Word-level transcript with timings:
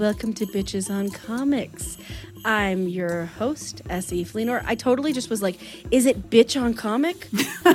Welcome 0.00 0.32
to 0.32 0.46
Bitches 0.46 0.88
on 0.88 1.10
Comics. 1.10 1.98
I'm 2.42 2.88
your 2.88 3.26
host, 3.26 3.82
S.E. 3.90 4.24
Fleenor. 4.24 4.64
I 4.64 4.74
totally 4.74 5.12
just 5.12 5.28
was 5.28 5.42
like, 5.42 5.58
is 5.90 6.06
it 6.06 6.30
bitch 6.30 6.58
on 6.58 6.72
comic? 6.72 7.28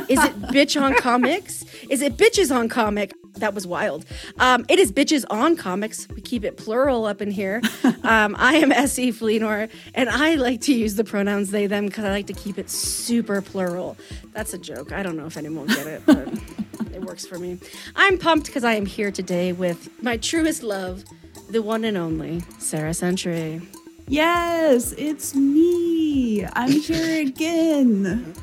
Is 0.09 0.23
it 0.23 0.41
bitch 0.41 0.81
on 0.81 0.95
comics? 0.95 1.63
Is 1.87 2.01
it 2.01 2.17
bitches 2.17 2.53
on 2.53 2.67
comic? 2.67 3.13
That 3.35 3.53
was 3.53 3.67
wild. 3.67 4.05
Um, 4.39 4.65
it 4.69 4.79
is 4.79 4.91
bitches 4.91 5.23
on 5.29 5.55
comics. 5.55 6.07
We 6.09 6.21
keep 6.21 6.43
it 6.43 6.57
plural 6.57 7.05
up 7.05 7.21
in 7.21 7.29
here. 7.29 7.61
Um, 8.03 8.35
I 8.37 8.57
am 8.57 8.71
S.E. 8.71 9.11
Fleenor, 9.11 9.67
and 9.95 10.09
I 10.09 10.35
like 10.35 10.61
to 10.61 10.73
use 10.73 10.93
the 10.93 11.03
pronouns 11.03 11.49
they, 11.49 11.65
them 11.65 11.87
because 11.87 12.05
I 12.05 12.11
like 12.11 12.27
to 12.27 12.33
keep 12.33 12.59
it 12.59 12.69
super 12.69 13.41
plural. 13.41 13.97
That's 14.31 14.53
a 14.53 14.59
joke. 14.59 14.91
I 14.91 15.01
don't 15.01 15.17
know 15.17 15.25
if 15.25 15.37
anyone 15.37 15.65
will 15.65 15.75
get 15.75 15.87
it, 15.87 16.03
but 16.05 16.27
it 16.93 17.01
works 17.01 17.25
for 17.25 17.39
me. 17.39 17.57
I'm 17.95 18.19
pumped 18.19 18.45
because 18.45 18.63
I 18.63 18.73
am 18.73 18.85
here 18.85 19.11
today 19.11 19.53
with 19.53 19.89
my 20.03 20.17
truest 20.17 20.61
love, 20.61 21.03
the 21.49 21.61
one 21.61 21.83
and 21.83 21.97
only 21.97 22.41
Sarah 22.57 22.93
Century. 22.93 23.61
Yes, 24.07 24.93
it's 24.93 25.35
me. 25.35 26.45
I'm 26.45 26.71
here 26.71 27.21
again. 27.27 28.33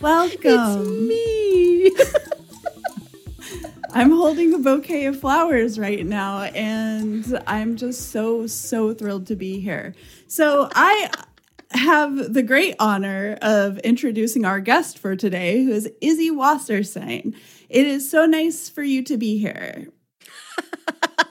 Welcome. 0.00 1.08
me. 1.08 1.92
I'm 3.92 4.10
holding 4.12 4.54
a 4.54 4.58
bouquet 4.58 5.06
of 5.06 5.18
flowers 5.18 5.78
right 5.78 6.06
now, 6.06 6.42
and 6.42 7.42
I'm 7.46 7.76
just 7.76 8.10
so, 8.10 8.46
so 8.46 8.94
thrilled 8.94 9.26
to 9.26 9.36
be 9.36 9.60
here. 9.60 9.94
So, 10.28 10.68
I 10.74 11.10
have 11.72 12.32
the 12.32 12.42
great 12.42 12.76
honor 12.78 13.36
of 13.42 13.78
introducing 13.78 14.44
our 14.44 14.60
guest 14.60 14.98
for 14.98 15.16
today, 15.16 15.64
who 15.64 15.72
is 15.72 15.90
Izzy 16.00 16.30
Wasserstein. 16.30 17.34
It 17.68 17.86
is 17.86 18.10
so 18.10 18.26
nice 18.26 18.68
for 18.68 18.82
you 18.82 19.02
to 19.04 19.16
be 19.16 19.38
here. 19.38 19.88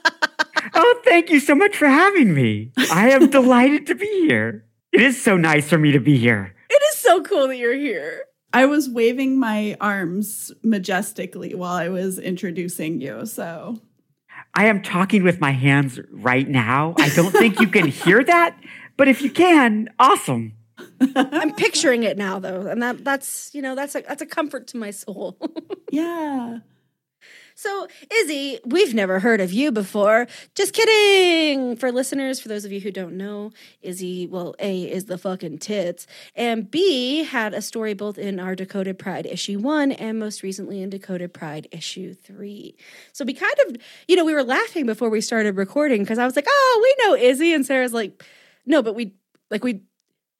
Oh, 0.74 1.00
thank 1.04 1.30
you 1.30 1.40
so 1.40 1.54
much 1.54 1.76
for 1.76 1.86
having 1.88 2.34
me. 2.34 2.72
I 2.90 3.10
am 3.10 3.30
delighted 3.30 3.86
to 3.88 3.94
be 3.94 4.26
here. 4.26 4.64
It 4.92 5.00
is 5.00 5.22
so 5.22 5.36
nice 5.36 5.68
for 5.68 5.78
me 5.78 5.92
to 5.92 6.00
be 6.00 6.18
here. 6.18 6.54
It 6.68 6.82
is 6.92 6.98
so 6.98 7.22
cool 7.22 7.48
that 7.48 7.56
you're 7.56 7.74
here. 7.74 8.24
I 8.52 8.66
was 8.66 8.88
waving 8.88 9.38
my 9.38 9.76
arms 9.80 10.52
majestically 10.62 11.54
while 11.54 11.74
I 11.74 11.88
was 11.88 12.18
introducing 12.18 13.00
you, 13.00 13.24
so. 13.26 13.80
I 14.54 14.66
am 14.66 14.82
talking 14.82 15.22
with 15.22 15.40
my 15.40 15.52
hands 15.52 16.00
right 16.10 16.48
now. 16.48 16.94
I 16.98 17.10
don't 17.10 17.30
think 17.30 17.60
you 17.60 17.68
can 17.68 17.86
hear 17.86 18.24
that, 18.24 18.58
but 18.96 19.06
if 19.06 19.22
you 19.22 19.30
can, 19.30 19.88
awesome. 19.98 20.54
I'm 21.14 21.54
picturing 21.54 22.02
it 22.02 22.16
now, 22.18 22.38
though, 22.38 22.66
and 22.66 22.82
that 22.82 23.04
that's 23.04 23.54
you 23.54 23.60
know 23.62 23.74
that's 23.74 23.94
a 23.94 24.00
that's 24.00 24.22
a 24.22 24.26
comfort 24.26 24.66
to 24.68 24.78
my 24.78 24.90
soul. 24.90 25.38
Yeah. 25.90 26.60
So, 27.60 27.86
Izzy, 28.10 28.58
we've 28.64 28.94
never 28.94 29.20
heard 29.20 29.38
of 29.38 29.52
you 29.52 29.70
before. 29.70 30.26
Just 30.54 30.72
kidding. 30.72 31.76
For 31.76 31.92
listeners, 31.92 32.40
for 32.40 32.48
those 32.48 32.64
of 32.64 32.72
you 32.72 32.80
who 32.80 32.90
don't 32.90 33.18
know, 33.18 33.50
Izzy, 33.82 34.26
well, 34.26 34.54
A 34.60 34.90
is 34.90 35.04
the 35.04 35.18
fucking 35.18 35.58
tits, 35.58 36.06
and 36.34 36.70
B 36.70 37.22
had 37.22 37.52
a 37.52 37.60
story 37.60 37.92
both 37.92 38.16
in 38.16 38.40
our 38.40 38.54
Decoded 38.54 38.98
Pride 38.98 39.26
issue 39.26 39.58
one 39.58 39.92
and 39.92 40.18
most 40.18 40.42
recently 40.42 40.80
in 40.80 40.88
Decoded 40.88 41.34
Pride 41.34 41.68
issue 41.70 42.14
three. 42.14 42.76
So 43.12 43.26
we 43.26 43.34
kind 43.34 43.52
of, 43.68 43.76
you 44.08 44.16
know, 44.16 44.24
we 44.24 44.32
were 44.32 44.42
laughing 44.42 44.86
before 44.86 45.10
we 45.10 45.20
started 45.20 45.58
recording 45.58 46.02
because 46.02 46.18
I 46.18 46.24
was 46.24 46.36
like, 46.36 46.46
"Oh, 46.48 46.80
we 46.82 47.04
know 47.04 47.14
Izzy," 47.14 47.52
and 47.52 47.66
Sarah's 47.66 47.92
like, 47.92 48.24
"No, 48.64 48.82
but 48.82 48.94
we 48.94 49.16
like 49.50 49.62
we." 49.62 49.82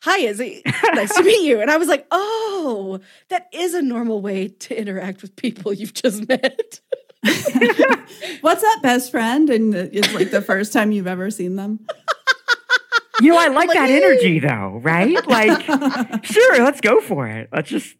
Hi, 0.04 0.20
Izzy. 0.20 0.62
Nice 0.94 1.14
to 1.14 1.22
meet 1.22 1.46
you. 1.46 1.60
And 1.60 1.70
I 1.70 1.76
was 1.76 1.88
like, 1.88 2.06
oh, 2.10 2.98
that 3.28 3.46
is 3.52 3.74
a 3.74 3.82
normal 3.82 4.20
way 4.20 4.48
to 4.48 4.78
interact 4.78 5.22
with 5.22 5.36
people 5.36 5.72
you've 5.72 5.94
just 5.94 6.26
met. 6.28 6.80
What's 8.40 8.64
up, 8.64 8.82
best 8.82 9.10
friend? 9.10 9.50
And 9.50 9.74
it's 9.74 10.12
like 10.14 10.30
the 10.30 10.42
first 10.42 10.72
time 10.72 10.92
you've 10.92 11.06
ever 11.06 11.30
seen 11.30 11.56
them. 11.56 11.86
You 13.20 13.32
know, 13.32 13.38
I 13.38 13.48
like 13.48 13.68
like, 13.68 13.76
that 13.76 13.88
"Hey." 13.90 14.02
energy 14.02 14.38
though, 14.38 14.80
right? 14.82 15.26
Like, 15.26 16.24
sure, 16.24 16.64
let's 16.64 16.80
go 16.80 17.00
for 17.00 17.26
it. 17.26 17.50
Let's 17.52 17.68
just, 17.68 17.96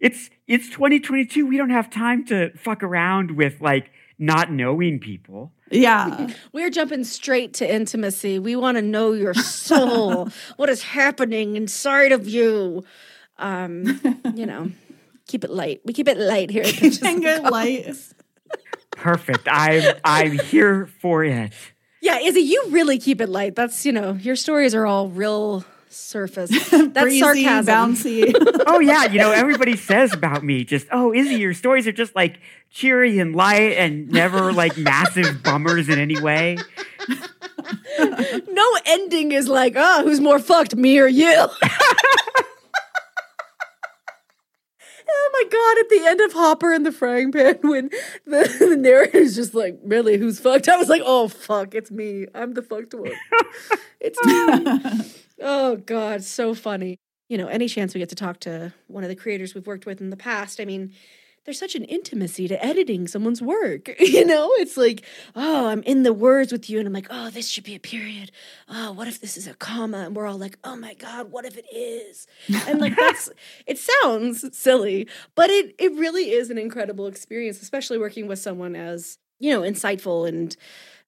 it's, 0.00 0.30
it's 0.46 0.68
2022. 0.70 1.46
We 1.46 1.58
don't 1.58 1.70
have 1.70 1.90
time 1.90 2.24
to 2.26 2.56
fuck 2.56 2.82
around 2.82 3.32
with 3.32 3.60
like 3.60 3.90
not 4.18 4.50
knowing 4.50 4.98
people. 4.98 5.52
Yeah. 5.70 6.28
We're 6.52 6.70
jumping 6.70 7.04
straight 7.04 7.54
to 7.54 7.70
intimacy. 7.70 8.38
We 8.38 8.56
want 8.56 8.76
to 8.76 8.82
know 8.82 9.12
your 9.12 9.34
soul. 9.34 10.30
what 10.56 10.70
is 10.70 10.82
happening 10.82 11.56
inside 11.56 12.12
of 12.12 12.26
you? 12.26 12.84
Um, 13.38 14.00
you 14.34 14.46
know, 14.46 14.70
keep 15.26 15.44
it 15.44 15.50
light. 15.50 15.82
We 15.84 15.92
keep 15.92 16.08
it 16.08 16.18
light 16.18 16.50
here. 16.50 16.62
At 16.62 16.74
Bitches 16.74 17.02
and 17.02 17.22
good 17.22 17.42
light. 17.42 17.94
Perfect. 18.92 19.48
I'm, 19.50 19.94
I'm 20.04 20.32
here 20.38 20.86
for 21.00 21.24
it. 21.24 21.52
Yeah, 22.00 22.18
Izzy, 22.18 22.40
you 22.40 22.64
really 22.70 22.98
keep 22.98 23.20
it 23.20 23.28
light. 23.28 23.54
That's 23.54 23.84
you 23.86 23.92
know, 23.92 24.14
your 24.14 24.36
stories 24.36 24.74
are 24.74 24.86
all 24.86 25.08
real 25.08 25.64
surface. 25.88 26.50
That's 26.70 26.92
Breezy, 26.92 27.20
sarcasm. 27.20 27.66
bouncy. 27.74 28.34
Oh 28.66 28.78
yeah, 28.80 29.04
you 29.04 29.18
know, 29.18 29.32
everybody 29.32 29.76
says 29.76 30.14
about 30.14 30.42
me 30.42 30.64
just, 30.64 30.86
oh, 30.92 31.12
Izzy, 31.12 31.34
your 31.34 31.52
stories 31.52 31.86
are 31.86 31.92
just 31.92 32.14
like 32.16 32.38
cheery 32.70 33.18
and 33.18 33.34
light 33.36 33.76
and 33.76 34.08
never 34.10 34.52
like 34.52 34.78
massive 34.78 35.42
bummers 35.42 35.88
in 35.88 35.98
any 35.98 36.18
way. 36.20 36.56
No 38.48 38.66
ending 38.86 39.32
is 39.32 39.48
like, 39.48 39.74
oh, 39.76 40.02
who's 40.04 40.20
more 40.20 40.38
fucked, 40.38 40.74
me 40.74 40.98
or 40.98 41.06
you? 41.06 41.46
Oh 45.14 45.30
my 45.32 45.44
god! 45.50 45.78
At 45.78 45.88
the 45.88 46.10
end 46.10 46.20
of 46.20 46.32
Hopper 46.32 46.72
and 46.72 46.86
the 46.86 46.92
Frying 46.92 47.32
Pan, 47.32 47.58
when 47.62 47.90
the, 48.26 48.56
the 48.58 48.76
narrator's 48.76 49.34
just 49.34 49.54
like, 49.54 49.78
"Really, 49.84 50.18
who's 50.18 50.40
fucked?" 50.40 50.68
I 50.68 50.76
was 50.76 50.88
like, 50.88 51.02
"Oh 51.04 51.28
fuck, 51.28 51.74
it's 51.74 51.90
me. 51.90 52.26
I'm 52.34 52.54
the 52.54 52.62
fucked 52.62 52.94
one. 52.94 53.12
it's 54.00 54.18
me." 54.24 55.24
oh 55.40 55.76
god, 55.76 56.24
so 56.24 56.54
funny. 56.54 56.98
You 57.28 57.38
know, 57.38 57.48
any 57.48 57.68
chance 57.68 57.94
we 57.94 57.98
get 57.98 58.10
to 58.10 58.14
talk 58.14 58.40
to 58.40 58.72
one 58.88 59.04
of 59.04 59.08
the 59.08 59.16
creators 59.16 59.54
we've 59.54 59.66
worked 59.66 59.86
with 59.86 60.00
in 60.00 60.10
the 60.10 60.16
past, 60.16 60.60
I 60.60 60.64
mean, 60.64 60.92
there's 61.44 61.58
such 61.58 61.74
an 61.74 61.84
intimacy 61.84 62.46
to 62.48 62.64
editing 62.64 63.08
someone's 63.08 63.42
work. 63.42 63.90
You 64.12 64.26
know, 64.26 64.50
it's 64.56 64.76
like, 64.76 65.04
oh, 65.34 65.68
I'm 65.68 65.82
in 65.84 66.02
the 66.02 66.12
words 66.12 66.52
with 66.52 66.68
you, 66.68 66.78
and 66.78 66.86
I'm 66.86 66.92
like, 66.92 67.06
oh, 67.08 67.30
this 67.30 67.48
should 67.48 67.64
be 67.64 67.74
a 67.74 67.80
period. 67.80 68.30
Oh, 68.68 68.92
what 68.92 69.08
if 69.08 69.20
this 69.20 69.38
is 69.38 69.46
a 69.46 69.54
comma? 69.54 69.98
And 70.04 70.14
we're 70.14 70.26
all 70.26 70.36
like, 70.36 70.58
oh 70.64 70.76
my 70.76 70.92
God, 70.94 71.32
what 71.32 71.46
if 71.46 71.56
it 71.56 71.64
is? 71.74 72.26
And 72.66 72.78
like 72.78 72.94
that's 72.94 73.30
it 73.66 73.78
sounds 73.78 74.56
silly, 74.56 75.08
but 75.34 75.48
it 75.48 75.74
it 75.78 75.92
really 75.92 76.32
is 76.32 76.50
an 76.50 76.58
incredible 76.58 77.06
experience, 77.06 77.62
especially 77.62 77.96
working 77.96 78.26
with 78.26 78.38
someone 78.38 78.76
as, 78.76 79.18
you 79.38 79.50
know, 79.50 79.62
insightful 79.62 80.28
and 80.28 80.54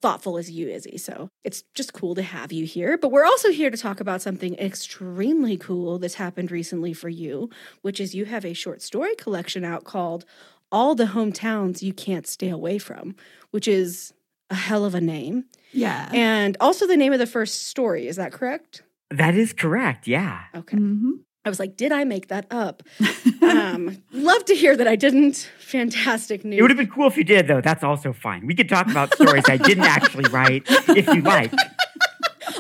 thoughtful 0.04 0.36
as 0.36 0.50
you, 0.50 0.68
Izzy. 0.68 0.98
So 0.98 1.30
it's 1.44 1.62
just 1.72 1.94
cool 1.94 2.14
to 2.14 2.22
have 2.22 2.52
you 2.52 2.66
here. 2.66 2.98
But 2.98 3.10
we're 3.10 3.24
also 3.24 3.50
here 3.50 3.70
to 3.70 3.76
talk 3.76 4.00
about 4.00 4.20
something 4.20 4.54
extremely 4.58 5.56
cool 5.56 5.98
that's 5.98 6.14
happened 6.16 6.50
recently 6.50 6.92
for 6.92 7.08
you, 7.08 7.48
which 7.80 7.98
is 8.00 8.14
you 8.14 8.26
have 8.26 8.44
a 8.44 8.52
short 8.52 8.82
story 8.82 9.14
collection 9.14 9.64
out 9.64 9.84
called 9.84 10.26
All 10.70 10.94
the 10.94 11.06
Hometowns 11.06 11.80
You 11.80 11.94
Can't 11.94 12.26
Stay 12.26 12.50
Away 12.50 12.76
From, 12.76 13.16
which 13.50 13.66
is 13.66 14.12
a 14.50 14.54
hell 14.54 14.84
of 14.84 14.94
a 14.94 15.00
name. 15.00 15.46
yeah. 15.72 16.10
And 16.12 16.58
also 16.60 16.86
the 16.86 16.98
name 16.98 17.14
of 17.14 17.18
the 17.18 17.26
first 17.26 17.68
story. 17.68 18.06
Is 18.06 18.16
that 18.16 18.30
correct? 18.32 18.82
That 19.10 19.34
is 19.34 19.54
correct. 19.54 20.06
Yeah. 20.06 20.42
Okay. 20.54 20.76
hmm 20.76 21.12
I 21.44 21.48
was 21.48 21.58
like, 21.58 21.76
did 21.76 21.92
I 21.92 22.04
make 22.04 22.28
that 22.28 22.46
up? 22.50 22.82
um, 23.42 24.02
love 24.12 24.44
to 24.46 24.54
hear 24.54 24.76
that 24.76 24.88
I 24.88 24.96
didn't. 24.96 25.50
Fantastic 25.58 26.44
news. 26.44 26.58
It 26.58 26.62
would 26.62 26.70
have 26.70 26.78
been 26.78 26.88
cool 26.88 27.06
if 27.06 27.16
you 27.16 27.24
did, 27.24 27.46
though. 27.46 27.60
That's 27.60 27.84
also 27.84 28.12
fine. 28.12 28.46
We 28.46 28.54
could 28.54 28.68
talk 28.68 28.90
about 28.90 29.14
stories 29.14 29.44
I 29.48 29.58
didn't 29.58 29.84
actually 29.84 30.24
write 30.30 30.64
if 30.88 31.06
you 31.08 31.20
like. 31.20 31.52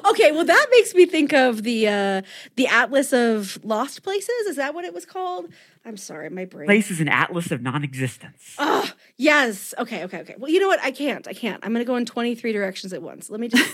Okay, 0.06 0.32
well 0.32 0.44
that 0.44 0.66
makes 0.70 0.94
me 0.94 1.06
think 1.06 1.32
of 1.32 1.62
the 1.62 1.88
uh 1.88 2.22
the 2.56 2.66
Atlas 2.66 3.12
of 3.12 3.58
Lost 3.64 4.02
Places. 4.02 4.46
Is 4.46 4.56
that 4.56 4.74
what 4.74 4.84
it 4.84 4.92
was 4.92 5.04
called? 5.04 5.46
I'm 5.84 5.96
sorry, 5.96 6.28
my 6.30 6.44
brain. 6.44 6.66
Place 6.66 6.90
is 6.90 7.00
an 7.00 7.08
atlas 7.08 7.50
of 7.50 7.62
non-existence. 7.62 8.54
Oh, 8.58 8.90
yes. 9.16 9.74
Okay, 9.78 10.04
okay, 10.04 10.20
okay. 10.20 10.34
Well, 10.38 10.50
you 10.50 10.60
know 10.60 10.68
what? 10.68 10.80
I 10.82 10.90
can't. 10.90 11.26
I 11.28 11.32
can't. 11.32 11.62
I'm 11.64 11.72
going 11.72 11.84
to 11.84 11.86
go 11.86 11.96
in 11.96 12.06
23 12.06 12.52
directions 12.52 12.92
at 12.92 13.02
once. 13.02 13.28
Let 13.30 13.40
me 13.40 13.48
just 13.48 13.70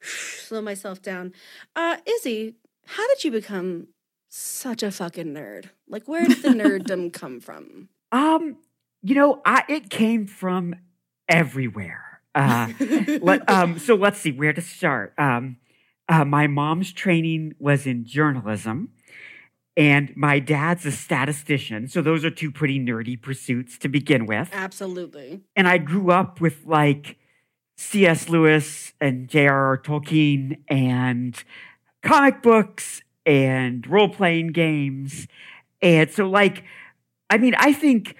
slow 0.00 0.62
myself 0.62 1.02
down. 1.02 1.32
Uh 1.74 1.96
Izzy, 2.06 2.54
how 2.86 3.06
did 3.08 3.24
you 3.24 3.30
become 3.30 3.88
such 4.28 4.82
a 4.82 4.90
fucking 4.90 5.34
nerd? 5.34 5.70
Like 5.88 6.08
where 6.08 6.26
did 6.26 6.42
the 6.42 6.48
nerddom 6.50 7.12
come 7.12 7.40
from? 7.40 7.88
Um, 8.10 8.56
you 9.02 9.14
know, 9.14 9.40
I, 9.44 9.64
it 9.68 9.90
came 9.90 10.26
from 10.26 10.74
everywhere. 11.28 12.20
Uh, 12.34 12.68
let, 13.22 13.48
um, 13.48 13.78
so 13.78 13.94
let's 13.94 14.18
see 14.18 14.32
where 14.32 14.52
to 14.52 14.60
start. 14.60 15.12
Um, 15.18 15.56
uh, 16.08 16.24
my 16.24 16.46
mom's 16.46 16.92
training 16.92 17.54
was 17.58 17.86
in 17.86 18.04
journalism, 18.04 18.90
and 19.76 20.12
my 20.16 20.38
dad's 20.38 20.84
a 20.84 20.92
statistician. 20.92 21.88
So 21.88 22.02
those 22.02 22.24
are 22.24 22.30
two 22.30 22.50
pretty 22.50 22.78
nerdy 22.78 23.20
pursuits 23.20 23.78
to 23.78 23.88
begin 23.88 24.26
with. 24.26 24.50
Absolutely. 24.52 25.42
And 25.56 25.68
I 25.68 25.78
grew 25.78 26.10
up 26.10 26.40
with 26.40 26.66
like 26.66 27.16
C.S. 27.76 28.28
Lewis 28.28 28.92
and 29.00 29.28
J.R.R. 29.28 29.78
Tolkien 29.78 30.58
and 30.68 31.42
comic 32.02 32.42
books 32.42 33.02
and 33.24 33.86
role 33.86 34.08
playing 34.08 34.48
games. 34.48 35.26
And 35.80 36.10
so, 36.10 36.28
like, 36.28 36.64
I 37.30 37.38
mean, 37.38 37.54
I 37.56 37.72
think 37.72 38.16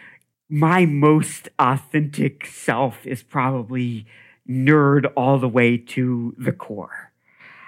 my 0.49 0.85
most 0.87 1.49
authentic 1.59 2.47
self 2.47 3.07
is 3.07 3.23
probably 3.23 4.07
nerd 4.49 5.11
all 5.17 5.39
the 5.39 5.49
way 5.49 5.77
to 5.77 6.35
the 6.39 6.53
core. 6.53 7.13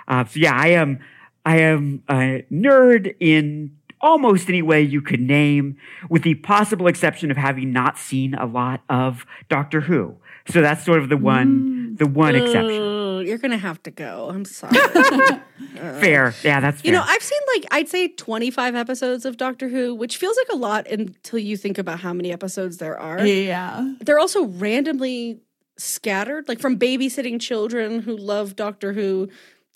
Uh, 0.07 0.25
so 0.25 0.41
yeah, 0.41 0.55
I 0.55 0.69
am 0.69 1.01
I 1.47 1.59
am 1.59 2.03
a 2.09 2.45
nerd 2.53 3.15
in 3.21 3.77
almost 4.01 4.49
any 4.49 4.61
way 4.63 4.83
you 4.83 5.01
could 5.01 5.21
name, 5.21 5.79
with 6.11 6.23
the 6.23 6.35
possible 6.37 6.87
exception 6.87 7.31
of 7.31 7.37
having 7.37 7.73
not 7.73 7.97
seen 7.97 8.35
a 8.35 8.45
lot 8.45 8.83
of 8.89 9.25
Doctor 9.49 9.81
Who. 9.81 10.17
So 10.49 10.61
that's 10.61 10.85
sort 10.85 11.01
of 11.01 11.09
the 11.09 11.17
one 11.17 11.97
the 11.97 12.07
one 12.07 12.35
exception. 12.35 13.14
Ugh, 13.25 13.29
you're 13.29 13.39
going 13.39 13.51
to 13.51 13.59
have 13.59 13.83
to 13.85 13.91
go. 13.91 14.29
I'm 14.31 14.45
sorry. 14.45 14.77
Fair, 15.75 16.35
yeah, 16.43 16.61
that's 16.61 16.81
fair. 16.81 16.91
You 16.91 16.93
know, 16.93 17.05
I've 17.07 17.23
seen 17.23 17.39
like 17.55 17.67
I'd 17.71 17.89
say 17.89 18.09
25 18.09 18.75
episodes 18.75 19.25
of 19.25 19.37
Doctor 19.37 19.69
Who, 19.69 19.95
which 19.95 20.17
feels 20.17 20.37
like 20.37 20.49
a 20.53 20.57
lot 20.57 20.89
until 20.89 21.39
you 21.39 21.57
think 21.57 21.79
about 21.79 22.01
how 22.01 22.13
many 22.13 22.33
episodes 22.33 22.79
there 22.79 22.99
are. 22.99 23.25
Yeah. 23.25 23.95
They're 24.01 24.19
also 24.19 24.47
randomly 24.47 25.41
scattered, 25.77 26.49
like 26.49 26.59
from 26.59 26.79
babysitting 26.79 27.41
children 27.41 28.01
who 28.01 28.17
love 28.17 28.57
Doctor 28.57 28.93
Who, 28.93 29.29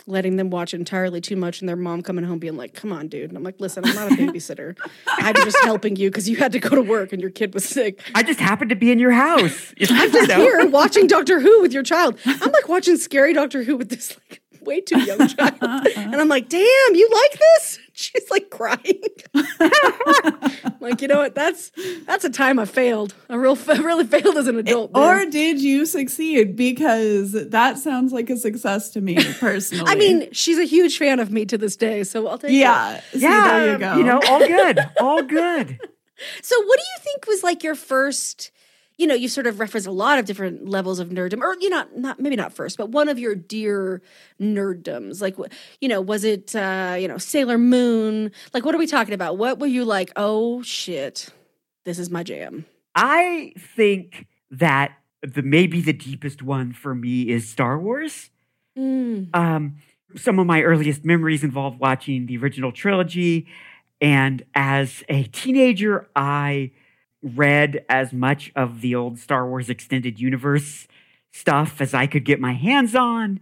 letting 0.06 0.36
them 0.36 0.50
watch 0.50 0.74
entirely 0.74 1.20
too 1.20 1.36
much, 1.36 1.60
and 1.60 1.68
their 1.68 1.76
mom 1.76 2.02
coming 2.02 2.24
home 2.24 2.38
being 2.38 2.56
like, 2.56 2.74
"Come 2.74 2.92
on, 2.92 3.08
dude." 3.08 3.30
And 3.30 3.36
I'm 3.36 3.42
like, 3.42 3.60
"Listen, 3.60 3.84
I'm 3.84 3.94
not 3.94 4.12
a 4.12 4.14
babysitter. 4.14 4.76
I'm 5.06 5.34
just 5.34 5.58
helping 5.64 5.96
you 5.96 6.10
because 6.10 6.28
you 6.28 6.36
had 6.36 6.52
to 6.52 6.58
go 6.58 6.70
to 6.70 6.82
work 6.82 7.12
and 7.12 7.20
your 7.20 7.30
kid 7.30 7.54
was 7.54 7.64
sick." 7.64 8.00
I 8.14 8.22
just 8.22 8.40
happened 8.40 8.70
to 8.70 8.76
be 8.76 8.90
in 8.90 8.98
your 8.98 9.12
house. 9.12 9.74
I'm 9.90 10.12
just 10.12 10.32
here 10.32 10.66
watching 10.68 11.06
Doctor 11.06 11.40
Who 11.40 11.60
with 11.62 11.72
your 11.72 11.82
child. 11.82 12.18
I'm 12.24 12.52
like 12.52 12.68
watching 12.68 12.96
scary 12.96 13.32
Doctor 13.32 13.62
Who 13.62 13.76
with 13.76 13.90
this 13.90 14.16
like 14.30 14.42
way 14.62 14.80
too 14.80 15.00
young 15.00 15.26
child. 15.28 15.54
And 15.60 16.16
I'm 16.16 16.28
like, 16.28 16.48
damn, 16.48 16.94
you 16.94 17.08
like 17.12 17.38
this? 17.38 17.78
She's 17.98 18.30
like 18.30 18.48
crying. 18.48 19.02
like, 20.80 21.02
you 21.02 21.08
know 21.08 21.18
what? 21.18 21.34
That's 21.34 21.72
that's 22.06 22.24
a 22.24 22.30
time 22.30 22.60
I 22.60 22.64
failed. 22.64 23.12
I 23.28 23.34
real 23.34 23.58
I 23.68 23.78
really 23.78 24.04
failed 24.04 24.36
as 24.36 24.46
an 24.46 24.54
eh, 24.54 24.60
adult. 24.60 24.92
Or 24.94 25.24
did 25.24 25.60
you 25.60 25.84
succeed? 25.84 26.54
Because 26.54 27.32
that 27.32 27.76
sounds 27.76 28.12
like 28.12 28.30
a 28.30 28.36
success 28.36 28.90
to 28.90 29.00
me 29.00 29.16
personally. 29.40 29.90
I 29.90 29.96
mean, 29.96 30.28
she's 30.30 30.58
a 30.58 30.64
huge 30.64 30.96
fan 30.96 31.18
of 31.18 31.32
me 31.32 31.44
to 31.46 31.58
this 31.58 31.74
day, 31.74 32.04
so 32.04 32.28
I'll 32.28 32.38
take 32.38 32.52
it. 32.52 32.54
yeah. 32.54 33.00
Yeah, 33.12 33.48
there 33.48 33.72
you 33.72 33.78
go. 33.78 33.96
You 33.96 34.04
know, 34.04 34.20
all 34.28 34.46
good, 34.46 34.78
all 35.00 35.22
good. 35.24 35.80
So, 36.40 36.56
what 36.56 36.78
do 36.78 36.84
you 36.84 37.02
think 37.02 37.26
was 37.26 37.42
like 37.42 37.64
your 37.64 37.74
first? 37.74 38.52
You 38.98 39.06
know, 39.06 39.14
you 39.14 39.28
sort 39.28 39.46
of 39.46 39.60
reference 39.60 39.86
a 39.86 39.92
lot 39.92 40.18
of 40.18 40.24
different 40.24 40.68
levels 40.68 40.98
of 40.98 41.08
nerddom, 41.08 41.40
or 41.40 41.56
you 41.60 41.70
know, 41.70 41.86
not 41.96 42.20
maybe 42.20 42.36
not 42.36 42.52
first, 42.52 42.76
but 42.76 42.90
one 42.90 43.08
of 43.08 43.18
your 43.18 43.34
dear 43.34 44.02
nerddoms. 44.40 45.22
Like, 45.22 45.36
you 45.80 45.88
know, 45.88 46.00
was 46.00 46.24
it 46.24 46.54
uh, 46.54 46.96
you 46.98 47.08
know 47.08 47.16
Sailor 47.16 47.58
Moon? 47.58 48.32
Like, 48.52 48.64
what 48.64 48.74
are 48.74 48.78
we 48.78 48.88
talking 48.88 49.14
about? 49.14 49.38
What 49.38 49.60
were 49.60 49.68
you 49.68 49.84
like? 49.84 50.12
Oh 50.16 50.62
shit, 50.62 51.28
this 51.84 51.98
is 51.98 52.10
my 52.10 52.22
jam. 52.22 52.66
I 52.94 53.52
think 53.56 54.26
that 54.50 54.98
the 55.22 55.42
maybe 55.42 55.80
the 55.80 55.92
deepest 55.92 56.42
one 56.42 56.72
for 56.72 56.94
me 56.94 57.28
is 57.28 57.48
Star 57.48 57.78
Wars. 57.78 58.30
Mm. 58.76 59.34
Um, 59.34 59.76
some 60.16 60.38
of 60.38 60.46
my 60.46 60.62
earliest 60.62 61.04
memories 61.04 61.44
involve 61.44 61.78
watching 61.78 62.26
the 62.26 62.36
original 62.38 62.72
trilogy, 62.72 63.46
and 64.00 64.42
as 64.54 65.04
a 65.08 65.24
teenager, 65.24 66.08
I 66.16 66.72
read 67.22 67.84
as 67.88 68.12
much 68.12 68.52
of 68.54 68.80
the 68.80 68.94
old 68.94 69.18
Star 69.18 69.48
Wars 69.48 69.68
extended 69.68 70.20
universe 70.20 70.86
stuff 71.32 71.80
as 71.80 71.94
I 71.94 72.06
could 72.06 72.24
get 72.24 72.40
my 72.40 72.52
hands 72.52 72.94
on, 72.94 73.40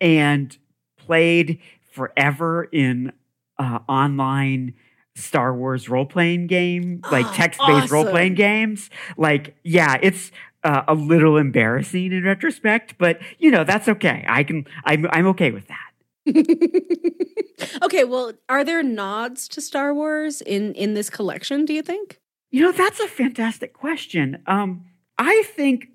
and 0.00 0.56
played 0.96 1.60
forever 1.92 2.64
in 2.64 3.12
uh, 3.58 3.78
online 3.88 4.74
Star 5.16 5.54
Wars 5.54 5.88
role 5.88 6.06
playing 6.06 6.46
game, 6.46 7.00
like 7.12 7.26
text 7.34 7.60
based 7.66 7.90
role 7.90 8.06
playing 8.06 8.34
games. 8.34 8.90
Like, 9.16 9.56
yeah, 9.62 9.96
it's 10.02 10.32
uh, 10.62 10.82
a 10.88 10.94
little 10.94 11.36
embarrassing 11.36 12.12
in 12.12 12.24
retrospect, 12.24 12.96
but 12.98 13.20
you 13.38 13.50
know 13.50 13.64
that's 13.64 13.88
okay. 13.88 14.24
I 14.28 14.44
can, 14.44 14.66
I'm, 14.84 15.06
I'm 15.10 15.26
okay 15.28 15.50
with 15.50 15.68
that. 15.68 15.80
okay, 17.82 18.04
well, 18.04 18.32
are 18.48 18.64
there 18.64 18.82
nods 18.82 19.46
to 19.48 19.60
Star 19.60 19.92
Wars 19.94 20.40
in 20.40 20.72
in 20.74 20.94
this 20.94 21.10
collection? 21.10 21.64
Do 21.64 21.74
you 21.74 21.82
think? 21.82 22.18
You 22.54 22.60
know, 22.60 22.70
that's 22.70 23.00
a 23.00 23.08
fantastic 23.08 23.72
question. 23.72 24.40
Um, 24.46 24.84
I 25.18 25.42
think 25.42 25.88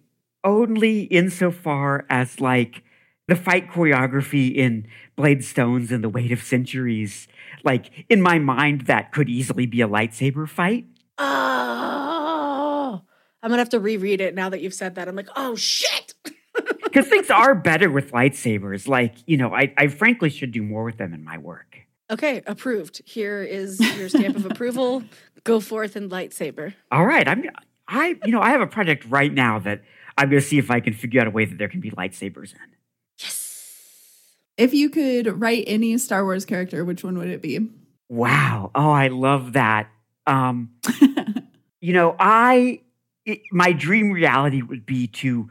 only 0.43 1.03
insofar 1.03 2.05
as 2.09 2.41
like 2.41 2.83
the 3.29 3.37
fight 3.37 3.69
choreography 3.69 4.53
in 4.53 4.85
Blade 5.15 5.45
Stones 5.45 5.89
and 5.89 6.03
the 6.03 6.09
Weight 6.09 6.33
of 6.33 6.43
Centuries, 6.43 7.29
like 7.63 8.05
in 8.09 8.21
my 8.21 8.39
mind, 8.39 8.87
that 8.87 9.13
could 9.13 9.29
easily 9.29 9.67
be 9.67 9.79
a 9.79 9.87
lightsaber 9.87 10.49
fight. 10.49 10.85
Oh, 11.17 13.03
I'm 13.41 13.49
gonna 13.49 13.61
have 13.61 13.69
to 13.69 13.79
reread 13.79 14.19
it 14.19 14.35
now 14.35 14.49
that 14.49 14.59
you've 14.59 14.73
said 14.73 14.95
that. 14.95 15.07
I'm 15.07 15.15
like, 15.15 15.29
oh 15.37 15.55
shit. 15.55 16.13
Because 16.83 17.07
things 17.07 17.29
are 17.29 17.53
better 17.53 17.89
with 17.89 18.11
lightsabers. 18.11 18.87
Like, 18.87 19.13
you 19.27 19.37
know, 19.37 19.53
I, 19.53 19.71
I 19.77 19.87
frankly 19.87 20.31
should 20.31 20.51
do 20.51 20.63
more 20.63 20.83
with 20.83 20.97
them 20.97 21.13
in 21.13 21.23
my 21.23 21.37
work. 21.37 21.68
Okay, 22.11 22.41
approved. 22.47 23.01
Here 23.05 23.43
is 23.43 23.79
your 23.97 24.09
stamp 24.09 24.35
of 24.35 24.45
approval. 24.45 25.03
Go 25.43 25.59
forth 25.59 25.95
and 25.95 26.11
lightsaber. 26.11 26.73
All 26.91 27.05
right, 27.05 27.27
I'm 27.27 27.45
I 27.87 28.15
you 28.25 28.31
know 28.31 28.41
I 28.41 28.49
have 28.49 28.61
a 28.61 28.67
project 28.67 29.05
right 29.07 29.33
now 29.33 29.59
that 29.59 29.83
I'm 30.17 30.29
going 30.29 30.41
to 30.41 30.45
see 30.47 30.57
if 30.57 30.69
I 30.69 30.79
can 30.79 30.93
figure 30.93 31.21
out 31.21 31.27
a 31.27 31.31
way 31.31 31.45
that 31.45 31.57
there 31.57 31.69
can 31.69 31.79
be 31.79 31.91
lightsabers 31.91 32.53
in. 32.53 32.59
Yes. 33.19 34.35
If 34.57 34.73
you 34.73 34.89
could 34.89 35.39
write 35.39 35.63
any 35.67 35.97
Star 35.97 36.25
Wars 36.25 36.45
character, 36.45 36.83
which 36.83 37.03
one 37.03 37.17
would 37.17 37.29
it 37.29 37.41
be? 37.41 37.69
Wow. 38.09 38.71
Oh, 38.75 38.89
I 38.89 39.07
love 39.07 39.53
that. 39.53 39.89
Um, 40.27 40.71
you 41.79 41.93
know, 41.93 42.15
I 42.19 42.81
it, 43.25 43.41
my 43.51 43.71
dream 43.71 44.11
reality 44.11 44.61
would 44.61 44.85
be 44.85 45.07
to 45.07 45.49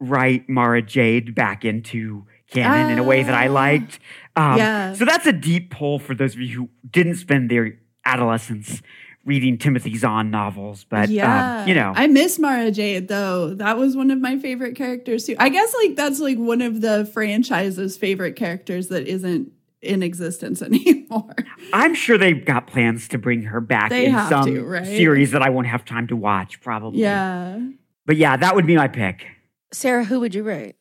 write 0.00 0.48
Mara 0.48 0.82
Jade 0.82 1.34
back 1.34 1.64
into 1.64 2.26
canon 2.52 2.90
in 2.92 2.98
a 2.98 3.02
way 3.02 3.22
that 3.22 3.34
I 3.34 3.48
Ah. 3.48 3.52
liked. 3.52 3.98
Um, 4.36 4.56
Yeah. 4.58 4.92
So 4.94 5.04
that's 5.04 5.26
a 5.26 5.32
deep 5.32 5.70
pull 5.70 5.98
for 5.98 6.14
those 6.14 6.34
of 6.34 6.40
you 6.40 6.56
who 6.56 6.68
didn't 6.90 7.16
spend 7.16 7.50
their 7.50 7.74
adolescence 8.04 8.82
reading 9.24 9.56
Timothy 9.56 9.96
Zahn 9.96 10.30
novels, 10.32 10.84
but 10.88 11.08
um, 11.18 11.68
you 11.68 11.74
know, 11.76 11.92
I 11.94 12.08
miss 12.08 12.38
Mara 12.40 12.72
Jade 12.72 13.06
though. 13.08 13.54
That 13.54 13.76
was 13.78 13.96
one 13.96 14.10
of 14.10 14.20
my 14.20 14.36
favorite 14.38 14.74
characters 14.74 15.26
too. 15.26 15.36
I 15.38 15.48
guess 15.48 15.72
like 15.82 15.94
that's 15.94 16.18
like 16.18 16.38
one 16.38 16.60
of 16.60 16.80
the 16.80 17.08
franchise's 17.12 17.96
favorite 17.96 18.34
characters 18.34 18.88
that 18.88 19.06
isn't 19.06 19.52
in 19.80 20.02
existence 20.02 20.60
anymore. 20.62 21.34
I'm 21.72 21.94
sure 21.94 22.18
they've 22.18 22.44
got 22.44 22.66
plans 22.66 23.06
to 23.08 23.18
bring 23.18 23.42
her 23.42 23.60
back 23.60 23.90
They 23.90 24.06
in 24.06 24.12
have 24.12 24.28
some 24.28 24.46
to, 24.46 24.64
right? 24.64 24.84
series 24.86 25.30
that 25.32 25.42
I 25.42 25.50
won't 25.50 25.68
have 25.68 25.84
time 25.84 26.08
to 26.08 26.16
watch, 26.16 26.60
probably. 26.60 27.00
yeah. 27.00 27.60
But 28.06 28.16
yeah, 28.16 28.36
that 28.36 28.56
would 28.56 28.66
be 28.66 28.74
my 28.74 28.88
pick. 28.88 29.24
Sarah, 29.72 30.02
who 30.04 30.18
would 30.18 30.34
you 30.34 30.42
write? 30.42 30.74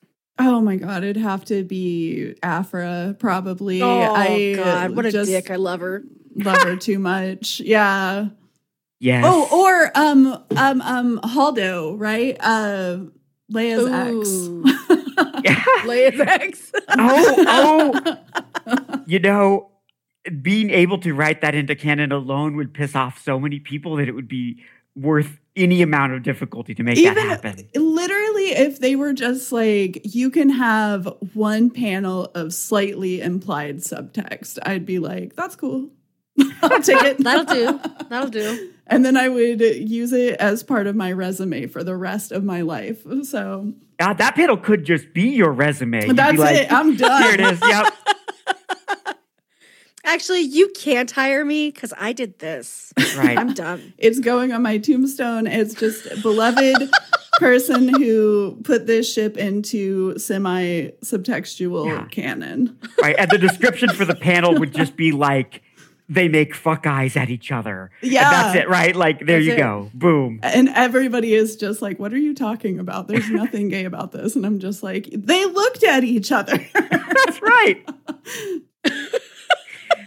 Oh 0.44 0.62
my 0.62 0.76
god, 0.76 1.04
it'd 1.04 1.18
have 1.18 1.46
to 1.46 1.64
be 1.64 2.36
Aphra 2.44 3.16
probably. 3.20 3.82
Oh 3.82 3.88
I 4.14 4.54
God, 4.56 4.96
what 4.96 5.06
a 5.06 5.12
just 5.12 5.30
dick! 5.30 5.50
I 5.52 5.56
love 5.56 5.80
her. 5.82 6.04
love 6.36 6.58
her 6.64 6.76
too 6.78 7.00
much. 7.00 7.60
Yeah. 7.66 8.28
Yes. 9.00 9.26
Oh, 9.28 9.48
or 9.66 9.92
um 9.96 10.28
um 10.56 10.82
um 10.82 11.20
Holdo, 11.24 11.96
right? 12.00 12.38
Uh 12.40 13.00
Leia's 13.52 13.88
Ooh. 13.88 14.64
ex. 14.68 15.44
Yeah. 15.44 15.64
Leia's 15.86 16.20
ex. 16.20 16.72
oh, 16.90 18.16
oh. 18.68 19.02
you 19.08 19.20
know, 19.20 19.72
being 20.42 20.70
able 20.70 21.00
to 21.00 21.14
write 21.14 21.42
that 21.42 21.56
into 21.56 21.76
canon 21.76 22.12
alone 22.12 22.56
would 22.58 22.74
piss 22.74 22.96
off 22.96 23.22
so 23.24 23.40
many 23.40 23.60
people 23.60 23.96
that 23.96 24.08
it 24.08 24.12
would 24.14 24.28
be 24.28 24.64
worth 24.96 25.40
any 25.56 25.82
amount 25.82 26.14
of 26.14 26.22
difficulty 26.24 26.74
to 26.76 26.84
make 26.84 26.98
Even 26.98 27.16
that 27.16 27.44
happen. 27.44 27.68
literally, 27.76 28.31
if 28.50 28.80
they 28.80 28.96
were 28.96 29.14
just 29.14 29.52
like, 29.52 30.02
you 30.04 30.30
can 30.30 30.50
have 30.50 31.08
one 31.34 31.70
panel 31.70 32.26
of 32.36 32.54
slightly 32.54 33.22
implied 33.22 33.78
subtext, 33.78 34.58
I'd 34.64 34.86
be 34.86 35.00
like, 35.00 35.36
that's 35.36 35.56
cool. 35.56 35.90
I'll 36.62 36.82
take 36.82 37.04
it. 37.04 37.18
That'll 37.20 37.46
do. 37.46 37.80
That'll 38.10 38.30
do. 38.30 38.70
And 38.88 39.06
then 39.06 39.16
I 39.16 39.30
would 39.30 39.62
use 39.62 40.12
it 40.12 40.36
as 40.38 40.64
part 40.64 40.86
of 40.86 40.98
my 40.98 41.14
resume 41.14 41.68
for 41.68 41.82
the 41.82 41.96
rest 41.96 42.34
of 42.34 42.44
my 42.44 42.60
life. 42.60 43.06
So 43.24 43.72
Uh, 43.98 44.12
that 44.16 44.36
panel 44.36 44.58
could 44.58 44.84
just 44.84 45.14
be 45.14 45.30
your 45.30 45.54
resume. 45.54 46.02
You'd 46.02 46.10
be 46.10 46.14
that's 46.16 46.38
like, 46.38 46.58
it. 46.58 46.74
I'm 46.74 46.98
done. 46.98 47.24
Here 47.24 47.34
it 47.36 47.40
is. 47.40 47.62
Yep. 47.66 47.94
Actually, 50.04 50.42
you 50.42 50.74
can't 50.76 51.10
hire 51.10 51.46
me 51.46 51.70
because 51.70 51.94
I 51.98 52.12
did 52.12 52.40
this. 52.40 52.92
Right. 53.16 53.38
I'm 53.38 53.54
done. 53.54 53.94
It's 53.98 54.20
going 54.20 54.52
on 54.52 54.62
my 54.62 54.78
tombstone. 54.78 55.48
It's 55.48 55.74
just 55.74 56.22
beloved 56.22 56.92
person 57.40 57.88
who 57.88 58.60
put 58.64 58.88
this 58.88 59.12
ship 59.12 59.38
into 59.38 60.18
semi 60.20 60.90
subtextual 61.04 61.86
Yeah. 61.88 62.06
canon. 62.12 62.78
right. 63.02 63.16
And 63.18 63.30
the 63.32 63.38
description 63.38 63.90
for 63.90 64.06
the 64.06 64.16
panel 64.16 64.58
would 64.60 64.74
just 64.74 64.96
be 64.96 65.12
like, 65.12 65.62
they 66.10 66.28
make 66.28 66.54
fuck 66.54 66.86
eyes 66.86 67.16
at 67.16 67.30
each 67.30 67.54
other. 67.54 67.90
And 68.02 68.12
Yeah. 68.12 68.30
that's 68.30 68.56
it, 68.60 68.68
right? 68.70 68.94
Like, 68.94 69.20
there 69.26 69.38
That's 69.38 69.46
you 69.46 69.54
it. 69.54 69.58
go. 69.58 69.90
Boom. 69.94 70.40
And 70.44 70.68
everybody 70.70 71.34
is 71.34 71.56
just 71.56 71.82
like, 71.82 72.00
What 72.00 72.12
are 72.14 72.18
you 72.18 72.34
talking 72.36 72.80
about? 72.80 73.08
There's 73.08 73.30
nothing 73.30 73.70
gay 73.70 73.86
about 73.86 74.12
this. 74.12 74.36
And 74.36 74.46
I'm 74.46 74.60
just 74.60 74.84
like, 74.84 75.08
They 75.14 75.46
looked 75.46 75.84
at 75.86 76.04
each 76.04 76.32
other. 76.34 76.58
That's 76.74 77.42
right. 77.42 77.86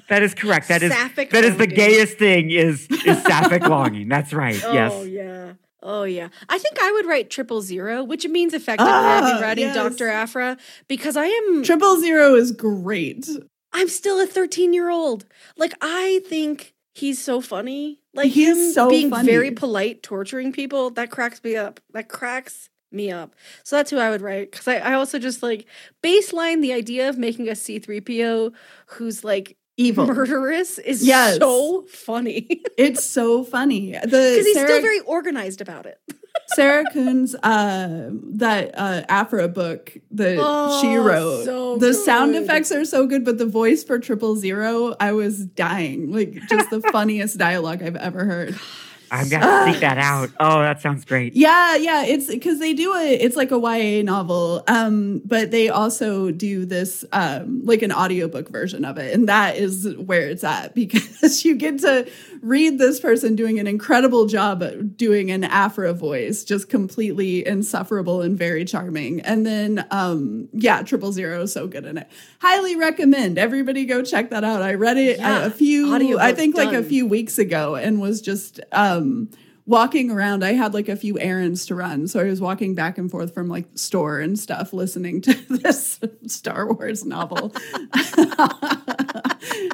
that 0.09 0.23
is 0.23 0.35
correct. 0.35 0.69
That 0.69 0.83
is 0.83 0.93
Sapphic 0.93 1.31
that 1.31 1.45
is 1.45 1.57
the 1.57 1.67
gayest 1.67 2.19
thing 2.19 2.51
is 2.51 2.87
is 3.07 3.23
sapphic 3.23 3.63
longing. 3.67 4.09
That's 4.09 4.33
right. 4.33 4.55
Yes. 4.61 4.93
Oh 4.95 5.03
yes. 5.05 5.13
yeah. 5.13 5.53
Oh 5.87 6.05
yeah. 6.05 6.29
I 6.49 6.59
think 6.59 6.79
I 6.81 6.91
would 6.93 7.05
write 7.07 7.29
triple 7.31 7.61
zero, 7.61 8.03
which 8.03 8.27
means 8.27 8.55
effectively 8.55 8.91
Ah, 8.91 9.23
I'd 9.23 9.37
be 9.37 9.43
writing 9.43 9.65
yes. 9.67 9.77
Dr. 9.77 10.09
Aphra 10.09 10.57
because 10.89 11.17
I 11.17 11.27
am 11.27 11.63
Triple 11.63 12.01
zero 12.01 12.35
is 12.35 12.53
great. 12.53 13.29
I'm 13.73 13.89
still 13.89 14.19
a 14.21 14.27
13 14.27 14.73
year 14.73 14.89
old. 14.89 15.27
Like 15.59 15.75
I 15.83 16.23
think 16.27 16.75
he's 16.95 17.23
so 17.23 17.41
funny. 17.43 18.01
Like 18.15 18.31
He's 18.33 18.57
him 18.57 18.73
so 18.73 18.89
being 18.89 19.11
funny. 19.11 19.27
very 19.29 19.51
polite, 19.51 20.03
torturing 20.03 20.53
people, 20.53 20.91
that 20.91 21.11
cracks 21.11 21.43
me 21.45 21.55
up. 21.57 21.81
That 21.93 22.09
cracks 22.09 22.71
me 22.93 23.11
up. 23.11 23.35
So 23.65 23.77
that's 23.77 23.91
who 23.91 23.99
I 23.99 24.09
would 24.09 24.23
write. 24.23 24.53
Cause 24.53 24.69
I, 24.69 24.77
I 24.77 24.95
also 24.95 25.19
just 25.19 25.43
like 25.43 25.67
baseline 26.03 26.63
the 26.63 26.73
idea 26.73 27.09
of 27.09 27.19
making 27.19 27.49
a 27.49 27.53
C3PO 27.53 28.55
who's 28.87 29.23
like 29.25 29.57
Evil. 29.77 30.07
murderous 30.07 30.79
is 30.79 31.05
Yes. 31.07 31.39
so 31.39 31.83
funny. 31.89 32.63
It's 32.79 33.05
so 33.05 33.45
funny. 33.45 33.93
Because 33.93 34.45
he's 34.45 34.55
Sarah, 34.55 34.67
still 34.69 34.81
very 34.83 35.01
organized 35.01 35.61
about 35.61 35.87
it. 35.87 35.99
Sarah 36.49 36.85
Kuhn's 36.93 37.35
uh, 37.37 38.11
that 38.35 38.73
uh, 38.77 39.03
Aphra 39.09 39.49
book 39.49 39.97
that 40.11 40.35
she 40.35 40.39
Oh, 40.99 41.03
wrote. 41.05 41.45
so 41.45 41.77
the 41.79 41.95
sound 41.95 42.35
effects 42.35 42.71
are 42.73 42.85
so 42.85 43.07
good, 43.07 43.25
but 43.25 43.39
the 43.39 43.47
voice 43.47 43.85
for 43.85 43.99
Triple 44.01 44.35
Zero, 44.37 44.95
I 45.01 45.13
was 45.13 45.45
dying. 45.47 46.11
Like 46.13 46.35
just 46.49 46.71
the 46.71 46.81
funniest 46.93 47.39
dialogue 47.39 47.83
I've 47.83 47.97
ever 47.97 48.25
heard. 48.25 48.59
I'm 49.15 49.29
gonna 49.29 49.65
seek 49.73 49.81
that 49.81 49.99
out. 49.99 50.31
Oh, 50.41 50.61
that 50.61 50.81
sounds 50.81 51.05
great. 51.05 51.35
Yeah, 51.35 51.77
yeah, 51.77 52.05
it's 52.05 52.27
because 52.27 52.59
they 52.59 52.75
do 52.75 52.95
a 52.95 53.15
it's 53.15 53.37
like 53.37 53.51
a 53.51 53.59
YA 53.59 54.03
novel, 54.03 54.63
um, 54.69 55.23
but 55.25 55.51
they 55.51 55.69
also 55.69 56.31
do 56.31 56.65
this 56.67 57.05
um 57.13 57.63
like 57.65 57.83
an 57.83 57.93
audiobook 57.93 58.49
version 58.51 58.85
of 58.85 58.99
it, 58.99 59.15
and 59.15 59.29
that 59.29 59.57
is 59.57 59.95
where 59.97 60.29
it's 60.29 60.45
at 60.45 60.75
because 60.75 61.45
you 61.45 61.55
get 61.55 61.79
to 61.81 62.11
read 62.43 62.79
this 62.79 63.01
person 63.01 63.35
doing 63.37 63.59
an 63.59 63.67
incredible 63.67 64.27
job 64.27 64.63
doing 64.97 65.31
an 65.31 65.45
Aphra 65.45 65.95
voice, 65.95 66.45
just 66.45 66.69
completely 66.69 67.47
insufferable 67.47 68.21
and 68.21 68.37
very 68.37 68.65
charming. 68.65 69.21
And 69.21 69.47
then 69.47 69.87
um 69.91 70.49
yeah, 70.53 70.83
Triple 70.83 71.13
Zero 71.13 71.43
is 71.43 71.53
so 71.53 71.67
good 71.67 71.85
in 71.87 71.99
it. 71.99 72.09
Highly 72.41 72.77
recommend. 72.77 73.39
Everybody 73.39 73.85
go 73.87 74.03
check 74.03 74.31
that 74.31 74.45
out. 74.45 74.63
I 74.63 74.75
read 74.75 74.99
it 74.99 75.19
Yeah, 75.19 75.45
a, 75.45 75.47
a 75.47 75.51
few 75.51 76.19
I 76.19 76.33
think 76.33 76.57
like 76.57 76.73
a 76.73 76.83
few 76.83 77.07
weeks 77.07 77.39
ago 77.39 77.77
and 77.77 78.01
was 78.01 78.21
just 78.21 78.61
um 78.73 79.04
Um, 79.05 79.31
walking 79.67 80.11
around 80.11 80.45
i 80.45 80.53
had 80.53 80.75
like 80.75 80.91
a 80.91 80.97
few 80.97 81.19
errands 81.19 81.65
to 81.67 81.75
run. 81.75 82.07
So 82.07 82.21
i 82.21 82.25
was 82.25 82.41
walking 82.41 82.75
back 82.75 82.99
and 82.99 83.11
forth 83.11 83.33
from 83.33 83.49
like 83.49 83.73
the 83.73 83.79
store 83.79 84.21
and 84.21 84.39
stuff 84.39 84.73
listening 84.73 85.23
to 85.23 85.33
this 85.49 86.01
star 86.27 86.73
wars 86.73 87.05
novel. 87.05 87.53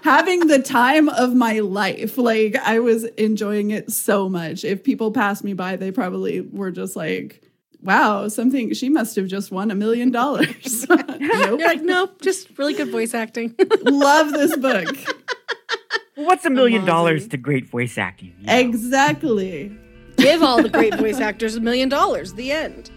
Having 0.02 0.46
the 0.48 0.62
time 0.64 1.08
of 1.08 1.34
my 1.34 1.58
life. 1.60 2.16
Like 2.18 2.56
i 2.56 2.78
was 2.78 3.04
enjoying 3.04 3.70
it 3.70 3.90
so 3.90 4.28
much. 4.28 4.64
If 4.64 4.84
people 4.84 5.10
passed 5.10 5.42
me 5.44 5.54
by 5.54 5.76
they 5.76 5.90
probably 5.90 6.40
were 6.40 6.70
just 6.70 6.94
like 6.96 7.42
wow 7.82 8.28
something 8.28 8.74
she 8.74 8.90
must 8.90 9.16
have 9.16 9.26
just 9.26 9.50
won 9.50 9.70
a 9.70 9.74
million 9.74 10.10
dollars. 10.10 10.86
You're 11.20 11.58
like, 11.58 11.82
nope, 11.82 12.22
just 12.22 12.56
really 12.58 12.74
good 12.74 12.90
voice 12.90 13.14
acting. 13.14 13.54
love 13.82 14.32
this 14.32 14.56
book 14.56 14.86
what's 16.24 16.44
a 16.44 16.50
million 16.50 16.82
Amazing. 16.82 16.86
dollars 16.94 17.28
to 17.28 17.36
great 17.36 17.66
voice 17.66 17.98
acting? 17.98 18.34
you 18.40 18.46
know? 18.46 18.56
exactly 18.58 19.76
Give 20.16 20.42
all 20.42 20.62
the 20.62 20.68
great 20.68 20.94
voice 20.96 21.18
actors 21.18 21.56
a 21.56 21.60
million 21.60 21.88
dollars. 21.88 22.34
The 22.34 22.52
end. 22.52 22.90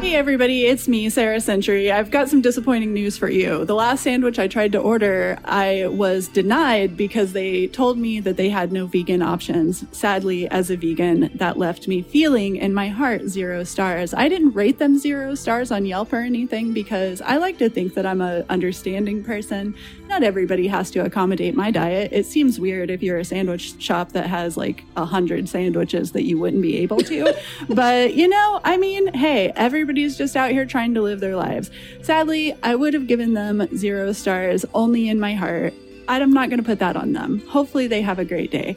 Hey 0.00 0.14
everybody, 0.14 0.64
it's 0.64 0.86
me, 0.86 1.10
Sarah 1.10 1.40
Century. 1.40 1.90
I've 1.90 2.12
got 2.12 2.28
some 2.28 2.40
disappointing 2.40 2.94
news 2.94 3.18
for 3.18 3.28
you. 3.28 3.64
The 3.64 3.74
last 3.74 4.04
sandwich 4.04 4.38
I 4.38 4.46
tried 4.46 4.70
to 4.72 4.78
order, 4.78 5.38
I 5.44 5.88
was 5.88 6.28
denied 6.28 6.96
because 6.96 7.32
they 7.32 7.66
told 7.66 7.98
me 7.98 8.20
that 8.20 8.36
they 8.36 8.48
had 8.48 8.70
no 8.70 8.86
vegan 8.86 9.22
options. 9.22 9.84
Sadly, 9.90 10.48
as 10.48 10.70
a 10.70 10.76
vegan, 10.76 11.30
that 11.34 11.58
left 11.58 11.88
me 11.88 12.02
feeling 12.02 12.56
in 12.56 12.72
my 12.72 12.88
heart 12.88 13.26
zero 13.26 13.64
stars. 13.64 14.14
I 14.14 14.28
didn't 14.28 14.52
rate 14.52 14.78
them 14.78 14.98
zero 14.98 15.34
stars 15.34 15.72
on 15.72 15.84
Yelp 15.84 16.12
or 16.12 16.20
anything 16.20 16.72
because 16.72 17.20
I 17.20 17.36
like 17.36 17.58
to 17.58 17.68
think 17.68 17.94
that 17.94 18.06
I'm 18.06 18.20
a 18.20 18.44
understanding 18.48 19.24
person. 19.24 19.74
Not 20.08 20.22
everybody 20.22 20.66
has 20.68 20.90
to 20.92 21.04
accommodate 21.04 21.54
my 21.54 21.70
diet. 21.70 22.12
It 22.12 22.24
seems 22.24 22.58
weird 22.58 22.90
if 22.90 23.02
you're 23.02 23.18
a 23.18 23.24
sandwich 23.24 23.80
shop 23.80 24.12
that 24.12 24.26
has 24.26 24.56
like 24.56 24.84
a 24.96 25.04
hundred 25.04 25.50
sandwiches 25.50 26.12
that 26.12 26.24
you 26.24 26.38
wouldn't 26.38 26.62
be 26.62 26.78
able 26.78 27.00
to. 27.00 27.34
but 27.68 28.14
you 28.14 28.26
know, 28.26 28.60
I 28.64 28.78
mean, 28.78 29.12
hey, 29.12 29.52
everybody's 29.54 30.16
just 30.16 30.34
out 30.34 30.50
here 30.50 30.64
trying 30.64 30.94
to 30.94 31.02
live 31.02 31.20
their 31.20 31.36
lives. 31.36 31.70
Sadly, 32.02 32.56
I 32.62 32.74
would 32.74 32.94
have 32.94 33.06
given 33.06 33.34
them 33.34 33.68
zero 33.76 34.12
stars 34.12 34.64
only 34.72 35.10
in 35.10 35.20
my 35.20 35.34
heart. 35.34 35.74
I'm 36.08 36.32
not 36.32 36.48
going 36.48 36.60
to 36.60 36.64
put 36.64 36.78
that 36.78 36.96
on 36.96 37.12
them. 37.12 37.40
Hopefully, 37.48 37.86
they 37.86 38.00
have 38.00 38.18
a 38.18 38.24
great 38.24 38.50
day. 38.50 38.76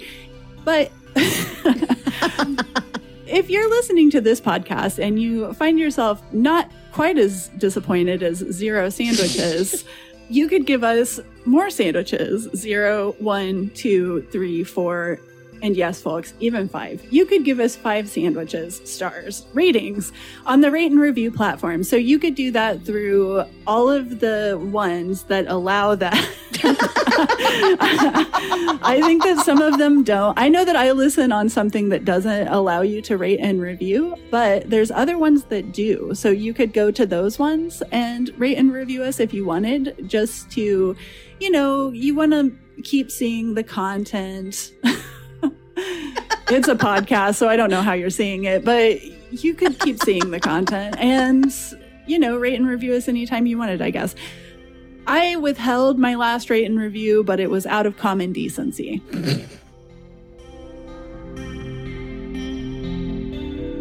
But 0.65 0.91
if 3.25 3.49
you're 3.49 3.69
listening 3.69 4.11
to 4.11 4.19
this 4.19 4.41
podcast 4.41 4.99
and 4.99 5.21
you 5.21 5.53
find 5.53 5.79
yourself 5.79 6.21
not 6.33 6.69
quite 6.91 7.17
as 7.17 7.47
disappointed 7.57 8.21
as 8.21 8.39
zero 8.51 8.89
sandwiches, 8.89 9.85
you 10.31 10.47
could 10.47 10.65
give 10.65 10.83
us 10.83 11.19
more 11.45 11.69
sandwiches. 11.69 12.47
Zero, 12.55 13.13
one, 13.19 13.69
two, 13.71 14.21
three, 14.31 14.63
four, 14.63 15.19
and 15.61 15.75
yes, 15.75 16.01
folks, 16.01 16.33
even 16.39 16.67
five. 16.67 17.05
You 17.11 17.25
could 17.25 17.45
give 17.45 17.59
us 17.59 17.75
five 17.75 18.09
sandwiches, 18.09 18.81
stars, 18.85 19.45
ratings 19.53 20.11
on 20.45 20.61
the 20.61 20.71
rate 20.71 20.91
and 20.91 20.99
review 20.99 21.31
platform. 21.31 21.83
So 21.83 21.95
you 21.95 22.19
could 22.19 22.35
do 22.35 22.51
that 22.51 22.83
through 22.83 23.43
all 23.67 23.89
of 23.89 24.19
the 24.19 24.59
ones 24.71 25.23
that 25.23 25.47
allow 25.47 25.95
that. 25.95 26.13
I 28.83 29.01
think 29.03 29.23
that 29.23 29.43
some 29.45 29.61
of 29.61 29.77
them 29.77 30.03
don't. 30.03 30.37
I 30.37 30.49
know 30.49 30.65
that 30.65 30.75
I 30.75 30.91
listen 30.91 31.31
on 31.31 31.49
something 31.49 31.89
that 31.89 32.05
doesn't 32.05 32.47
allow 32.47 32.81
you 32.81 33.01
to 33.03 33.17
rate 33.17 33.39
and 33.39 33.61
review, 33.61 34.15
but 34.29 34.69
there's 34.69 34.91
other 34.91 35.17
ones 35.17 35.43
that 35.45 35.71
do. 35.71 36.11
So 36.13 36.29
you 36.29 36.53
could 36.53 36.73
go 36.73 36.91
to 36.91 37.05
those 37.05 37.39
ones 37.39 37.83
and 37.91 38.29
rate 38.37 38.57
and 38.57 38.73
review 38.73 39.03
us 39.03 39.19
if 39.19 39.33
you 39.33 39.45
wanted, 39.45 40.07
just 40.07 40.51
to, 40.51 40.95
you 41.39 41.51
know, 41.51 41.91
you 41.91 42.15
want 42.15 42.31
to 42.31 42.51
keep 42.83 43.11
seeing 43.11 43.53
the 43.53 43.63
content. 43.63 44.73
it's 46.49 46.67
a 46.67 46.75
podcast, 46.75 47.35
so 47.35 47.47
I 47.47 47.55
don't 47.55 47.69
know 47.69 47.81
how 47.81 47.93
you're 47.93 48.09
seeing 48.09 48.43
it, 48.45 48.63
but 48.63 49.01
you 49.31 49.53
could 49.53 49.79
keep 49.79 50.01
seeing 50.03 50.31
the 50.31 50.39
content 50.39 50.95
and, 50.99 51.53
you 52.05 52.19
know, 52.19 52.37
rate 52.37 52.55
and 52.55 52.67
review 52.67 52.93
us 52.93 53.07
anytime 53.07 53.45
you 53.45 53.57
wanted, 53.57 53.81
I 53.81 53.89
guess. 53.89 54.15
I 55.07 55.35
withheld 55.37 55.97
my 55.97 56.15
last 56.15 56.49
rate 56.49 56.65
and 56.65 56.79
review, 56.79 57.23
but 57.23 57.39
it 57.39 57.49
was 57.49 57.65
out 57.65 57.85
of 57.85 57.97
common 57.97 58.33
decency. 58.33 59.01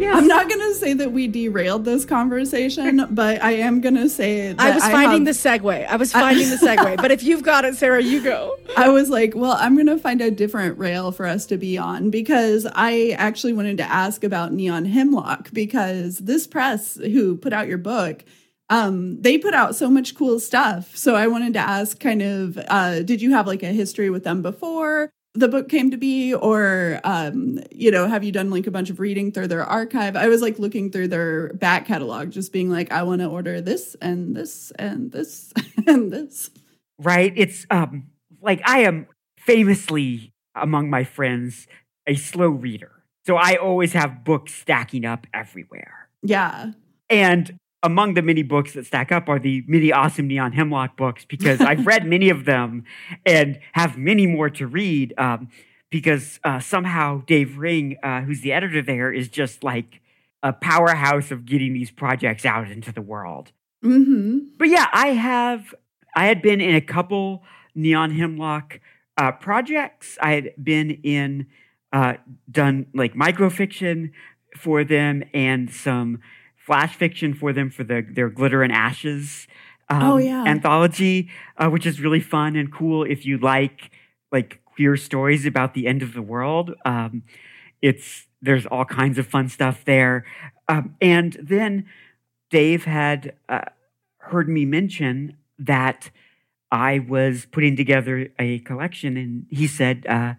I'm 0.02 0.26
not 0.26 0.48
going 0.48 0.60
to 0.60 0.74
say 0.74 0.94
that 0.94 1.12
we 1.12 1.28
derailed 1.28 1.84
this 1.84 2.04
conversation, 2.04 3.06
but 3.10 3.42
I 3.42 3.52
am 3.52 3.80
going 3.80 3.96
to 3.96 4.08
say 4.08 4.52
that 4.52 4.60
I 4.60 4.74
was 4.74 4.84
finding 4.84 5.26
have- 5.26 5.36
the 5.36 5.48
segue. 5.48 5.86
I 5.86 5.96
was 5.96 6.12
finding 6.24 6.50
the 6.50 6.56
segue. 6.56 6.96
But 6.96 7.10
if 7.10 7.22
you've 7.22 7.42
got 7.42 7.64
it, 7.64 7.76
Sarah, 7.76 8.02
you 8.02 8.22
go. 8.22 8.56
I 8.76 8.88
was 8.88 9.10
like, 9.10 9.34
well, 9.34 9.56
I'm 9.58 9.74
going 9.74 9.86
to 9.86 9.98
find 9.98 10.20
a 10.20 10.30
different 10.30 10.78
rail 10.78 11.12
for 11.12 11.26
us 11.26 11.46
to 11.46 11.56
be 11.56 11.76
on 11.78 12.10
because 12.10 12.66
I 12.74 13.10
actually 13.18 13.52
wanted 13.52 13.78
to 13.78 13.84
ask 13.84 14.24
about 14.24 14.52
Neon 14.52 14.84
Hemlock 14.84 15.52
because 15.52 16.18
this 16.18 16.46
press 16.46 16.96
who 16.96 17.36
put 17.36 17.52
out 17.52 17.68
your 17.68 17.78
book 17.78 18.24
um, 18.70 19.20
they 19.20 19.36
put 19.36 19.52
out 19.52 19.74
so 19.74 19.90
much 19.90 20.14
cool 20.14 20.38
stuff. 20.38 20.96
So 20.96 21.16
I 21.16 21.26
wanted 21.26 21.54
to 21.54 21.58
ask 21.58 21.98
kind 21.98 22.22
of, 22.22 22.56
uh, 22.68 23.02
did 23.02 23.20
you 23.20 23.32
have 23.32 23.48
like 23.48 23.64
a 23.64 23.72
history 23.72 24.10
with 24.10 24.22
them 24.22 24.42
before 24.42 25.10
the 25.34 25.48
book 25.48 25.68
came 25.68 25.90
to 25.90 25.96
be? 25.96 26.34
Or, 26.34 27.00
um, 27.04 27.60
you 27.70 27.90
know, 27.90 28.06
have 28.06 28.24
you 28.24 28.32
done 28.32 28.50
like 28.50 28.66
a 28.66 28.70
bunch 28.70 28.90
of 28.90 29.00
reading 29.00 29.32
through 29.32 29.48
their 29.48 29.64
archive? 29.64 30.16
I 30.16 30.28
was 30.28 30.42
like 30.42 30.58
looking 30.58 30.90
through 30.90 31.08
their 31.08 31.52
back 31.54 31.86
catalog, 31.86 32.30
just 32.30 32.52
being 32.52 32.70
like, 32.70 32.92
I 32.92 33.02
want 33.02 33.20
to 33.20 33.26
order 33.28 33.60
this 33.60 33.94
and 34.00 34.34
this 34.34 34.72
and 34.72 35.12
this 35.12 35.52
and 35.86 36.12
this. 36.12 36.50
Right? 36.98 37.32
It's 37.36 37.66
um 37.70 38.08
like 38.40 38.60
I 38.64 38.80
am 38.80 39.06
famously 39.38 40.32
among 40.54 40.90
my 40.90 41.04
friends 41.04 41.66
a 42.06 42.14
slow 42.14 42.48
reader. 42.48 42.92
So 43.26 43.36
I 43.36 43.56
always 43.56 43.92
have 43.92 44.24
books 44.24 44.54
stacking 44.54 45.04
up 45.04 45.26
everywhere. 45.32 46.08
Yeah. 46.22 46.72
And 47.08 47.56
among 47.82 48.14
the 48.14 48.22
many 48.22 48.42
books 48.42 48.74
that 48.74 48.86
stack 48.86 49.10
up 49.10 49.28
are 49.28 49.38
the 49.38 49.64
many 49.66 49.92
awesome 49.92 50.28
Neon 50.28 50.52
Hemlock 50.52 50.96
books 50.96 51.24
because 51.24 51.60
I've 51.60 51.86
read 51.86 52.06
many 52.06 52.28
of 52.28 52.44
them 52.44 52.84
and 53.24 53.58
have 53.72 53.96
many 53.96 54.26
more 54.26 54.50
to 54.50 54.66
read. 54.66 55.14
Um, 55.16 55.48
because 55.90 56.38
uh, 56.44 56.60
somehow 56.60 57.22
Dave 57.26 57.58
Ring, 57.58 57.96
uh, 58.02 58.20
who's 58.22 58.42
the 58.42 58.52
editor 58.52 58.80
there, 58.80 59.12
is 59.12 59.28
just 59.28 59.64
like 59.64 60.00
a 60.42 60.52
powerhouse 60.52 61.30
of 61.30 61.44
getting 61.44 61.74
these 61.74 61.90
projects 61.90 62.46
out 62.46 62.70
into 62.70 62.92
the 62.92 63.02
world. 63.02 63.52
Mm-hmm. 63.84 64.38
But 64.56 64.68
yeah, 64.68 64.86
I 64.92 65.08
have. 65.08 65.74
I 66.14 66.26
had 66.26 66.42
been 66.42 66.60
in 66.60 66.74
a 66.74 66.80
couple 66.80 67.44
Neon 67.74 68.12
Hemlock 68.12 68.80
uh, 69.16 69.32
projects. 69.32 70.18
I 70.20 70.32
had 70.32 70.52
been 70.62 70.90
in 71.02 71.46
uh, 71.92 72.14
done 72.50 72.86
like 72.94 73.14
microfiction 73.14 74.12
for 74.56 74.84
them 74.84 75.24
and 75.32 75.70
some 75.70 76.20
flash 76.66 76.94
fiction 76.94 77.34
for 77.34 77.52
them 77.52 77.70
for 77.70 77.84
the, 77.84 78.06
their 78.08 78.28
Glitter 78.28 78.62
and 78.62 78.72
Ashes 78.72 79.46
um, 79.88 80.02
Oh, 80.02 80.16
yeah. 80.18 80.44
anthology, 80.46 81.28
uh, 81.56 81.68
which 81.68 81.86
is 81.86 82.00
really 82.00 82.20
fun 82.20 82.56
and 82.56 82.72
cool 82.72 83.04
if 83.04 83.26
you 83.26 83.38
like 83.38 83.90
like 84.32 84.60
queer 84.64 84.96
stories 84.96 85.44
about 85.46 85.74
the 85.74 85.86
end 85.86 86.02
of 86.02 86.12
the 86.14 86.22
world. 86.22 86.74
Um, 86.84 87.24
it's 87.82 88.26
there's 88.42 88.66
all 88.66 88.84
kinds 88.84 89.18
of 89.18 89.26
fun 89.26 89.48
stuff 89.48 89.84
there, 89.84 90.24
um, 90.68 90.94
and 91.00 91.36
then 91.42 91.86
Dave 92.50 92.84
had 92.84 93.34
uh, 93.48 93.62
heard 94.18 94.48
me 94.48 94.64
mention 94.64 95.36
that 95.58 96.10
I 96.70 97.00
was 97.00 97.46
putting 97.50 97.76
together 97.76 98.28
a 98.38 98.60
collection, 98.60 99.16
and 99.16 99.46
he 99.50 99.66
said, 99.66 100.06
uh, 100.08 100.34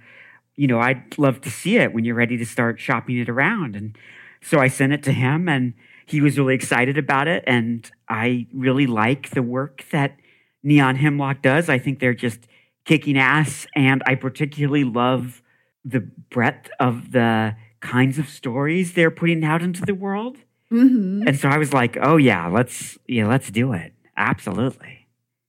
"You 0.56 0.68
know, 0.68 0.80
I'd 0.80 1.18
love 1.18 1.42
to 1.42 1.51
see 1.51 1.78
it 1.78 1.94
when 1.94 2.06
you're 2.06 2.16
ready 2.16 2.38
to 2.38 2.46
start 2.46 2.80
shopping 2.80 3.18
it 3.18 3.30
around." 3.30 3.75
And 3.75 3.98
so 4.42 4.60
I 4.60 4.68
sent 4.70 4.94
it 4.94 5.04
to 5.04 5.12
him, 5.12 5.50
and 5.50 5.74
he 6.05 6.22
was 6.22 6.38
really 6.38 6.55
excited 6.55 6.98
about 6.98 7.27
it. 7.27 7.43
And 7.48 7.89
I 8.10 8.48
really 8.53 8.88
like 8.88 9.31
the 9.31 9.41
work 9.41 9.86
that 9.91 10.17
Neon 10.63 10.96
Hemlock 10.96 11.41
does. 11.41 11.70
I 11.70 11.79
think 11.79 12.00
they're 12.00 12.13
just 12.13 12.48
kicking 12.86 13.17
ass, 13.17 13.67
and 13.75 14.01
I 14.05 14.15
particularly 14.15 14.84
love 14.84 15.41
the 15.84 16.01
breadth 16.29 16.70
of 16.79 17.12
the 17.12 17.55
kinds 17.79 18.20
of 18.20 18.29
stories 18.29 18.93
they're 18.93 19.12
putting 19.12 19.43
out 19.43 19.62
into 19.62 19.81
the 19.81 19.96
world. 19.96 20.38
Mm-hmm. 20.72 21.27
And 21.27 21.39
so 21.39 21.50
I 21.50 21.58
was 21.58 21.74
like, 21.74 21.98
"Oh 22.01 22.17
yeah, 22.17 22.48
let's 22.48 22.98
yeah, 23.08 23.27
let's 23.27 23.50
do 23.50 23.74
it. 23.74 23.93
Absolutely." 24.15 25.00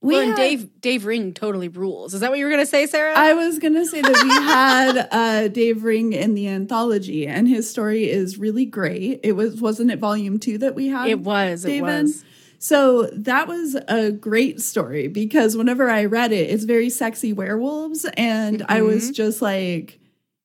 We 0.02 0.14
well, 0.14 0.20
and 0.22 0.30
had- 0.30 0.36
Dave 0.36 0.80
Dave 0.80 1.04
Ring 1.06 1.32
totally 1.32 1.68
rules. 1.68 2.12
Is 2.12 2.20
that 2.20 2.30
what 2.30 2.38
you 2.38 2.44
were 2.44 2.50
gonna 2.50 2.66
say, 2.66 2.86
Sarah? 2.86 3.14
I 3.16 3.34
was 3.34 3.58
gonna 3.60 3.86
say 3.86 4.02
that 4.02 4.22
we 4.22 4.28
had 4.30 5.08
uh, 5.12 5.48
Dave 5.48 5.84
Ring 5.84 6.12
in 6.12 6.34
the 6.34 6.48
anthology, 6.48 7.26
and 7.26 7.46
his 7.48 7.70
story 7.70 8.10
is 8.10 8.36
really 8.36 8.64
great. 8.66 9.20
It 9.22 9.32
was 9.32 9.60
wasn't 9.60 9.92
it 9.92 10.00
volume 10.00 10.38
two 10.40 10.58
that 10.58 10.74
we 10.74 10.88
had? 10.88 11.08
it 11.08 11.20
was. 11.20 11.64
It 11.64 11.68
David? 11.68 12.02
was. 12.04 12.24
So 12.58 13.08
that 13.12 13.48
was 13.48 13.76
a 13.88 14.12
great 14.12 14.60
story 14.60 15.08
because 15.08 15.56
whenever 15.56 15.88
I 15.90 16.04
read 16.04 16.32
it, 16.32 16.50
it's 16.50 16.62
very 16.64 16.90
sexy 16.90 17.32
werewolves, 17.32 18.04
and 18.16 18.64
I 18.68 18.82
was 18.82 19.04
Mm-hmm. 19.04 19.12
just 19.14 19.42
like, 19.42 19.98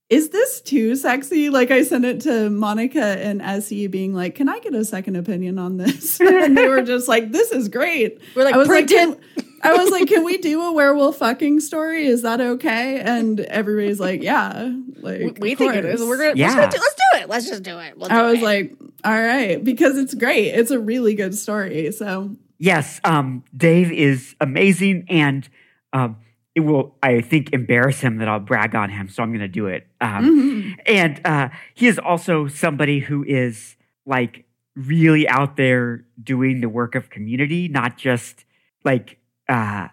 "Is 0.10 0.30
this 0.30 0.62
too 0.62 0.96
sexy?" 0.96 1.50
Like 1.50 1.72
I 1.72 1.84
sent 1.84 2.06
it 2.06 2.22
to 2.22 2.50
Monica 2.50 3.04
and 3.04 3.42
Essie, 3.42 3.88
being 3.88 4.14
like, 4.14 4.36
"Can 4.36 4.50
I 4.50 4.60
get 4.60 4.74
a 4.74 4.86
second 4.86 5.16
opinion 5.16 5.60
on 5.60 5.78
this?" 5.78 6.20
and 6.22 6.58
they 6.58 6.68
were 6.68 6.82
just 6.82 7.08
like, 7.08 7.32
"This 7.32 7.52
is 7.52 7.70
great." 7.70 8.20
We're 8.36 8.44
like, 8.44 8.56
I 8.56 8.58
was 8.58 8.68
like, 8.68 8.88
can, 8.88 9.18
I 9.64 9.74
was 9.74 9.90
like, 9.92 10.08
"Can 10.08 10.24
we 10.24 10.38
do 10.38 10.62
a 10.64 10.72
werewolf 10.72 11.18
fucking 11.18 11.60
story? 11.62 12.06
Is 12.06 12.22
that 12.22 12.40
okay?" 12.40 13.00
And 13.00 13.40
everybody's 13.40 14.00
like, 14.00 14.22
"Yeah." 14.24 14.74
Like 15.02 15.20
We, 15.20 15.32
we 15.40 15.56
think 15.56 15.76
it 15.76 15.86
is. 15.86 16.02
We're 16.02 16.18
gonna. 16.18 16.34
Yeah. 16.36 16.56
Let's, 16.56 16.76
do, 16.76 16.82
let's 16.82 16.96
do 16.96 17.20
it. 17.22 17.30
Let's 17.30 17.48
just 17.48 17.64
do 17.64 17.78
it. 17.80 17.98
We'll 17.98 18.12
I 18.12 18.24
was 18.24 18.40
it. 18.40 18.44
like, 18.44 18.74
"All 19.04 19.22
right," 19.22 19.64
because 19.64 19.98
it's 19.98 20.14
great. 20.14 20.48
It's 20.48 20.72
a 20.72 20.80
really 20.80 21.16
good 21.16 21.36
story. 21.36 21.92
So 21.92 22.36
Yes, 22.60 23.00
um, 23.04 23.44
Dave 23.56 23.92
is 23.92 24.36
amazing, 24.42 25.06
and 25.10 25.48
um, 25.94 26.18
it 26.58 26.62
will, 26.62 26.96
I 27.04 27.22
think, 27.22 27.54
embarrass 27.54 28.02
him 28.02 28.18
that 28.18 28.28
I'll 28.28 28.40
brag 28.40 28.74
on 28.74 28.90
him. 28.90 29.10
So 29.10 29.22
I'm 29.22 29.30
going 29.30 29.42
to 29.42 29.48
do 29.62 29.68
it. 29.68 29.86
Um, 30.02 30.76
And 30.88 31.22
uh, 31.24 31.50
he 31.76 31.86
is 31.88 32.00
also 32.00 32.48
somebody 32.48 33.00
who 33.00 33.24
is 33.24 33.76
like 34.08 34.46
really 34.76 35.30
out 35.30 35.56
there 35.56 36.06
doing 36.22 36.62
the 36.62 36.70
work 36.70 36.96
of 36.96 37.12
community, 37.12 37.68
not 37.68 37.96
just 37.96 38.44
like 38.84 39.20
uh, 39.48 39.90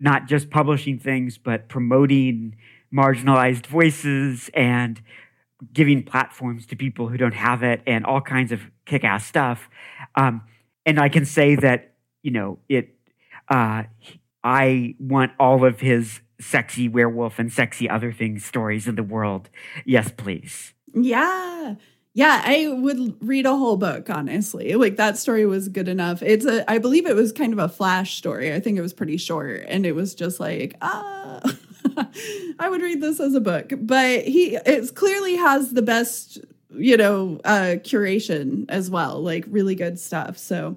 not 0.00 0.26
just 0.26 0.50
publishing 0.50 0.98
things, 0.98 1.38
but 1.38 1.68
promoting 1.68 2.56
marginalized 2.92 3.66
voices 3.66 4.50
and 4.54 5.00
giving 5.72 6.02
platforms 6.02 6.66
to 6.66 6.74
people 6.74 7.08
who 7.08 7.16
don't 7.16 7.34
have 7.34 7.62
it, 7.62 7.80
and 7.86 8.04
all 8.04 8.20
kinds 8.20 8.50
of 8.50 8.60
kick-ass 8.86 9.24
stuff. 9.24 9.68
Um, 10.16 10.42
and 10.84 10.98
I 10.98 11.08
can 11.08 11.24
say 11.24 11.54
that 11.54 11.94
you 12.24 12.32
know 12.32 12.58
it. 12.68 12.96
Uh, 13.48 13.84
I 14.44 14.94
want 14.98 15.32
all 15.38 15.64
of 15.64 15.80
his 15.80 16.20
sexy 16.40 16.88
werewolf 16.88 17.38
and 17.38 17.52
sexy 17.52 17.88
other 17.88 18.12
things 18.12 18.44
stories 18.44 18.86
in 18.86 18.94
the 18.94 19.02
world. 19.02 19.50
Yes, 19.84 20.12
please. 20.16 20.74
Yeah. 20.94 21.74
Yeah, 22.14 22.42
I 22.44 22.66
would 22.68 23.16
read 23.20 23.46
a 23.46 23.56
whole 23.56 23.76
book, 23.76 24.10
honestly. 24.10 24.74
Like 24.74 24.96
that 24.96 25.18
story 25.18 25.46
was 25.46 25.68
good 25.68 25.86
enough. 25.86 26.22
It's 26.22 26.44
a 26.44 26.68
I 26.68 26.78
believe 26.78 27.06
it 27.06 27.14
was 27.14 27.32
kind 27.32 27.52
of 27.52 27.58
a 27.58 27.68
flash 27.68 28.16
story. 28.16 28.52
I 28.52 28.60
think 28.60 28.76
it 28.76 28.82
was 28.82 28.92
pretty 28.92 29.16
short 29.18 29.64
and 29.68 29.86
it 29.86 29.92
was 29.92 30.14
just 30.14 30.40
like, 30.40 30.74
ah 30.80 31.40
I 32.58 32.68
would 32.68 32.82
read 32.82 33.00
this 33.00 33.20
as 33.20 33.34
a 33.34 33.40
book. 33.40 33.72
But 33.78 34.24
he 34.24 34.56
it 34.56 34.94
clearly 34.94 35.36
has 35.36 35.72
the 35.74 35.82
best, 35.82 36.38
you 36.74 36.96
know, 36.96 37.40
uh 37.44 37.76
curation 37.84 38.64
as 38.68 38.90
well, 38.90 39.20
like 39.22 39.44
really 39.48 39.76
good 39.76 40.00
stuff. 40.00 40.38
So 40.38 40.76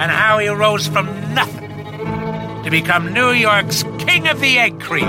and 0.00 0.10
how 0.10 0.38
he 0.38 0.48
rose 0.48 0.86
from 0.86 1.06
nothing 1.34 1.68
to 2.64 2.70
become 2.70 3.12
New 3.12 3.32
York's 3.32 3.82
King 3.98 4.28
of 4.28 4.40
the 4.40 4.58
Egg 4.58 4.80
Cream. 4.80 5.06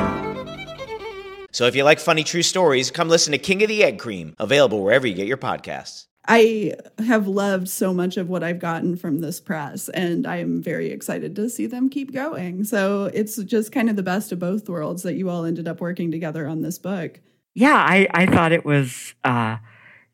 So 1.53 1.65
if 1.65 1.77
you 1.77 1.85
like 1.85 1.97
funny 1.97 2.25
true 2.25 2.43
stories, 2.43 2.91
come 2.91 3.07
listen 3.07 3.31
to 3.31 3.37
King 3.37 3.63
of 3.63 3.69
the 3.69 3.85
Egg 3.85 3.99
Cream, 3.99 4.35
available 4.37 4.83
wherever 4.83 5.07
you 5.07 5.13
get 5.13 5.27
your 5.27 5.37
podcasts. 5.37 6.07
I 6.27 6.73
have 6.99 7.25
loved 7.25 7.69
so 7.69 7.93
much 7.93 8.17
of 8.17 8.27
what 8.27 8.43
I've 8.43 8.59
gotten 8.59 8.97
from 8.97 9.21
this 9.21 9.39
press, 9.39 9.87
and 9.87 10.27
I 10.27 10.37
am 10.37 10.61
very 10.61 10.91
excited 10.91 11.37
to 11.37 11.49
see 11.49 11.67
them 11.67 11.89
keep 11.89 12.13
going. 12.13 12.65
So 12.65 13.05
it's 13.13 13.37
just 13.37 13.71
kind 13.71 13.89
of 13.89 13.95
the 13.95 14.03
best 14.03 14.33
of 14.33 14.39
both 14.39 14.67
worlds 14.67 15.03
that 15.03 15.15
you 15.15 15.29
all 15.29 15.45
ended 15.45 15.69
up 15.69 15.79
working 15.79 16.11
together 16.11 16.47
on 16.47 16.63
this 16.63 16.77
book. 16.77 17.21
Yeah, 17.53 17.75
I, 17.75 18.07
I 18.13 18.25
thought 18.25 18.51
it 18.51 18.65
was 18.65 19.13
uh, 19.23 19.57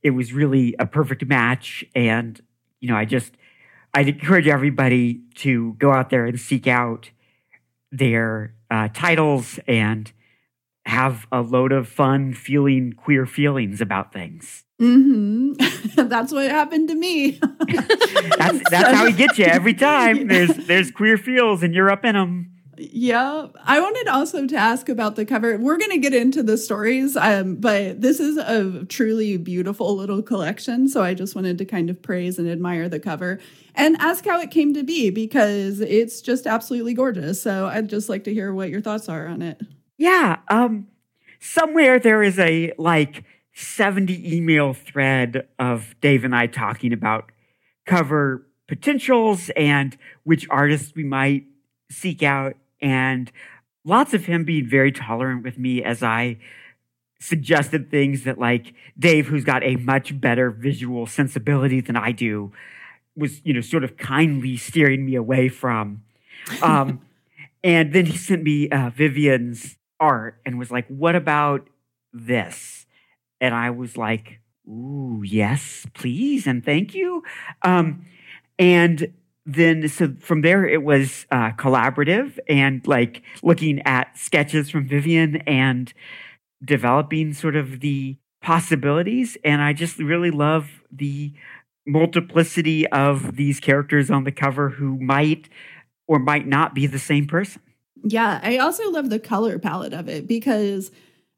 it 0.03 0.11
was 0.11 0.33
really 0.33 0.75
a 0.77 0.85
perfect 0.85 1.25
match, 1.25 1.83
and 1.95 2.39
you 2.79 2.89
know, 2.89 2.95
I 2.95 3.05
just 3.05 3.33
I'd 3.97 4.10
encourage 4.10 4.47
everybody 4.47 5.21
to 5.38 5.73
go 5.79 5.91
out 5.91 6.12
there 6.12 6.27
and 6.27 6.39
seek 6.39 6.67
out 6.67 7.10
their 7.91 8.53
uh, 8.69 8.89
titles 8.93 9.60
and 9.67 10.12
have 10.86 11.25
a 11.31 11.41
load 11.41 11.71
of 11.71 11.88
fun, 11.88 12.36
feeling 12.36 12.93
queer 12.93 13.25
feelings 13.25 13.81
about 13.81 14.13
things. 14.13 14.65
hmm 14.77 15.53
That's 15.95 16.31
what 16.31 16.47
happened 16.51 16.89
to 16.89 16.95
me. 16.95 17.39
That's 18.38 18.69
that's 18.69 18.95
how 18.95 19.05
we 19.05 19.13
get 19.13 19.39
you 19.39 19.45
every 19.45 19.73
time. 19.73 20.27
There's 20.27 20.55
there's 20.67 20.91
queer 20.91 21.17
feels, 21.17 21.63
and 21.63 21.73
you're 21.73 21.89
up 21.89 22.05
in 22.05 22.13
them. 22.13 22.51
Yeah, 22.79 23.47
I 23.63 23.79
wanted 23.79 24.07
also 24.07 24.45
to 24.45 24.55
ask 24.55 24.89
about 24.89 25.15
the 25.15 25.25
cover. 25.25 25.57
We're 25.57 25.77
going 25.77 25.91
to 25.91 25.97
get 25.97 26.13
into 26.13 26.43
the 26.43 26.57
stories, 26.57 27.17
um, 27.17 27.55
but 27.55 28.01
this 28.01 28.19
is 28.19 28.37
a 28.37 28.85
truly 28.85 29.37
beautiful 29.37 29.95
little 29.95 30.21
collection. 30.21 30.87
So 30.87 31.03
I 31.03 31.13
just 31.13 31.35
wanted 31.35 31.57
to 31.57 31.65
kind 31.65 31.89
of 31.89 32.01
praise 32.01 32.37
and 32.37 32.49
admire 32.49 32.87
the 32.87 32.99
cover 32.99 33.39
and 33.75 33.95
ask 33.97 34.25
how 34.25 34.39
it 34.39 34.51
came 34.51 34.73
to 34.73 34.83
be 34.83 35.09
because 35.09 35.79
it's 35.81 36.21
just 36.21 36.45
absolutely 36.45 36.93
gorgeous. 36.93 37.41
So 37.41 37.67
I'd 37.67 37.89
just 37.89 38.09
like 38.09 38.23
to 38.25 38.33
hear 38.33 38.53
what 38.53 38.69
your 38.69 38.81
thoughts 38.81 39.09
are 39.09 39.27
on 39.27 39.41
it. 39.41 39.61
Yeah. 39.97 40.37
Um, 40.49 40.87
somewhere 41.39 41.99
there 41.99 42.23
is 42.23 42.37
a 42.39 42.73
like 42.77 43.23
70 43.53 44.37
email 44.37 44.73
thread 44.73 45.47
of 45.57 45.95
Dave 46.01 46.23
and 46.23 46.35
I 46.35 46.47
talking 46.47 46.93
about 46.93 47.31
cover 47.85 48.45
potentials 48.67 49.49
and 49.55 49.97
which 50.23 50.45
artists 50.49 50.93
we 50.95 51.03
might 51.03 51.45
seek 51.89 52.21
out. 52.21 52.55
And 52.81 53.31
lots 53.83 54.13
of 54.13 54.25
him 54.25 54.43
being 54.43 54.67
very 54.67 54.91
tolerant 54.91 55.43
with 55.43 55.57
me 55.57 55.83
as 55.83 56.03
I 56.03 56.37
suggested 57.19 57.89
things 57.89 58.23
that, 58.23 58.37
like, 58.37 58.73
Dave, 58.97 59.27
who's 59.27 59.43
got 59.43 59.63
a 59.63 59.75
much 59.77 60.19
better 60.19 60.51
visual 60.51 61.07
sensibility 61.07 61.81
than 61.81 61.95
I 61.95 62.11
do, 62.11 62.51
was, 63.15 63.41
you 63.43 63.53
know, 63.53 63.61
sort 63.61 63.83
of 63.83 63.97
kindly 63.97 64.57
steering 64.57 65.05
me 65.05 65.15
away 65.15 65.49
from. 65.49 66.03
Um, 66.61 67.01
and 67.63 67.93
then 67.93 68.05
he 68.05 68.17
sent 68.17 68.43
me 68.43 68.69
uh, 68.69 68.91
Vivian's 68.91 69.77
art 69.99 70.39
and 70.45 70.59
was 70.59 70.69
like, 70.69 70.87
What 70.87 71.15
about 71.15 71.67
this? 72.13 72.85
And 73.41 73.55
I 73.55 73.71
was 73.71 73.97
like, 73.97 74.39
Ooh, 74.67 75.23
yes, 75.25 75.85
please, 75.93 76.45
and 76.45 76.63
thank 76.63 76.93
you. 76.93 77.23
Um, 77.63 78.05
and 78.59 79.13
then, 79.47 79.88
so 79.88 80.13
from 80.19 80.41
there, 80.41 80.67
it 80.67 80.83
was 80.83 81.25
uh, 81.31 81.51
collaborative 81.51 82.38
and 82.49 82.86
like 82.86 83.23
looking 83.41 83.81
at 83.83 84.17
sketches 84.17 84.69
from 84.69 84.86
Vivian 84.86 85.38
and 85.47 85.93
developing 86.63 87.33
sort 87.33 87.55
of 87.55 87.79
the 87.79 88.17
possibilities. 88.41 89.38
And 89.45 89.62
I 89.62 89.71
just 89.71 89.99
really 89.99 90.31
love 90.31 90.69
the 90.91 91.33
multiplicity 91.86 92.86
of 92.88 93.38
these 93.38 93.62
characters 93.62 94.12
on 94.12 94.25
the 94.25 94.33
cover 94.33 94.67
who 94.67 94.99
might 94.99 95.47
or 96.07 96.19
might 96.19 96.45
not 96.45 96.75
be 96.75 96.86
the 96.86 96.99
same 96.99 97.25
person. 97.25 97.62
Yeah, 98.03 98.41
I 98.43 98.57
also 98.57 98.89
love 98.91 99.10
the 99.10 99.19
color 99.19 99.60
palette 99.60 99.93
of 99.93 100.10
it 100.10 100.27
because 100.27 100.91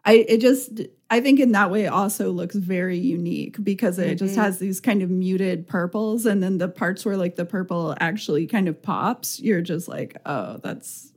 I 0.06 0.26
it 0.28 0.38
just 0.40 0.82
I 1.10 1.22
think 1.22 1.40
in 1.40 1.52
that 1.54 1.72
way 1.72 1.86
it 1.86 1.92
also 1.92 2.32
looks 2.32 2.56
very 2.56 2.98
unique 2.98 3.64
because 3.64 4.00
it 4.00 4.16
just 4.16 4.36
Mhm. 4.36 4.42
has 4.44 4.60
these 4.60 4.80
kind 4.80 5.02
of 5.02 5.10
muted 5.10 5.68
purples 5.68 6.26
and 6.26 6.42
then 6.42 6.58
the 6.58 6.68
parts 6.70 7.06
where 7.06 7.18
like 7.18 7.36
the 7.36 7.46
purple 7.46 7.96
actually 8.00 8.48
kind 8.48 8.68
of 8.68 8.82
pops, 8.82 9.40
you're 9.40 9.62
just 9.62 9.88
like, 9.88 10.16
"Oh, 10.26 10.58
that's 10.64 11.12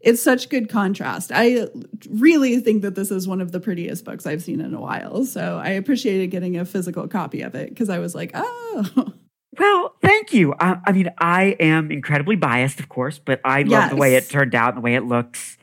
it's 0.00 0.22
such 0.22 0.48
good 0.48 0.70
contrast. 0.70 1.30
I 1.34 1.68
really 2.08 2.58
think 2.60 2.80
that 2.82 2.94
this 2.94 3.10
is 3.10 3.28
one 3.28 3.42
of 3.42 3.52
the 3.52 3.60
prettiest 3.60 4.04
books 4.04 4.24
I've 4.26 4.42
seen 4.42 4.60
in 4.62 4.72
a 4.72 4.80
while. 4.80 5.26
So 5.26 5.60
I 5.62 5.70
appreciated 5.70 6.30
getting 6.30 6.56
a 6.56 6.64
physical 6.64 7.06
copy 7.06 7.42
of 7.42 7.54
it 7.54 7.68
because 7.68 7.90
I 7.90 7.98
was 7.98 8.14
like, 8.14 8.30
"Oh, 8.34 9.12
Well, 9.58 9.94
thank 10.00 10.32
you. 10.32 10.54
I, 10.58 10.78
I 10.86 10.92
mean, 10.92 11.10
I 11.18 11.56
am 11.60 11.90
incredibly 11.90 12.36
biased, 12.36 12.78
of 12.80 12.88
course, 12.88 13.18
but 13.18 13.40
I 13.44 13.62
love 13.62 13.90
the 13.90 13.96
way 13.96 14.14
it 14.14 14.30
turned 14.30 14.54
out 14.54 14.68
and 14.74 14.78
the 14.78 14.80
way 14.80 14.94
it 14.94 15.04
looks. 15.04 15.58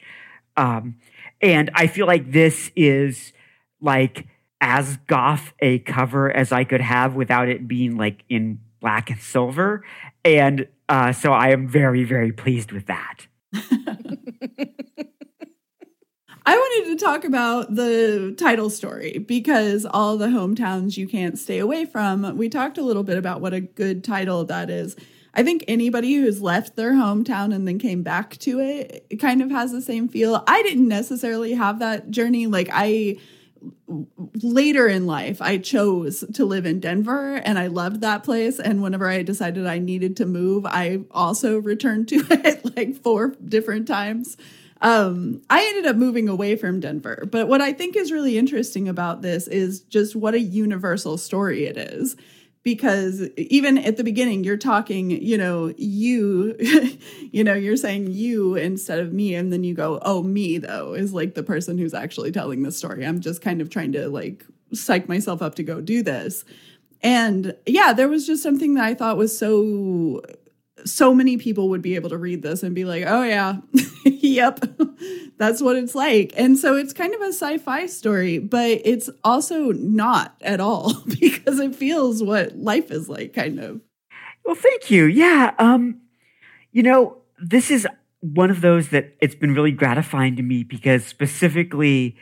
Um, 0.55 0.97
and 1.41 1.69
I 1.73 1.87
feel 1.87 2.07
like 2.07 2.31
this 2.31 2.71
is 2.75 3.33
like 3.81 4.27
as 4.59 4.97
goth 5.07 5.53
a 5.59 5.79
cover 5.79 6.31
as 6.35 6.51
I 6.51 6.63
could 6.63 6.81
have 6.81 7.15
without 7.15 7.47
it 7.49 7.67
being 7.67 7.97
like 7.97 8.23
in 8.29 8.59
black 8.79 9.09
and 9.09 9.19
silver. 9.19 9.83
And 10.23 10.67
uh, 10.89 11.11
so 11.11 11.33
I 11.33 11.49
am 11.49 11.67
very, 11.67 12.03
very 12.03 12.31
pleased 12.31 12.71
with 12.71 12.87
that. 12.87 13.27
I 16.49 16.55
wanted 16.55 16.97
to 16.97 17.05
talk 17.05 17.25
about 17.25 17.75
the 17.75 18.33
title 18.37 18.69
story 18.69 19.17
because 19.17 19.85
all 19.85 20.15
the 20.17 20.27
hometowns 20.27 20.95
you 20.95 21.05
can't 21.05 21.37
stay 21.37 21.59
away 21.59 21.83
from. 21.83 22.37
We 22.37 22.47
talked 22.47 22.77
a 22.77 22.83
little 22.83 23.03
bit 23.03 23.17
about 23.17 23.41
what 23.41 23.53
a 23.53 23.59
good 23.59 24.01
title 24.01 24.45
that 24.45 24.69
is. 24.69 24.95
I 25.33 25.43
think 25.43 25.63
anybody 25.67 26.15
who's 26.15 26.41
left 26.41 26.75
their 26.75 26.93
hometown 26.93 27.53
and 27.53 27.67
then 27.67 27.79
came 27.79 28.03
back 28.03 28.37
to 28.37 28.59
it, 28.59 29.05
it 29.09 29.17
kind 29.17 29.41
of 29.41 29.51
has 29.51 29.71
the 29.71 29.81
same 29.81 30.07
feel. 30.07 30.43
I 30.47 30.63
didn't 30.63 30.87
necessarily 30.87 31.53
have 31.53 31.79
that 31.79 32.09
journey. 32.09 32.47
Like 32.47 32.69
I 32.71 33.17
later 34.41 34.87
in 34.87 35.05
life, 35.05 35.41
I 35.41 35.57
chose 35.57 36.23
to 36.33 36.45
live 36.45 36.65
in 36.65 36.79
Denver 36.79 37.35
and 37.35 37.57
I 37.57 37.67
loved 37.67 38.01
that 38.01 38.23
place. 38.23 38.59
And 38.59 38.81
whenever 38.81 39.07
I 39.07 39.23
decided 39.23 39.65
I 39.65 39.79
needed 39.79 40.17
to 40.17 40.25
move, 40.25 40.65
I 40.65 40.99
also 41.11 41.59
returned 41.59 42.07
to 42.09 42.25
it 42.29 42.75
like 42.75 42.95
four 42.95 43.35
different 43.43 43.87
times. 43.87 44.37
Um, 44.81 45.41
I 45.49 45.65
ended 45.65 45.87
up 45.87 45.95
moving 45.95 46.29
away 46.29 46.55
from 46.55 46.79
Denver. 46.79 47.27
But 47.29 47.47
what 47.47 47.61
I 47.61 47.73
think 47.73 47.95
is 47.95 48.11
really 48.11 48.37
interesting 48.37 48.87
about 48.87 49.21
this 49.21 49.47
is 49.47 49.81
just 49.81 50.15
what 50.15 50.35
a 50.35 50.39
universal 50.39 51.17
story 51.17 51.65
it 51.65 51.77
is. 51.77 52.15
Because 52.67 53.29
even 53.37 53.77
at 53.77 53.95
the 53.95 54.03
beginning, 54.03 54.43
you're 54.43 54.57
talking, 54.57 55.09
you 55.09 55.37
know, 55.37 55.73
you, 55.77 56.53
you 57.31 57.41
know, 57.41 57.53
you're 57.53 57.77
saying 57.77 58.11
you 58.11 58.55
instead 58.55 58.99
of 58.99 59.13
me. 59.13 59.35
And 59.35 59.53
then 59.53 59.63
you 59.63 59.73
go, 59.73 59.99
oh, 60.01 60.21
me, 60.21 60.57
though, 60.57 60.93
is 60.93 61.13
like 61.13 61.33
the 61.33 61.43
person 61.43 61.77
who's 61.77 61.93
actually 61.93 62.29
telling 62.29 62.63
the 62.63 62.73
story. 62.73 63.05
I'm 63.05 63.21
just 63.21 63.41
kind 63.41 63.61
of 63.61 63.69
trying 63.69 63.93
to 63.93 64.09
like 64.09 64.45
psych 64.73 65.07
myself 65.07 65.41
up 65.41 65.55
to 65.55 65.63
go 65.63 65.79
do 65.79 66.03
this. 66.03 66.43
And 67.01 67.55
yeah, 67.65 67.93
there 67.93 68.09
was 68.09 68.27
just 68.27 68.43
something 68.43 68.73
that 68.73 68.83
I 68.83 68.95
thought 68.95 69.15
was 69.15 69.37
so 69.37 70.21
so 70.83 71.13
many 71.13 71.37
people 71.37 71.69
would 71.69 71.81
be 71.81 71.95
able 71.95 72.09
to 72.09 72.17
read 72.17 72.41
this 72.41 72.63
and 72.63 72.75
be 72.75 72.83
like, 72.83 73.05
"Oh 73.07 73.23
yeah, 73.23 73.59
yep, 74.35 74.59
that's 75.37 75.61
what 75.61 75.75
it's 75.75 75.95
like." 75.95 76.33
And 76.35 76.57
so 76.57 76.75
it's 76.75 76.93
kind 76.93 77.13
of 77.13 77.21
a 77.21 77.27
sci-fi 77.33 77.85
story, 77.85 78.39
but 78.39 78.81
it's 78.83 79.09
also 79.23 79.71
not 79.71 80.35
at 80.41 80.59
all 80.59 80.93
because 81.19 81.59
it 81.59 81.75
feels 81.75 82.23
what 82.23 82.57
life 82.57 82.91
is 82.91 83.09
like, 83.09 83.33
kind 83.33 83.59
of. 83.59 83.81
Well, 84.45 84.55
thank 84.55 84.89
you. 84.89 85.05
Yeah. 85.05 85.53
Um, 85.59 86.01
you 86.71 86.83
know, 86.83 87.17
this 87.37 87.69
is 87.69 87.87
one 88.21 88.49
of 88.49 88.61
those 88.61 88.89
that 88.89 89.15
it's 89.21 89.35
been 89.35 89.53
really 89.53 89.71
gratifying 89.71 90.35
to 90.37 90.43
me 90.43 90.63
because 90.63 91.05
specifically 91.05 92.15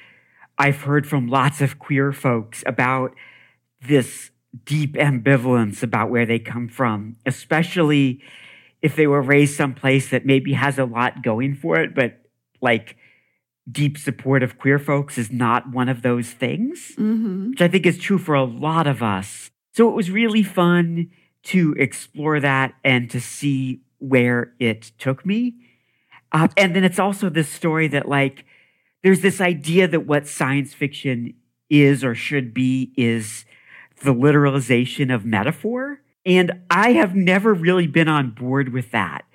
I've 0.58 0.82
heard 0.82 1.08
from 1.08 1.28
lots 1.28 1.62
of 1.62 1.80
queer 1.80 2.12
folks 2.12 2.64
about 2.66 3.16
this 3.82 4.32
deep 4.64 4.94
ambivalence 4.94 5.84
about 5.84 6.10
where 6.10 6.26
they 6.26 6.40
come 6.40 6.68
from, 6.68 7.18
especially 7.26 8.22
if 8.86 8.96
they 8.96 9.08
were 9.08 9.22
raised 9.22 9.56
someplace 9.56 10.10
that 10.10 10.26
maybe 10.26 10.54
has 10.54 10.78
a 10.78 10.86
lot 10.86 11.24
going 11.24 11.56
for 11.56 11.80
it, 11.80 11.96
but 11.96 12.22
like 12.62 12.96
deep 13.70 13.98
support 13.98 14.44
of 14.44 14.60
queer 14.60 14.78
folks 14.78 15.18
is 15.18 15.32
not 15.32 15.72
one 15.72 15.90
of 15.90 16.04
those 16.04 16.30
things 16.30 16.94
Mm-hmm. 16.98 17.50
which 17.50 17.62
I 17.62 17.68
think 17.68 17.86
is 17.88 17.98
true 17.98 18.20
for 18.20 18.36
a 18.36 18.44
lot 18.44 18.86
of 18.86 19.02
us. 19.02 19.50
So 19.74 19.90
it 19.90 19.96
was 19.96 20.12
really 20.12 20.44
fun 20.44 21.10
to 21.54 21.74
explore 21.78 22.40
that 22.40 22.76
and 22.84 23.10
to 23.10 23.20
see 23.20 23.82
where 23.98 24.54
it 24.60 24.92
took 25.00 25.26
me. 25.26 25.56
Uh, 26.32 26.48
and 26.58 26.76
then 26.76 26.84
it's 26.84 27.00
also 27.00 27.30
this 27.30 27.50
story 27.50 27.88
that, 27.88 28.08
like, 28.08 28.46
there's 29.04 29.22
this 29.22 29.42
idea 29.42 29.88
that 29.88 30.06
what 30.06 30.28
science 30.28 30.74
fiction 30.74 31.34
is 31.70 32.04
or 32.04 32.14
should 32.16 32.54
be 32.54 32.94
is 32.98 33.46
the 34.04 34.14
literalization 34.14 35.14
of 35.14 35.26
metaphor. 35.26 36.02
And 36.26 36.52
I 36.70 36.94
have 36.94 37.16
never 37.16 37.54
really 37.54 37.88
been 37.88 38.08
on 38.08 38.32
board 38.32 38.74
with 38.74 38.92
that. 38.92 39.26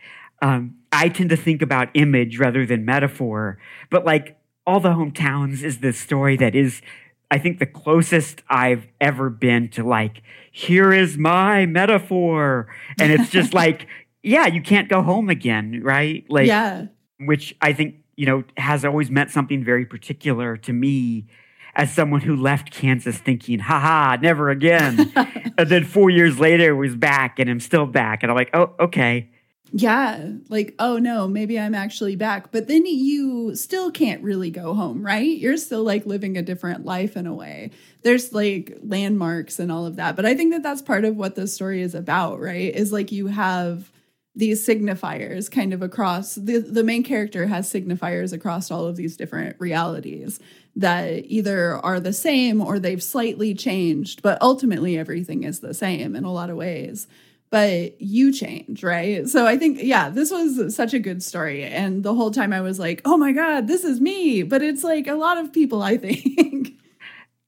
Um, 0.42 0.76
I 0.92 1.08
tend 1.08 1.30
to 1.30 1.36
think 1.36 1.62
about 1.62 1.88
image 1.94 2.38
rather 2.38 2.66
than 2.66 2.84
metaphor, 2.84 3.58
but 3.90 4.04
like 4.04 4.36
all 4.66 4.80
the 4.80 4.90
hometowns 4.90 5.62
is 5.62 5.78
the 5.78 5.92
story 5.92 6.36
that 6.36 6.54
is, 6.54 6.82
I 7.30 7.38
think, 7.38 7.58
the 7.58 7.66
closest 7.66 8.42
I've 8.48 8.86
ever 9.00 9.30
been 9.30 9.68
to 9.70 9.84
like, 9.84 10.22
here 10.50 10.92
is 10.92 11.16
my 11.16 11.66
metaphor. 11.66 12.66
And 12.98 13.12
it's 13.12 13.30
just 13.30 13.54
like, 13.62 13.86
yeah, 14.22 14.46
you 14.46 14.60
can't 14.60 14.88
go 14.88 15.02
home 15.02 15.28
again, 15.30 15.80
right? 15.84 16.24
Like, 16.28 16.48
yeah. 16.48 16.86
which 17.20 17.54
I 17.62 17.72
think, 17.72 17.96
you 18.16 18.26
know, 18.26 18.44
has 18.56 18.84
always 18.84 19.10
meant 19.10 19.30
something 19.30 19.62
very 19.64 19.86
particular 19.86 20.56
to 20.58 20.72
me 20.72 21.26
as 21.74 21.92
someone 21.92 22.20
who 22.20 22.36
left 22.36 22.70
Kansas 22.70 23.18
thinking, 23.18 23.58
haha, 23.58 24.16
never 24.16 24.50
again. 24.50 25.12
and 25.58 25.68
then 25.68 25.84
four 25.84 26.10
years 26.10 26.38
later 26.38 26.74
was 26.74 26.94
back 26.94 27.38
and 27.38 27.48
I'm 27.48 27.60
still 27.60 27.86
back. 27.86 28.22
And 28.22 28.30
I'm 28.30 28.36
like, 28.36 28.50
oh, 28.54 28.74
okay. 28.80 29.30
Yeah, 29.72 30.32
like, 30.48 30.74
oh 30.80 30.98
no, 30.98 31.28
maybe 31.28 31.58
I'm 31.58 31.76
actually 31.76 32.16
back. 32.16 32.50
But 32.50 32.66
then 32.66 32.86
you 32.86 33.54
still 33.54 33.92
can't 33.92 34.22
really 34.22 34.50
go 34.50 34.74
home, 34.74 35.04
right? 35.04 35.38
You're 35.38 35.56
still 35.56 35.84
like 35.84 36.06
living 36.06 36.36
a 36.36 36.42
different 36.42 36.84
life 36.84 37.16
in 37.16 37.26
a 37.26 37.34
way. 37.34 37.70
There's 38.02 38.32
like 38.32 38.78
landmarks 38.82 39.60
and 39.60 39.70
all 39.70 39.86
of 39.86 39.96
that. 39.96 40.16
But 40.16 40.26
I 40.26 40.34
think 40.34 40.52
that 40.52 40.64
that's 40.64 40.82
part 40.82 41.04
of 41.04 41.16
what 41.16 41.36
the 41.36 41.46
story 41.46 41.82
is 41.82 41.94
about, 41.94 42.40
right? 42.40 42.74
Is 42.74 42.92
like 42.92 43.12
you 43.12 43.28
have 43.28 43.92
these 44.34 44.66
signifiers 44.66 45.50
kind 45.50 45.72
of 45.72 45.82
across 45.82 46.34
the, 46.34 46.58
the 46.58 46.84
main 46.84 47.02
character 47.02 47.46
has 47.46 47.72
signifiers 47.72 48.32
across 48.32 48.70
all 48.70 48.86
of 48.86 48.96
these 48.96 49.16
different 49.16 49.56
realities 49.58 50.40
that 50.76 51.24
either 51.26 51.76
are 51.84 52.00
the 52.00 52.12
same 52.12 52.60
or 52.60 52.78
they've 52.78 53.02
slightly 53.02 53.54
changed, 53.54 54.22
but 54.22 54.40
ultimately 54.40 54.98
everything 54.98 55.44
is 55.44 55.60
the 55.60 55.74
same 55.74 56.14
in 56.16 56.24
a 56.24 56.32
lot 56.32 56.50
of 56.50 56.56
ways 56.56 57.06
but 57.50 58.00
you 58.00 58.32
change, 58.32 58.84
right? 58.84 59.28
So 59.28 59.44
I 59.44 59.58
think, 59.58 59.80
yeah, 59.82 60.08
this 60.08 60.30
was 60.30 60.74
such 60.74 60.94
a 60.94 61.00
good 61.00 61.22
story. 61.22 61.64
And 61.64 62.04
the 62.04 62.14
whole 62.14 62.30
time 62.30 62.52
I 62.52 62.60
was 62.60 62.78
like, 62.78 63.02
oh 63.04 63.16
my 63.16 63.32
God, 63.32 63.66
this 63.66 63.84
is 63.84 64.00
me. 64.00 64.44
But 64.44 64.62
it's 64.62 64.84
like 64.84 65.08
a 65.08 65.14
lot 65.14 65.36
of 65.36 65.52
people, 65.52 65.82
I 65.82 65.96
think. 65.98 66.74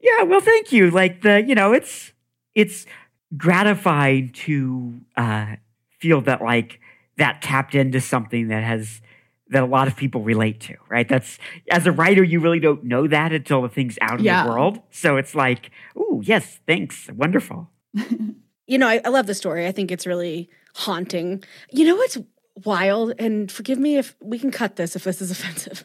yeah, 0.01 0.25
well, 0.25 0.41
thank 0.41 0.73
you. 0.73 0.91
Like 0.91 1.23
the, 1.23 1.43
you 1.43 1.55
know, 1.55 1.73
it's 1.73 2.13
it's 2.55 2.85
gratifying 3.37 4.31
to 4.31 5.01
uh 5.17 5.57
feel 6.01 6.21
that 6.21 6.43
like 6.43 6.81
that 7.17 7.41
tapped 7.41 7.75
into 7.75 8.01
something 8.01 8.49
that 8.49 8.65
has 8.65 9.01
that 9.53 9.63
a 9.63 9.67
lot 9.67 9.87
of 9.89 9.97
people 9.97 10.23
relate 10.23 10.61
to, 10.61 10.75
right? 10.89 11.09
That's 11.09 11.39
as 11.71 11.87
a 11.87 11.93
writer, 11.93 12.23
you 12.25 12.41
really 12.41 12.61
don't 12.61 12.85
know 12.85 13.07
that 13.07 13.33
until 13.33 13.63
the 13.63 13.69
thing's 13.69 13.99
out 14.01 14.19
in 14.19 14.25
Yeah. 14.25 14.45
the 14.45 14.51
world. 14.51 14.81
So 14.91 15.17
it's 15.17 15.35
like, 15.35 15.71
oh 15.97 16.21
yes, 16.25 16.61
thanks, 16.67 17.09
wonderful. 17.15 17.71
you 18.67 18.79
know, 18.79 18.89
I, 18.89 19.01
I 19.05 19.09
love 19.09 19.27
the 19.27 19.35
story. 19.35 19.67
I 19.67 19.73
think 19.73 19.91
it's 19.91 20.07
really 20.07 20.51
haunting. 20.75 21.43
You 21.71 21.85
know 21.87 21.97
what's 21.97 22.19
wild? 22.65 23.15
And 23.19 23.51
forgive 23.51 23.79
me 23.79 23.97
if 23.99 24.17
we 24.21 24.39
can 24.39 24.51
cut 24.51 24.77
this 24.77 24.97
if 24.97 25.05
this 25.05 25.21
is 25.23 25.31
offensive. 25.37 25.85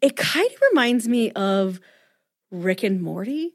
It 0.00 0.16
kind 0.16 0.46
of 0.50 0.58
reminds 0.70 1.08
me 1.08 1.30
of 1.32 1.80
Rick 2.50 2.82
and 2.82 3.00
Morty 3.02 3.52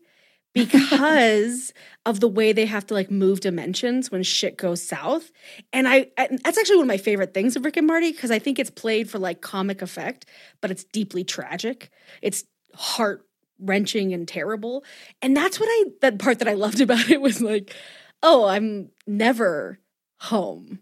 because 0.55 1.73
of 2.05 2.21
the 2.21 2.27
way 2.29 2.53
they 2.53 2.65
have 2.65 2.87
to 2.87 2.93
like 2.93 3.11
move 3.11 3.41
dimensions 3.41 4.09
when 4.09 4.23
shit 4.23 4.57
goes 4.57 4.81
south. 4.81 5.31
And 5.73 5.87
I, 5.87 6.07
I 6.17 6.29
that's 6.43 6.57
actually 6.57 6.77
one 6.77 6.85
of 6.85 6.87
my 6.87 6.97
favorite 6.97 7.33
things 7.33 7.55
of 7.55 7.65
Rick 7.65 7.77
and 7.77 7.85
Morty 7.85 8.11
because 8.11 8.31
I 8.31 8.39
think 8.39 8.57
it's 8.57 8.69
played 8.69 9.09
for 9.09 9.19
like 9.19 9.41
comic 9.41 9.81
effect, 9.81 10.25
but 10.61 10.71
it's 10.71 10.85
deeply 10.85 11.25
tragic. 11.25 11.91
It's 12.21 12.45
heart 12.73 13.25
wrenching 13.59 14.13
and 14.13 14.27
terrible. 14.27 14.85
And 15.21 15.35
that's 15.35 15.59
what 15.59 15.67
I 15.69 15.85
that 16.01 16.19
part 16.19 16.39
that 16.39 16.47
I 16.47 16.53
loved 16.53 16.79
about 16.81 17.09
it 17.09 17.21
was 17.21 17.41
like, 17.41 17.75
oh, 18.23 18.47
I'm 18.47 18.89
never 19.05 19.79
home 20.21 20.79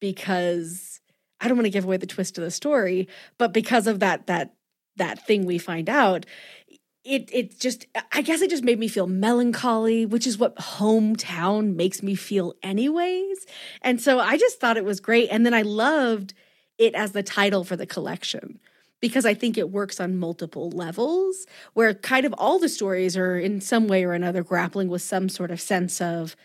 because 0.00 1.00
I 1.42 1.48
don't 1.48 1.58
want 1.58 1.66
to 1.66 1.70
give 1.70 1.84
away 1.84 1.98
the 1.98 2.06
twist 2.06 2.38
of 2.38 2.44
the 2.44 2.50
story, 2.50 3.06
but 3.36 3.52
because 3.52 3.86
of 3.86 4.00
that 4.00 4.28
that 4.28 4.54
that 4.96 5.26
thing 5.26 5.46
we 5.46 5.58
find 5.58 5.88
out, 5.88 6.26
it 7.04 7.30
it 7.32 7.58
just 7.58 7.86
I 8.12 8.22
guess 8.22 8.42
it 8.42 8.50
just 8.50 8.64
made 8.64 8.78
me 8.78 8.88
feel 8.88 9.06
melancholy, 9.06 10.06
which 10.06 10.26
is 10.26 10.38
what 10.38 10.56
hometown 10.56 11.74
makes 11.74 12.02
me 12.02 12.14
feel 12.14 12.54
anyways. 12.62 13.46
And 13.82 14.00
so 14.00 14.18
I 14.18 14.36
just 14.36 14.60
thought 14.60 14.76
it 14.76 14.84
was 14.84 15.00
great 15.00 15.28
and 15.30 15.44
then 15.44 15.54
I 15.54 15.62
loved 15.62 16.34
it 16.78 16.94
as 16.94 17.12
the 17.12 17.22
title 17.22 17.64
for 17.64 17.76
the 17.76 17.86
collection 17.86 18.58
because 19.00 19.24
I 19.24 19.34
think 19.34 19.56
it 19.56 19.70
works 19.70 19.98
on 19.98 20.18
multiple 20.18 20.70
levels 20.70 21.46
where 21.72 21.94
kind 21.94 22.26
of 22.26 22.34
all 22.36 22.58
the 22.58 22.68
stories 22.68 23.16
are 23.16 23.38
in 23.38 23.60
some 23.60 23.88
way 23.88 24.04
or 24.04 24.12
another 24.12 24.42
grappling 24.42 24.88
with 24.88 25.02
some 25.02 25.28
sort 25.28 25.50
of 25.50 25.60
sense 25.60 26.00
of 26.00 26.36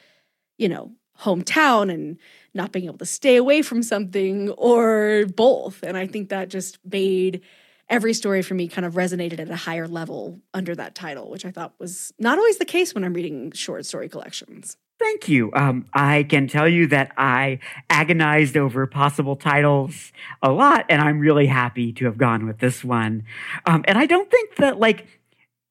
you 0.58 0.70
know, 0.70 0.92
hometown 1.20 1.94
and 1.94 2.18
not 2.54 2.72
being 2.72 2.86
able 2.86 2.98
to 2.98 3.06
stay 3.06 3.36
away 3.36 3.62
from 3.62 3.82
something 3.84 4.50
or 4.52 5.26
both. 5.36 5.82
And 5.84 5.98
I 5.98 6.08
think 6.08 6.30
that 6.30 6.50
just 6.50 6.80
made 6.90 7.42
every 7.90 8.14
story 8.14 8.42
for 8.42 8.54
me 8.54 8.68
kind 8.68 8.86
of 8.86 8.94
resonated 8.94 9.40
at 9.40 9.50
a 9.50 9.56
higher 9.56 9.88
level 9.88 10.42
under 10.54 10.76
that 10.76 10.96
title, 10.96 11.30
which 11.30 11.46
I 11.46 11.52
thought 11.52 11.74
was 11.80 12.12
not 12.18 12.38
always 12.38 12.58
the 12.58 12.66
case 12.66 12.96
when 12.96 13.04
I'm 13.04 13.14
reading 13.14 13.52
short 13.52 13.86
story 13.86 14.10
collections. 14.10 14.78
Thank 14.98 15.28
you. 15.28 15.52
Um, 15.54 15.86
I 15.94 16.24
can 16.24 16.48
tell 16.48 16.70
you 16.70 16.88
that 16.88 17.12
I 17.18 17.60
agonized 17.90 18.56
over 18.56 18.88
possible 18.88 19.36
titles 19.36 20.14
a 20.42 20.52
lot, 20.52 20.86
and 20.90 21.02
I'm 21.02 21.20
really 21.20 21.48
happy 21.48 21.92
to 21.94 22.06
have 22.06 22.18
gone 22.18 22.48
with 22.48 22.60
this 22.60 22.82
one. 22.82 23.24
Um, 23.66 23.84
and 23.90 23.98
I 23.98 24.06
don't 24.06 24.32
think 24.32 24.56
that, 24.56 24.80
like, 24.80 25.06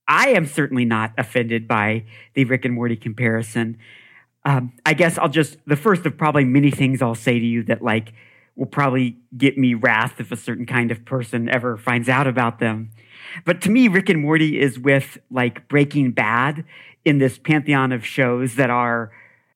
I 0.07 0.29
am 0.29 0.45
certainly 0.45 0.85
not 0.85 1.13
offended 1.17 1.67
by 1.67 2.05
the 2.35 2.45
Rick 2.45 2.67
and 2.67 2.75
Morty 2.75 2.97
comparison. 2.97 3.79
Um, 4.45 4.75
I 4.85 4.93
guess 4.93 5.17
I'll 5.17 5.31
just, 5.31 5.57
the 5.67 5.77
first 5.77 6.05
of 6.05 6.19
probably 6.19 6.45
many 6.45 6.71
things 6.71 7.01
I'll 7.01 7.15
say 7.15 7.39
to 7.39 7.47
you 7.47 7.63
that, 7.63 7.81
like, 7.81 8.13
will 8.57 8.67
probably 8.67 9.19
get 9.37 9.59
me 9.59 9.75
wrath 9.75 10.21
if 10.21 10.31
a 10.31 10.37
certain 10.37 10.67
kind 10.67 10.91
of 10.91 11.05
person 11.05 11.49
ever 11.49 11.77
finds 11.77 12.09
out 12.09 12.27
about 12.27 12.59
them. 12.61 12.91
But 13.45 13.61
to 13.63 13.71
me, 13.71 13.89
Rick 13.89 14.09
and 14.09 14.21
Morty 14.21 14.61
is 14.61 14.79
with, 14.79 15.19
like, 15.31 15.67
Breaking 15.69 16.13
Bad 16.13 16.65
in 17.05 17.19
this 17.19 17.39
pantheon 17.39 17.93
of 17.93 18.07
shows 18.07 18.55
that 18.55 18.71
are 18.71 19.11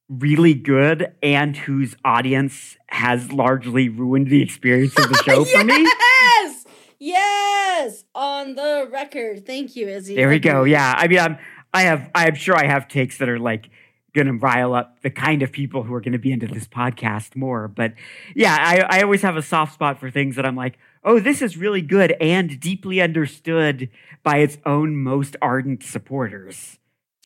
really 0.08 0.54
good 0.54 1.14
and 1.22 1.56
whose 1.56 1.94
audience 2.04 2.76
has 2.88 3.30
largely 3.30 3.88
ruined 3.88 4.28
the 4.28 4.42
experience 4.42 4.98
of 4.98 5.08
the 5.08 5.22
show 5.24 5.44
for 5.44 5.64
me. 5.64 5.82
Yes! 5.82 6.64
Yes! 6.98 8.04
On 8.14 8.54
the 8.54 8.88
record. 8.90 9.46
Thank 9.46 9.76
you, 9.76 9.88
Izzy. 9.88 10.16
There 10.16 10.28
we 10.28 10.38
go. 10.38 10.64
Yeah. 10.64 10.94
I 10.96 11.06
mean, 11.06 11.18
I'm, 11.18 11.38
I 11.72 11.82
have, 11.82 12.10
I'm 12.14 12.34
sure 12.34 12.56
I 12.56 12.66
have 12.66 12.88
takes 12.88 13.18
that 13.18 13.28
are 13.28 13.38
like 13.38 13.70
going 14.14 14.26
to 14.26 14.32
rile 14.32 14.74
up 14.74 15.00
the 15.02 15.10
kind 15.10 15.42
of 15.42 15.52
people 15.52 15.82
who 15.82 15.94
are 15.94 16.00
going 16.00 16.12
to 16.12 16.18
be 16.18 16.32
into 16.32 16.46
this 16.46 16.66
podcast 16.66 17.36
more. 17.36 17.68
But 17.68 17.94
yeah, 18.34 18.56
I, 18.58 18.98
I 18.98 19.02
always 19.02 19.22
have 19.22 19.36
a 19.36 19.42
soft 19.42 19.74
spot 19.74 20.00
for 20.00 20.10
things 20.10 20.36
that 20.36 20.46
I'm 20.46 20.56
like, 20.56 20.78
oh, 21.04 21.20
this 21.20 21.42
is 21.42 21.56
really 21.56 21.82
good 21.82 22.12
and 22.20 22.58
deeply 22.58 23.00
understood 23.00 23.90
by 24.22 24.38
its 24.38 24.58
own 24.64 24.96
most 24.96 25.36
ardent 25.40 25.82
supporters. 25.82 26.78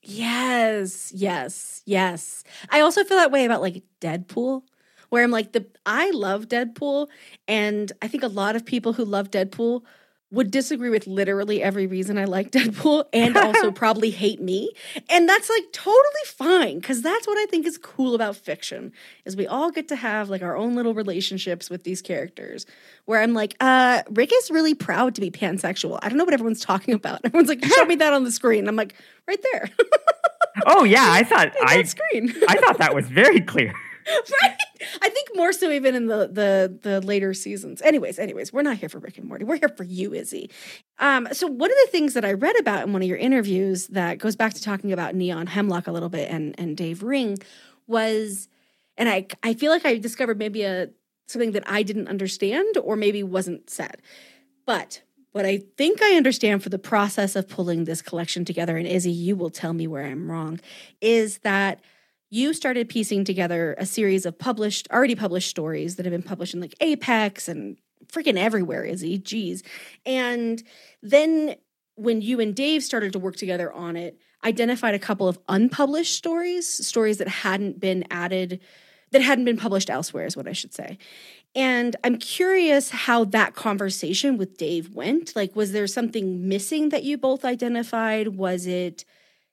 Yes, 0.03 1.13
yes, 1.15 1.83
yes. 1.87 2.43
I 2.71 2.81
also 2.81 3.05
feel 3.05 3.19
that 3.19 3.31
way 3.31 3.45
about 3.45 3.63
like 3.63 3.85
Deadpool, 4.01 4.63
where 5.11 5.23
I'm 5.23 5.31
like 5.31 5.53
the 5.53 5.67
I 5.87 6.11
love 6.11 6.49
Deadpool, 6.49 7.07
and 7.47 7.93
I 8.03 8.09
think 8.09 8.25
a 8.25 8.29
lot 8.29 8.57
of 8.57 8.67
people 8.67 8.95
who 8.95 9.05
love 9.05 9.31
Deadpool 9.31 9.83
would 10.33 10.51
disagree 10.51 10.89
with 10.91 11.07
literally 11.07 11.63
every 11.63 11.87
reason 11.87 12.19
I 12.19 12.25
like 12.25 12.51
Deadpool 12.51 13.05
and 13.13 13.37
also 13.37 13.71
probably 13.85 14.11
hate 14.11 14.41
me. 14.41 14.73
And 15.09 15.29
that's 15.29 15.49
like 15.49 15.73
totally 15.73 16.25
fine 16.27 16.81
cuz 16.81 17.03
that's 17.03 17.27
what 17.27 17.39
I 17.39 17.47
think 17.47 17.67
is 17.67 17.79
cool 17.79 18.15
about 18.15 18.35
fiction 18.35 18.93
is 19.25 19.37
we 19.37 19.47
all 19.47 19.71
get 19.71 19.89
to 19.89 19.97
have 19.97 20.31
like 20.31 20.43
our 20.43 20.57
own 20.57 20.75
little 20.75 20.95
relationships 20.95 21.69
with 21.69 21.85
these 21.85 22.03
characters 22.03 22.67
where 23.05 23.21
I'm 23.21 23.35
like, 23.35 23.55
uh 23.61 24.03
Rick 24.11 24.33
is 24.35 24.51
really 24.51 24.75
proud 24.75 25.15
to 25.17 25.21
be 25.21 25.31
pansexual. 25.31 25.99
I 26.03 26.09
don't 26.09 26.19
know 26.19 26.25
what 26.25 26.35
everyone's 26.35 26.65
talking 26.65 26.95
about. 26.95 27.21
Everyone's 27.25 27.49
like, 27.49 27.65
show 27.65 27.85
me 27.85 27.97
that 27.97 28.13
on 28.13 28.25
the 28.25 28.33
screen. 28.33 28.67
I'm 28.69 28.77
like, 28.77 28.95
right 29.29 29.43
there. 29.53 29.71
Oh 30.67 30.85
yeah, 30.85 31.07
I 31.09 31.23
thought 31.23 31.51
I 31.65 31.83
screen. 31.85 32.31
I 32.47 32.57
thought 32.57 32.77
that 32.77 32.95
was 32.95 33.09
very 33.09 33.41
clear. 33.41 33.73
right? 34.43 34.57
I 35.01 35.09
think 35.09 35.31
more 35.35 35.53
so 35.53 35.71
even 35.71 35.95
in 35.95 36.07
the 36.07 36.29
the 36.29 36.79
the 36.83 37.01
later 37.01 37.35
seasons. 37.35 37.83
Anyways, 37.83 38.19
anyways, 38.19 38.53
we're 38.53 38.63
not 38.63 38.77
here 38.79 38.89
for 38.89 38.99
Rick 38.99 39.19
and 39.19 39.29
Morty. 39.29 39.45
We're 39.45 39.59
here 39.59 39.73
for 39.77 39.85
you, 39.85 40.15
Izzy. 40.15 40.51
Um, 40.99 41.29
so 41.33 41.47
one 41.47 41.71
of 41.71 41.77
the 41.85 41.91
things 41.91 42.15
that 42.15 42.25
I 42.25 42.33
read 42.33 42.59
about 42.59 42.87
in 42.87 42.93
one 42.93 43.03
of 43.03 43.09
your 43.09 43.19
interviews 43.19 43.89
that 43.89 44.19
goes 44.19 44.37
back 44.37 44.55
to 44.55 44.63
talking 44.63 44.93
about 44.93 45.15
Neon 45.15 45.47
Hemlock 45.47 45.87
a 45.87 45.93
little 45.93 46.09
bit 46.09 46.31
and 46.31 46.55
and 46.59 46.77
Dave 46.77 47.03
Ring 47.03 47.39
was, 47.87 48.49
and 48.97 49.09
I 49.09 49.27
I 49.43 49.55
feel 49.55 49.71
like 49.71 49.87
I 49.87 49.99
discovered 49.99 50.39
maybe 50.39 50.63
a 50.63 50.91
something 51.27 51.53
that 51.53 51.65
I 51.67 51.83
didn't 51.83 52.09
understand 52.09 52.77
or 52.83 52.97
maybe 52.97 53.23
wasn't 53.23 53.71
said. 53.71 54.03
But 54.67 55.03
what 55.33 55.47
I 55.47 55.63
think 55.77 56.03
I 56.03 56.15
understand 56.15 56.63
for 56.63 56.69
the 56.69 56.79
process 56.79 57.37
of 57.37 57.49
pulling 57.49 57.85
this 57.85 58.03
collection 58.03 58.45
together, 58.45 58.77
and 58.77 58.87
Izzy, 58.87 59.11
you 59.11 59.35
will 59.35 59.51
tell 59.51 59.73
me 59.73 59.87
where 59.87 60.05
I'm 60.05 60.31
wrong, 60.31 60.61
is 61.01 61.39
that 61.39 61.81
you 62.33 62.55
started 62.55 62.89
piecing 62.89 63.25
together 63.25 63.75
a 63.77 63.85
series 63.85 64.25
of 64.25 64.39
published, 64.39 64.89
already 64.91 65.15
published 65.15 65.51
stories 65.51 65.97
that 65.97 66.07
have 66.07 66.13
been 66.13 66.23
published 66.23 66.55
in 66.55 66.63
like 66.63 66.75
Apex 66.81 67.47
and 67.47 67.77
freaking 68.07 68.39
everywhere, 68.39 68.85
Izzy. 68.85 69.19
Geez. 69.19 69.63
And 70.07 70.63
then 71.03 71.57
when 71.97 72.23
you 72.23 72.41
and 72.41 72.55
Dave 72.55 72.83
started 72.83 73.13
to 73.13 73.19
work 73.19 73.37
together 73.37 73.71
on 73.71 73.97
it, 73.97 74.19
identified 74.45 74.95
a 74.95 74.99
couple 74.99 75.29
of 75.29 75.39
unpublished 75.47 76.17
stories, 76.17 76.67
stories 76.67 77.19
that 77.19 77.29
hadn't 77.29 77.79
been 77.79 78.07
added, 78.11 78.61
that 79.11 79.21
hadn't 79.21 79.45
been 79.45 79.59
published 79.59 79.91
elsewhere, 79.91 80.25
is 80.25 80.35
what 80.35 80.49
I 80.49 80.53
should 80.53 80.73
say. 80.73 80.97
And 81.55 81.97
I'm 82.03 82.17
curious 82.17 82.89
how 82.89 83.25
that 83.27 83.55
conversation 83.55 84.39
with 84.39 84.57
Dave 84.57 84.95
went. 84.95 85.37
Like, 85.37 85.55
was 85.55 85.73
there 85.73 85.87
something 85.87 86.49
missing 86.49 86.89
that 86.89 87.05
you 87.05 87.19
both 87.19 87.45
identified? 87.45 88.29
Was 88.29 88.67
it 88.67 89.05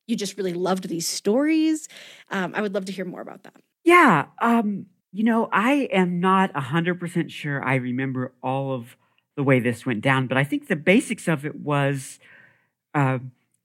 you 0.10 0.15
just 0.15 0.38
really 0.38 0.54
loved 0.54 0.88
these 0.88 1.08
stories? 1.08 1.88
Um, 2.32 2.54
I 2.56 2.62
would 2.62 2.74
love 2.74 2.86
to 2.86 2.91
hear 2.91 3.06
more 3.06 3.22
about 3.22 3.43
that. 3.43 3.62
Yeah. 3.84 4.26
Um, 4.41 4.88
you 5.12 5.24
know, 5.24 5.50
I 5.52 5.89
am 5.91 6.19
not 6.19 6.54
100% 6.54 7.32
sure 7.32 7.63
I 7.63 7.76
remember 7.76 8.34
all 8.43 8.74
of 8.74 8.98
the 9.36 9.43
way 9.43 9.60
this 9.60 9.86
went 9.86 10.02
down, 10.02 10.28
but 10.28 10.38
I 10.38 10.43
think 10.43 10.67
the 10.67 10.76
basics 10.76 11.28
of 11.28 11.45
it 11.45 11.56
was 11.56 12.19
uh, 12.93 13.19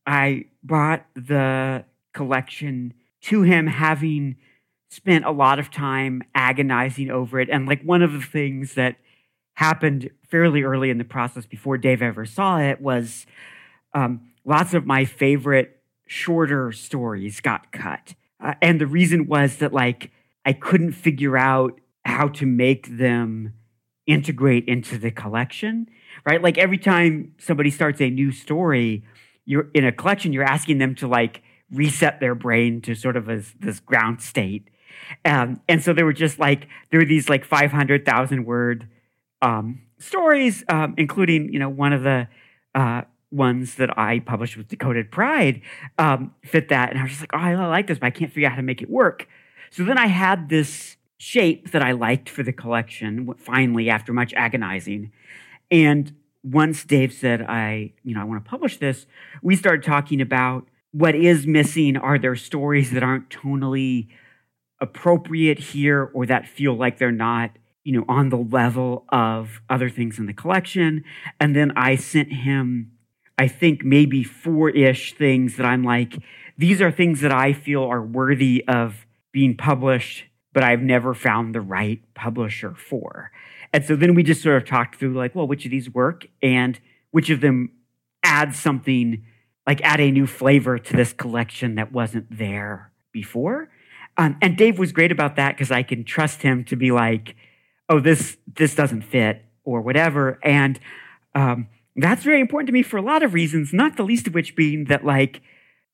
I 0.06 0.46
brought 0.62 1.06
the 1.14 1.84
collection 2.12 2.94
to 3.22 3.42
him 3.42 3.66
having 3.66 4.36
spent 4.90 5.24
a 5.24 5.30
lot 5.30 5.58
of 5.58 5.70
time 5.70 6.22
agonizing 6.34 7.10
over 7.10 7.40
it. 7.40 7.48
And 7.50 7.66
like 7.66 7.82
one 7.82 8.02
of 8.02 8.12
the 8.12 8.20
things 8.20 8.74
that 8.74 8.96
happened 9.54 10.10
fairly 10.28 10.62
early 10.62 10.90
in 10.90 10.98
the 10.98 11.04
process 11.04 11.46
before 11.46 11.78
Dave 11.78 12.02
ever 12.02 12.24
saw 12.24 12.58
it 12.58 12.80
was 12.80 13.26
um, 13.92 14.20
lots 14.44 14.74
of 14.74 14.86
my 14.86 15.04
favorite 15.04 15.73
shorter 16.06 16.72
stories 16.72 17.40
got 17.40 17.72
cut. 17.72 18.14
Uh, 18.40 18.54
and 18.60 18.80
the 18.80 18.86
reason 18.86 19.26
was 19.26 19.56
that 19.56 19.72
like 19.72 20.10
I 20.44 20.52
couldn't 20.52 20.92
figure 20.92 21.36
out 21.36 21.80
how 22.04 22.28
to 22.28 22.46
make 22.46 22.98
them 22.98 23.54
integrate 24.06 24.66
into 24.66 24.98
the 24.98 25.10
collection, 25.10 25.88
right? 26.26 26.42
Like 26.42 26.58
every 26.58 26.78
time 26.78 27.34
somebody 27.38 27.70
starts 27.70 28.00
a 28.00 28.10
new 28.10 28.30
story, 28.30 29.04
you're 29.46 29.70
in 29.74 29.84
a 29.84 29.92
collection, 29.92 30.32
you're 30.32 30.44
asking 30.44 30.78
them 30.78 30.94
to 30.96 31.08
like 31.08 31.42
reset 31.72 32.20
their 32.20 32.34
brain 32.34 32.80
to 32.82 32.94
sort 32.94 33.16
of 33.16 33.28
a, 33.28 33.42
this 33.58 33.80
ground 33.80 34.20
state. 34.20 34.68
Um, 35.24 35.60
and 35.68 35.82
so 35.82 35.92
there 35.92 36.04
were 36.04 36.12
just 36.12 36.38
like, 36.38 36.68
there 36.90 37.00
were 37.00 37.06
these 37.06 37.28
like 37.28 37.44
500,000 37.44 38.44
word 38.44 38.88
um, 39.42 39.82
stories, 39.98 40.64
um, 40.68 40.94
including, 40.98 41.52
you 41.52 41.58
know, 41.58 41.68
one 41.68 41.92
of 41.92 42.02
the 42.02 42.28
uh, 42.74 43.02
ones 43.34 43.74
that 43.74 43.98
I 43.98 44.20
published 44.20 44.56
with 44.56 44.68
Decoded 44.68 45.10
Pride 45.10 45.60
um, 45.98 46.34
fit 46.44 46.68
that. 46.68 46.90
And 46.90 46.98
I 46.98 47.02
was 47.02 47.10
just 47.10 47.22
like, 47.22 47.34
oh, 47.34 47.38
I 47.38 47.54
like 47.66 47.88
this, 47.88 47.98
but 47.98 48.06
I 48.06 48.10
can't 48.10 48.32
figure 48.32 48.46
out 48.46 48.52
how 48.52 48.56
to 48.56 48.62
make 48.62 48.80
it 48.80 48.88
work. 48.88 49.28
So 49.70 49.82
then 49.84 49.98
I 49.98 50.06
had 50.06 50.48
this 50.48 50.96
shape 51.18 51.72
that 51.72 51.82
I 51.82 51.92
liked 51.92 52.28
for 52.28 52.42
the 52.42 52.52
collection, 52.52 53.34
finally, 53.38 53.90
after 53.90 54.12
much 54.12 54.32
agonizing. 54.34 55.10
And 55.70 56.14
once 56.44 56.84
Dave 56.84 57.12
said, 57.12 57.42
I, 57.42 57.92
you 58.04 58.14
know, 58.14 58.20
I 58.20 58.24
want 58.24 58.44
to 58.44 58.48
publish 58.48 58.78
this, 58.78 59.06
we 59.42 59.56
started 59.56 59.82
talking 59.82 60.20
about 60.20 60.68
what 60.92 61.14
is 61.14 61.46
missing. 61.46 61.96
Are 61.96 62.18
there 62.18 62.36
stories 62.36 62.92
that 62.92 63.02
aren't 63.02 63.30
tonally 63.30 64.08
appropriate 64.80 65.58
here 65.58 66.10
or 66.14 66.26
that 66.26 66.46
feel 66.46 66.74
like 66.74 66.98
they're 66.98 67.10
not, 67.10 67.50
you 67.82 67.92
know, 67.92 68.04
on 68.08 68.28
the 68.28 68.36
level 68.36 69.04
of 69.08 69.60
other 69.68 69.88
things 69.88 70.18
in 70.18 70.26
the 70.26 70.34
collection? 70.34 71.02
And 71.40 71.56
then 71.56 71.72
I 71.76 71.96
sent 71.96 72.32
him, 72.32 72.92
I 73.38 73.48
think 73.48 73.84
maybe 73.84 74.22
four 74.22 74.70
ish 74.70 75.14
things 75.14 75.56
that 75.56 75.66
I'm 75.66 75.82
like, 75.82 76.18
these 76.56 76.80
are 76.80 76.90
things 76.90 77.20
that 77.20 77.32
I 77.32 77.52
feel 77.52 77.82
are 77.82 78.02
worthy 78.02 78.64
of 78.68 79.06
being 79.32 79.56
published, 79.56 80.24
but 80.52 80.62
I've 80.62 80.82
never 80.82 81.14
found 81.14 81.54
the 81.54 81.60
right 81.60 82.00
publisher 82.14 82.74
for. 82.74 83.32
And 83.72 83.84
so 83.84 83.96
then 83.96 84.14
we 84.14 84.22
just 84.22 84.42
sort 84.42 84.56
of 84.56 84.68
talked 84.68 84.96
through 84.96 85.14
like, 85.14 85.34
well, 85.34 85.48
which 85.48 85.64
of 85.64 85.72
these 85.72 85.92
work 85.92 86.26
and 86.40 86.78
which 87.10 87.28
of 87.30 87.40
them 87.40 87.70
add 88.22 88.54
something, 88.54 89.24
like 89.66 89.80
add 89.82 90.00
a 90.00 90.12
new 90.12 90.28
flavor 90.28 90.78
to 90.78 90.96
this 90.96 91.12
collection 91.12 91.74
that 91.74 91.90
wasn't 91.92 92.26
there 92.30 92.92
before. 93.12 93.68
Um, 94.16 94.36
and 94.40 94.56
Dave 94.56 94.78
was 94.78 94.92
great 94.92 95.10
about 95.10 95.34
that 95.36 95.56
because 95.56 95.72
I 95.72 95.82
can 95.82 96.04
trust 96.04 96.42
him 96.42 96.64
to 96.66 96.76
be 96.76 96.92
like, 96.92 97.34
oh, 97.88 97.98
this 97.98 98.36
this 98.54 98.74
doesn't 98.76 99.02
fit 99.02 99.44
or 99.64 99.80
whatever. 99.80 100.38
And 100.42 100.78
um, 101.34 101.66
that's 101.96 102.24
very 102.24 102.40
important 102.40 102.66
to 102.68 102.72
me 102.72 102.82
for 102.82 102.96
a 102.96 103.02
lot 103.02 103.22
of 103.22 103.34
reasons, 103.34 103.72
not 103.72 103.96
the 103.96 104.02
least 104.02 104.26
of 104.26 104.34
which 104.34 104.56
being 104.56 104.84
that 104.84 105.04
like 105.04 105.42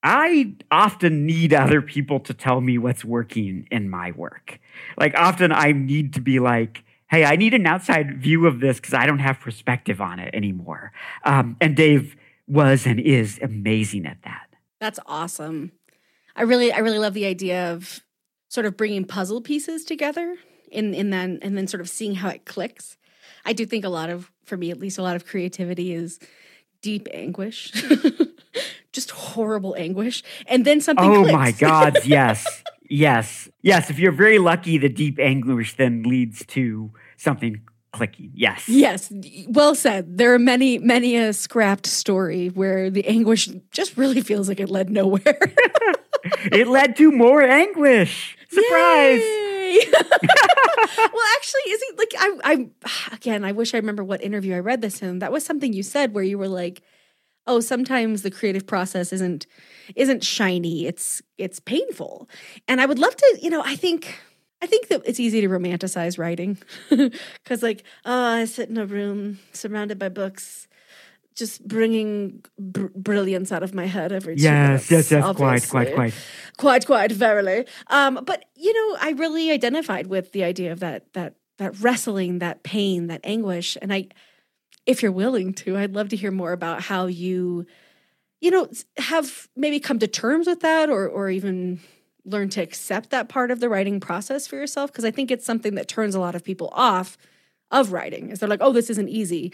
I 0.03 0.55
often 0.71 1.27
need 1.27 1.53
other 1.53 1.83
people 1.83 2.21
to 2.21 2.33
tell 2.33 2.61
me 2.61 2.79
what's 2.79 3.05
working 3.05 3.67
in 3.71 3.91
my 3.91 4.13
work. 4.13 4.59
Like, 4.97 5.15
often 5.15 5.53
I 5.53 5.73
need 5.73 6.15
to 6.15 6.21
be 6.21 6.39
like, 6.39 6.85
hey, 7.11 7.25
I 7.25 7.37
need 7.37 7.53
an 7.53 7.67
outside 7.67 8.19
view 8.23 8.47
of 8.47 8.61
this 8.61 8.79
because 8.79 8.95
I 8.95 9.05
don't 9.05 9.19
have 9.19 9.41
perspective 9.41 10.01
on 10.01 10.19
it 10.19 10.35
anymore. 10.35 10.93
Um, 11.25 11.57
and 11.61 11.77
Dave 11.77 12.17
was 12.47 12.87
and 12.87 12.99
is 12.99 13.39
amazing 13.43 14.07
at 14.07 14.23
that. 14.25 14.49
That's 14.81 14.99
awesome. 15.07 15.73
I 16.35 16.43
really, 16.43 16.73
I 16.73 16.79
really 16.79 16.99
love 16.99 17.13
the 17.13 17.27
idea 17.27 17.73
of 17.73 18.01
sort 18.49 18.65
of 18.65 18.77
bringing 18.77 19.05
puzzle 19.05 19.43
pieces 19.43 19.85
together 19.85 20.37
in 20.71 20.95
in 20.95 21.11
then 21.11 21.39
and 21.43 21.57
then 21.57 21.67
sort 21.67 21.81
of 21.81 21.89
seeing 21.89 22.15
how 22.17 22.29
it 22.29 22.45
clicks. 22.47 22.97
I 23.45 23.53
do 23.53 23.65
think 23.67 23.85
a 23.85 23.89
lot 23.89 24.11
of, 24.11 24.31
for 24.45 24.57
me 24.57 24.71
at 24.71 24.79
least, 24.79 24.99
a 24.99 25.03
lot 25.03 25.17
of 25.17 25.27
creativity 25.27 25.93
is 25.93 26.19
deep 26.83 27.09
anguish. 27.13 27.73
just 28.93 29.11
horrible 29.11 29.75
anguish. 29.79 30.23
And 30.47 30.65
then 30.65 30.81
something 30.81 31.09
Oh 31.11 31.23
clicks. 31.23 31.33
my 31.33 31.53
God, 31.53 31.99
yes. 32.05 32.63
yes. 32.89 33.49
Yes. 33.63 33.91
If 33.91 33.99
you're 33.99 34.13
very 34.13 34.39
lucky, 34.39 34.79
the 34.79 34.89
deep 34.89 35.19
anguish 35.19 35.77
then 35.77 36.03
leads 36.03 36.45
to 36.47 36.91
something 37.17 37.61
clicking. 37.93 38.31
Yes. 38.35 38.69
Yes. 38.69 39.13
Well 39.49 39.75
said. 39.75 40.17
There 40.19 40.33
are 40.35 40.39
many, 40.39 40.79
many 40.79 41.17
a 41.17 41.33
scrapped 41.33 41.87
story 41.87 42.49
where 42.49 42.91
the 42.91 43.07
anguish 43.07 43.49
just 43.73 43.97
really 43.97 44.21
feels 44.21 44.49
like 44.49 44.61
it 44.61 44.71
led 44.71 44.91
nowhere. 44.91 45.21
it 46.53 46.67
led 46.69 46.97
to 46.97 47.11
more 47.13 47.43
anguish. 47.43 48.37
Surprise. 48.51 49.23
well, 49.99 51.27
actually, 51.37 51.61
is 51.69 51.83
he 51.83 51.97
like 51.97 52.13
I 52.19 52.37
I 52.45 53.13
again, 53.13 53.45
I 53.45 53.53
wish 53.53 53.75
I 53.75 53.79
remember 53.79 54.05
what 54.05 54.23
interview 54.23 54.55
I 54.55 54.61
read 54.61 54.81
this 54.81 55.03
in. 55.03 55.21
That 55.21 55.33
was 55.33 55.45
something 55.45 55.73
you 55.73 55.83
said 55.83 56.15
where 56.15 56.25
you 56.25 56.39
were 56.39 56.49
like, 56.49 56.83
oh 57.47 57.61
sometimes 57.61 58.23
the 58.23 58.31
creative 58.31 58.67
process 58.67 59.13
isn't 59.13 59.47
isn't 59.97 60.25
shiny 60.25 60.87
it's 60.87 61.23
it's 61.39 61.59
painful 61.59 62.29
and 62.69 62.81
i 62.81 62.87
would 62.87 62.99
love 62.99 63.15
to 63.17 63.39
you 63.43 63.51
know 63.51 63.63
i 63.65 63.75
think 63.77 64.21
i 64.63 64.67
think 64.67 64.89
that 64.89 65.03
it's 65.05 65.21
easy 65.21 65.41
to 65.41 65.49
romanticize 65.49 66.19
writing 66.19 66.59
because 66.89 67.63
like 67.63 67.83
oh 68.05 68.25
i 68.25 68.45
sit 68.45 68.69
in 68.69 68.79
a 68.79 68.87
room 68.87 69.39
surrounded 69.53 69.99
by 69.99 70.09
books 70.09 70.69
just 71.35 71.67
bringing 71.67 72.45
br- 72.59 72.87
brilliance 72.95 73.53
out 73.53 73.63
of 73.63 73.75
my 73.75 73.87
head 73.87 74.13
every 74.13 74.37
two 74.37 74.43
yes, 74.43 74.91
minutes, 74.91 74.91
yes, 74.91 75.11
yes, 75.11 75.37
quite, 75.37 75.69
quite, 75.69 75.95
quite, 75.95 76.15
quite, 76.57 76.87
quite, 76.87 77.13
verily. 77.13 77.67
Um, 77.89 78.21
but 78.25 78.45
you 78.55 78.73
know, 78.73 78.99
I 79.01 79.13
really 79.13 79.51
identified 79.51 80.07
with 80.09 80.33
the 80.33 80.45
idea 80.45 80.73
of 80.73 80.81
that, 80.81 81.13
that, 81.15 81.35
that 81.59 81.79
wrestling, 81.81 82.41
that 82.41 82.63
pain, 82.63 83.07
that 83.09 83.21
anguish, 83.25 83.77
and 83.81 83.93
I, 83.93 84.09
if 84.87 85.03
you're 85.03 85.13
willing 85.13 85.53
to, 85.55 85.77
I'd 85.77 85.95
love 85.95 86.09
to 86.11 86.17
hear 86.17 86.31
more 86.31 86.53
about 86.53 86.83
how 86.83 87.07
you, 87.07 87.67
you 88.41 88.51
know, 88.51 88.69
have 88.97 89.49
maybe 89.55 89.79
come 89.79 89.99
to 89.99 90.09
terms 90.09 90.47
with 90.47 90.61
that 90.61 90.91
or 90.91 91.07
or 91.07 91.31
even 91.31 91.81
learn 92.25 92.49
to 92.51 92.63
accept 92.63 93.11
that 93.11 93.29
part 93.29 93.51
of 93.51 93.61
the 93.61 93.69
writing 93.69 94.01
process 94.01 94.47
for 94.47 94.57
yourself 94.57 94.91
because 94.91 95.05
I 95.05 95.11
think 95.11 95.31
it's 95.31 95.45
something 95.45 95.75
that 95.75 95.89
turns 95.89 96.15
a 96.15 96.21
lot 96.21 96.35
of 96.35 96.45
people 96.45 96.71
off 96.73 97.17
of 97.71 97.93
writing. 97.93 98.31
Is 98.31 98.41
they're 98.41 98.49
like, 98.49 98.63
"Oh, 98.63 98.73
this 98.73 98.91
isn't 98.91 99.09
easy." 99.09 99.53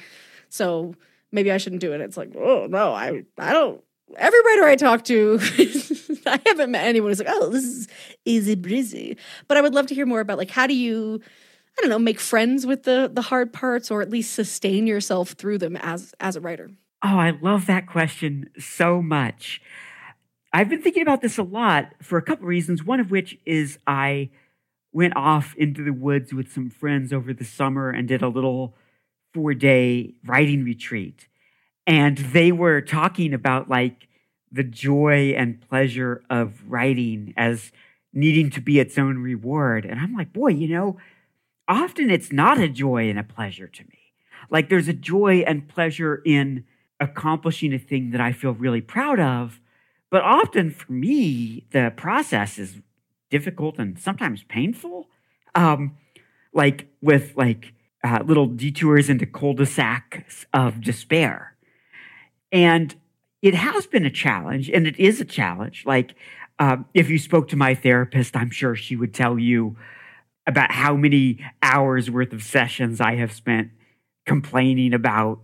So, 0.48 0.94
maybe 1.37 1.53
I 1.53 1.59
shouldn't 1.59 1.81
do 1.81 1.92
it. 1.92 2.01
It's 2.01 2.16
like, 2.16 2.33
"Oh, 2.37 2.66
no, 2.68 2.92
I 2.92 3.22
I 3.38 3.53
don't 3.53 3.81
every 4.16 4.40
writer 4.40 4.64
I 4.64 4.77
talk 4.77 5.05
to, 5.05 5.38
I 6.27 6.40
haven't 6.46 6.70
met 6.70 6.87
anyone 6.87 7.11
who's 7.11 7.18
like, 7.18 7.29
oh, 7.31 7.51
this 7.51 7.64
is 7.64 7.88
easy 8.25 8.55
breezy. 8.55 9.16
But 9.49 9.57
I 9.57 9.61
would 9.61 9.75
love 9.75 9.87
to 9.88 9.94
hear 9.94 10.07
more 10.07 10.20
about 10.20 10.38
like 10.38 10.51
how 10.51 10.66
do 10.66 10.75
you 10.75 11.20
I 11.79 11.83
don't 11.83 11.90
know, 11.90 11.99
make 11.99 12.20
friends 12.20 12.66
with 12.66 12.85
the 12.85 13.11
the 13.12 13.22
hard 13.22 13.53
parts 13.53 13.90
or 13.90 14.03
at 14.03 14.11
least 14.11 14.33
sustain 14.33 14.87
yourself 14.87 15.31
through 15.31 15.59
them 15.59 15.77
as 15.77 16.14
as 16.20 16.37
a 16.37 16.40
writer? 16.40 16.70
Oh, 17.03 17.18
I 17.18 17.31
love 17.31 17.66
that 17.66 17.87
question 17.87 18.51
so 18.59 19.03
much. 19.03 19.61
I've 20.53 20.70
been 20.70 20.81
thinking 20.81 21.03
about 21.03 21.20
this 21.20 21.37
a 21.37 21.42
lot 21.42 21.92
for 22.01 22.16
a 22.16 22.22
couple 22.22 22.46
reasons, 22.46 22.83
one 22.83 23.01
of 23.01 23.11
which 23.11 23.38
is 23.44 23.79
I 23.87 24.31
went 24.92 25.14
off 25.14 25.55
into 25.59 25.84
the 25.84 25.93
woods 25.93 26.32
with 26.32 26.51
some 26.51 26.70
friends 26.70 27.12
over 27.12 27.34
the 27.34 27.45
summer 27.45 27.91
and 27.91 28.09
did 28.09 28.22
a 28.22 28.28
little 28.28 28.74
4-day 29.37 30.14
writing 30.24 30.64
retreat. 30.64 31.28
And 31.87 32.18
they 32.18 32.53
were 32.53 32.80
talking 32.80 33.34
about 33.34 33.68
like 33.68 34.09
the 34.51 34.64
joy 34.64 35.34
and 35.37 35.61
pleasure 35.68 36.22
of 36.30 36.68
writing 36.68 37.34
as 37.37 37.70
needing 38.12 38.51
to 38.51 38.61
be 38.61 38.80
its 38.80 38.97
own 38.97 39.18
reward. 39.18 39.84
And 39.84 40.01
I'm 40.01 40.14
like, 40.14 40.32
boy, 40.32 40.49
you 40.49 40.68
know, 40.68 40.97
often 41.68 42.11
it's 42.11 42.32
not 42.32 42.59
a 42.59 42.68
joy 42.68 43.09
and 43.11 43.18
a 43.18 43.24
pleasure 43.24 43.68
to 43.68 43.82
me. 43.84 44.12
Like 44.51 44.68
there's 44.68 44.89
a 44.89 44.93
joy 44.93 45.45
and 45.47 45.68
pleasure 45.68 46.22
in 46.24 46.64
accomplishing 46.99 47.74
a 47.74 47.78
thing 47.78 48.11
that 48.12 48.20
I 48.20 48.32
feel 48.32 48.53
really 48.53 48.80
proud 48.80 49.20
of. 49.20 49.61
But 50.11 50.22
often 50.22 50.70
for 50.70 50.91
me, 50.93 51.66
the 51.72 51.93
process 51.95 52.59
is 52.59 52.80
difficult 53.28 53.78
and 53.78 53.99
sometimes 53.99 54.45
painful. 54.45 55.09
Um, 55.55 55.97
like 56.53 56.89
with 57.03 57.37
like 57.37 57.74
uh, 58.07 58.22
little 58.24 58.46
detours 58.46 59.11
into 59.11 59.26
cul-de-sacs 59.26 60.46
of 60.52 60.80
despair. 60.80 61.57
And 62.52 62.94
it 63.42 63.54
has 63.54 63.86
been 63.86 64.07
a 64.07 64.11
challenge, 64.11 64.70
and 64.70 64.86
it 64.86 64.96
is 64.98 65.20
a 65.20 65.24
challenge. 65.24 65.84
Like, 65.84 66.14
um, 66.61 66.86
if 66.94 67.11
you 67.11 67.18
spoke 67.18 67.48
to 67.48 67.57
my 67.57 67.74
therapist, 67.74 68.36
I'm 68.36 68.50
sure 68.50 68.76
she 68.76 68.94
would 68.94 69.12
tell 69.12 69.38
you 69.38 69.76
about 70.46 70.70
how 70.70 70.94
many 70.94 71.44
hours 71.62 72.09
worth 72.09 72.32
of 72.32 72.42
sessions 72.42 73.00
I 73.00 73.16
have 73.16 73.32
spent 73.32 73.70
complaining 74.24 74.94
about 74.94 75.40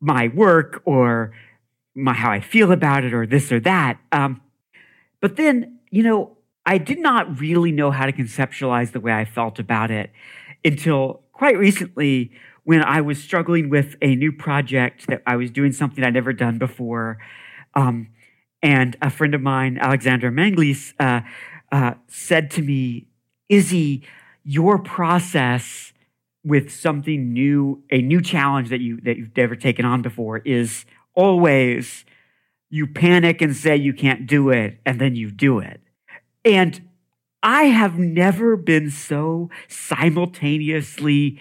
my 0.00 0.28
work 0.28 0.82
or 0.84 1.32
my 1.94 2.12
how 2.12 2.32
I 2.32 2.40
feel 2.40 2.72
about 2.72 3.04
it 3.04 3.14
or 3.14 3.26
this 3.26 3.52
or 3.52 3.60
that. 3.60 3.98
Um, 4.10 4.40
but 5.20 5.36
then, 5.36 5.78
you 5.90 6.02
know, 6.02 6.36
I 6.66 6.78
did 6.78 6.98
not 6.98 7.38
really 7.40 7.70
know 7.70 7.92
how 7.92 8.06
to 8.06 8.12
conceptualize 8.12 8.90
the 8.90 9.00
way 9.00 9.12
I 9.12 9.24
felt 9.24 9.60
about 9.60 9.92
it 9.92 10.10
until 10.64 11.21
quite 11.42 11.58
recently 11.58 12.30
when 12.62 12.84
I 12.84 13.00
was 13.00 13.20
struggling 13.20 13.68
with 13.68 13.96
a 14.00 14.14
new 14.14 14.30
project 14.30 15.08
that 15.08 15.22
I 15.26 15.34
was 15.34 15.50
doing 15.50 15.72
something 15.72 16.04
I'd 16.04 16.14
never 16.14 16.32
done 16.32 16.56
before. 16.56 17.18
Um, 17.74 18.10
and 18.62 18.96
a 19.02 19.10
friend 19.10 19.34
of 19.34 19.40
mine, 19.40 19.76
Alexandra 19.76 20.30
Manglis, 20.30 20.94
uh, 21.00 21.22
uh, 21.72 21.94
said 22.06 22.48
to 22.52 22.62
me, 22.62 23.08
Izzy, 23.48 24.04
your 24.44 24.78
process 24.78 25.92
with 26.44 26.72
something 26.72 27.32
new, 27.32 27.82
a 27.90 28.00
new 28.00 28.20
challenge 28.20 28.68
that 28.68 28.80
you 28.80 29.00
that 29.00 29.16
you've 29.16 29.36
never 29.36 29.56
taken 29.56 29.84
on 29.84 30.00
before, 30.00 30.38
is 30.44 30.84
always 31.16 32.04
you 32.70 32.86
panic 32.86 33.42
and 33.42 33.56
say 33.56 33.74
you 33.74 33.94
can't 33.94 34.28
do 34.28 34.50
it, 34.50 34.78
and 34.86 35.00
then 35.00 35.16
you 35.16 35.32
do 35.32 35.58
it. 35.58 35.80
And 36.44 36.88
I 37.42 37.64
have 37.64 37.98
never 37.98 38.56
been 38.56 38.90
so 38.90 39.50
simultaneously 39.68 41.40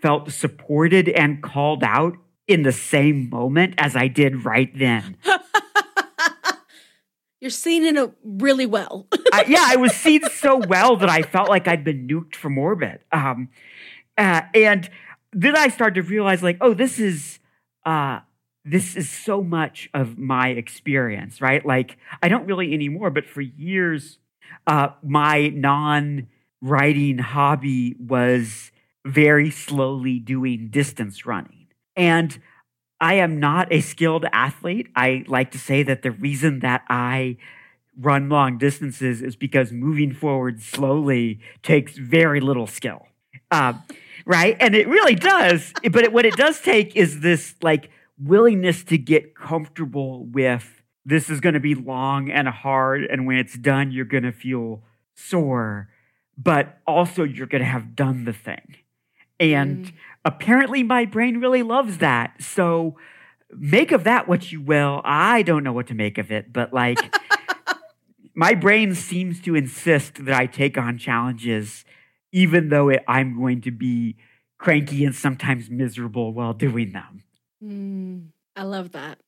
felt 0.00 0.32
supported 0.32 1.08
and 1.08 1.42
called 1.42 1.84
out 1.84 2.16
in 2.48 2.62
the 2.62 2.72
same 2.72 3.28
moment 3.30 3.74
as 3.78 3.94
I 3.94 4.08
did 4.08 4.44
right 4.44 4.70
then. 4.76 5.16
You're 7.40 7.50
seen 7.50 7.84
in 7.84 7.96
it 7.96 8.12
really 8.22 8.66
well. 8.66 9.08
I, 9.32 9.44
yeah, 9.48 9.64
I 9.66 9.76
was 9.76 9.92
seen 9.92 10.22
so 10.30 10.58
well 10.58 10.96
that 10.96 11.08
I 11.08 11.22
felt 11.22 11.48
like 11.48 11.66
I'd 11.66 11.82
been 11.84 12.06
nuked 12.06 12.36
from 12.36 12.56
orbit. 12.56 13.02
Um, 13.10 13.48
uh, 14.16 14.42
and 14.54 14.88
then 15.32 15.56
I 15.56 15.68
started 15.68 16.02
to 16.02 16.08
realize, 16.08 16.42
like, 16.42 16.58
oh, 16.60 16.72
this 16.74 17.00
is 17.00 17.40
uh, 17.84 18.20
this 18.64 18.94
is 18.94 19.10
so 19.10 19.42
much 19.42 19.90
of 19.92 20.18
my 20.18 20.50
experience, 20.50 21.40
right? 21.40 21.66
Like, 21.66 21.96
I 22.22 22.28
don't 22.28 22.46
really 22.46 22.72
anymore, 22.72 23.10
but 23.10 23.26
for 23.26 23.40
years, 23.40 24.18
uh, 24.66 24.88
my 25.02 25.48
non 25.48 26.28
writing 26.60 27.18
hobby 27.18 27.96
was 27.98 28.70
very 29.04 29.50
slowly 29.50 30.18
doing 30.18 30.68
distance 30.70 31.26
running. 31.26 31.66
And 31.96 32.40
I 33.00 33.14
am 33.14 33.40
not 33.40 33.72
a 33.72 33.80
skilled 33.80 34.26
athlete. 34.32 34.88
I 34.94 35.24
like 35.26 35.50
to 35.52 35.58
say 35.58 35.82
that 35.82 36.02
the 36.02 36.12
reason 36.12 36.60
that 36.60 36.84
I 36.88 37.36
run 37.98 38.28
long 38.28 38.58
distances 38.58 39.20
is 39.20 39.36
because 39.36 39.72
moving 39.72 40.14
forward 40.14 40.62
slowly 40.62 41.40
takes 41.62 41.98
very 41.98 42.40
little 42.40 42.66
skill. 42.66 43.06
Uh, 43.50 43.74
right? 44.24 44.56
And 44.60 44.74
it 44.74 44.88
really 44.88 45.16
does. 45.16 45.72
But 45.90 46.04
it, 46.04 46.12
what 46.12 46.24
it 46.24 46.36
does 46.36 46.60
take 46.60 46.96
is 46.96 47.20
this 47.20 47.54
like 47.60 47.90
willingness 48.18 48.84
to 48.84 48.98
get 48.98 49.34
comfortable 49.34 50.24
with 50.24 50.81
this 51.04 51.28
is 51.28 51.40
going 51.40 51.54
to 51.54 51.60
be 51.60 51.74
long 51.74 52.30
and 52.30 52.48
hard. 52.48 53.04
And 53.04 53.26
when 53.26 53.36
it's 53.36 53.56
done, 53.56 53.90
you're 53.90 54.04
going 54.04 54.22
to 54.22 54.32
feel 54.32 54.82
sore, 55.14 55.88
but 56.36 56.78
also 56.86 57.24
you're 57.24 57.46
going 57.46 57.62
to 57.62 57.68
have 57.68 57.94
done 57.94 58.24
the 58.24 58.32
thing. 58.32 58.76
And 59.40 59.86
mm. 59.86 59.92
apparently, 60.24 60.82
my 60.82 61.04
brain 61.04 61.40
really 61.40 61.62
loves 61.62 61.98
that. 61.98 62.40
So 62.40 62.96
make 63.50 63.92
of 63.92 64.04
that 64.04 64.28
what 64.28 64.52
you 64.52 64.60
will. 64.60 65.00
I 65.04 65.42
don't 65.42 65.64
know 65.64 65.72
what 65.72 65.88
to 65.88 65.94
make 65.94 66.18
of 66.18 66.30
it, 66.30 66.52
but 66.52 66.72
like, 66.72 66.98
my 68.34 68.54
brain 68.54 68.94
seems 68.94 69.40
to 69.42 69.54
insist 69.54 70.24
that 70.24 70.34
I 70.34 70.46
take 70.46 70.78
on 70.78 70.98
challenges, 70.98 71.84
even 72.30 72.68
though 72.68 72.88
it, 72.88 73.02
I'm 73.08 73.38
going 73.38 73.60
to 73.62 73.70
be 73.70 74.16
cranky 74.58 75.04
and 75.04 75.14
sometimes 75.14 75.68
miserable 75.68 76.32
while 76.32 76.54
doing 76.54 76.92
them. 76.92 77.24
Mm, 77.62 78.28
I 78.56 78.62
love 78.62 78.92
that. 78.92 79.18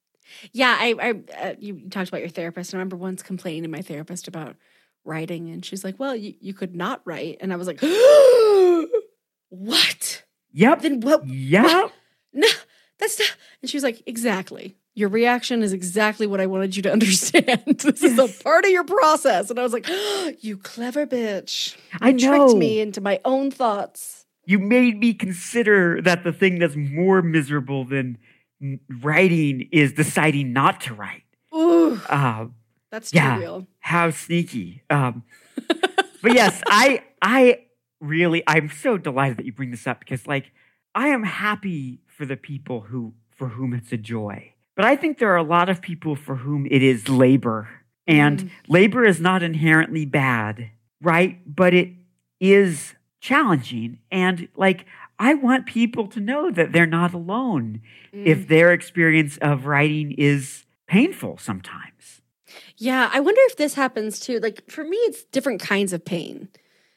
Yeah, 0.53 0.77
I, 0.79 0.95
I 1.01 1.11
uh, 1.49 1.55
you 1.59 1.89
talked 1.91 2.09
about 2.09 2.21
your 2.21 2.29
therapist. 2.31 2.75
I 2.75 2.77
remember 2.79 2.97
once 2.97 3.23
complaining 3.23 3.63
to 3.65 3.69
my 3.69 3.83
therapist 3.83 4.29
about 4.29 4.57
writing, 5.05 5.51
and 5.51 5.65
she's 5.65 5.85
like, 5.85 5.99
"Well, 5.99 6.17
you, 6.17 6.35
you 6.41 6.55
could 6.55 6.75
not 6.75 7.03
write," 7.05 7.39
and 7.41 7.53
I 7.53 7.57
was 7.57 7.67
like, 7.67 7.81
"What? 9.51 10.25
Yep. 10.53 10.83
Then 10.83 11.01
what? 11.01 11.27
Yep. 11.27 11.65
What? 11.65 11.93
No, 12.37 12.49
that's 12.99 13.17
not." 13.21 13.37
And 13.63 13.71
she 13.71 13.77
was 13.77 13.85
like, 13.85 14.03
"Exactly. 14.07 14.75
Your 14.97 15.09
reaction 15.09 15.63
is 15.63 15.73
exactly 15.73 16.27
what 16.27 16.41
I 16.41 16.47
wanted 16.47 16.75
you 16.75 16.83
to 16.83 16.93
understand. 16.99 17.63
this 17.67 18.03
is 18.03 18.19
a 18.19 18.27
part 18.43 18.65
of 18.65 18.71
your 18.73 18.83
process." 18.85 19.51
And 19.51 19.59
I 19.61 19.63
was 19.63 19.73
like, 19.73 19.87
"You 20.41 20.57
clever 20.57 21.07
bitch! 21.07 21.77
You 21.93 21.99
I 22.01 22.11
know. 22.13 22.19
tricked 22.47 22.59
me 22.59 22.81
into 22.81 23.01
my 23.01 23.21
own 23.25 23.53
thoughts." 23.53 24.27
You 24.47 24.59
made 24.59 24.99
me 24.99 25.15
consider 25.15 26.03
that 26.03 26.25
the 26.25 26.33
thing 26.33 26.59
that's 26.59 26.75
more 26.77 27.23
miserable 27.23 27.85
than 27.85 28.19
writing 29.01 29.69
is 29.73 29.93
deciding 29.93 30.53
not 30.53 30.81
to 30.83 30.95
write. 30.95 31.23
Ooh, 31.55 32.01
uh, 32.09 32.47
that's 32.91 33.11
too 33.11 33.19
yeah, 33.19 33.39
real. 33.39 33.67
How 33.81 34.11
sneaky. 34.11 34.83
Um, 34.91 35.25
but 36.23 36.35
yes, 36.35 36.63
I 36.67 37.03
I 37.21 37.65
really 38.01 38.43
I'm 38.47 38.71
so 38.71 38.99
delighted 38.99 39.39
that 39.39 39.47
you 39.47 39.53
bring 39.53 39.71
this 39.71 39.87
up 39.87 40.01
because 40.01 40.27
like 40.27 40.53
I 40.95 41.09
am 41.09 41.23
happy 41.23 42.01
for 42.07 42.27
the 42.27 42.37
people 42.37 42.83
who 42.83 43.15
for 43.31 43.49
whom 43.49 43.75
it's 43.75 43.93
a 43.93 43.97
joy. 43.97 44.53
But 44.77 44.85
I 44.85 44.97
think 44.97 45.19
there 45.19 45.33
are 45.33 45.37
a 45.37 45.43
lot 45.43 45.69
of 45.69 45.81
people 45.81 46.17
for 46.17 46.37
whom 46.37 46.67
it 46.71 46.83
is 46.83 47.09
labor. 47.09 47.69
And 48.07 48.45
mm. 48.45 48.51
labor 48.69 49.05
is 49.05 49.21
not 49.21 49.43
inherently 49.43 50.05
bad, 50.05 50.71
right? 51.01 51.41
But 51.47 51.75
it 51.75 51.91
is 52.41 52.95
challenging. 53.21 53.99
And 54.11 54.49
like 54.57 54.85
I 55.19 55.35
want 55.35 55.67
people 55.67 56.07
to 56.09 56.21
know 56.21 56.51
that 56.51 56.73
they're 56.73 56.87
not 56.87 57.15
alone 57.15 57.81
mm. 58.13 58.27
if 58.27 58.49
their 58.49 58.73
experience 58.73 59.37
of 59.39 59.67
writing 59.67 60.13
is 60.13 60.65
painful 60.87 61.39
sometimes. 61.39 62.23
Yeah, 62.77 63.11
I 63.13 63.21
wonder 63.21 63.41
if 63.45 63.57
this 63.57 63.75
happens 63.75 64.19
too. 64.19 64.41
Like 64.41 64.69
for 64.71 64.85
me, 64.85 64.97
it's 64.99 65.25
different 65.25 65.61
kinds 65.61 65.93
of 65.93 66.05
pain. 66.05 66.49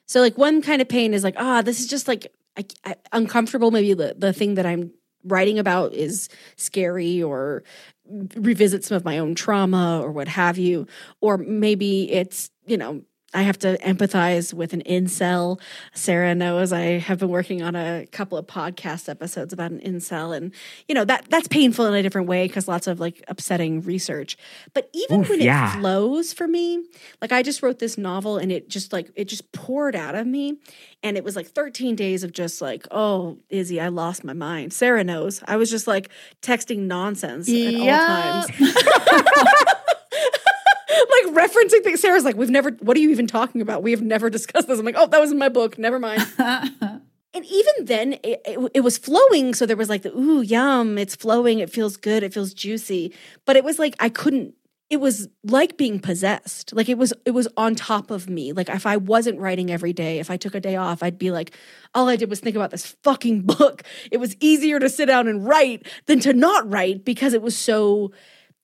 So 0.06 0.22
like 0.22 0.38
one 0.38 0.62
kind 0.62 0.82
of 0.82 0.90
pain 0.90 1.14
is 1.14 1.24
like, 1.24 1.36
ah, 1.38 1.60
oh, 1.60 1.62
this 1.62 1.80
is 1.80 1.88
just 1.88 2.08
like 2.08 2.28
I, 2.58 2.66
I, 2.86 2.96
uncomfortable. 3.12 3.72
Maybe 3.72 3.94
the 3.94 4.16
the 4.18 4.34
thing 4.34 4.56
that 4.56 4.66
I'm 4.66 4.92
writing 5.24 5.60
about 5.60 5.94
is 5.94 6.30
scary 6.56 7.22
or 7.22 7.64
revisit 8.36 8.86
some 8.86 8.96
of 8.96 9.04
my 9.04 9.20
own 9.20 9.36
trauma 9.36 10.02
or 10.02 10.12
what 10.12 10.28
have 10.28 10.58
you. 10.58 10.88
Or 11.22 11.38
maybe 11.38 12.12
it's 12.12 12.50
you 12.66 12.78
know 12.78 13.02
I 13.34 13.42
have 13.42 13.60
to 13.60 13.78
empathize 13.80 14.54
with 14.54 14.72
an 14.72 14.84
incel. 14.84 15.60
Sarah 15.94 16.34
knows 16.34 16.72
I 16.72 17.00
have 17.00 17.20
been 17.20 17.30
working 17.30 17.62
on 17.62 17.76
a 17.76 18.06
couple 18.08 18.38
of 18.38 18.48
podcast 18.48 19.10
episodes 19.10 19.52
about 19.52 19.72
an 19.72 19.82
incel, 19.82 20.36
and 20.36 20.54
you 20.88 20.96
know 20.96 21.04
that 21.04 21.26
that's 21.30 21.48
painful 21.50 21.86
in 21.88 21.94
a 21.94 22.02
different 22.02 22.28
way 22.28 22.48
because 22.48 22.70
lots 22.70 22.88
of 22.88 23.02
like 23.02 23.22
upsetting 23.28 23.82
research. 23.82 24.38
But 24.74 24.90
even 24.94 25.22
Oof, 25.22 25.30
when 25.30 25.42
yeah. 25.42 25.76
it 25.76 25.80
flows 25.80 26.32
for 26.32 26.48
me, 26.48 26.86
like 27.22 27.34
I 27.34 27.44
just 27.44 27.62
wrote 27.62 27.80
this 27.80 27.98
novel 27.98 28.38
and 28.38 28.50
it 28.50 28.70
just 28.70 28.94
like 28.94 29.12
it 29.16 29.26
just 29.26 29.52
poured 29.52 29.96
out 29.96 30.16
of 30.16 30.26
me, 30.26 30.58
and 31.04 31.18
it 31.18 31.24
was 31.26 31.36
like 31.36 31.48
13 31.48 31.96
days 31.96 32.24
of 32.24 32.32
just 32.32 32.62
like, 32.62 32.88
oh, 32.92 33.40
Izzy, 33.50 33.82
I 33.82 33.90
lost 33.90 34.24
my 34.24 34.34
mind. 34.34 34.72
Sarah 34.72 35.04
knows 35.04 35.44
I 35.46 35.58
was 35.58 35.70
just 35.70 35.86
like 35.86 36.10
texting 36.42 36.88
nonsense 36.88 37.50
yeah. 37.50 38.44
at 38.46 38.46
all 38.46 38.48
times. 38.48 39.64
like 40.98 41.50
referencing 41.50 41.84
things. 41.84 42.02
Sarah's 42.02 42.24
like, 42.24 42.36
we've 42.36 42.50
never, 42.50 42.72
what 42.72 42.98
are 42.98 43.00
you 43.00 43.10
even 43.10 43.28
talking 43.28 43.62
about? 43.62 43.84
We 43.84 43.92
have 43.92 44.02
never 44.02 44.30
discussed 44.30 44.68
this. 44.68 44.80
I'm 44.80 44.86
like, 44.86 44.96
oh, 44.98 45.08
that 45.08 45.20
was 45.20 45.32
in 45.32 45.38
my 45.38 45.50
book. 45.50 45.78
Never 45.78 46.00
mind. 46.00 46.26
and 46.38 47.46
even 47.46 47.86
then, 47.86 48.14
it, 48.24 48.42
it, 48.46 48.72
it, 48.76 48.82
was 48.82 48.98
flowing. 48.98 49.54
So 49.54 49.66
there 49.66 49.78
was 49.78 49.90
like 49.90 50.04
the, 50.04 50.16
ooh, 50.18 50.42
yum, 50.42 50.98
it's 50.98 51.16
flowing. 51.16 51.60
It 51.60 51.70
feels 51.70 51.98
good. 51.98 52.24
It 52.24 52.34
feels 52.34 52.54
juicy. 52.54 53.14
But 53.46 53.56
it 53.56 53.64
was 53.64 53.80
like, 53.80 53.96
I 54.00 54.10
couldn't, 54.10 54.54
it 54.90 54.98
was 54.98 55.28
like 55.44 55.78
being 55.78 56.00
possessed. 56.00 56.74
Like 56.74 56.88
it 56.88 56.98
was, 56.98 57.14
it 57.26 57.32
was 57.32 57.48
on 57.58 57.76
top 57.76 58.10
of 58.10 58.30
me. 58.30 58.54
Like 58.54 58.70
if 58.70 58.86
I 58.86 58.98
wasn't 58.98 59.40
writing 59.40 59.70
every 59.70 59.92
day, 59.92 60.20
if 60.20 60.32
I 60.32 60.38
took 60.38 60.56
a 60.56 60.62
day 60.62 60.78
off, 60.78 61.04
I'd 61.04 61.18
be 61.18 61.32
like, 61.32 61.54
all 61.94 62.08
I 62.08 62.16
did 62.16 62.30
was 62.30 62.40
think 62.40 62.56
about 62.56 62.72
this 62.72 62.96
fucking 63.04 63.42
book. 63.46 63.84
It 64.12 64.18
was 64.18 64.36
easier 64.40 64.80
to 64.80 64.88
sit 64.88 65.08
down 65.08 65.28
and 65.28 65.46
write 65.46 65.86
than 66.06 66.20
to 66.22 66.34
not 66.34 66.70
write 66.72 67.04
because 67.04 67.34
it 67.34 67.42
was 67.42 67.58
so, 67.58 68.12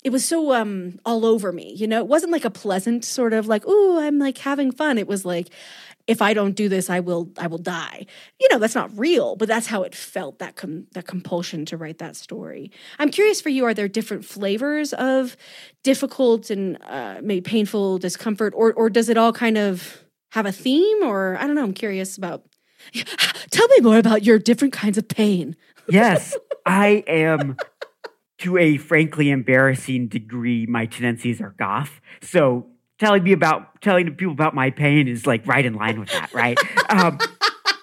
it 0.04 0.12
was 0.12 0.26
so 0.26 0.54
um 0.54 1.00
all 1.06 1.26
over 1.26 1.52
me 1.52 1.74
you 1.76 1.88
know? 1.88 2.00
It 2.00 2.08
wasn't 2.08 2.32
like 2.32 2.46
a 2.46 2.50
pleasant 2.50 3.06
sort 3.06 3.34
of 3.34 3.48
like 3.48 3.64
oh 3.66 4.00
i'm 4.02 4.20
like 4.20 4.38
having 4.38 4.72
fun. 4.72 4.98
It 4.98 5.08
was 5.08 5.26
like 5.26 5.50
if 6.06 6.22
i 6.22 6.34
don't 6.34 6.56
do 6.56 6.68
this 6.68 6.90
i 6.90 7.00
will 7.00 7.32
i 7.38 7.48
will 7.48 7.58
die. 7.58 8.06
You 8.40 8.48
know 8.52 8.60
that's 8.60 8.76
not 8.76 8.92
real 8.98 9.36
but 9.36 9.48
that's 9.48 9.68
how 9.68 9.84
it 9.84 9.96
felt 9.96 10.40
that 10.40 10.56
com- 10.56 10.88
that 10.94 11.08
compulsion 11.08 11.66
to 11.68 11.78
write 11.78 12.00
that 12.00 12.16
story. 12.16 12.72
I'm 13.00 13.10
curious 13.10 13.42
for 13.42 13.50
you 13.50 13.66
are 13.66 13.74
there 13.74 13.88
different 13.88 14.26
flavors 14.26 14.94
of 14.94 15.38
difficult 15.84 16.50
and 16.50 16.78
uh, 16.84 17.20
maybe 17.22 17.42
painful 17.42 17.98
discomfort 18.00 18.54
or 18.56 18.74
or 18.74 18.90
does 18.90 19.10
it 19.10 19.18
all 19.18 19.34
kind 19.34 19.58
of 19.58 20.04
have 20.32 20.46
a 20.46 20.52
theme 20.52 21.04
or 21.04 21.38
I 21.38 21.46
don't 21.46 21.56
know, 21.56 21.64
I'm 21.64 21.74
curious 21.74 22.18
about 22.18 22.44
Tell 23.52 23.68
me 23.68 23.80
more 23.82 23.98
about 23.98 24.24
your 24.24 24.40
different 24.40 24.74
kinds 24.74 24.98
of 24.98 25.08
pain. 25.08 25.56
Yes, 25.88 26.36
I 26.66 27.04
am 27.08 27.58
to 28.44 28.58
a 28.58 28.78
frankly 28.78 29.30
embarrassing 29.30 30.08
degree 30.08 30.66
my 30.66 30.86
tendencies 30.86 31.40
are 31.40 31.56
goth. 31.58 32.02
So 32.22 32.68
telling 33.00 33.24
me 33.24 33.32
about 33.32 33.82
telling 33.82 34.06
people 34.16 34.34
about 34.34 34.54
my 34.54 34.70
pain 34.70 35.08
is 35.08 35.26
like 35.26 35.48
right 35.48 35.66
in 35.66 35.74
line 35.74 36.00
with 36.00 36.10
that, 36.12 36.34
right? 36.34 36.58
um, 36.90 37.18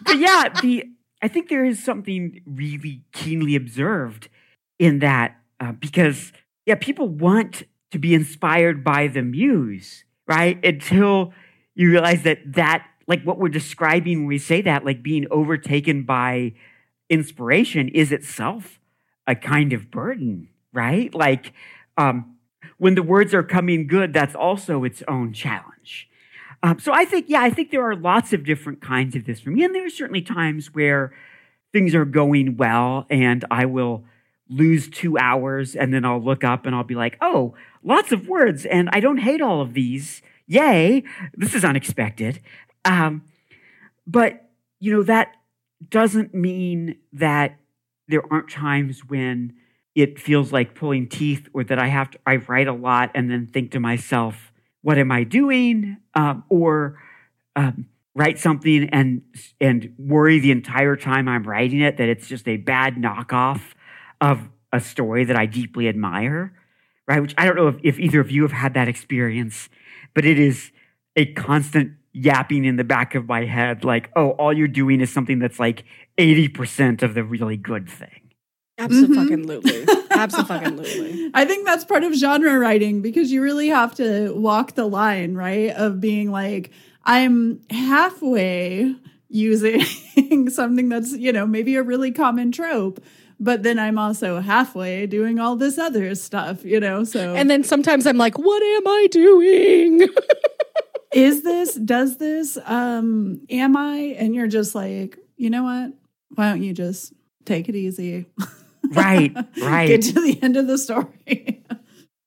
but 0.03 0.19
yeah, 0.19 0.49
the 0.61 0.85
I 1.23 1.29
think 1.29 1.49
there 1.49 1.65
is 1.65 1.83
something 1.83 2.43
really 2.45 3.05
keenly 3.13 3.57
observed 3.57 4.29
in 4.79 4.99
that 4.99 5.37
uh, 5.61 5.73
because 5.73 6.33
yeah, 6.67 6.75
people 6.75 7.09
want 7.09 7.63
to 7.91 7.99
be 7.99 8.15
inspired 8.15 8.85
by 8.85 9.09
the 9.09 9.23
muse, 9.23 10.05
right? 10.27 10.63
Until 10.65 11.33
you 11.75 11.91
realize 11.91 12.23
that 12.25 12.41
that 12.53 12.87
like 13.07 13.23
what 13.25 13.39
we're 13.39 13.49
describing 13.49 14.19
when 14.19 14.27
we 14.27 14.39
say 14.39 14.61
that, 14.61 14.85
like 14.85 15.03
being 15.03 15.27
overtaken 15.31 16.03
by 16.03 16.53
inspiration, 17.09 17.89
is 17.89 18.13
itself 18.13 18.80
a 19.31 19.35
kind 19.35 19.73
of 19.73 19.91
burden, 19.91 20.49
right? 20.73 21.15
Like 21.15 21.53
um, 21.97 22.37
when 22.79 22.97
the 22.97 23.03
words 23.03 23.33
are 23.33 23.45
coming 23.45 23.87
good, 23.87 24.13
that's 24.13 24.35
also 24.35 24.83
its 24.83 25.03
own 25.07 25.33
challenge. 25.33 26.09
Um, 26.63 26.79
so 26.81 26.93
I 26.93 27.05
think, 27.05 27.27
yeah, 27.29 27.41
I 27.41 27.51
think 27.51 27.71
there 27.71 27.89
are 27.89 27.95
lots 27.95 28.33
of 28.33 28.45
different 28.45 28.81
kinds 28.83 29.15
of 29.15 29.25
this 29.25 29.41
for 29.41 29.51
me. 29.51 29.65
And 29.65 29.75
there 29.75 29.87
are 29.87 29.91
certainly 29.91 30.21
times 30.21 30.75
where 30.75 31.13
things 31.73 31.95
are 31.95 32.05
going 32.05 32.57
well 32.57 33.07
and 33.09 33.45
I 33.51 33.67
will 33.67 34.05
lose 34.49 34.91
two 34.91 35.17
hours 35.17 35.77
and 35.77 35.95
then 35.95 36.05
I'll 36.05 36.23
look 36.23 36.43
up 36.43 36.67
and 36.67 36.75
I'll 36.75 36.83
be 36.83 36.97
like, 36.97 37.17
oh, 37.21 37.55
lots 37.85 38.11
of 38.11 38.29
words 38.29 38.67
and 38.67 38.91
I 38.93 38.99
don't 38.99 39.19
hate 39.19 39.41
all 39.41 39.61
of 39.61 39.75
these. 39.75 40.23
Yay, 40.49 41.05
this 41.35 41.55
is 41.55 41.65
unexpected. 41.65 42.41
Um, 42.85 43.23
but, 44.07 44.51
you 44.81 44.93
know, 44.93 45.05
that 45.05 45.37
doesn't 45.89 46.35
mean 46.35 46.97
that 47.13 47.60
there 48.11 48.23
aren't 48.33 48.51
times 48.51 49.01
when 49.07 49.55
it 49.95 50.19
feels 50.19 50.53
like 50.53 50.75
pulling 50.75 51.09
teeth 51.09 51.49
or 51.53 51.65
that 51.65 51.79
I 51.79 51.89
have 51.89 52.11
to, 52.11 52.19
I 52.27 52.37
write 52.37 52.69
a 52.69 52.73
lot 52.73 53.11
and 53.15 53.31
then 53.31 53.47
think 53.47 53.73
to 53.73 53.81
myself, 53.81 54.53
what 54.83 54.99
am 54.99 55.11
I 55.11 55.25
doing? 55.25 55.97
Um, 56.15 56.45
or 56.49 56.99
um, 57.57 57.87
write 58.15 58.39
something 58.39 58.89
and, 58.91 59.23
and 59.61 59.95
worry 59.99 60.39
the 60.39 60.51
entire 60.51 60.97
time 60.97 61.29
I'm 61.29 61.45
writing 61.45 61.81
it 61.81 61.97
that 61.97 62.09
it's 62.09 62.29
just 62.29 62.47
a 62.49 62.57
bad 62.57 62.97
knockoff 62.97 63.61
of 64.21 64.49
a 64.73 64.81
story 64.81 65.25
that 65.25 65.37
I 65.37 65.47
deeply 65.47 65.89
admire, 65.89 66.53
right? 67.09 67.21
Which 67.21 67.35
I 67.37 67.45
don't 67.45 67.57
know 67.57 67.69
if, 67.69 67.77
if 67.83 67.99
either 67.99 68.21
of 68.21 68.31
you 68.31 68.43
have 68.43 68.53
had 68.53 68.75
that 68.75 68.89
experience, 68.89 69.69
but 70.15 70.25
it 70.25 70.39
is 70.39 70.71
a 71.17 71.27
constant 71.33 71.95
yapping 72.13 72.65
in 72.65 72.77
the 72.77 72.85
back 72.85 73.15
of 73.15 73.27
my 73.27 73.45
head 73.45 73.85
like, 73.85 74.11
oh, 74.17 74.31
all 74.31 74.53
you're 74.53 74.69
doing 74.69 75.01
is 75.01 75.13
something 75.13 75.39
that's 75.39 75.61
like 75.61 75.85
80% 76.21 77.03
of 77.03 77.15
the 77.15 77.25
really 77.25 77.57
good 77.57 77.89
thing. 77.89 78.31
Absolutely. 78.79 79.87
Absolutely. 80.11 81.31
I 81.35 81.45
think 81.45 81.67
that's 81.67 81.85
part 81.85 82.03
of 82.05 82.15
genre 82.15 82.59
writing 82.59 83.03
because 83.03 83.31
you 83.31 83.43
really 83.43 83.69
have 83.69 83.95
to 83.97 84.33
walk 84.35 84.75
the 84.75 84.87
line, 84.87 85.35
right? 85.35 85.71
Of 85.71 86.01
being 86.01 86.31
like, 86.31 86.71
I'm 87.05 87.61
halfway 87.71 88.95
using 89.29 89.85
something 90.49 90.89
that's, 90.89 91.13
you 91.13 91.33
know, 91.33 91.47
maybe 91.47 91.77
a 91.77 91.83
really 91.83 92.11
common 92.11 92.53
trope, 92.53 93.03
but 93.39 93.63
then 93.63 93.79
I'm 93.79 93.99
also 93.99 94.41
halfway 94.41 95.07
doing 95.07 95.39
all 95.39 95.57
this 95.57 95.79
other 95.79 96.15
stuff, 96.15 96.65
you 96.65 96.81
know? 96.81 97.05
So, 97.05 97.35
And 97.35 97.51
then 97.51 97.65
sometimes 97.65 98.07
I'm 98.07 98.19
like, 98.19 98.39
what 98.39 98.63
am 98.63 98.89
I 98.89 99.09
doing? 99.11 100.09
is 101.15 101.43
this, 101.43 101.75
does 101.75 102.19
this, 102.19 102.59
um, 102.65 103.41
am 103.51 103.77
I? 103.77 104.17
And 104.19 104.35
you're 104.35 104.49
just 104.49 104.75
like, 104.75 105.19
you 105.37 105.51
know 105.51 105.65
what? 105.65 105.93
Why 106.35 106.51
don't 106.51 106.63
you 106.63 106.73
just 106.73 107.13
take 107.45 107.69
it 107.69 107.75
easy? 107.75 108.27
Right, 108.91 109.35
right. 109.63 109.87
Get 109.87 110.03
to 110.03 110.21
the 110.21 110.39
end 110.43 110.57
of 110.57 110.67
the 110.67 110.79
story. 110.79 111.65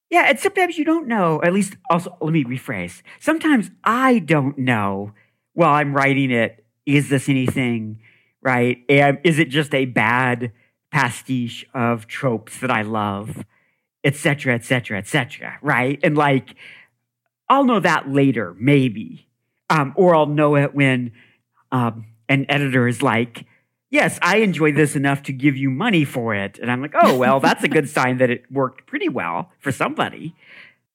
Yeah, 0.10 0.26
and 0.30 0.40
sometimes 0.40 0.78
you 0.78 0.86
don't 0.86 1.08
know. 1.08 1.42
At 1.42 1.54
least, 1.54 1.76
also, 1.90 2.16
let 2.22 2.32
me 2.32 2.44
rephrase. 2.44 3.02
Sometimes 3.20 3.72
I 3.84 4.20
don't 4.20 4.58
know 4.60 5.14
while 5.54 5.74
I'm 5.74 5.96
writing 5.96 6.32
it, 6.32 6.64
is 6.86 7.10
this 7.10 7.30
anything, 7.30 8.00
right? 8.42 8.84
And 8.90 9.20
is 9.24 9.40
it 9.40 9.50
just 9.50 9.74
a 9.74 9.86
bad 9.86 10.52
pastiche 10.92 11.66
of 11.74 12.08
tropes 12.08 12.60
that 12.60 12.70
I 12.70 12.84
love, 12.84 13.44
et 14.04 14.16
cetera, 14.16 14.54
et 14.54 14.66
cetera, 14.66 14.98
et 14.98 15.08
cetera, 15.08 15.58
right? 15.62 16.00
And 16.04 16.18
like, 16.18 16.56
I'll 17.50 17.66
know 17.66 17.80
that 17.80 18.12
later, 18.12 18.56
maybe. 18.60 19.28
Um, 19.70 19.94
or 19.96 20.16
I'll 20.16 20.28
know 20.28 20.56
it 20.56 20.76
when 20.76 21.12
um, 21.72 22.06
an 22.30 22.46
editor 22.50 22.88
is 22.88 23.02
like, 23.02 23.46
yes, 23.94 24.18
I 24.24 24.38
enjoy 24.38 24.74
this 24.74 24.96
enough 24.96 25.24
to 25.24 25.32
give 25.32 25.56
you 25.56 25.70
money 25.70 26.04
for 26.04 26.34
it. 26.34 26.58
And 26.58 26.72
I'm 26.72 26.82
like, 26.82 26.96
oh, 27.00 27.16
well, 27.16 27.40
that's 27.40 27.64
a 27.64 27.68
good 27.68 27.88
sign 27.98 28.18
that 28.18 28.30
it 28.30 28.52
worked 28.52 28.88
pretty 28.88 29.08
well 29.08 29.52
for 29.60 29.72
somebody. 29.72 30.36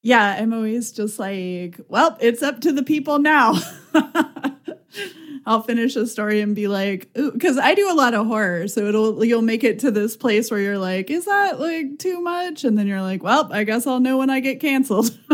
Yeah, 0.03 0.37
I'm 0.39 0.53
always 0.53 0.93
just 0.93 1.19
like, 1.19 1.81
well, 1.89 2.19
it's 2.21 2.43
up 2.43 2.61
to 2.63 2.73
the 2.73 2.83
people 2.83 3.19
now. 3.21 3.55
I'll 5.47 5.63
finish 5.63 5.97
a 5.97 6.07
story 6.07 6.41
and 6.41 6.55
be 6.55 6.69
like, 6.69 7.11
because 7.15 7.57
I 7.57 7.75
do 7.75 7.91
a 7.91 7.95
lot 7.95 8.15
of 8.15 8.27
horror, 8.27 8.69
so 8.69 8.87
it'll 8.87 9.25
you'll 9.25 9.43
make 9.43 9.65
it 9.65 9.79
to 9.81 9.91
this 9.91 10.15
place 10.15 10.51
where 10.51 10.61
you're 10.61 10.79
like, 10.79 11.11
is 11.11 11.25
that 11.25 11.59
like 11.59 11.99
too 11.99 12.21
much? 12.21 12.65
And 12.65 12.77
then 12.77 12.87
you're 12.87 13.01
like, 13.01 13.23
well, 13.23 13.51
I 13.53 13.65
guess 13.65 13.87
I'll 13.87 14.01
know 14.01 14.19
when 14.19 14.29
I 14.29 14.41
get 14.41 14.61
canceled. 14.61 15.19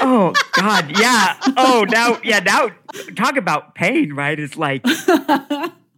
oh 0.00 0.32
God, 0.54 0.98
yeah. 0.98 1.36
Oh, 1.56 1.86
now, 1.88 2.20
yeah, 2.24 2.40
now 2.40 2.70
talk 3.14 3.36
about 3.36 3.76
pain, 3.76 4.12
right? 4.12 4.38
It's 4.38 4.56
like 4.56 4.84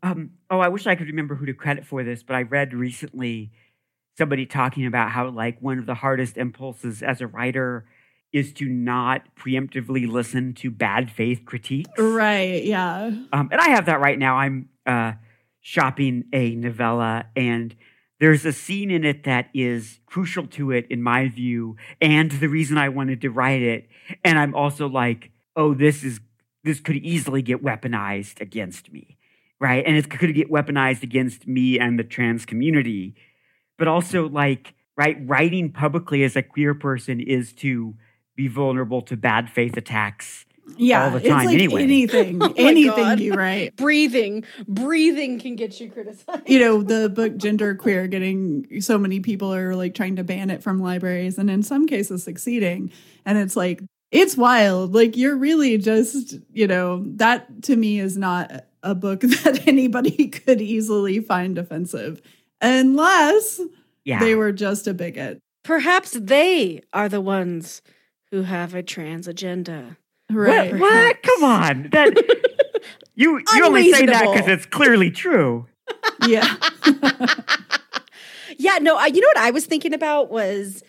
um, 0.07 0.31
oh, 0.51 0.61
I 0.61 0.69
wish 0.69 0.87
I 0.87 0.95
could 0.95 1.09
remember 1.09 1.35
who 1.35 1.47
to 1.47 1.55
credit 1.55 1.85
for 1.85 2.05
this, 2.05 2.23
but 2.23 2.37
I 2.37 2.43
read 2.43 2.73
recently 2.73 3.51
somebody 4.17 4.47
talking 4.47 4.87
about 4.87 5.11
how 5.11 5.29
like 5.29 5.61
one 5.61 5.79
of 5.79 5.87
the 5.87 5.95
hardest 5.95 6.37
impulses 6.37 7.03
as 7.03 7.21
a 7.21 7.27
writer 7.27 7.87
is 8.33 8.53
to 8.53 8.67
not 8.67 9.23
preemptively 9.37 10.09
listen 10.09 10.55
to 10.55 10.71
bad 10.71 11.11
faith 11.11 11.43
critiques. 11.45 11.91
Right. 11.99 12.65
Yeah. 12.65 13.11
Um, 13.33 13.49
and 13.51 13.61
I 13.61 13.71
have 13.71 13.87
that 13.87 14.01
right 14.01 14.19
now. 14.19 14.37
I'm 14.37 14.69
uh, 14.85 15.13
shopping 15.61 16.25
a 16.33 16.55
novella, 16.55 17.27
and 17.35 17.75
there's 18.21 18.45
a 18.45 18.53
scene 18.53 18.91
in 18.91 19.05
it 19.05 19.25
that 19.25 19.49
is 19.55 19.99
crucial 20.07 20.47
to 20.49 20.71
it, 20.71 20.87
in 20.89 21.03
my 21.03 21.29
view, 21.29 21.77
and 22.01 22.31
the 22.31 22.49
reason 22.49 22.79
I 22.79 22.91
wanted 22.91 23.21
to 23.23 23.31
write 23.31 23.63
it. 23.63 23.89
And 24.25 24.39
I'm 24.39 24.55
also 24.55 24.89
like, 24.89 25.31
oh, 25.57 25.75
this 25.75 26.05
is 26.05 26.21
this 26.63 26.81
could 26.81 26.97
easily 26.97 27.43
get 27.43 27.63
weaponized 27.63 28.41
against 28.41 28.93
me 28.93 29.16
right? 29.61 29.85
And 29.87 29.97
it 29.97 30.11
could 30.11 30.35
get 30.35 30.51
weaponized 30.51 31.03
against 31.03 31.47
me 31.47 31.79
and 31.79 31.99
the 31.99 32.05
trans 32.05 32.45
community. 32.45 33.15
But 33.79 33.89
also, 33.89 34.29
like, 34.29 34.75
right, 34.97 35.17
writing 35.27 35.73
publicly 35.73 36.25
as 36.25 36.37
a 36.37 36.43
queer 36.43 36.75
person 36.75 37.21
is 37.21 37.53
to 37.55 37.95
be 38.35 38.49
vulnerable 38.49 39.03
to 39.03 39.17
bad 39.17 39.51
faith 39.51 39.77
attacks. 39.77 40.45
Yeah, 40.77 41.05
all 41.05 41.11
the 41.13 41.21
time. 41.21 41.41
It's 41.41 41.47
like 41.47 41.55
anyway, 41.55 41.83
anything, 41.83 42.43
Oh 42.43 42.53
anything 42.57 43.05
God. 43.05 43.21
you 43.21 43.35
write. 43.35 43.77
breathing, 43.77 44.45
breathing 44.67 45.39
can 45.39 45.55
get 45.55 45.79
you 45.81 45.91
criticized. 45.91 46.43
You 46.47 46.59
know, 46.59 46.83
the 46.83 47.09
book 47.09 47.37
Gender 47.37 47.75
Queer 47.77 48.09
getting 48.09 48.81
so 48.81 48.99
many 48.99 49.21
people 49.21 49.55
are 49.55 49.77
like 49.77 49.95
trying 49.95 50.17
to 50.17 50.25
ban 50.25 50.51
it 50.51 50.63
from 50.65 50.81
libraries 50.81 51.39
and 51.39 51.49
in 51.49 51.63
some 51.63 51.87
cases 51.87 52.25
succeeding. 52.25 52.91
And 53.25 53.39
it's 53.39 53.57
like, 53.57 53.81
it's 54.11 54.37
wild. 54.37 54.93
Like, 54.95 55.17
you're 55.17 55.37
really 55.37 55.79
just, 55.79 56.35
you 56.53 56.67
know, 56.67 57.05
that 57.17 57.63
to 57.65 57.77
me 57.77 58.01
is 58.01 58.17
not 58.17 58.65
a 58.87 58.95
book 58.95 59.21
that 59.45 59.67
anybody 59.67 60.29
could 60.29 60.61
easily 60.61 61.21
find 61.21 61.59
offensive 61.59 62.23
unless 62.61 63.61
yeah. 64.05 64.21
they 64.21 64.35
were 64.35 64.53
just 64.53 64.87
a 64.87 64.95
bigot. 64.95 65.39
Perhaps 65.65 66.13
they 66.13 66.81
are 66.93 67.09
the 67.09 67.21
ones 67.21 67.83
who 68.31 68.43
have 68.43 68.75
a 68.75 68.83
trans 68.83 69.27
agenda. 69.27 69.97
Right. 70.31 70.73
What? 70.73 70.81
what? 70.81 71.23
Come 71.23 71.45
on. 71.45 71.89
That 71.91 72.15
you 73.15 73.43
you 73.55 73.65
only 73.65 73.93
say 73.93 74.07
that 74.07 74.33
because 74.33 74.49
it's 74.49 74.67
clearly 74.67 75.11
true. 75.11 75.67
Yeah. 76.27 76.57
Yeah, 78.59 78.79
no, 78.81 78.97
I, 78.97 79.07
you 79.07 79.21
know 79.21 79.29
what 79.29 79.39
I 79.39 79.51
was 79.51 79.67
thinking 79.67 79.93
about 79.93 80.31
was, 80.31 80.83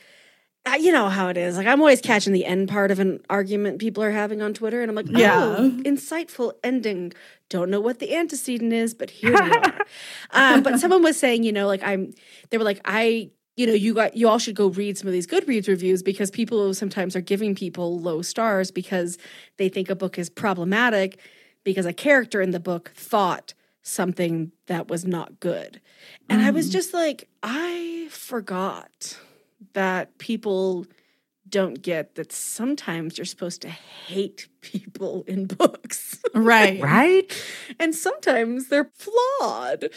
you 0.75 0.91
know 0.91 1.09
how 1.09 1.29
it 1.29 1.37
is. 1.37 1.57
Like 1.57 1.67
I'm 1.67 1.79
always 1.79 2.01
catching 2.01 2.33
the 2.33 2.45
end 2.45 2.69
part 2.69 2.91
of 2.91 2.99
an 2.99 3.19
argument 3.29 3.79
people 3.79 4.03
are 4.03 4.11
having 4.11 4.41
on 4.41 4.53
Twitter, 4.53 4.81
and 4.81 4.89
I'm 4.89 4.95
like, 4.95 5.07
Yeah. 5.09 5.55
oh, 5.57 5.71
insightful 5.83 6.53
ending. 6.63 7.13
Don't 7.49 7.69
know 7.69 7.79
what 7.79 7.99
the 7.99 8.13
antecedent 8.13 8.73
is, 8.73 8.93
but 8.93 9.09
here 9.09 9.31
we 9.31 9.51
are. 9.51 9.85
um, 10.31 10.63
but 10.63 10.79
someone 10.79 11.01
was 11.01 11.17
saying, 11.17 11.43
you 11.43 11.51
know, 11.51 11.67
like 11.67 11.81
I'm. 11.83 12.13
They 12.49 12.57
were 12.57 12.63
like, 12.65 12.81
I. 12.85 13.31
You 13.55 13.65
know, 13.65 13.73
you 13.73 13.95
got 13.95 14.15
you 14.15 14.27
all 14.27 14.37
should 14.37 14.55
go 14.55 14.67
read 14.67 14.99
some 14.99 15.07
of 15.07 15.13
these 15.13 15.25
Goodreads 15.25 15.67
reviews 15.67 16.03
because 16.03 16.29
people 16.29 16.75
sometimes 16.75 17.15
are 17.15 17.21
giving 17.21 17.55
people 17.55 17.99
low 17.99 18.21
stars 18.21 18.69
because 18.69 19.17
they 19.57 19.67
think 19.67 19.89
a 19.89 19.95
book 19.95 20.19
is 20.19 20.29
problematic 20.29 21.17
because 21.63 21.87
a 21.87 21.91
character 21.93 22.39
in 22.39 22.51
the 22.51 22.59
book 22.59 22.91
thought 22.95 23.55
something 23.81 24.51
that 24.67 24.89
was 24.89 25.05
not 25.05 25.39
good. 25.39 25.81
And 26.29 26.41
I 26.43 26.51
was 26.51 26.69
just 26.69 26.93
like, 26.93 27.29
I 27.41 28.07
forgot 28.11 29.17
that 29.73 30.17
people 30.17 30.85
don't 31.49 31.81
get 31.81 32.15
that 32.15 32.31
sometimes 32.31 33.17
you're 33.17 33.25
supposed 33.25 33.61
to 33.61 33.69
hate 33.69 34.47
people 34.61 35.23
in 35.27 35.45
books. 35.45 36.19
Right. 36.33 36.81
Right? 36.81 37.31
and 37.79 37.95
sometimes 37.95 38.67
they're 38.69 38.91
flawed. 38.95 39.89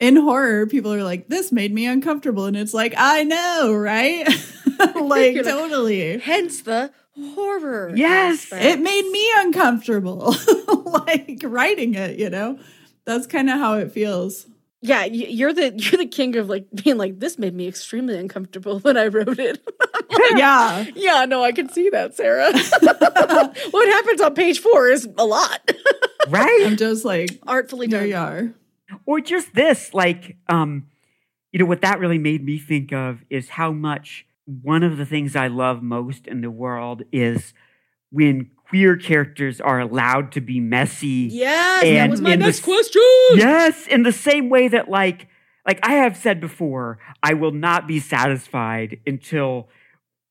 In 0.00 0.14
horror, 0.14 0.66
people 0.68 0.94
are 0.94 1.02
like, 1.02 1.26
this 1.26 1.50
made 1.50 1.74
me 1.74 1.84
uncomfortable. 1.86 2.44
And 2.46 2.56
it's 2.56 2.72
like, 2.72 2.94
I 2.96 3.24
know, 3.24 3.74
right? 3.74 4.28
like, 4.94 5.34
You're 5.34 5.42
like, 5.42 5.54
totally. 5.54 6.18
Hence 6.18 6.62
the 6.62 6.92
horror. 7.34 7.92
Yes. 7.96 8.44
aspect. 8.44 8.64
It 8.64 8.80
made 8.80 9.10
me 9.10 9.28
uncomfortable, 9.38 10.36
like 10.84 11.40
writing 11.42 11.94
it, 11.94 12.16
you 12.18 12.30
know? 12.30 12.60
That's 13.06 13.26
kind 13.26 13.50
of 13.50 13.58
how 13.58 13.74
it 13.74 13.90
feels. 13.90 14.46
Yeah, 14.80 15.04
you're 15.04 15.52
the 15.52 15.72
you're 15.76 15.98
the 15.98 16.06
king 16.06 16.36
of 16.36 16.48
like 16.48 16.66
being 16.72 16.96
like 16.98 17.18
this 17.18 17.38
made 17.38 17.54
me 17.54 17.66
extremely 17.68 18.16
uncomfortable 18.18 18.78
when 18.80 18.96
I 18.96 19.06
wrote 19.08 19.38
it. 19.38 19.60
yeah. 20.36 20.84
yeah, 20.94 21.24
no, 21.26 21.42
I 21.42 21.52
can 21.52 21.68
see 21.68 21.90
that, 21.90 22.14
Sarah. 22.14 22.52
what 23.70 23.88
happens 23.88 24.20
on 24.20 24.34
page 24.34 24.60
four 24.60 24.88
is 24.88 25.08
a 25.18 25.24
lot. 25.24 25.60
Right? 26.28 26.62
I'm 26.66 26.76
just 26.76 27.04
like, 27.04 27.38
Artfully 27.46 27.86
there 27.86 28.00
done. 28.00 28.08
you 28.08 28.16
are. 28.16 28.54
or 29.06 29.20
just 29.20 29.54
this 29.54 29.92
like 29.94 30.36
um 30.48 30.86
you 31.52 31.58
know 31.58 31.66
what 31.66 31.82
that 31.82 31.98
really 32.00 32.18
made 32.18 32.44
me 32.44 32.58
think 32.58 32.92
of 32.92 33.24
is 33.30 33.50
how 33.50 33.72
much 33.72 34.26
one 34.46 34.82
of 34.82 34.96
the 34.96 35.04
things 35.06 35.36
i 35.36 35.46
love 35.46 35.82
most 35.82 36.26
in 36.26 36.40
the 36.40 36.50
world 36.50 37.02
is 37.12 37.52
when 38.10 38.50
queer 38.68 38.96
characters 38.96 39.60
are 39.60 39.80
allowed 39.80 40.32
to 40.32 40.40
be 40.40 40.60
messy 40.60 41.28
Yes, 41.30 41.82
that 41.82 41.86
And 41.86 42.10
was 42.10 42.20
my 42.20 42.32
in 42.34 42.38
the 42.40 42.46
next 42.46 42.60
question. 42.62 43.02
yes 43.36 43.86
in 43.86 44.02
the 44.02 44.12
same 44.12 44.48
way 44.50 44.68
that 44.68 44.88
like 44.90 45.28
like 45.66 45.78
i 45.82 45.92
have 45.94 46.16
said 46.16 46.40
before 46.40 46.98
i 47.22 47.34
will 47.34 47.52
not 47.52 47.86
be 47.86 47.98
satisfied 48.00 48.98
until 49.06 49.68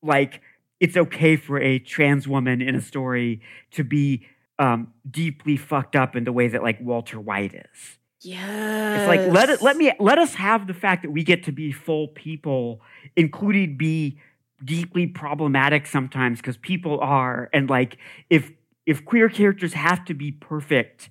like 0.04 0.42
it's 0.80 0.96
okay 0.98 1.36
for 1.36 1.60
a 1.60 1.80
trans 1.80 2.28
woman 2.28 2.62
in 2.62 2.76
a 2.76 2.82
story 2.82 3.42
to 3.72 3.84
be 3.84 4.26
um 4.60 4.94
deeply 5.10 5.58
fucked 5.58 5.96
up 5.96 6.16
in 6.16 6.24
the 6.24 6.32
way 6.32 6.48
that 6.48 6.62
like 6.64 6.80
walter 6.82 7.20
white 7.20 7.54
is 7.54 7.98
Yes. 8.22 9.00
it's 9.02 9.08
like 9.08 9.32
let 9.32 9.50
it 9.50 9.62
let 9.62 9.78
me 9.78 9.92
let 10.00 10.18
us 10.18 10.34
have 10.36 10.66
the 10.66 10.74
fact 10.74 11.04
that 11.04 11.12
we 11.12 11.24
get 11.24 11.44
to 11.44 11.52
be 11.52 11.72
full 11.72 12.08
people, 12.10 12.82
including 13.16 13.78
be 13.78 14.20
deeply 14.64 15.08
problematic 15.08 15.86
sometimes 15.86 16.40
because 16.40 16.58
people 16.58 17.00
are 17.00 17.50
and 17.54 17.70
like 17.70 17.98
if 18.30 18.52
if 18.86 19.04
queer 19.04 19.30
characters 19.30 19.74
have 19.74 20.06
to 20.06 20.14
be 20.14 20.32
perfect, 20.32 21.10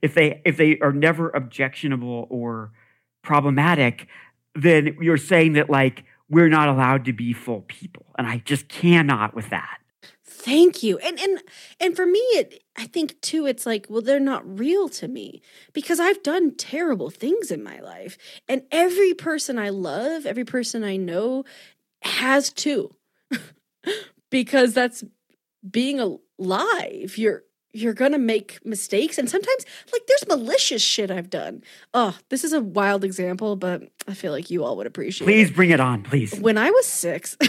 if 0.00 0.14
they 0.14 0.40
if 0.44 0.56
they 0.56 0.78
are 0.78 0.92
never 0.92 1.30
objectionable 1.30 2.26
or 2.30 2.70
problematic, 3.22 4.06
then 4.54 4.96
you're 5.00 5.16
saying 5.16 5.54
that 5.54 5.68
like 5.68 6.04
we're 6.30 6.48
not 6.48 6.68
allowed 6.68 7.04
to 7.06 7.12
be 7.12 7.32
full 7.32 7.62
people, 7.62 8.06
and 8.16 8.26
I 8.26 8.38
just 8.38 8.68
cannot 8.68 9.34
with 9.34 9.50
that. 9.50 9.78
Thank 10.24 10.82
you. 10.84 10.98
And 10.98 11.18
and 11.18 11.42
and 11.80 11.96
for 11.96 12.06
me 12.06 12.20
it 12.20 12.62
I 12.76 12.86
think 12.86 13.20
too 13.20 13.46
it's 13.46 13.66
like 13.66 13.86
well 13.90 14.00
they're 14.00 14.20
not 14.20 14.58
real 14.58 14.88
to 14.90 15.08
me 15.08 15.42
because 15.72 15.98
I've 15.98 16.22
done 16.22 16.54
terrible 16.54 17.10
things 17.10 17.50
in 17.50 17.62
my 17.62 17.80
life 17.80 18.16
and 18.46 18.62
every 18.70 19.14
person 19.14 19.58
I 19.58 19.70
love, 19.70 20.26
every 20.26 20.44
person 20.44 20.84
I 20.84 20.96
know 20.96 21.44
has 22.02 22.50
too. 22.50 22.94
because 24.30 24.74
that's 24.74 25.04
being 25.68 26.00
alive. 26.00 27.16
You're 27.16 27.44
you're 27.74 27.94
going 27.94 28.12
to 28.12 28.18
make 28.18 28.64
mistakes 28.64 29.18
and 29.18 29.28
sometimes 29.28 29.64
like 29.92 30.02
there's 30.08 30.26
malicious 30.26 30.82
shit 30.82 31.10
I've 31.10 31.30
done. 31.30 31.62
Oh, 31.92 32.16
this 32.30 32.42
is 32.42 32.52
a 32.52 32.60
wild 32.60 33.04
example 33.04 33.56
but 33.56 33.82
I 34.06 34.14
feel 34.14 34.32
like 34.32 34.50
you 34.50 34.64
all 34.64 34.76
would 34.78 34.86
appreciate 34.86 35.26
it. 35.26 35.30
Please 35.30 35.50
bring 35.50 35.70
it 35.70 35.80
on, 35.80 36.02
please. 36.02 36.38
When 36.40 36.56
I 36.56 36.70
was 36.70 36.86
six, 36.86 37.36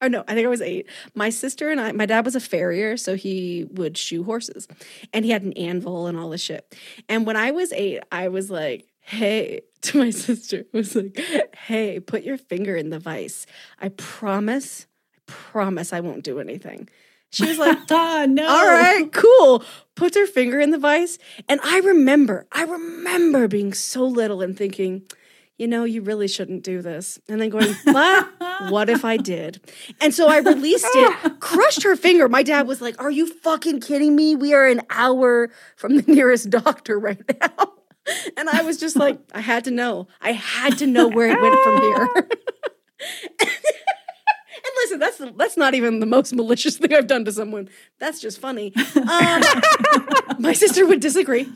or 0.00 0.06
oh, 0.06 0.08
no, 0.08 0.24
I 0.28 0.34
think 0.34 0.46
I 0.46 0.50
was 0.50 0.62
eight, 0.62 0.88
my 1.14 1.30
sister 1.30 1.70
and 1.70 1.80
I, 1.80 1.92
my 1.92 2.06
dad 2.06 2.24
was 2.24 2.36
a 2.36 2.40
farrier, 2.40 2.96
so 2.96 3.16
he 3.16 3.66
would 3.72 3.98
shoe 3.98 4.22
horses 4.22 4.68
and 5.12 5.24
he 5.24 5.32
had 5.32 5.42
an 5.42 5.52
anvil 5.54 6.06
and 6.06 6.16
all 6.16 6.30
this 6.30 6.40
shit. 6.40 6.76
And 7.08 7.26
when 7.26 7.36
I 7.36 7.50
was 7.50 7.72
eight, 7.72 8.00
I 8.12 8.28
was 8.28 8.50
like, 8.50 8.87
hey, 9.08 9.62
to 9.80 9.98
my 9.98 10.10
sister, 10.10 10.64
was 10.72 10.94
like, 10.94 11.18
hey, 11.66 12.00
put 12.00 12.22
your 12.22 12.38
finger 12.38 12.76
in 12.76 12.90
the 12.90 12.98
vice. 12.98 13.46
I 13.80 13.88
promise, 13.90 14.86
I 15.14 15.18
promise 15.26 15.92
I 15.92 16.00
won't 16.00 16.24
do 16.24 16.40
anything. 16.40 16.88
She 17.30 17.46
was 17.46 17.58
like, 17.58 17.78
ah, 17.90 18.26
no. 18.28 18.48
all 18.48 18.66
right, 18.66 19.10
cool. 19.12 19.62
Puts 19.94 20.16
her 20.16 20.26
finger 20.26 20.60
in 20.60 20.70
the 20.70 20.78
vice. 20.78 21.18
And 21.48 21.60
I 21.62 21.78
remember, 21.80 22.46
I 22.52 22.64
remember 22.64 23.48
being 23.48 23.72
so 23.72 24.04
little 24.04 24.42
and 24.42 24.56
thinking, 24.56 25.02
you 25.58 25.66
know, 25.66 25.84
you 25.84 26.02
really 26.02 26.28
shouldn't 26.28 26.62
do 26.62 26.80
this. 26.80 27.18
And 27.28 27.40
then 27.40 27.50
going, 27.50 27.74
but 27.84 28.28
what 28.70 28.88
if 28.88 29.04
I 29.04 29.16
did? 29.16 29.60
And 30.00 30.14
so 30.14 30.28
I 30.28 30.38
released 30.38 30.86
it, 30.88 31.40
crushed 31.40 31.82
her 31.82 31.96
finger. 31.96 32.28
My 32.28 32.42
dad 32.42 32.66
was 32.66 32.80
like, 32.80 33.00
Are 33.02 33.10
you 33.10 33.26
fucking 33.26 33.80
kidding 33.80 34.14
me? 34.14 34.36
We 34.36 34.54
are 34.54 34.66
an 34.66 34.82
hour 34.90 35.50
from 35.76 35.96
the 35.96 36.02
nearest 36.12 36.50
doctor 36.50 36.98
right 36.98 37.20
now. 37.40 37.77
And 38.36 38.48
I 38.48 38.62
was 38.62 38.78
just 38.78 38.96
like, 38.96 39.18
I 39.34 39.40
had 39.40 39.64
to 39.64 39.70
know. 39.70 40.08
I 40.20 40.32
had 40.32 40.78
to 40.78 40.86
know 40.86 41.08
where 41.08 41.30
it 41.30 41.40
went 41.40 41.62
from 41.62 41.80
here. 41.80 42.28
And 44.68 44.72
listen, 44.82 44.98
that's 44.98 45.36
that's 45.36 45.56
not 45.56 45.74
even 45.74 46.00
the 46.00 46.06
most 46.06 46.34
malicious 46.34 46.78
thing 46.78 46.92
I've 46.92 47.06
done 47.06 47.24
to 47.24 47.32
someone. 47.32 47.68
That's 48.00 48.20
just 48.20 48.40
funny. 48.40 48.72
Um, 48.96 49.42
my 50.38 50.52
sister 50.52 50.84
would 50.84 51.00
disagree. 51.00 51.48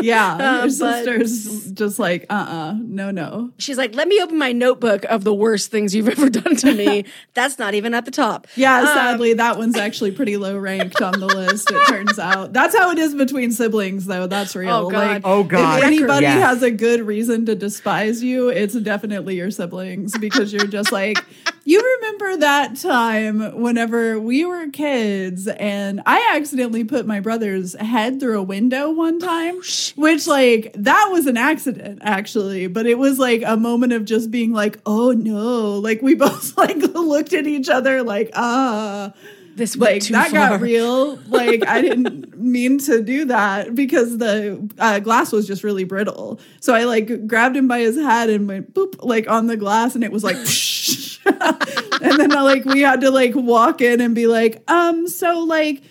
Yeah. 0.00 0.36
Uh, 0.48 0.60
Your 0.62 0.70
sister's 0.70 1.72
just 1.72 1.98
like, 1.98 2.26
uh 2.30 2.34
uh 2.34 2.74
no, 2.80 3.10
no. 3.10 3.50
She's 3.58 3.76
like, 3.76 3.94
"Let 3.94 4.06
me 4.08 4.20
open 4.22 4.38
my 4.38 4.52
notebook 4.52 5.04
of 5.04 5.24
the 5.24 5.34
worst 5.34 5.70
things 5.70 5.94
you've 5.94 6.08
ever 6.16 6.30
done 6.30 6.56
to 6.56 6.74
me." 6.74 7.04
that's 7.34 7.58
not 7.58 7.74
even 7.74 7.94
at 7.94 8.04
the 8.04 8.10
top. 8.10 8.46
Yeah, 8.56 8.80
Um, 8.80 8.86
sadly, 8.86 9.34
that 9.34 9.58
one's 9.58 9.76
actually 9.76 10.12
pretty 10.12 10.36
low 10.36 10.56
ranked 10.56 11.02
on 11.02 11.18
the 11.18 11.26
list, 11.26 11.70
it 11.70 11.86
turns 11.88 12.18
out. 12.18 12.52
That's 12.52 12.76
how 12.76 12.90
it 12.90 12.98
is 12.98 13.14
between 13.14 13.50
siblings, 13.52 14.06
though. 14.06 14.26
That's 14.26 14.54
real. 14.56 14.70
Oh, 14.70 14.90
God. 14.90 15.08
Like, 15.08 15.22
Oh 15.24 15.42
God! 15.44 15.78
If 15.80 15.84
anybody 15.84 16.22
Yes. 16.26 16.42
has 16.42 16.62
a 16.62 16.70
good 16.70 17.00
reason 17.00 17.46
to 17.46 17.54
despise 17.54 18.22
you, 18.22 18.48
it's 18.48 18.74
definitely 18.74 19.36
your 19.36 19.50
siblings 19.50 20.16
because 20.18 20.52
you're 20.52 20.66
just 20.66 20.92
like, 20.92 21.18
you 21.64 21.98
remember 22.00 22.38
that 22.38 22.76
time 22.76 23.60
whenever 23.60 24.18
we 24.18 24.44
were 24.44 24.68
kids 24.68 25.46
and 25.46 26.00
I 26.06 26.34
accidentally 26.34 26.84
put 26.84 27.06
my 27.06 27.20
brother's 27.20 27.74
head 27.74 28.20
through 28.20 28.38
a 28.38 28.42
window 28.42 28.90
one 28.90 29.18
time, 29.18 29.60
which, 29.96 30.26
like, 30.26 30.72
that 30.74 31.08
was 31.10 31.26
an 31.26 31.36
accident 31.36 32.00
actually, 32.02 32.66
but 32.66 32.86
it 32.86 32.98
was 32.98 33.18
like 33.18 33.42
a 33.44 33.56
moment 33.56 33.92
of 33.92 34.04
just 34.04 34.30
being 34.30 34.52
like, 34.52 34.78
oh 34.86 35.12
no. 35.12 35.78
Like, 35.78 36.02
we 36.02 36.14
both 36.16 36.56
like 36.56 36.76
looked 36.76 37.32
at 37.32 37.46
each 37.46 37.68
other 37.68 38.02
like, 38.02 38.30
ah 38.34 39.12
this 39.58 39.76
went 39.76 39.94
like 39.94 40.02
too 40.02 40.12
that 40.14 40.30
far. 40.30 40.50
got 40.50 40.60
real 40.60 41.16
like 41.28 41.66
i 41.66 41.82
didn't 41.82 42.38
mean 42.38 42.78
to 42.78 43.02
do 43.02 43.26
that 43.26 43.74
because 43.74 44.18
the 44.18 44.70
uh, 44.78 44.98
glass 45.00 45.32
was 45.32 45.46
just 45.46 45.62
really 45.62 45.84
brittle 45.84 46.40
so 46.60 46.74
i 46.74 46.84
like 46.84 47.26
grabbed 47.26 47.56
him 47.56 47.68
by 47.68 47.80
his 47.80 47.96
head 47.96 48.30
and 48.30 48.48
went 48.48 48.72
boop 48.72 48.94
like 49.02 49.28
on 49.28 49.46
the 49.46 49.56
glass 49.56 49.94
and 49.94 50.02
it 50.02 50.10
was 50.12 50.24
like 50.24 50.36
and 52.02 52.18
then 52.18 52.30
like 52.30 52.64
we 52.64 52.80
had 52.80 53.00
to 53.00 53.10
like 53.10 53.34
walk 53.34 53.80
in 53.80 54.00
and 54.00 54.14
be 54.14 54.26
like 54.26 54.62
um 54.70 55.06
so 55.06 55.40
like 55.40 55.82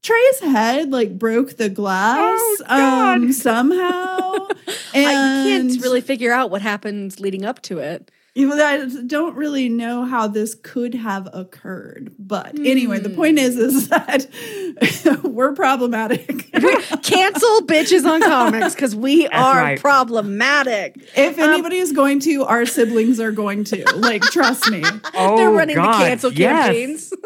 Trey's 0.00 0.40
head 0.40 0.90
like 0.90 1.18
broke 1.18 1.56
the 1.56 1.68
glass 1.68 2.38
Oh, 2.68 3.14
um 3.14 3.32
somehow 3.32 4.46
and 4.94 5.06
I 5.08 5.12
can't 5.44 5.82
really 5.82 6.00
figure 6.00 6.32
out 6.32 6.50
what 6.50 6.62
happened 6.62 7.18
leading 7.20 7.44
up 7.44 7.60
to 7.62 7.78
it. 7.78 8.10
Even 8.38 8.56
though 8.56 8.66
I 8.66 8.86
don't 9.08 9.34
really 9.34 9.68
know 9.68 10.04
how 10.04 10.28
this 10.28 10.54
could 10.54 10.94
have 10.94 11.28
occurred. 11.32 12.14
But 12.20 12.56
anyway, 12.56 13.00
the 13.00 13.10
point 13.10 13.36
is 13.36 13.56
hmm. 13.56 13.62
is 13.62 13.88
that 13.88 15.20
we're 15.24 15.54
problematic. 15.54 16.48
Cancel 17.02 17.60
bitches 17.62 18.08
on 18.08 18.20
comics 18.20 18.76
because 18.76 18.94
we 18.94 19.26
are 19.26 19.56
right. 19.56 19.80
problematic. 19.80 20.94
if 21.16 21.36
um, 21.36 21.50
anybody 21.50 21.78
is 21.78 21.90
going 21.90 22.20
to, 22.20 22.44
our 22.44 22.64
siblings 22.64 23.18
are 23.18 23.32
going 23.32 23.64
to. 23.64 23.84
Like, 23.96 24.22
trust 24.22 24.70
me. 24.70 24.84
Oh, 25.14 25.36
They're 25.36 25.50
running 25.50 25.74
God, 25.74 25.94
the 25.94 26.04
cancel 26.04 26.32
yes. 26.32 26.66
campaigns. 26.66 27.12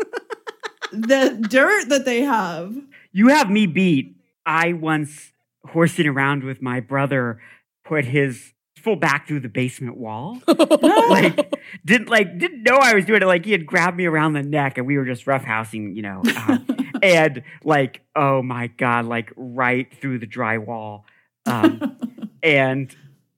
The 0.92 1.46
dirt 1.48 1.88
that 1.88 2.04
they 2.04 2.20
have. 2.20 2.74
You 3.12 3.28
have 3.28 3.50
me 3.50 3.66
beat. 3.66 4.14
I 4.44 4.74
once 4.74 5.32
horsing 5.64 6.06
around 6.06 6.44
with 6.44 6.60
my 6.60 6.80
brother 6.80 7.40
put 7.84 8.04
his 8.04 8.52
full 8.82 8.96
back 8.96 9.26
through 9.28 9.40
the 9.40 9.48
basement 9.48 9.96
wall. 9.96 10.38
like 10.48 11.54
didn't 11.84 12.08
like 12.08 12.38
didn't 12.38 12.62
know 12.62 12.76
I 12.76 12.94
was 12.94 13.04
doing 13.04 13.22
it. 13.22 13.26
Like 13.26 13.44
he 13.44 13.52
had 13.52 13.66
grabbed 13.66 13.96
me 13.96 14.06
around 14.06 14.32
the 14.32 14.42
neck 14.42 14.78
and 14.78 14.86
we 14.86 14.98
were 14.98 15.04
just 15.04 15.26
roughhousing, 15.26 15.94
you 15.94 16.02
know. 16.02 16.22
um, 16.48 16.66
and 17.02 17.42
like, 17.64 18.02
oh 18.16 18.42
my 18.42 18.66
god, 18.68 19.06
like 19.06 19.32
right 19.36 19.92
through 20.00 20.18
the 20.18 20.26
drywall. 20.26 21.02
Um, 21.46 21.96
and 22.42 22.94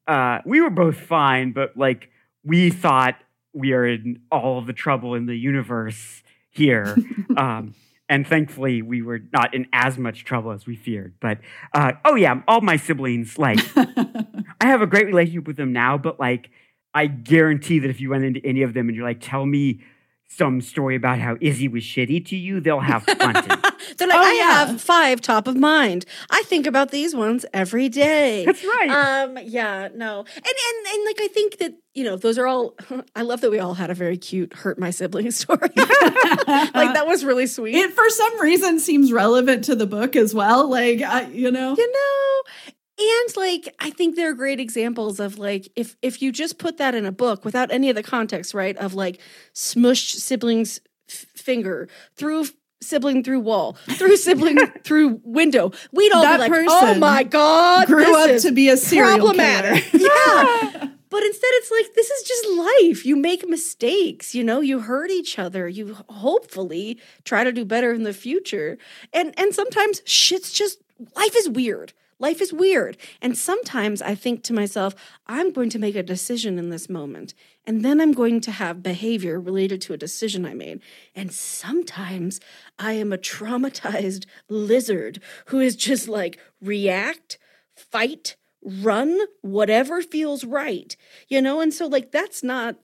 uh, 0.07 0.38
we 0.45 0.61
were 0.61 0.70
both 0.70 0.97
fine, 0.97 1.53
but 1.53 1.76
like 1.76 2.11
we 2.42 2.70
thought 2.70 3.16
we 3.53 3.72
are 3.72 3.86
in 3.86 4.20
all 4.32 4.59
of 4.59 4.66
the 4.66 4.72
trouble 4.72 5.14
in 5.14 5.26
the 5.26 5.36
universe 5.36 6.22
here. 6.51 6.97
Um, 7.36 7.74
and 8.15 8.25
thankfully, 8.25 8.81
we 8.81 9.03
were 9.03 9.23
not 9.33 9.55
in 9.55 9.67
as 9.73 9.99
much 9.99 10.25
trouble 10.25 10.53
as 10.53 10.67
we 10.67 10.77
feared. 10.77 11.15
But 11.19 11.41
uh, 11.73 11.95
oh 12.05 12.15
yeah, 12.15 12.43
all 12.47 12.61
my 12.61 12.77
siblings, 12.77 13.41
like 13.41 13.59
I 13.77 14.67
have 14.67 14.83
a 14.83 14.87
great 14.87 15.07
relationship 15.07 15.49
with 15.49 15.57
them 15.57 15.73
now. 15.73 15.99
But 15.99 16.21
like, 16.21 16.51
I 16.95 17.09
guarantee 17.09 17.81
that 17.81 17.91
if 17.91 18.01
you 18.01 18.11
went 18.11 18.23
into 18.23 18.41
any 18.47 18.62
of 18.62 18.73
them 18.73 18.87
and 18.87 18.95
you're 18.95 19.05
like, 19.05 19.19
tell 19.21 19.45
me 19.45 19.83
some 20.29 20.61
story 20.61 20.97
about 20.97 21.18
how 21.18 21.37
Izzy 21.41 21.68
was 21.68 21.83
shitty 21.85 22.25
to 22.27 22.37
you, 22.37 22.61
they'll 22.61 22.81
have 22.81 23.07
plenty. 23.07 23.49
They're 23.99 24.09
like, 24.09 24.18
Oh, 24.18 24.22
I 24.25 24.35
yeah. 24.39 24.66
have 24.66 24.81
five 24.81 25.20
top 25.20 25.47
of 25.47 25.57
mind. 25.57 26.07
I 26.31 26.43
think 26.45 26.66
about 26.66 26.91
these 26.91 27.14
ones 27.14 27.47
every 27.53 27.89
day. 27.89 28.45
That's 28.47 28.64
right. 28.64 28.89
Um, 28.91 29.39
yeah, 29.45 29.89
no. 29.95 30.20
And 30.20 30.45
and 30.47 30.87
and 30.95 31.05
like 31.07 31.20
I 31.20 31.29
think 31.33 31.59
that, 31.59 31.75
you 31.95 32.03
know, 32.05 32.16
those 32.16 32.39
are 32.39 32.47
all 32.47 32.75
I 33.16 33.22
love 33.22 33.43
that 33.43 33.51
we 33.51 33.59
all 33.61 33.75
had 33.75 33.91
a 33.91 33.95
very 33.95 34.16
cute 34.16 34.55
hurt 34.55 34.79
my 34.79 34.91
sibling 34.91 35.31
story. 35.31 35.61
like 35.77 36.95
that 36.95 37.05
was 37.07 37.25
really 37.25 37.47
sweet. 37.47 37.77
It 37.77 37.93
for 37.93 38.09
some 38.11 38.41
reason 38.41 38.81
seems 38.81 39.12
relevant 39.12 39.64
to 39.64 39.75
the 39.77 39.87
book 39.87 40.16
as 40.16 40.35
well. 40.35 40.68
Like, 40.68 41.01
I, 41.03 41.29
you 41.29 41.51
know, 41.51 41.75
you 41.77 41.93
know 41.93 42.72
and 42.99 43.36
like 43.36 43.74
i 43.80 43.90
think 43.90 44.16
they're 44.16 44.34
great 44.34 44.61
examples 44.61 45.18
of 45.20 45.38
like 45.38 45.68
if 45.76 45.97
if 46.03 46.22
you 46.22 46.30
just 46.30 46.59
put 46.59 46.76
that 46.76 46.95
in 46.95 47.05
a 47.05 47.12
book 47.12 47.45
without 47.45 47.72
any 47.72 47.90
of 47.90 47.97
the 47.97 48.03
context 48.03 48.55
right 48.55 48.76
of 48.76 48.95
like 48.95 49.20
smushed 49.55 50.16
siblings 50.16 50.80
f- 51.09 51.26
finger 51.34 51.88
through 52.16 52.47
sibling 52.84 53.24
through 53.24 53.40
wall 53.40 53.76
through 53.92 54.16
sibling 54.16 54.59
through 54.84 55.20
window. 55.24 55.72
We'd 55.92 56.12
all 56.12 56.22
That 56.22 56.36
be 56.36 56.51
like 56.51 56.66
oh 56.68 56.95
my 56.97 57.22
god 57.24 57.86
grew 57.86 58.14
up 58.16 58.40
to 58.42 58.53
be 58.53 58.68
a 58.68 58.76
serial 58.76 59.32
killer. 59.32 59.74
yeah. 59.92 60.88
But 61.11 61.22
instead 61.22 61.51
it's 61.53 61.70
like 61.70 61.95
this 61.95 62.11
is 62.11 62.22
just 62.24 62.49
life. 62.49 63.07
You 63.07 63.16
make 63.16 63.49
mistakes 63.49 64.34
you 64.34 64.45
know 64.45 64.61
you 64.61 64.80
hurt 64.80 65.11
each 65.11 65.38
other 65.38 65.66
you 65.68 65.97
hopefully 66.09 67.01
try 67.24 67.42
to 67.45 67.53
do 67.53 67.64
better 67.64 67.92
in 67.92 68.03
the 68.03 68.12
future. 68.12 68.78
And 69.12 69.32
and 69.38 69.55
sometimes 69.55 70.03
shit's 70.05 70.53
just 70.53 70.78
life 71.16 71.34
is 71.36 71.49
weird 71.49 71.92
life 72.19 72.41
is 72.41 72.53
weird. 72.53 72.97
And 73.21 73.37
sometimes 73.37 74.03
i 74.03 74.15
think 74.15 74.43
to 74.45 74.53
myself 74.53 74.95
i'm 75.27 75.53
going 75.53 75.71
to 75.71 75.79
make 75.79 75.97
a 75.97 76.03
decision 76.03 76.59
in 76.59 76.71
this 76.71 76.89
moment 76.89 77.35
and 77.67 77.85
then 77.85 78.01
i'm 78.01 78.12
going 78.12 78.41
to 78.43 78.51
have 78.51 78.83
behavior 78.83 79.41
related 79.41 79.81
to 79.83 79.93
a 79.93 79.99
decision 79.99 80.45
i 80.47 80.55
made. 80.55 80.81
And 81.15 81.33
sometimes 81.33 82.41
i 82.79 82.93
am 82.93 83.12
a 83.12 83.19
traumatized 83.19 84.27
lizard 84.49 85.21
who 85.47 85.61
is 85.61 85.77
just 85.77 86.09
like 86.09 86.39
react 86.61 87.39
fight 87.75 88.37
run 88.62 89.21
whatever 89.43 90.03
feels 90.03 90.45
right 90.45 90.97
you 91.29 91.43
know? 91.43 91.61
And 91.61 91.73
so 91.73 91.87
like 91.87 92.11
that's 92.12 92.43
not 92.43 92.77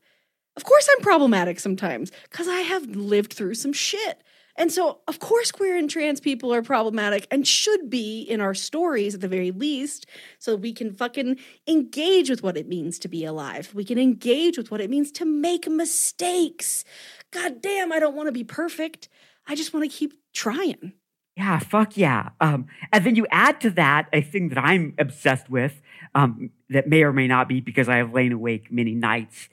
of 0.56 0.64
course 0.64 0.88
i'm 0.92 1.02
problematic 1.02 1.60
sometimes 1.60 2.10
because 2.24 2.48
i 2.48 2.60
have 2.60 2.84
lived 2.96 3.32
through 3.32 3.54
some 3.54 3.72
shit 3.72 4.22
and 4.60 4.70
so 4.70 5.00
of 5.08 5.18
course 5.20 5.50
queer 5.50 5.74
and 5.76 5.88
trans 5.88 6.20
people 6.20 6.52
are 6.52 6.60
problematic 6.60 7.26
and 7.30 7.48
should 7.48 7.88
be 7.88 8.20
in 8.20 8.42
our 8.42 8.52
stories 8.52 9.14
at 9.14 9.22
the 9.22 9.28
very 9.28 9.50
least 9.50 10.04
so 10.38 10.54
we 10.54 10.74
can 10.74 10.92
fucking 10.92 11.38
engage 11.66 12.28
with 12.28 12.42
what 12.42 12.58
it 12.58 12.68
means 12.68 12.98
to 12.98 13.08
be 13.08 13.24
alive. 13.24 13.72
We 13.74 13.86
can 13.86 13.98
engage 13.98 14.58
with 14.58 14.70
what 14.70 14.82
it 14.82 14.90
means 14.90 15.10
to 15.12 15.24
make 15.24 15.66
mistakes. 15.66 16.84
God 17.30 17.62
damn 17.62 17.90
i 17.90 17.98
don't 17.98 18.14
want 18.14 18.28
to 18.28 18.32
be 18.32 18.44
perfect. 18.44 19.08
I 19.48 19.54
just 19.54 19.72
want 19.72 19.90
to 19.90 19.96
keep 19.96 20.12
trying. 20.34 20.92
Yeah, 21.36 21.58
fuck 21.58 21.96
yeah. 21.96 22.30
Um, 22.38 22.66
and 22.92 23.04
then 23.06 23.16
you 23.16 23.26
add 23.30 23.62
to 23.62 23.70
that 23.70 24.08
a 24.12 24.20
thing 24.20 24.50
that 24.50 24.58
I'm 24.58 24.94
obsessed 24.98 25.48
with 25.48 25.80
um, 26.14 26.50
that 26.68 26.86
may 26.86 27.02
or 27.02 27.14
may 27.14 27.26
not 27.26 27.48
be 27.48 27.62
because 27.62 27.88
I 27.88 27.96
have 27.96 28.12
lain 28.12 28.32
awake 28.32 28.70
many 28.70 28.94
nights 28.94 29.48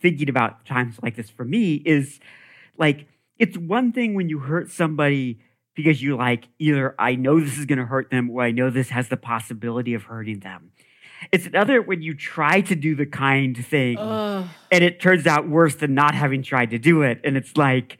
thinking 0.00 0.28
about 0.28 0.64
times 0.64 0.96
like 1.02 1.16
this 1.16 1.30
for 1.30 1.44
me 1.44 1.82
is 1.84 2.20
like, 2.76 3.08
it's 3.38 3.56
one 3.56 3.92
thing 3.92 4.14
when 4.14 4.28
you 4.28 4.38
hurt 4.40 4.70
somebody 4.70 5.40
because 5.74 6.02
you 6.02 6.16
like 6.16 6.48
either 6.58 6.94
I 6.98 7.16
know 7.16 7.40
this 7.40 7.58
is 7.58 7.66
going 7.66 7.78
to 7.78 7.86
hurt 7.86 8.10
them 8.10 8.30
or 8.30 8.42
I 8.42 8.50
know 8.50 8.70
this 8.70 8.90
has 8.90 9.08
the 9.08 9.16
possibility 9.16 9.94
of 9.94 10.04
hurting 10.04 10.40
them. 10.40 10.70
It's 11.32 11.46
another 11.46 11.80
when 11.80 12.02
you 12.02 12.14
try 12.14 12.60
to 12.62 12.74
do 12.74 12.94
the 12.94 13.06
kind 13.06 13.56
thing 13.56 13.96
Ugh. 13.98 14.46
and 14.70 14.84
it 14.84 15.00
turns 15.00 15.26
out 15.26 15.48
worse 15.48 15.74
than 15.74 15.94
not 15.94 16.14
having 16.14 16.42
tried 16.42 16.70
to 16.70 16.78
do 16.78 17.02
it. 17.02 17.20
And 17.24 17.36
it's 17.36 17.56
like, 17.56 17.98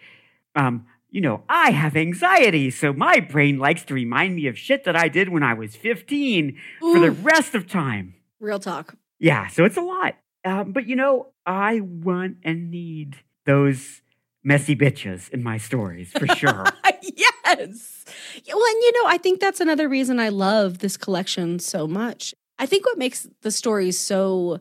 um, 0.55 0.87
you 1.11 1.21
know, 1.21 1.45
I 1.49 1.71
have 1.71 1.97
anxiety, 1.97 2.71
so 2.71 2.93
my 2.93 3.21
brain 3.21 3.59
likes 3.59 3.85
to 3.85 3.95
remind 3.95 4.35
me 4.35 4.49
of 4.49 4.59
shit 4.59 4.83
that 4.85 4.97
I 4.97 5.09
did 5.09 5.29
when 5.29 5.45
I 5.45 5.55
was 5.55 5.77
15 5.77 6.59
for 6.81 6.99
the 6.99 7.13
rest 7.13 7.55
of 7.55 7.69
time. 7.69 8.15
real 8.41 8.59
talk 8.59 8.97
Yeah, 9.21 9.47
so 9.47 9.65
it's 9.65 9.77
a 9.77 9.81
lot. 9.81 10.17
Um, 10.45 10.73
but 10.73 10.87
you 10.87 10.97
know, 10.97 11.29
I 11.47 11.81
want 11.81 12.39
and 12.43 12.71
need 12.71 13.17
those 13.47 14.03
messy 14.45 14.77
bitches 14.77 15.31
in 15.31 15.43
my 15.43 15.57
stories 15.57 16.13
for 16.13 16.27
sure. 16.29 16.65
yes. 17.03 18.05
Well, 18.47 18.65
and 18.65 18.83
you 18.83 18.93
know, 19.03 19.09
I 19.09 19.19
think 19.19 19.41
that's 19.41 19.61
another 19.61 19.89
reason 19.89 20.21
I 20.21 20.29
love 20.29 20.79
this 20.79 20.97
collection 20.97 21.59
so 21.59 21.87
much. 21.87 22.35
I 22.59 22.67
think 22.67 22.87
what 22.87 22.99
makes 22.99 23.27
the 23.43 23.51
stories 23.51 23.99
so 23.99 24.61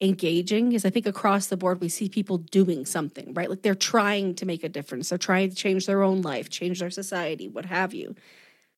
engaging 0.00 0.72
is 0.72 0.84
I 0.84 0.90
think 0.90 1.06
across 1.06 1.46
the 1.46 1.56
board 1.56 1.80
we 1.80 1.88
see 1.88 2.08
people 2.08 2.38
doing 2.38 2.84
something, 2.84 3.32
right? 3.34 3.48
Like 3.50 3.62
they're 3.62 3.74
trying 3.74 4.34
to 4.36 4.46
make 4.46 4.62
a 4.62 4.68
difference. 4.68 5.08
They're 5.08 5.18
trying 5.18 5.50
to 5.50 5.56
change 5.56 5.86
their 5.86 6.02
own 6.02 6.22
life, 6.22 6.48
change 6.48 6.80
their 6.80 6.90
society, 6.90 7.48
what 7.48 7.66
have 7.66 7.94
you. 7.94 8.14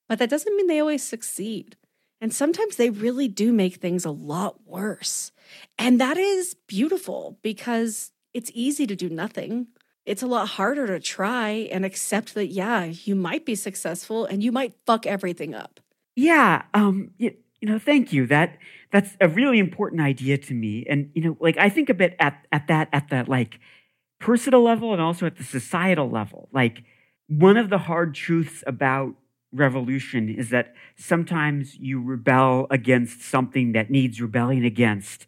But 0.08 0.18
that 0.20 0.30
doesn't 0.30 0.56
mean 0.56 0.66
they 0.66 0.80
always 0.80 1.02
succeed. 1.02 1.76
And 2.20 2.32
sometimes 2.32 2.76
they 2.76 2.90
really 2.90 3.28
do 3.28 3.52
make 3.52 3.76
things 3.76 4.04
a 4.04 4.10
lot 4.10 4.66
worse. 4.66 5.30
And 5.78 6.00
that 6.00 6.16
is 6.16 6.54
beautiful 6.66 7.38
because 7.42 8.12
it's 8.34 8.50
easy 8.54 8.86
to 8.86 8.96
do 8.96 9.08
nothing. 9.08 9.68
It's 10.08 10.22
a 10.22 10.26
lot 10.26 10.48
harder 10.48 10.86
to 10.86 11.00
try 11.00 11.68
and 11.70 11.84
accept 11.84 12.34
that, 12.34 12.46
yeah, 12.46 12.84
you 12.84 13.14
might 13.14 13.44
be 13.44 13.54
successful 13.54 14.24
and 14.24 14.42
you 14.42 14.50
might 14.50 14.72
fuck 14.86 15.06
everything 15.06 15.54
up. 15.54 15.80
Yeah, 16.16 16.62
um, 16.72 17.10
you, 17.18 17.34
you 17.60 17.68
know, 17.68 17.78
thank 17.78 18.10
you. 18.12 18.26
That 18.26 18.56
that's 18.90 19.16
a 19.20 19.28
really 19.28 19.58
important 19.58 20.00
idea 20.00 20.38
to 20.38 20.54
me. 20.54 20.86
And 20.88 21.10
you 21.14 21.22
know, 21.22 21.36
like 21.40 21.58
I 21.58 21.68
think 21.68 21.90
a 21.90 21.94
bit 21.94 22.16
at 22.18 22.46
at 22.50 22.68
that 22.68 22.88
at 22.92 23.10
that 23.10 23.28
like 23.28 23.60
personal 24.18 24.62
level 24.62 24.92
and 24.94 25.02
also 25.02 25.26
at 25.26 25.36
the 25.36 25.44
societal 25.44 26.10
level. 26.10 26.48
Like 26.52 26.84
one 27.28 27.58
of 27.58 27.68
the 27.68 27.78
hard 27.78 28.14
truths 28.14 28.64
about 28.66 29.14
revolution 29.52 30.28
is 30.28 30.50
that 30.50 30.74
sometimes 30.96 31.76
you 31.76 32.02
rebel 32.02 32.66
against 32.70 33.22
something 33.22 33.72
that 33.72 33.90
needs 33.90 34.20
rebelling 34.22 34.64
against, 34.64 35.26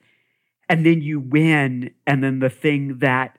and 0.69 0.87
then 0.87 1.03
you 1.03 1.21
win, 1.21 1.91
and 2.07 2.25
then 2.25 2.39
the 2.39 2.51
thing 2.51 2.99
that 2.99 3.37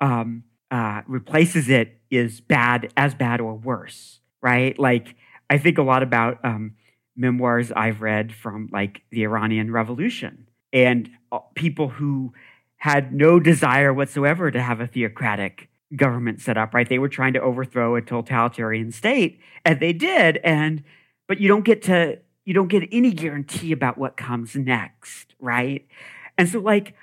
um, 0.00 0.44
uh, 0.70 1.02
replaces 1.06 1.68
it 1.68 2.00
is 2.10 2.40
bad, 2.40 2.92
as 2.96 3.14
bad 3.14 3.40
or 3.40 3.54
worse, 3.54 4.20
right? 4.42 4.78
Like 4.78 5.16
I 5.50 5.58
think 5.58 5.78
a 5.78 5.82
lot 5.82 6.02
about 6.02 6.44
um, 6.44 6.74
memoirs 7.16 7.72
I've 7.72 8.00
read 8.00 8.34
from 8.34 8.68
like 8.72 9.02
the 9.10 9.22
Iranian 9.22 9.72
Revolution 9.72 10.48
and 10.72 11.10
uh, 11.32 11.38
people 11.54 11.88
who 11.88 12.32
had 12.76 13.12
no 13.12 13.40
desire 13.40 13.92
whatsoever 13.92 14.50
to 14.50 14.62
have 14.62 14.80
a 14.80 14.86
theocratic 14.86 15.68
government 15.96 16.40
set 16.40 16.56
up, 16.56 16.74
right? 16.74 16.88
They 16.88 16.98
were 16.98 17.08
trying 17.08 17.32
to 17.32 17.40
overthrow 17.40 17.96
a 17.96 18.02
totalitarian 18.02 18.92
state, 18.92 19.40
and 19.64 19.80
they 19.80 19.92
did. 19.92 20.38
And 20.38 20.84
but 21.26 21.40
you 21.40 21.48
don't 21.48 21.64
get 21.64 21.82
to 21.82 22.18
you 22.44 22.54
don't 22.54 22.68
get 22.68 22.88
any 22.92 23.12
guarantee 23.12 23.72
about 23.72 23.98
what 23.98 24.16
comes 24.16 24.54
next, 24.54 25.34
right? 25.38 25.86
And 26.36 26.48
so 26.48 26.60
like 26.60 26.94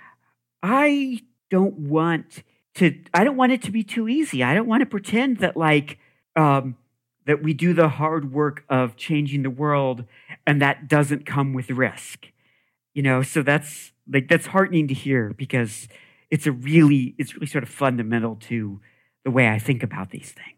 I 0.63 1.21
don't 1.49 1.77
want 1.77 2.43
to 2.75 2.97
I 3.13 3.23
don't 3.23 3.37
want 3.37 3.51
it 3.51 3.61
to 3.63 3.71
be 3.71 3.83
too 3.83 4.07
easy. 4.07 4.43
I 4.43 4.53
don't 4.53 4.67
want 4.67 4.81
to 4.81 4.85
pretend 4.85 5.37
that 5.37 5.57
like 5.57 5.97
um 6.35 6.75
that 7.25 7.41
we 7.41 7.53
do 7.53 7.73
the 7.73 7.89
hard 7.89 8.31
work 8.31 8.63
of 8.69 8.95
changing 8.95 9.43
the 9.43 9.49
world 9.49 10.05
and 10.45 10.61
that 10.61 10.87
doesn't 10.87 11.25
come 11.25 11.53
with 11.53 11.69
risk. 11.71 12.27
You 12.93 13.01
know, 13.01 13.21
so 13.23 13.41
that's 13.41 13.91
like 14.11 14.27
that's 14.29 14.47
heartening 14.47 14.87
to 14.87 14.93
hear 14.93 15.33
because 15.35 15.87
it's 16.29 16.47
a 16.47 16.51
really 16.51 17.15
it's 17.17 17.33
really 17.35 17.47
sort 17.47 17.63
of 17.63 17.69
fundamental 17.69 18.35
to 18.35 18.79
the 19.23 19.31
way 19.31 19.49
I 19.49 19.59
think 19.59 19.83
about 19.83 20.11
these 20.11 20.31
things. 20.31 20.54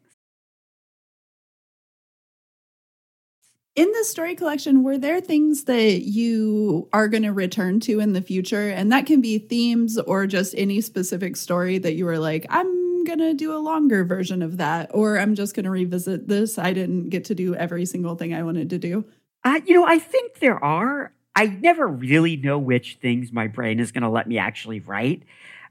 In 3.78 3.92
the 3.92 4.04
story 4.06 4.34
collection, 4.34 4.82
were 4.82 4.98
there 4.98 5.22
things 5.22 5.66
that 5.66 6.02
you 6.02 6.90
are 6.94 7.08
going 7.08 7.22
to 7.22 7.32
return 7.32 7.80
to 7.82 8.00
in 8.00 8.14
the 8.14 8.24
future? 8.24 8.70
And 8.70 8.92
that 8.92 9.06
can 9.06 9.22
be 9.22 9.38
themes 9.38 10.00
or 10.00 10.26
just 10.26 10.56
any 10.58 10.82
specific 10.82 11.36
story 11.36 11.78
that 11.78 11.94
you 11.94 12.06
were 12.06 12.18
like, 12.18 12.48
I'm 12.50 13.04
going 13.04 13.20
to 13.20 13.36
do 13.36 13.56
a 13.56 13.62
longer 13.62 14.04
version 14.04 14.42
of 14.42 14.58
that, 14.58 14.90
or 14.96 15.20
I'm 15.20 15.36
just 15.36 15.54
going 15.54 15.66
to 15.66 15.70
revisit 15.70 16.28
this. 16.28 16.58
I 16.58 16.74
didn't 16.74 17.10
get 17.10 17.26
to 17.26 17.36
do 17.36 17.54
every 17.54 17.86
single 17.86 18.16
thing 18.16 18.34
I 18.34 18.42
wanted 18.42 18.72
to 18.72 18.80
do. 18.80 19.06
Uh, 19.44 19.60
you 19.64 19.76
know, 19.76 19.86
I 19.86 20.00
think 20.00 20.40
there 20.40 20.62
are. 20.62 21.14
I 21.36 21.46
never 21.46 21.88
really 21.88 22.36
know 22.36 22.58
which 22.58 22.98
things 23.00 23.32
my 23.32 23.46
brain 23.46 23.80
is 23.80 23.92
going 23.92 24.02
to 24.02 24.10
let 24.10 24.28
me 24.28 24.40
actually 24.40 24.80
write. 24.80 25.22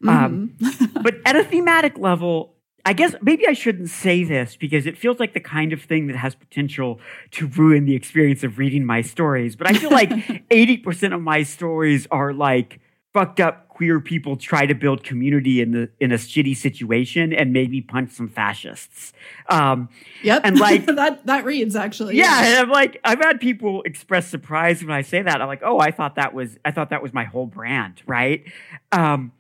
Um, 0.07 0.57
but 1.02 1.16
at 1.24 1.34
a 1.34 1.42
thematic 1.42 1.98
level, 1.98 2.54
I 2.87 2.93
guess 2.93 3.16
maybe 3.20 3.49
I 3.49 3.53
shouldn't 3.53 3.91
say 3.91 4.22
this 4.22 4.55
because 4.55 4.87
it 4.87 4.97
feels 4.97 5.18
like 5.18 5.34
the 5.34 5.41
kind 5.41 5.72
of 5.72 5.82
thing 5.82 6.07
that 6.07 6.16
has 6.16 6.37
potential 6.37 7.01
to 7.32 7.49
ruin 7.49 7.84
the 7.84 7.97
experience 7.97 8.45
of 8.45 8.59
reading 8.59 8.87
my 8.87 9.01
stories. 9.01 9.57
But 9.57 9.68
I 9.68 9.72
feel 9.74 9.91
like 9.91 10.09
80% 10.51 11.12
of 11.12 11.20
my 11.20 11.43
stories 11.43 12.07
are 12.12 12.32
like 12.32 12.78
fucked 13.12 13.41
up 13.41 13.68
queer 13.68 13.99
people 13.99 14.37
try 14.37 14.66
to 14.66 14.74
build 14.74 15.03
community 15.03 15.61
in 15.61 15.72
the 15.72 15.91
in 15.99 16.12
a 16.12 16.14
shitty 16.14 16.57
situation 16.57 17.32
and 17.32 17.53
maybe 17.53 17.80
punch 17.80 18.12
some 18.12 18.28
fascists. 18.28 19.12
Um, 19.49 19.89
Yep. 20.22 20.43
And 20.45 20.59
like 20.59 20.87
that 20.95 21.26
that 21.26 21.45
reads 21.45 21.74
actually. 21.74 22.16
yeah, 22.16 22.47
and 22.47 22.57
I'm 22.57 22.70
like, 22.70 23.01
I've 23.03 23.18
had 23.18 23.41
people 23.41 23.82
express 23.82 24.28
surprise 24.28 24.80
when 24.82 24.93
I 24.93 25.03
say 25.03 25.22
that. 25.22 25.43
I'm 25.43 25.49
like, 25.49 25.62
oh, 25.64 25.80
I 25.80 25.91
thought 25.91 26.14
that 26.14 26.34
was, 26.34 26.57
I 26.64 26.70
thought 26.70 26.91
that 26.91 27.03
was 27.03 27.12
my 27.12 27.24
whole 27.24 27.47
brand, 27.47 28.01
right? 28.07 28.45
Um, 28.93 29.32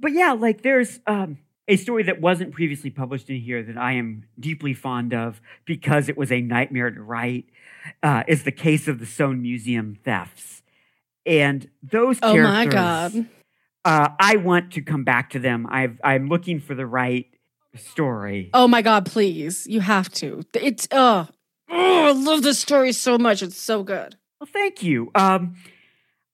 but 0.00 0.12
yeah, 0.12 0.32
like 0.32 0.62
there's, 0.62 0.98
um, 1.06 1.38
a 1.68 1.76
story 1.76 2.04
that 2.04 2.20
wasn't 2.20 2.52
previously 2.52 2.90
published 2.90 3.28
in 3.28 3.40
here 3.40 3.62
that 3.62 3.76
I 3.76 3.92
am 3.92 4.24
deeply 4.38 4.74
fond 4.74 5.12
of 5.12 5.40
because 5.64 6.08
it 6.08 6.16
was 6.16 6.30
a 6.30 6.40
nightmare 6.40 6.90
to 6.90 7.02
write 7.02 7.46
uh, 8.02 8.22
is 8.28 8.44
the 8.44 8.52
case 8.52 8.88
of 8.88 8.98
the 8.98 9.06
Soane 9.06 9.42
Museum 9.42 9.98
thefts. 10.04 10.62
And 11.24 11.68
those 11.82 12.18
Oh 12.22 12.34
characters, 12.34 12.54
my 12.54 12.66
God. 12.66 13.26
Uh, 13.84 14.08
I 14.18 14.36
want 14.36 14.72
to 14.72 14.82
come 14.82 15.04
back 15.04 15.30
to 15.30 15.38
them. 15.38 15.66
I've, 15.70 16.00
I'm 16.02 16.28
looking 16.28 16.60
for 16.60 16.74
the 16.74 16.86
right 16.86 17.26
story. 17.74 18.50
Oh 18.54 18.68
my 18.68 18.82
god, 18.82 19.06
please. 19.06 19.66
You 19.66 19.80
have 19.80 20.08
to. 20.14 20.44
It's 20.54 20.88
oh, 20.92 21.28
oh 21.70 22.06
I 22.08 22.12
love 22.12 22.42
this 22.42 22.58
story 22.58 22.92
so 22.92 23.18
much. 23.18 23.42
It's 23.42 23.60
so 23.60 23.82
good. 23.82 24.16
Well, 24.40 24.48
thank 24.52 24.82
you. 24.82 25.10
Um, 25.14 25.56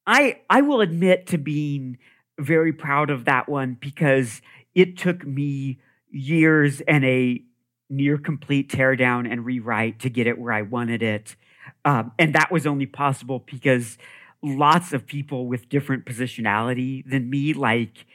I 0.07 0.41
I 0.49 0.63
will 0.63 0.81
admit 0.81 1.27
to 1.29 1.39
being 1.39 1.99
very 2.39 2.73
proud 2.73 3.11
of 3.11 3.25
that 3.27 3.49
one 3.49 3.77
because 3.81 4.41
it 4.75 4.97
took 4.99 5.27
me 5.27 5.79
years 6.11 6.81
and 6.83 7.05
a 7.05 7.43
near 7.91 8.19
complete 8.19 8.71
teardown 8.71 9.31
and 9.31 9.45
rewrite 9.45 10.01
to 10.01 10.11
get 10.11 10.27
it 10.27 10.39
where 10.39 10.53
I 10.53 10.63
wanted 10.63 11.03
it, 11.03 11.37
um, 11.85 12.13
and 12.19 12.35
that 12.35 12.51
was 12.51 12.67
only 12.67 12.87
possible 12.87 13.45
because 13.51 13.99
lots 14.43 14.93
of 14.93 15.07
people 15.07 15.47
with 15.47 15.69
different 15.69 16.05
positionality 16.05 17.05
than 17.09 17.31
me 17.31 17.53
like 17.53 18.07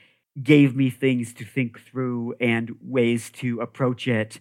gave 0.41 0.75
me 0.75 0.89
things 0.89 1.33
to 1.33 1.45
think 1.45 1.79
through 1.79 2.35
and 2.39 2.75
ways 2.81 3.29
to 3.31 3.59
approach 3.61 4.07
it. 4.07 4.39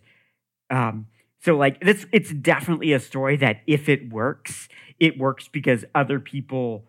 Um, 0.70 1.06
so 1.40 1.56
like 1.56 1.80
this, 1.80 2.06
it's 2.12 2.32
definitely 2.32 2.92
a 2.92 3.00
story 3.00 3.36
that 3.36 3.58
if 3.66 3.88
it 3.88 4.12
works, 4.12 4.68
it 4.98 5.18
works 5.18 5.48
because 5.48 5.84
other 5.94 6.18
people 6.18 6.86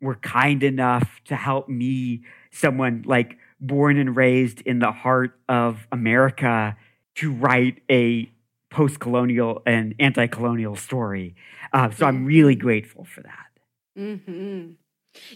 were 0.00 0.16
kind 0.16 0.62
enough 0.62 1.20
to 1.26 1.36
help 1.36 1.68
me, 1.68 2.22
someone 2.50 3.02
like 3.06 3.38
born 3.60 3.98
and 3.98 4.16
raised 4.16 4.60
in 4.62 4.78
the 4.78 4.92
heart 4.92 5.38
of 5.48 5.86
America, 5.92 6.76
to 7.16 7.32
write 7.32 7.80
a 7.90 8.30
post-colonial 8.70 9.62
and 9.66 9.94
anti-colonial 10.00 10.74
story. 10.74 11.34
Uh, 11.72 11.90
so 11.90 12.06
I'm 12.06 12.24
really 12.24 12.56
grateful 12.56 13.04
for 13.04 13.22
that. 13.22 13.50
Mm-hmm. 13.96 14.72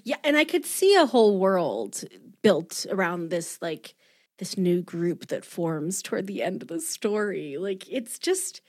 Yeah, 0.02 0.16
and 0.24 0.36
I 0.36 0.44
could 0.44 0.66
see 0.66 0.96
a 0.96 1.06
whole 1.06 1.38
world 1.38 2.02
built 2.42 2.84
around 2.90 3.30
this 3.30 3.58
like 3.62 3.94
this 4.38 4.58
new 4.58 4.82
group 4.82 5.28
that 5.28 5.44
forms 5.44 6.02
toward 6.02 6.26
the 6.26 6.42
end 6.42 6.62
of 6.62 6.68
the 6.68 6.80
story. 6.80 7.56
Like 7.58 7.88
it's 7.88 8.18
just 8.18 8.60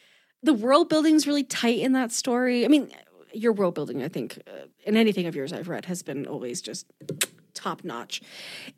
the 0.43 0.53
world 0.53 0.87
building's 0.89 1.25
really 1.25 1.43
tight 1.43 1.79
in 1.79 1.93
that 1.93 2.11
story. 2.11 2.63
I 2.63 2.67
mean, 2.67 2.91
your 3.33 3.53
world 3.53 3.73
building, 3.75 4.03
I 4.03 4.07
think, 4.07 4.39
uh, 4.47 4.67
in 4.85 4.95
anything 4.97 5.25
of 5.25 5.35
yours 5.35 5.51
I've 5.51 5.69
read, 5.69 5.85
has 5.85 6.03
been 6.03 6.27
always 6.27 6.61
just 6.61 6.85
top 7.59 7.83
notch. 7.83 8.21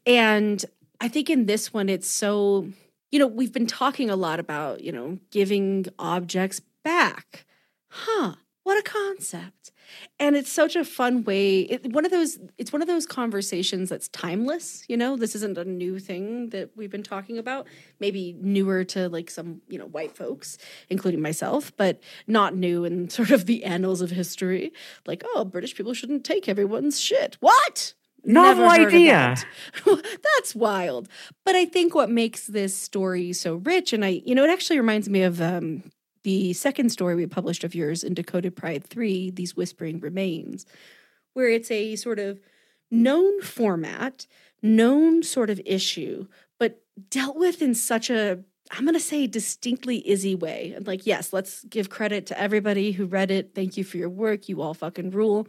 And 0.06 0.64
I 1.00 1.08
think 1.08 1.30
in 1.30 1.46
this 1.46 1.74
one, 1.74 1.90
it's 1.90 2.08
so, 2.08 2.68
you 3.12 3.20
know, 3.20 3.28
we've 3.28 3.54
been 3.54 3.68
talking 3.68 4.10
a 4.10 4.16
lot 4.16 4.40
about, 4.40 4.82
you 4.82 4.92
know, 4.92 5.20
giving 5.32 5.86
objects 6.00 6.62
back. 6.84 7.46
Huh, 7.90 8.36
what 8.64 8.78
a 8.78 8.84
concept. 8.84 9.72
And 10.20 10.36
it's 10.36 10.52
such 10.52 10.76
a 10.76 10.86
fun 10.86 11.24
way. 11.24 11.62
It, 11.62 11.92
one 11.92 12.06
of 12.06 12.12
those, 12.12 12.40
it's 12.58 12.72
one 12.72 12.82
of 12.82 12.88
those 12.88 13.06
conversations 13.06 13.90
that's 13.90 14.08
timeless. 14.10 14.84
You 14.88 14.98
know, 14.98 15.18
this 15.18 15.36
isn't 15.36 15.58
a 15.58 15.66
new 15.66 16.00
thing 16.00 16.50
that 16.50 16.70
we've 16.76 16.92
been 16.92 17.04
talking 17.04 17.38
about. 17.38 17.68
Maybe 18.00 18.38
newer 18.40 18.84
to 18.86 19.10
like 19.10 19.30
some, 19.30 19.62
you 19.68 19.78
know, 19.78 19.88
white 19.88 20.16
folks, 20.16 20.58
including 20.90 21.22
myself, 21.22 21.76
but 21.76 22.00
not 22.28 22.56
new 22.56 22.86
in 22.86 23.10
sort 23.10 23.32
of 23.32 23.46
the 23.46 23.64
annals 23.66 24.02
of 24.02 24.12
history. 24.12 24.72
Like, 25.06 25.24
oh, 25.36 25.46
British 25.46 25.76
people 25.76 25.94
shouldn't 25.94 26.24
take 26.24 26.48
everyone's 26.48 27.00
shit. 27.00 27.38
What? 27.40 27.94
Novel 28.24 28.64
Never 28.66 28.70
heard 28.70 28.88
of 28.88 28.94
idea. 28.94 29.12
that. 29.12 29.46
That's 30.36 30.56
wild. 30.56 31.08
But 31.44 31.56
I 31.56 31.66
think 31.66 31.96
what 31.96 32.10
makes 32.10 32.48
this 32.48 32.76
story 32.76 33.34
so 33.34 33.56
rich, 33.56 33.94
and 33.94 34.06
I, 34.06 34.22
you 34.26 34.36
know, 34.36 34.44
it 34.44 34.50
actually 34.50 34.80
reminds 34.80 35.10
me 35.10 35.24
of 35.24 35.42
um, 35.42 35.84
the 36.24 36.54
second 36.54 36.92
story 36.92 37.16
we 37.16 37.26
published 37.26 37.64
of 37.64 37.74
yours 37.74 38.04
in 38.04 38.14
Decoded 38.14 38.56
Pride 38.56 38.84
3, 38.84 39.32
These 39.32 39.56
Whispering 39.56 40.00
Remains, 40.00 40.66
where 41.34 41.50
it's 41.50 41.72
a 41.72 41.96
sort 41.96 42.20
of 42.20 42.40
known 42.92 43.42
format, 43.42 44.28
known 44.62 45.24
sort 45.24 45.50
of 45.50 45.60
issue, 45.66 46.28
but 46.60 46.82
dealt 47.10 47.38
with 47.38 47.62
in 47.62 47.74
such 47.74 48.10
a 48.10 48.44
I'm 48.74 48.86
going 48.86 48.94
to 48.94 49.02
say 49.02 49.28
distinctly 49.28 50.08
Izzy 50.08 50.34
way. 50.34 50.72
And 50.76 50.88
like, 50.88 51.06
yes, 51.06 51.34
let's 51.34 51.66
give 51.66 51.90
credit 51.90 52.26
to 52.28 52.40
everybody 52.40 52.94
who 52.94 53.06
read 53.06 53.30
it. 53.30 53.54
Thank 53.54 53.76
you 53.76 53.84
for 53.84 53.98
your 53.98 54.08
work. 54.10 54.48
You 54.48 54.62
all 54.62 54.74
fucking 54.74 55.12
rule. 55.12 55.46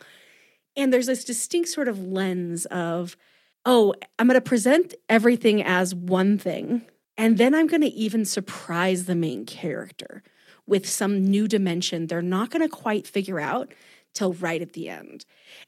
And 0.76 0.92
there's 0.92 1.06
this 1.06 1.24
distinct 1.24 1.68
sort 1.68 1.88
of 1.88 2.04
lens 2.04 2.66
of, 2.66 3.16
oh, 3.64 3.94
I'm 4.18 4.26
going 4.26 4.34
to 4.34 4.40
present 4.40 4.94
everything 5.08 5.62
as 5.62 5.94
one 5.94 6.38
thing. 6.38 6.82
And 7.16 7.38
then 7.38 7.54
I'm 7.54 7.66
going 7.66 7.82
to 7.82 7.88
even 7.88 8.24
surprise 8.24 9.04
the 9.04 9.14
main 9.14 9.44
character 9.44 10.22
with 10.66 10.88
some 10.88 11.24
new 11.24 11.48
dimension 11.48 12.06
they're 12.06 12.22
not 12.22 12.50
going 12.50 12.62
to 12.62 12.68
quite 12.68 13.06
figure 13.06 13.40
out 13.40 13.72
till 14.14 14.32
right 14.34 14.62
at 14.62 14.74
the 14.74 14.88
end. 14.88 15.24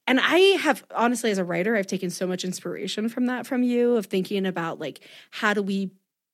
And 0.07 0.21
I 0.21 0.39
have 0.61 0.85
honestly 0.95 1.31
as 1.31 1.39
a 1.39 1.45
writer 1.45 1.77
I've 1.77 1.87
taken 1.87 2.11
so 2.11 2.27
much 2.27 2.45
inspiration 2.45 3.09
from 3.09 3.27
that 3.27 3.47
from 3.47 3.63
you 3.63 3.97
of 3.97 4.07
thinking 4.07 4.47
about 4.47 4.79
like 4.79 5.01
how 5.31 5.55
do 5.55 5.63
we 5.63 5.91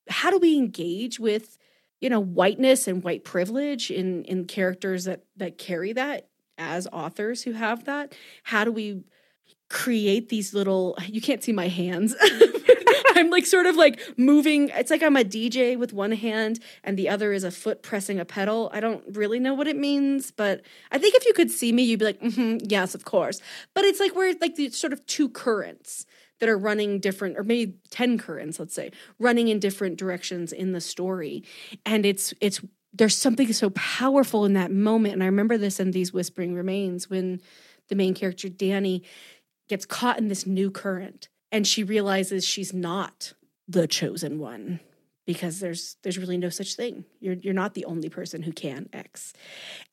how 0.08 0.30
do 0.30 0.38
we 0.38 0.56
engage 0.56 1.20
with 1.20 1.56
you 2.00 2.10
know 2.10 2.20
whiteness 2.20 2.88
and 2.88 3.02
white 3.02 3.24
privilege 3.24 3.90
in 3.90 4.24
in 4.24 4.44
characters 4.46 5.04
that 5.04 5.24
that 5.36 5.58
carry 5.58 5.92
that 5.92 6.29
as 6.60 6.86
authors 6.92 7.42
who 7.42 7.52
have 7.52 7.84
that 7.86 8.14
how 8.44 8.64
do 8.64 8.70
we 8.70 9.02
create 9.70 10.28
these 10.28 10.52
little 10.52 10.96
you 11.06 11.20
can't 11.20 11.42
see 11.42 11.52
my 11.52 11.68
hands. 11.68 12.14
I'm 13.14 13.30
like 13.30 13.46
sort 13.46 13.66
of 13.66 13.76
like 13.76 14.00
moving 14.16 14.70
it's 14.70 14.90
like 14.90 15.02
i'm 15.02 15.16
a 15.16 15.24
dj 15.24 15.78
with 15.78 15.92
one 15.92 16.12
hand 16.12 16.58
and 16.82 16.98
the 16.98 17.08
other 17.08 17.32
is 17.32 17.44
a 17.44 17.50
foot 17.50 17.82
pressing 17.82 18.18
a 18.18 18.24
pedal. 18.24 18.70
I 18.72 18.80
don't 18.80 19.04
really 19.12 19.38
know 19.38 19.54
what 19.54 19.68
it 19.68 19.76
means 19.76 20.30
but 20.30 20.62
i 20.90 20.98
think 20.98 21.14
if 21.14 21.24
you 21.26 21.32
could 21.32 21.50
see 21.50 21.72
me 21.72 21.82
you'd 21.82 22.00
be 22.00 22.06
like 22.06 22.20
mm-hmm, 22.20 22.58
yes 22.68 22.94
of 22.94 23.04
course. 23.04 23.40
But 23.74 23.84
it's 23.84 24.00
like 24.00 24.14
we're 24.14 24.34
like 24.40 24.56
the 24.56 24.70
sort 24.70 24.92
of 24.92 25.04
two 25.06 25.28
currents 25.28 26.06
that 26.40 26.48
are 26.48 26.58
running 26.58 26.98
different 26.98 27.38
or 27.38 27.44
maybe 27.44 27.74
10 27.90 28.18
currents 28.18 28.58
let's 28.58 28.74
say 28.74 28.90
running 29.18 29.48
in 29.48 29.60
different 29.60 29.98
directions 29.98 30.52
in 30.52 30.72
the 30.72 30.80
story. 30.80 31.44
And 31.86 32.04
it's 32.06 32.34
it's 32.40 32.60
there's 32.92 33.16
something 33.16 33.52
so 33.52 33.70
powerful 33.70 34.44
in 34.44 34.54
that 34.54 34.72
moment. 34.72 35.14
And 35.14 35.22
i 35.22 35.26
remember 35.26 35.56
this 35.56 35.80
in 35.80 35.90
these 35.90 36.12
whispering 36.12 36.54
remains 36.54 37.08
when 37.08 37.40
the 37.88 37.94
main 37.94 38.14
character 38.14 38.48
danny 38.48 39.02
gets 39.68 39.86
caught 39.86 40.18
in 40.18 40.28
this 40.28 40.46
new 40.46 40.70
current 40.70 41.28
and 41.52 41.66
she 41.66 41.82
realizes 41.82 42.44
she's 42.44 42.72
not 42.72 43.32
the 43.68 43.86
chosen 43.86 44.38
one 44.38 44.80
because 45.26 45.60
there's 45.60 45.96
there's 46.02 46.18
really 46.18 46.38
no 46.38 46.48
such 46.48 46.74
thing. 46.74 47.04
You're 47.20 47.34
you're 47.34 47.54
not 47.54 47.74
the 47.74 47.84
only 47.84 48.08
person 48.08 48.42
who 48.42 48.52
can 48.52 48.88
x. 48.92 49.32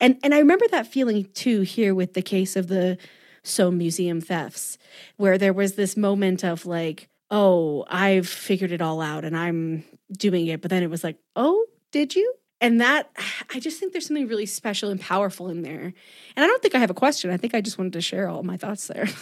And 0.00 0.18
and 0.22 0.34
i 0.34 0.38
remember 0.38 0.66
that 0.70 0.86
feeling 0.86 1.28
too 1.32 1.60
here 1.60 1.94
with 1.94 2.14
the 2.14 2.22
case 2.22 2.56
of 2.56 2.66
the 2.66 2.98
Soane 3.44 3.78
museum 3.78 4.20
thefts 4.20 4.78
where 5.16 5.38
there 5.38 5.52
was 5.52 5.74
this 5.74 5.96
moment 5.96 6.44
of 6.44 6.66
like 6.66 7.08
oh 7.30 7.84
i've 7.88 8.28
figured 8.28 8.72
it 8.72 8.82
all 8.82 9.00
out 9.00 9.24
and 9.24 9.36
i'm 9.36 9.84
doing 10.10 10.48
it. 10.48 10.60
But 10.60 10.70
then 10.70 10.82
it 10.82 10.90
was 10.90 11.04
like 11.04 11.18
oh 11.36 11.66
did 11.92 12.16
you 12.16 12.34
and 12.60 12.80
that 12.80 13.10
i 13.54 13.60
just 13.60 13.78
think 13.78 13.92
there's 13.92 14.06
something 14.06 14.28
really 14.28 14.46
special 14.46 14.90
and 14.90 15.00
powerful 15.00 15.48
in 15.48 15.62
there 15.62 15.92
and 16.36 16.44
i 16.44 16.46
don't 16.46 16.62
think 16.62 16.74
i 16.74 16.78
have 16.78 16.90
a 16.90 16.94
question 16.94 17.30
i 17.30 17.36
think 17.36 17.54
i 17.54 17.60
just 17.60 17.78
wanted 17.78 17.92
to 17.92 18.00
share 18.00 18.28
all 18.28 18.42
my 18.42 18.56
thoughts 18.56 18.86
there 18.88 19.06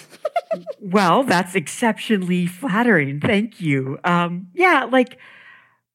well, 0.80 1.22
that's 1.22 1.55
exceptionally 1.55 2.47
flattering. 2.47 3.20
Thank 3.20 3.61
you. 3.61 3.99
Um, 4.05 4.49
yeah, 4.55 4.84
like 4.84 5.18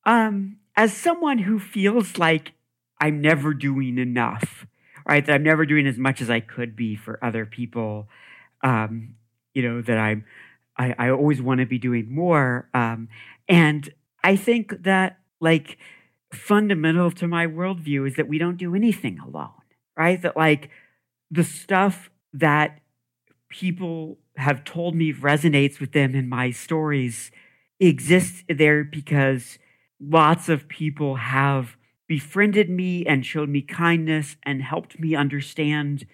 um, 0.05 0.57
as 0.75 0.93
someone 0.95 1.39
who 1.39 1.59
feels 1.59 2.17
like 2.17 2.53
I'm 2.99 3.21
never 3.21 3.53
doing 3.53 3.97
enough, 3.97 4.65
right? 5.07 5.25
That 5.25 5.33
I'm 5.33 5.43
never 5.43 5.65
doing 5.65 5.87
as 5.87 5.97
much 5.97 6.21
as 6.21 6.29
I 6.29 6.39
could 6.39 6.75
be 6.75 6.95
for 6.95 7.23
other 7.23 7.45
people. 7.45 8.07
Um, 8.63 9.15
you 9.53 9.67
know 9.67 9.81
that 9.81 9.97
I'm. 9.97 10.25
I, 10.77 10.95
I 10.97 11.09
always 11.09 11.41
want 11.41 11.59
to 11.59 11.65
be 11.65 11.77
doing 11.77 12.13
more, 12.13 12.69
um, 12.73 13.09
and 13.47 13.93
I 14.23 14.35
think 14.35 14.83
that 14.83 15.19
like 15.39 15.77
fundamental 16.34 17.11
to 17.11 17.27
my 17.27 17.47
worldview 17.47 18.07
is 18.07 18.15
that 18.15 18.27
we 18.27 18.38
don't 18.38 18.57
do 18.57 18.75
anything 18.75 19.19
alone, 19.19 19.51
right? 19.97 20.21
That 20.21 20.38
like 20.38 20.69
the 21.29 21.43
stuff 21.43 22.09
that 22.34 22.79
people 23.49 24.17
have 24.38 24.63
told 24.63 24.95
me 24.95 25.13
resonates 25.13 25.79
with 25.79 25.91
them 25.91 26.15
in 26.15 26.29
my 26.29 26.51
stories 26.51 27.32
exists 27.79 28.43
there 28.47 28.84
because 28.84 29.59
lots 29.99 30.49
of 30.49 30.67
people 30.67 31.15
have 31.15 31.75
befriended 32.07 32.69
me 32.69 33.05
and 33.05 33.25
showed 33.25 33.49
me 33.49 33.61
kindness 33.61 34.36
and 34.43 34.61
helped 34.61 34.99
me 34.99 35.15
understand 35.15 36.05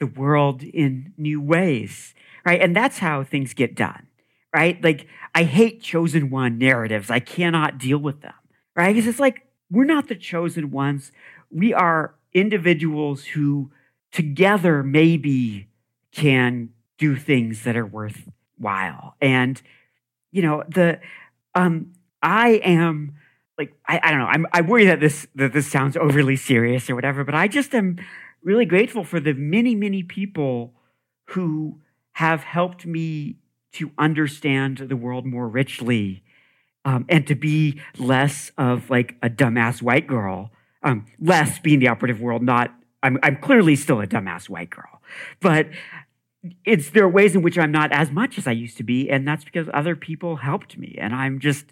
the 0.00 0.06
world 0.06 0.62
in 0.62 1.12
new 1.16 1.40
ways, 1.40 2.14
right? 2.44 2.60
And 2.60 2.74
that's 2.74 2.98
how 2.98 3.22
things 3.22 3.54
get 3.54 3.74
done, 3.74 4.06
right? 4.54 4.82
Like, 4.82 5.06
I 5.34 5.44
hate 5.44 5.80
chosen 5.82 6.30
one 6.30 6.58
narratives. 6.58 7.10
I 7.10 7.20
cannot 7.20 7.78
deal 7.78 7.98
with 7.98 8.20
them, 8.20 8.34
right? 8.74 8.94
Because 8.94 9.06
it's 9.06 9.20
like, 9.20 9.43
we're 9.70 9.84
not 9.84 10.08
the 10.08 10.14
chosen 10.14 10.70
ones. 10.70 11.12
We 11.50 11.72
are 11.72 12.14
individuals 12.32 13.24
who 13.24 13.70
together 14.12 14.82
maybe 14.82 15.68
can 16.12 16.70
do 16.98 17.16
things 17.16 17.64
that 17.64 17.76
are 17.76 17.86
worthwhile. 17.86 19.16
And, 19.20 19.60
you 20.30 20.42
know, 20.42 20.62
the, 20.68 21.00
um, 21.54 21.92
I 22.22 22.60
am 22.64 23.14
like 23.58 23.74
I, 23.86 24.00
I 24.02 24.10
don't 24.10 24.20
know. 24.20 24.26
I'm 24.26 24.46
I 24.52 24.60
worry 24.62 24.86
that 24.86 25.00
this 25.00 25.26
that 25.34 25.52
this 25.52 25.70
sounds 25.70 25.96
overly 25.96 26.36
serious 26.36 26.90
or 26.90 26.94
whatever, 26.94 27.22
but 27.22 27.34
I 27.34 27.48
just 27.48 27.74
am 27.74 27.98
really 28.42 28.64
grateful 28.64 29.04
for 29.04 29.20
the 29.20 29.32
many 29.34 29.74
many 29.74 30.02
people 30.02 30.74
who 31.28 31.80
have 32.12 32.42
helped 32.42 32.86
me 32.86 33.36
to 33.72 33.92
understand 33.98 34.78
the 34.78 34.96
world 34.96 35.26
more 35.26 35.48
richly 35.48 36.23
um, 36.84 37.06
and 37.08 37.26
to 37.26 37.34
be 37.34 37.80
less 37.98 38.52
of 38.58 38.90
like 38.90 39.16
a 39.22 39.30
dumbass 39.30 39.82
white 39.82 40.06
girl. 40.06 40.50
Um, 40.82 41.06
less 41.18 41.58
being 41.58 41.78
the 41.78 41.88
operative 41.88 42.20
world, 42.20 42.42
not 42.42 42.70
I'm 43.02 43.18
I'm 43.22 43.36
clearly 43.36 43.76
still 43.76 44.00
a 44.00 44.06
dumbass 44.06 44.48
white 44.48 44.70
girl, 44.70 45.00
but 45.40 45.68
it's 46.64 46.90
there 46.90 47.04
are 47.04 47.08
ways 47.08 47.34
in 47.34 47.42
which 47.42 47.58
I'm 47.58 47.72
not 47.72 47.92
as 47.92 48.10
much 48.10 48.38
as 48.38 48.46
I 48.46 48.52
used 48.52 48.76
to 48.78 48.82
be, 48.82 49.08
and 49.10 49.26
that's 49.26 49.44
because 49.44 49.68
other 49.72 49.96
people 49.96 50.36
helped 50.36 50.76
me, 50.76 50.96
and 50.98 51.14
I'm 51.14 51.38
just 51.38 51.66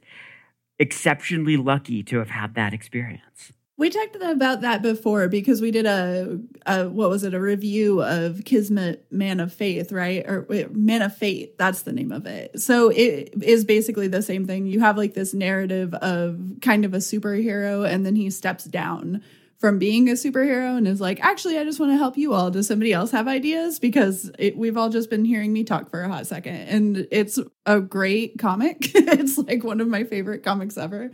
exceptionally 0.78 1.56
lucky 1.56 2.02
to 2.04 2.18
have 2.18 2.30
had 2.30 2.54
that 2.54 2.72
experience. 2.72 3.52
We 3.82 3.90
talked 3.90 4.12
to 4.12 4.20
them 4.20 4.30
about 4.30 4.60
that 4.60 4.80
before 4.80 5.26
because 5.26 5.60
we 5.60 5.72
did 5.72 5.86
a, 5.86 6.38
a 6.66 6.88
what 6.88 7.10
was 7.10 7.24
it 7.24 7.34
a 7.34 7.40
review 7.40 8.00
of 8.00 8.44
Kismet 8.44 9.04
Man 9.10 9.40
of 9.40 9.52
Faith, 9.52 9.90
right? 9.90 10.24
Or 10.24 10.46
wait, 10.48 10.72
Man 10.72 11.02
of 11.02 11.16
Fate, 11.16 11.58
that's 11.58 11.82
the 11.82 11.90
name 11.90 12.12
of 12.12 12.24
it. 12.24 12.60
So 12.60 12.90
it 12.90 13.34
is 13.42 13.64
basically 13.64 14.06
the 14.06 14.22
same 14.22 14.46
thing. 14.46 14.66
You 14.66 14.78
have 14.78 14.96
like 14.96 15.14
this 15.14 15.34
narrative 15.34 15.94
of 15.94 16.38
kind 16.60 16.84
of 16.84 16.94
a 16.94 16.98
superhero 16.98 17.84
and 17.84 18.06
then 18.06 18.14
he 18.14 18.30
steps 18.30 18.62
down 18.62 19.20
from 19.58 19.80
being 19.80 20.08
a 20.08 20.12
superhero 20.12 20.76
and 20.76 20.86
is 20.86 21.00
like, 21.00 21.18
actually, 21.20 21.58
I 21.58 21.64
just 21.64 21.80
want 21.80 21.90
to 21.90 21.96
help 21.96 22.16
you 22.16 22.34
all. 22.34 22.52
Does 22.52 22.68
somebody 22.68 22.92
else 22.92 23.10
have 23.10 23.26
ideas? 23.26 23.80
Because 23.80 24.30
it, 24.38 24.56
we've 24.56 24.76
all 24.76 24.90
just 24.90 25.10
been 25.10 25.24
hearing 25.24 25.52
me 25.52 25.64
talk 25.64 25.90
for 25.90 26.02
a 26.02 26.08
hot 26.08 26.28
second. 26.28 26.54
And 26.54 27.08
it's 27.10 27.36
a 27.66 27.80
great 27.80 28.38
comic. 28.38 28.76
it's 28.94 29.38
like 29.38 29.64
one 29.64 29.80
of 29.80 29.88
my 29.88 30.04
favorite 30.04 30.44
comics 30.44 30.78
ever. 30.78 31.10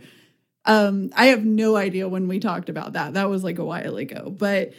Um, 0.69 1.09
I 1.15 1.27
have 1.27 1.43
no 1.43 1.75
idea 1.75 2.07
when 2.07 2.27
we 2.27 2.39
talked 2.39 2.69
about 2.69 2.93
that. 2.93 3.15
That 3.15 3.27
was 3.27 3.43
like 3.43 3.57
a 3.57 3.65
while 3.65 3.97
ago. 3.97 4.29
But 4.29 4.73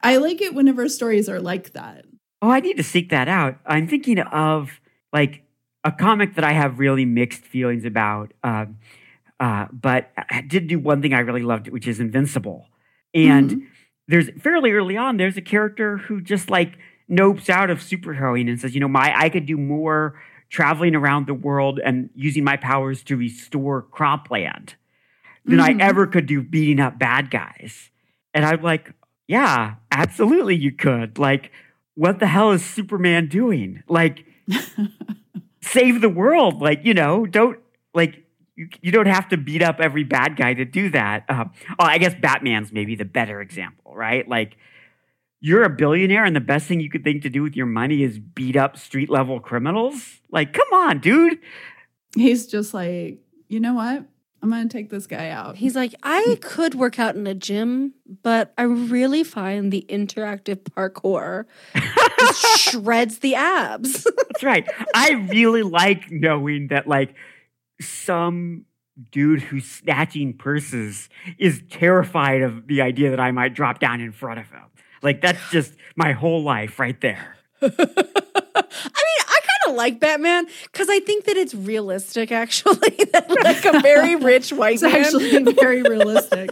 I 0.00 0.18
like 0.18 0.40
it 0.40 0.54
whenever 0.54 0.88
stories 0.88 1.28
are 1.28 1.40
like 1.40 1.72
that. 1.72 2.04
Oh, 2.40 2.48
I 2.48 2.60
need 2.60 2.76
to 2.76 2.84
seek 2.84 3.10
that 3.10 3.26
out. 3.26 3.56
I'm 3.66 3.88
thinking 3.88 4.20
of 4.20 4.80
like 5.12 5.42
a 5.82 5.90
comic 5.90 6.36
that 6.36 6.44
I 6.44 6.52
have 6.52 6.78
really 6.78 7.04
mixed 7.04 7.42
feelings 7.42 7.84
about. 7.84 8.32
Um, 8.44 8.78
uh, 9.40 9.66
but 9.72 10.12
I 10.30 10.42
did 10.42 10.68
do 10.68 10.78
one 10.78 11.02
thing 11.02 11.12
I 11.12 11.18
really 11.18 11.42
loved, 11.42 11.68
which 11.70 11.88
is 11.88 11.98
Invincible. 11.98 12.68
And 13.12 13.50
mm-hmm. 13.50 13.64
there's 14.06 14.30
fairly 14.40 14.70
early 14.70 14.96
on, 14.96 15.16
there's 15.16 15.36
a 15.36 15.42
character 15.42 15.96
who 15.96 16.20
just 16.20 16.50
like 16.50 16.78
nopes 17.10 17.50
out 17.50 17.68
of 17.68 17.80
superheroing 17.80 18.48
and 18.48 18.60
says, 18.60 18.76
you 18.76 18.80
know, 18.80 18.86
my 18.86 19.12
I 19.16 19.28
could 19.28 19.46
do 19.46 19.56
more 19.56 20.22
traveling 20.50 20.94
around 20.94 21.26
the 21.26 21.34
world 21.34 21.80
and 21.84 22.10
using 22.14 22.44
my 22.44 22.56
powers 22.56 23.02
to 23.02 23.16
restore 23.16 23.82
cropland 23.82 24.74
than 25.44 25.58
mm-hmm. 25.58 25.80
I 25.80 25.84
ever 25.84 26.06
could 26.06 26.26
do 26.26 26.42
beating 26.42 26.80
up 26.80 26.98
bad 26.98 27.30
guys. 27.30 27.90
And 28.34 28.44
I'm 28.44 28.62
like, 28.62 28.92
yeah, 29.26 29.74
absolutely 29.90 30.56
you 30.56 30.72
could. 30.72 31.18
Like, 31.18 31.50
what 31.94 32.18
the 32.18 32.26
hell 32.26 32.52
is 32.52 32.64
Superman 32.64 33.28
doing? 33.28 33.82
Like, 33.88 34.24
save 35.60 36.00
the 36.00 36.08
world. 36.08 36.60
Like, 36.60 36.84
you 36.84 36.94
know, 36.94 37.26
don't 37.26 37.58
like 37.94 38.24
you, 38.56 38.68
you 38.80 38.92
don't 38.92 39.06
have 39.06 39.28
to 39.30 39.36
beat 39.36 39.62
up 39.62 39.80
every 39.80 40.04
bad 40.04 40.36
guy 40.36 40.54
to 40.54 40.64
do 40.64 40.90
that. 40.90 41.24
Uh, 41.28 41.44
oh, 41.70 41.84
I 41.84 41.98
guess 41.98 42.14
Batman's 42.14 42.72
maybe 42.72 42.94
the 42.94 43.04
better 43.04 43.40
example, 43.40 43.94
right? 43.94 44.28
Like, 44.28 44.56
you're 45.40 45.64
a 45.64 45.70
billionaire, 45.70 46.24
and 46.24 46.36
the 46.36 46.40
best 46.40 46.66
thing 46.66 46.80
you 46.80 46.88
could 46.88 47.02
think 47.02 47.22
to 47.22 47.30
do 47.30 47.42
with 47.42 47.56
your 47.56 47.66
money 47.66 48.02
is 48.02 48.18
beat 48.18 48.54
up 48.54 48.76
street 48.76 49.10
level 49.10 49.40
criminals. 49.40 50.20
Like, 50.30 50.52
come 50.52 50.72
on, 50.72 51.00
dude. 51.00 51.38
He's 52.14 52.46
just 52.46 52.72
like, 52.72 53.18
you 53.48 53.58
know 53.58 53.74
what? 53.74 54.04
I'm 54.42 54.50
going 54.50 54.68
to 54.68 54.72
take 54.76 54.90
this 54.90 55.06
guy 55.06 55.28
out. 55.28 55.56
He's 55.56 55.76
like, 55.76 55.94
I 56.02 56.36
could 56.40 56.74
work 56.74 56.98
out 56.98 57.14
in 57.14 57.26
a 57.28 57.34
gym, 57.34 57.94
but 58.22 58.52
I 58.58 58.62
really 58.62 59.22
find 59.22 59.72
the 59.72 59.86
interactive 59.88 60.62
parkour 60.64 61.44
shreds 62.56 63.18
the 63.20 63.36
abs. 63.36 64.04
That's 64.04 64.42
right. 64.42 64.68
I 64.94 65.12
really 65.30 65.62
like 65.62 66.10
knowing 66.10 66.68
that, 66.68 66.88
like, 66.88 67.14
some 67.80 68.64
dude 69.10 69.42
who's 69.42 69.64
snatching 69.64 70.36
purses 70.36 71.08
is 71.38 71.62
terrified 71.70 72.42
of 72.42 72.66
the 72.66 72.82
idea 72.82 73.10
that 73.10 73.20
I 73.20 73.30
might 73.30 73.54
drop 73.54 73.78
down 73.78 74.00
in 74.00 74.12
front 74.12 74.40
of 74.40 74.50
him. 74.50 74.64
Like 75.02 75.20
that's 75.20 75.50
just 75.50 75.74
my 75.96 76.12
whole 76.12 76.42
life 76.42 76.78
right 76.78 77.00
there. 77.00 77.36
I 77.62 77.68
mean, 77.68 79.21
I 79.21 79.21
kind 79.21 79.21
of 79.72 79.76
like 79.76 80.00
Batman 80.00 80.46
because 80.64 80.88
I 80.88 81.00
think 81.00 81.24
that 81.24 81.36
it's 81.36 81.54
realistic, 81.54 82.30
actually. 82.30 82.74
that 83.12 83.28
like 83.42 83.64
a 83.64 83.80
very 83.80 84.16
rich 84.32 84.52
white 84.52 84.74
it's 84.74 84.82
man. 84.82 84.96
actually 84.96 85.52
very 85.52 85.82
realistic. 85.82 86.50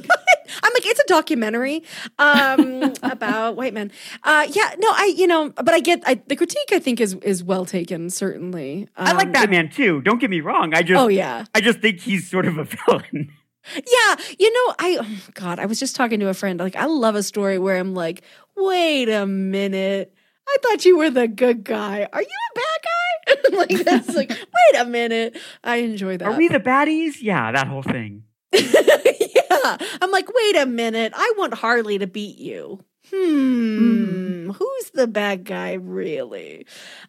I'm 0.63 0.73
like, 0.75 0.85
it's 0.87 1.01
a 1.01 1.07
documentary 1.07 1.85
um, 2.19 2.93
about 3.03 3.57
white 3.57 3.73
men. 3.73 3.93
Uh, 4.25 4.49
yeah, 4.51 4.75
no, 4.79 4.89
I, 4.91 5.15
you 5.17 5.27
know, 5.27 5.51
but 5.51 5.71
I 5.71 5.81
get 5.81 6.03
I, 6.07 6.21
the 6.27 6.37
critique. 6.37 6.73
I 6.73 6.81
think 6.81 7.01
is 7.01 7.15
is 7.23 7.45
well 7.45 7.65
taken. 7.65 8.11
Certainly, 8.11 8.89
um, 8.97 9.07
I 9.07 9.13
like 9.13 9.33
Batman 9.33 9.67
it, 9.67 9.73
too. 9.73 10.01
Don't 10.03 10.21
get 10.21 10.31
me 10.31 10.41
wrong. 10.41 10.75
I 10.75 10.83
just, 10.83 11.01
oh 11.01 11.09
yeah, 11.09 11.45
I 11.55 11.61
just 11.61 11.81
think 11.81 12.01
he's 12.01 12.29
sort 12.29 12.47
of 12.47 12.59
a 12.59 12.65
villain. 12.65 13.33
Yeah, 13.77 14.17
you 14.39 14.53
know, 14.53 14.75
I 14.79 14.99
oh 15.01 15.31
God, 15.35 15.59
I 15.59 15.67
was 15.67 15.79
just 15.79 15.95
talking 15.95 16.19
to 16.21 16.29
a 16.29 16.35
friend. 16.35 16.59
Like, 16.59 16.77
I 16.77 16.87
love 16.87 17.15
a 17.15 17.23
story 17.23 17.59
where 17.59 17.77
I'm 17.77 17.95
like, 17.95 18.23
wait 18.57 19.09
a 19.09 19.27
minute. 19.27 20.15
I 20.49 20.57
thought 20.63 20.85
you 20.85 20.99
were 20.99 21.11
the 21.11 21.29
good 21.29 21.63
guy. 21.63 22.09
Are 22.13 22.23
you 22.23 22.27
a 22.27 22.55
bad 22.55 22.83
guy? 22.83 23.00
like 23.53 23.85
that's 23.85 24.15
like, 24.15 24.31
wait 24.31 24.81
a 24.81 24.85
minute. 24.85 25.37
I 25.65 25.77
enjoy 25.77 26.17
that. 26.17 26.27
Are 26.27 26.37
we 26.37 26.49
the 26.49 26.61
baddies? 26.61 27.17
Yeah, 27.21 27.53
that 27.53 27.67
whole 27.67 27.83
thing. 27.83 28.25
yeah. 28.53 29.77
I'm 30.03 30.11
like, 30.11 30.29
wait 30.33 30.57
a 30.57 30.67
minute. 30.67 31.13
I 31.15 31.33
want 31.37 31.55
Harley 31.55 31.99
to 31.99 32.07
beat 32.07 32.39
you. 32.39 32.85
Hmm. 33.11 34.51
Mm. 34.51 34.57
Who's 34.57 34.91
the 34.91 35.07
bad 35.07 35.45
guy 35.45 35.75
really? 35.75 36.67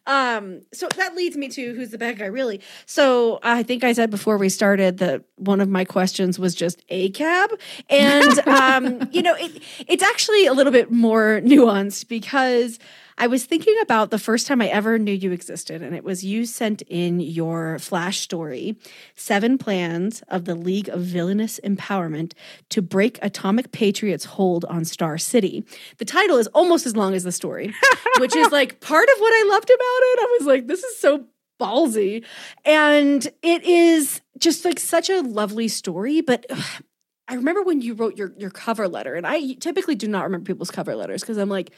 Um, 0.07 0.61
so 0.73 0.87
that 0.95 1.15
leads 1.15 1.37
me 1.37 1.47
to 1.49 1.73
who's 1.73 1.89
the 1.89 1.97
bad 1.97 2.17
guy 2.17 2.25
really. 2.25 2.61
So 2.85 3.39
I 3.43 3.63
think 3.63 3.83
I 3.83 3.93
said 3.93 4.09
before 4.09 4.37
we 4.37 4.49
started 4.49 4.97
that 4.99 5.23
one 5.35 5.61
of 5.61 5.69
my 5.69 5.85
questions 5.85 6.39
was 6.39 6.55
just 6.55 6.87
ACAB. 6.87 7.59
And 7.89 8.47
um, 8.47 9.09
you 9.11 9.21
know, 9.21 9.35
it 9.35 9.61
it's 9.87 10.03
actually 10.03 10.45
a 10.45 10.53
little 10.53 10.71
bit 10.71 10.91
more 10.91 11.41
nuanced 11.43 12.07
because 12.07 12.79
I 13.17 13.27
was 13.27 13.45
thinking 13.45 13.75
about 13.81 14.09
the 14.09 14.19
first 14.19 14.47
time 14.47 14.61
I 14.61 14.67
ever 14.67 14.97
knew 14.97 15.11
you 15.11 15.31
existed, 15.31 15.81
and 15.81 15.95
it 15.95 16.03
was 16.03 16.23
you 16.23 16.45
sent 16.45 16.81
in 16.83 17.19
your 17.19 17.79
flash 17.79 18.19
story 18.19 18.77
Seven 19.15 19.57
Plans 19.57 20.23
of 20.27 20.45
the 20.45 20.55
League 20.55 20.89
of 20.89 21.01
Villainous 21.01 21.59
Empowerment 21.63 22.33
to 22.69 22.81
Break 22.81 23.19
Atomic 23.21 23.71
Patriots' 23.71 24.25
Hold 24.25 24.65
on 24.65 24.85
Star 24.85 25.17
City. 25.17 25.65
The 25.97 26.05
title 26.05 26.37
is 26.37 26.47
almost 26.47 26.85
as 26.85 26.95
long 26.95 27.13
as 27.13 27.23
the 27.23 27.31
story, 27.31 27.73
which 28.19 28.35
is 28.35 28.51
like 28.51 28.79
part 28.79 29.07
of 29.09 29.19
what 29.19 29.33
I 29.33 29.49
loved 29.49 29.69
about 29.69 29.75
it. 29.79 30.19
I 30.19 30.37
was 30.39 30.47
like, 30.47 30.67
this 30.67 30.83
is 30.83 30.99
so 30.99 31.25
ballsy. 31.59 32.25
And 32.65 33.27
it 33.41 33.63
is 33.63 34.21
just 34.37 34.65
like 34.65 34.79
such 34.79 35.09
a 35.09 35.21
lovely 35.21 35.67
story, 35.67 36.21
but. 36.21 36.45
Ugh, 36.49 36.83
I 37.27 37.35
remember 37.35 37.63
when 37.63 37.79
you 37.79 37.93
wrote 37.93 38.17
your 38.17 38.33
your 38.37 38.49
cover 38.49 38.89
letter, 38.89 39.15
and 39.15 39.25
I 39.25 39.53
typically 39.53 39.95
do 39.95 40.05
not 40.05 40.23
remember 40.23 40.43
people's 40.45 40.69
cover 40.69 40.95
letters 40.95 41.21
because 41.21 41.37
I'm 41.37 41.47
like, 41.47 41.71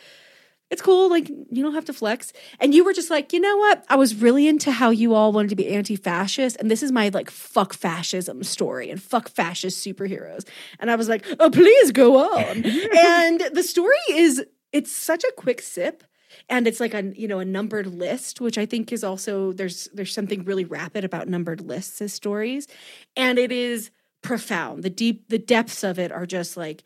it's 0.70 0.82
cool. 0.82 1.10
Like, 1.10 1.30
you 1.30 1.62
don't 1.62 1.76
have 1.76 1.86
to 1.86 1.94
flex. 1.94 2.34
And 2.60 2.74
you 2.74 2.84
were 2.84 2.94
just 2.94 3.10
like, 3.10 3.32
you 3.32 3.40
know 3.40 3.58
what? 3.58 3.86
I 3.90 3.96
was 3.96 4.16
really 4.16 4.48
into 4.48 4.72
how 4.72 4.90
you 4.90 5.14
all 5.14 5.32
wanted 5.32 5.50
to 5.50 5.56
be 5.56 5.68
anti 5.68 5.96
fascist. 5.96 6.58
And 6.60 6.72
this 6.72 6.82
is 6.82 6.92
my 6.92 7.10
like 7.10 7.30
fuck 7.30 7.74
fascism 7.74 8.44
story 8.44 8.90
and 8.90 9.02
fuck 9.02 9.30
fascist 9.30 9.86
superheroes. 9.86 10.48
And 10.80 10.90
I 10.90 10.96
was 10.96 11.10
like, 11.10 11.26
oh, 11.40 11.50
please 11.52 11.92
go 11.92 12.18
on. 12.18 12.66
and 12.98 13.42
the 13.54 13.64
story 13.64 13.96
is, 14.10 14.44
it's 14.72 14.92
such 14.92 15.24
a 15.24 15.32
quick 15.38 15.62
sip 15.62 16.04
and 16.50 16.68
it's 16.68 16.80
like 16.80 16.94
a 16.94 17.04
you 17.16 17.28
know 17.28 17.40
a 17.40 17.46
numbered 17.46 17.88
list 17.88 18.42
which 18.42 18.58
i 18.58 18.66
think 18.66 18.92
is 18.92 19.04
also 19.04 19.52
there's 19.54 19.88
there's 19.94 20.14
something 20.14 20.44
really 20.44 20.66
rapid 20.66 21.04
about 21.04 21.28
numbered 21.28 21.62
lists 21.62 22.02
as 22.02 22.14
stories 22.14 22.68
and 23.16 23.38
it 23.38 23.52
is 23.52 23.92
profound 24.22 24.84
the 24.84 24.90
deep 24.90 25.30
the 25.30 25.38
depths 25.38 25.84
of 25.84 26.00
it 26.00 26.12
are 26.12 26.26
just 26.26 26.58
like 26.58 26.84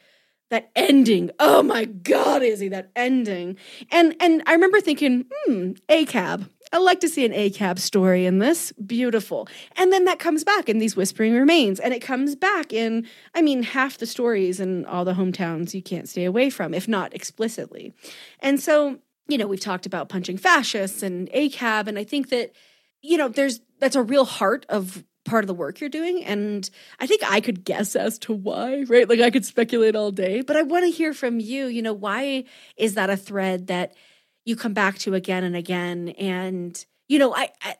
that 0.49 0.71
ending. 0.75 1.31
Oh 1.39 1.61
my 1.63 1.85
God, 1.85 2.43
Izzy, 2.43 2.69
that 2.69 2.91
ending. 2.95 3.57
And 3.91 4.15
and 4.19 4.43
I 4.45 4.53
remember 4.53 4.81
thinking, 4.81 5.25
hmm, 5.45 5.71
ACAB. 5.89 6.49
I 6.73 6.79
like 6.79 6.99
to 6.99 7.09
see 7.09 7.25
an 7.25 7.31
ACAB 7.31 7.79
story 7.79 8.25
in 8.25 8.39
this. 8.39 8.73
Beautiful. 8.73 9.47
And 9.77 9.91
then 9.93 10.03
that 10.05 10.19
comes 10.19 10.43
back 10.43 10.67
in 10.67 10.79
these 10.79 10.97
Whispering 10.97 11.33
Remains. 11.33 11.79
And 11.79 11.93
it 11.93 12.01
comes 12.01 12.35
back 12.35 12.73
in, 12.73 13.07
I 13.33 13.41
mean, 13.41 13.63
half 13.63 13.97
the 13.97 14.05
stories 14.05 14.59
in 14.59 14.85
all 14.85 15.05
the 15.05 15.13
hometowns 15.13 15.73
you 15.73 15.81
can't 15.81 16.09
stay 16.09 16.25
away 16.25 16.49
from, 16.49 16.73
if 16.73 16.85
not 16.87 17.13
explicitly. 17.15 17.93
And 18.41 18.59
so, 18.59 18.99
you 19.29 19.37
know, 19.37 19.47
we've 19.47 19.61
talked 19.61 19.85
about 19.85 20.09
punching 20.09 20.37
fascists 20.37 21.03
and 21.03 21.29
ACAB. 21.31 21.87
And 21.87 21.97
I 21.97 22.03
think 22.03 22.29
that, 22.29 22.51
you 23.01 23.17
know, 23.17 23.29
there's 23.29 23.61
that's 23.79 23.95
a 23.95 24.03
real 24.03 24.25
heart 24.25 24.65
of 24.67 25.05
part 25.27 25.43
of 25.43 25.47
the 25.47 25.53
work 25.53 25.79
you're 25.79 25.89
doing. 25.89 26.23
And 26.23 26.69
I 26.99 27.05
think 27.05 27.21
I 27.23 27.39
could 27.41 27.63
guess 27.63 27.95
as 27.95 28.17
to 28.19 28.33
why, 28.33 28.83
right? 28.87 29.07
Like 29.07 29.19
I 29.19 29.29
could 29.29 29.45
speculate 29.45 29.95
all 29.95 30.11
day, 30.11 30.41
but 30.41 30.55
I 30.55 30.63
want 30.63 30.85
to 30.85 30.91
hear 30.91 31.13
from 31.13 31.39
you. 31.39 31.67
You 31.67 31.81
know, 31.81 31.93
why 31.93 32.45
is 32.75 32.95
that 32.95 33.09
a 33.09 33.17
thread 33.17 33.67
that 33.67 33.93
you 34.45 34.55
come 34.55 34.73
back 34.73 34.97
to 34.99 35.13
again 35.13 35.43
and 35.43 35.55
again? 35.55 36.09
And, 36.17 36.83
you 37.07 37.19
know, 37.19 37.35
I, 37.35 37.49
I 37.61 37.75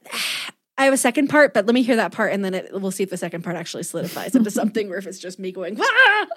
I 0.79 0.85
have 0.85 0.93
a 0.93 0.97
second 0.97 1.27
part, 1.29 1.53
but 1.53 1.65
let 1.65 1.73
me 1.73 1.81
hear 1.81 1.95
that 1.95 2.11
part, 2.11 2.31
and 2.31 2.45
then 2.45 2.53
it, 2.53 2.69
we'll 2.71 2.91
see 2.91 3.01
if 3.01 3.09
the 3.09 3.17
second 3.17 3.43
part 3.43 3.55
actually 3.55 3.81
solidifies 3.81 4.35
into 4.35 4.51
something, 4.61 4.91
or 4.91 4.97
if 4.97 5.07
it's 5.07 5.17
just 5.17 5.39
me 5.39 5.51
going. 5.51 5.79
Ah! 5.81 6.27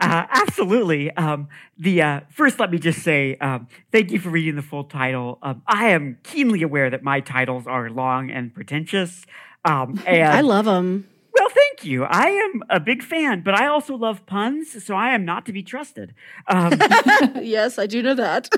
uh, 0.00 0.26
absolutely. 0.30 1.10
Um, 1.12 1.48
the 1.76 2.00
uh, 2.00 2.20
first, 2.30 2.58
let 2.58 2.70
me 2.70 2.78
just 2.78 3.02
say 3.02 3.36
um, 3.36 3.68
thank 3.92 4.10
you 4.10 4.18
for 4.18 4.30
reading 4.30 4.56
the 4.56 4.62
full 4.62 4.84
title. 4.84 5.38
Um, 5.42 5.62
I 5.66 5.88
am 5.88 6.18
keenly 6.22 6.62
aware 6.62 6.88
that 6.88 7.02
my 7.02 7.20
titles 7.20 7.66
are 7.66 7.90
long 7.90 8.30
and 8.30 8.54
pretentious. 8.54 9.26
Um, 9.68 10.02
and 10.06 10.32
I 10.32 10.40
love 10.40 10.64
them. 10.64 11.08
Well, 11.34 11.48
thank 11.50 11.84
you. 11.84 12.04
I 12.04 12.28
am 12.28 12.62
a 12.68 12.80
big 12.80 13.02
fan, 13.02 13.42
but 13.42 13.54
I 13.54 13.66
also 13.66 13.94
love 13.94 14.26
puns, 14.26 14.82
so 14.84 14.96
I 14.96 15.14
am 15.14 15.24
not 15.24 15.46
to 15.46 15.52
be 15.52 15.62
trusted. 15.62 16.14
Um, 16.48 16.72
yes, 17.42 17.78
I 17.78 17.86
do 17.86 18.02
know 18.02 18.14
that. 18.14 18.48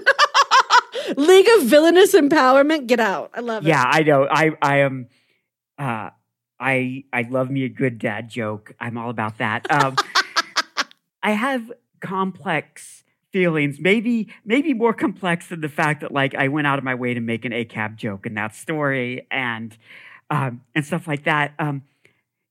League 1.17 1.49
of 1.59 1.65
Villainous 1.65 2.15
Empowerment, 2.15 2.87
get 2.87 3.01
out. 3.01 3.31
I 3.35 3.41
love 3.41 3.67
it. 3.67 3.69
yeah, 3.69 3.85
I 3.85 4.03
know. 4.03 4.27
I 4.31 4.53
I 4.63 4.79
am. 4.79 5.09
Uh, 5.79 6.11
I 6.59 7.05
I 7.13 7.23
love 7.29 7.51
me 7.51 7.65
a 7.65 7.69
good 7.69 7.99
dad 7.99 8.31
joke. 8.31 8.73
I'm 8.81 8.97
all 8.97 9.11
about 9.11 9.39
that. 9.39 9.71
Um, 9.71 9.97
I 11.23 11.33
have 11.33 11.71
complex 12.01 13.05
feelings, 13.33 13.79
maybe 13.81 14.33
maybe 14.45 14.73
more 14.75 14.95
complex 14.95 15.49
than 15.49 15.61
the 15.61 15.69
fact 15.69 16.01
that 16.01 16.13
like 16.13 16.35
I 16.35 16.49
went 16.49 16.67
out 16.67 16.79
of 16.79 16.85
my 16.85 16.95
way 16.95 17.15
to 17.15 17.21
make 17.21 17.45
an 17.45 17.53
ACAB 17.53 17.97
joke 17.97 18.27
in 18.27 18.35
that 18.35 18.55
story 18.55 19.27
and 19.31 19.77
um, 20.31 20.63
and 20.75 20.85
stuff 20.85 21.07
like 21.07 21.25
that. 21.25 21.55
Um, 21.59 21.83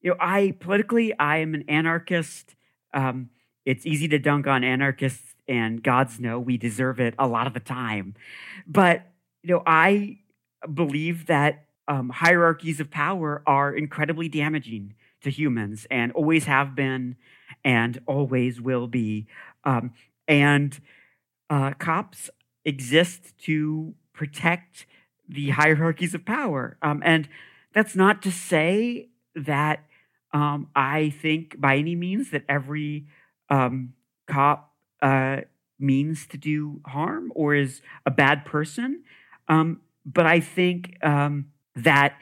you 0.02 0.12
know, 0.12 0.18
I 0.20 0.56
politically 0.60 1.18
I 1.18 1.38
am 1.38 1.54
an 1.54 1.64
anarchist. 1.68 2.56
Um, 2.94 3.30
it's 3.66 3.86
easy 3.86 4.08
to 4.10 4.20
dunk 4.20 4.48
on 4.48 4.64
anarchists, 4.64 5.36
and 5.48 5.82
gods 5.82 6.20
know 6.20 6.40
we 6.40 6.58
deserve 6.58 7.00
it 7.00 7.16
a 7.18 7.28
lot 7.28 7.48
of 7.48 7.54
the 7.54 7.60
time. 7.60 8.16
But 8.68 9.08
you 9.44 9.56
know, 9.56 9.64
I 9.66 10.20
believe 10.74 11.26
that 11.28 11.66
um, 11.88 12.10
hierarchies 12.10 12.80
of 12.80 12.92
power 12.92 13.42
are 13.48 13.74
incredibly 13.74 14.30
damaging 14.30 14.94
to 15.22 15.30
humans 15.30 15.88
and 15.90 16.12
always 16.12 16.46
have 16.46 16.76
been 16.76 17.16
and 17.64 18.00
always 18.06 18.62
will 18.62 18.88
be. 18.88 19.28
Um, 19.64 19.94
and 20.28 20.80
uh, 21.50 21.72
cops 21.74 22.30
exist 22.64 23.38
to 23.40 23.96
protect 24.14 24.86
the 25.28 25.50
hierarchies 25.50 26.14
of 26.14 26.26
power. 26.26 26.78
Um, 26.82 27.02
and 27.04 27.28
that's 27.80 27.96
not 27.96 28.22
to 28.22 28.30
say 28.30 29.08
that 29.36 29.86
um, 30.34 30.68
I 30.76 31.12
think 31.22 31.62
by 31.62 31.78
any 31.78 31.96
means 31.96 32.32
that 32.32 32.44
every 32.50 33.08
um, 33.50 33.94
cop 34.28 34.74
uh, 35.02 35.38
means 35.80 36.28
to 36.28 36.38
do 36.38 36.82
harm 36.86 37.32
or 37.36 37.56
is 37.56 37.82
a 38.06 38.12
bad 38.12 38.44
person. 38.44 39.04
Um, 39.48 39.80
but 40.06 40.26
I 40.26 40.42
think 40.42 40.98
um, 41.04 41.54
that 41.74 42.18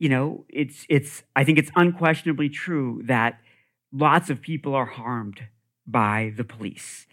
you 0.00 0.08
know 0.08 0.44
it's 0.48 0.84
it's 0.88 1.22
I 1.36 1.44
think 1.44 1.58
it's 1.58 1.70
unquestionably 1.76 2.48
true 2.48 3.02
that 3.04 3.38
lots 3.92 4.30
of 4.30 4.42
people 4.42 4.74
are 4.74 4.86
harmed 4.86 5.42
by 5.86 6.32
the 6.36 6.42
police, 6.42 7.06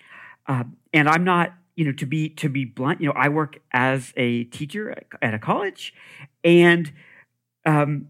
uh, 0.47 0.63
and 0.91 1.07
I'm 1.07 1.23
not 1.23 1.53
you 1.75 1.85
know 1.85 1.91
to 1.93 2.07
be 2.07 2.29
to 2.29 2.49
be 2.49 2.65
blunt. 2.65 2.99
You 2.99 3.09
know, 3.09 3.15
I 3.15 3.29
work 3.29 3.59
as 3.71 4.11
a 4.17 4.45
teacher 4.45 4.95
at 5.21 5.35
a 5.35 5.39
college, 5.39 5.93
and 6.43 6.91
um, 7.65 8.09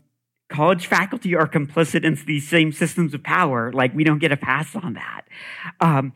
college 0.50 0.88
faculty 0.88 1.36
are 1.36 1.48
complicit 1.48 2.04
in 2.04 2.18
these 2.26 2.48
same 2.48 2.72
systems 2.72 3.14
of 3.14 3.24
power. 3.24 3.72
Like 3.72 3.94
we 3.94 4.04
don't 4.04 4.20
get 4.20 4.32
a 4.32 4.38
pass 4.38 4.76
on 4.76 4.94
that. 4.94 5.22
Um, 5.80 6.14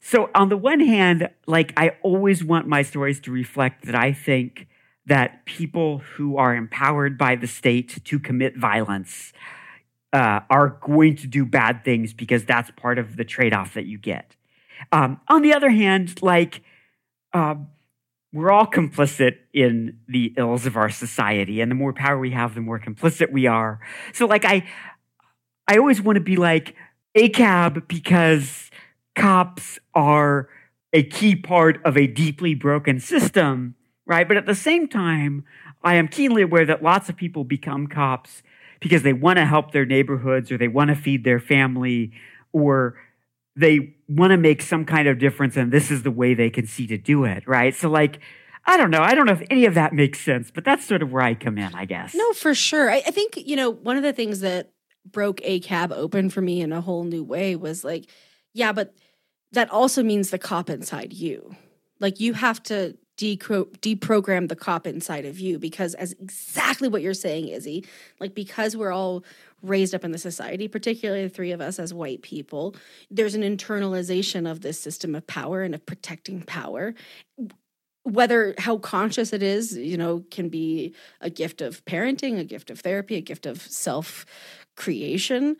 so 0.00 0.30
on 0.34 0.48
the 0.48 0.56
one 0.56 0.80
hand, 0.80 1.28
like 1.46 1.72
I 1.76 1.96
always 2.02 2.44
want 2.44 2.66
my 2.66 2.82
stories 2.82 3.20
to 3.20 3.30
reflect 3.30 3.86
that 3.86 3.94
I 3.94 4.12
think 4.12 4.68
that 5.06 5.44
people 5.46 5.98
who 5.98 6.36
are 6.36 6.54
empowered 6.54 7.16
by 7.16 7.36
the 7.36 7.46
state 7.46 8.04
to 8.04 8.18
commit 8.18 8.56
violence 8.56 9.32
uh, 10.12 10.40
are 10.50 10.78
going 10.80 11.16
to 11.16 11.26
do 11.26 11.44
bad 11.44 11.84
things 11.84 12.12
because 12.12 12.44
that's 12.44 12.70
part 12.72 12.98
of 12.98 13.16
the 13.16 13.24
trade-off 13.24 13.74
that 13.74 13.86
you 13.86 13.98
get. 13.98 14.34
Um, 14.92 15.20
on 15.28 15.42
the 15.42 15.52
other 15.52 15.70
hand, 15.70 16.22
like 16.22 16.62
um, 17.32 17.68
we're 18.36 18.50
all 18.50 18.66
complicit 18.66 19.38
in 19.54 19.98
the 20.06 20.34
ills 20.36 20.66
of 20.66 20.76
our 20.76 20.90
society, 20.90 21.62
and 21.62 21.70
the 21.70 21.74
more 21.74 21.94
power 21.94 22.18
we 22.18 22.30
have, 22.32 22.54
the 22.54 22.60
more 22.60 22.78
complicit 22.78 23.32
we 23.32 23.46
are. 23.46 23.80
So, 24.12 24.26
like 24.26 24.44
I, 24.44 24.68
I 25.66 25.78
always 25.78 26.02
want 26.02 26.16
to 26.16 26.22
be 26.22 26.36
like 26.36 26.74
ACAB 27.16 27.88
because 27.88 28.70
cops 29.14 29.78
are 29.94 30.50
a 30.92 31.02
key 31.02 31.34
part 31.34 31.80
of 31.84 31.96
a 31.96 32.06
deeply 32.06 32.54
broken 32.54 33.00
system, 33.00 33.74
right? 34.04 34.28
But 34.28 34.36
at 34.36 34.44
the 34.44 34.54
same 34.54 34.86
time, 34.86 35.44
I 35.82 35.94
am 35.94 36.06
keenly 36.06 36.42
aware 36.42 36.66
that 36.66 36.82
lots 36.82 37.08
of 37.08 37.16
people 37.16 37.42
become 37.42 37.86
cops 37.86 38.42
because 38.80 39.02
they 39.02 39.14
want 39.14 39.38
to 39.38 39.46
help 39.46 39.72
their 39.72 39.86
neighborhoods 39.86 40.52
or 40.52 40.58
they 40.58 40.68
want 40.68 40.90
to 40.90 40.94
feed 40.94 41.24
their 41.24 41.40
family 41.40 42.12
or 42.52 42.96
they 43.56 43.96
want 44.08 44.30
to 44.30 44.36
make 44.36 44.62
some 44.62 44.84
kind 44.84 45.08
of 45.08 45.18
difference 45.18 45.56
and 45.56 45.72
this 45.72 45.90
is 45.90 46.02
the 46.02 46.10
way 46.10 46.34
they 46.34 46.50
can 46.50 46.66
see 46.66 46.86
to 46.86 46.98
do 46.98 47.24
it, 47.24 47.46
right? 47.46 47.74
So 47.74 47.88
like 47.88 48.20
I 48.66 48.76
don't 48.76 48.90
know. 48.90 49.00
I 49.00 49.14
don't 49.14 49.26
know 49.26 49.32
if 49.32 49.46
any 49.48 49.64
of 49.64 49.74
that 49.74 49.92
makes 49.92 50.20
sense, 50.20 50.50
but 50.50 50.64
that's 50.64 50.84
sort 50.84 51.00
of 51.00 51.12
where 51.12 51.22
I 51.22 51.34
come 51.34 51.56
in, 51.56 51.72
I 51.74 51.84
guess. 51.84 52.14
No, 52.14 52.32
for 52.32 52.52
sure. 52.52 52.90
I, 52.90 52.96
I 52.96 53.12
think, 53.12 53.36
you 53.36 53.54
know, 53.54 53.70
one 53.70 53.96
of 53.96 54.02
the 54.02 54.12
things 54.12 54.40
that 54.40 54.72
broke 55.10 55.40
ACAB 55.42 55.92
open 55.92 56.30
for 56.30 56.40
me 56.40 56.60
in 56.60 56.72
a 56.72 56.80
whole 56.80 57.04
new 57.04 57.22
way 57.22 57.54
was 57.54 57.84
like, 57.84 58.10
yeah, 58.52 58.72
but 58.72 58.92
that 59.52 59.70
also 59.70 60.02
means 60.02 60.30
the 60.30 60.38
cop 60.38 60.68
inside 60.68 61.12
you. 61.12 61.54
Like 62.00 62.18
you 62.18 62.32
have 62.32 62.60
to 62.64 62.96
deprogram 63.18 64.48
the 64.48 64.56
cop 64.56 64.86
inside 64.86 65.24
of 65.24 65.38
you 65.38 65.58
because 65.58 65.94
as 65.94 66.12
exactly 66.20 66.88
what 66.88 67.02
you're 67.02 67.14
saying, 67.14 67.48
Izzy, 67.48 67.86
like 68.20 68.34
because 68.34 68.76
we're 68.76 68.92
all 68.92 69.24
raised 69.62 69.94
up 69.94 70.04
in 70.04 70.12
the 70.12 70.18
society, 70.18 70.68
particularly 70.68 71.24
the 71.24 71.28
three 71.28 71.52
of 71.52 71.60
us 71.60 71.78
as 71.78 71.92
white 71.92 72.22
people, 72.22 72.74
there's 73.10 73.34
an 73.34 73.42
internalization 73.42 74.50
of 74.50 74.60
this 74.60 74.78
system 74.78 75.14
of 75.14 75.26
power 75.26 75.62
and 75.62 75.74
of 75.74 75.84
protecting 75.86 76.42
power 76.42 76.94
whether 78.06 78.54
how 78.58 78.78
conscious 78.78 79.32
it 79.32 79.42
is, 79.42 79.76
you 79.76 79.96
know, 79.96 80.22
can 80.30 80.48
be 80.48 80.94
a 81.20 81.28
gift 81.28 81.60
of 81.60 81.84
parenting, 81.86 82.38
a 82.38 82.44
gift 82.44 82.70
of 82.70 82.78
therapy, 82.78 83.16
a 83.16 83.20
gift 83.20 83.46
of 83.46 83.60
self 83.60 84.24
creation, 84.76 85.56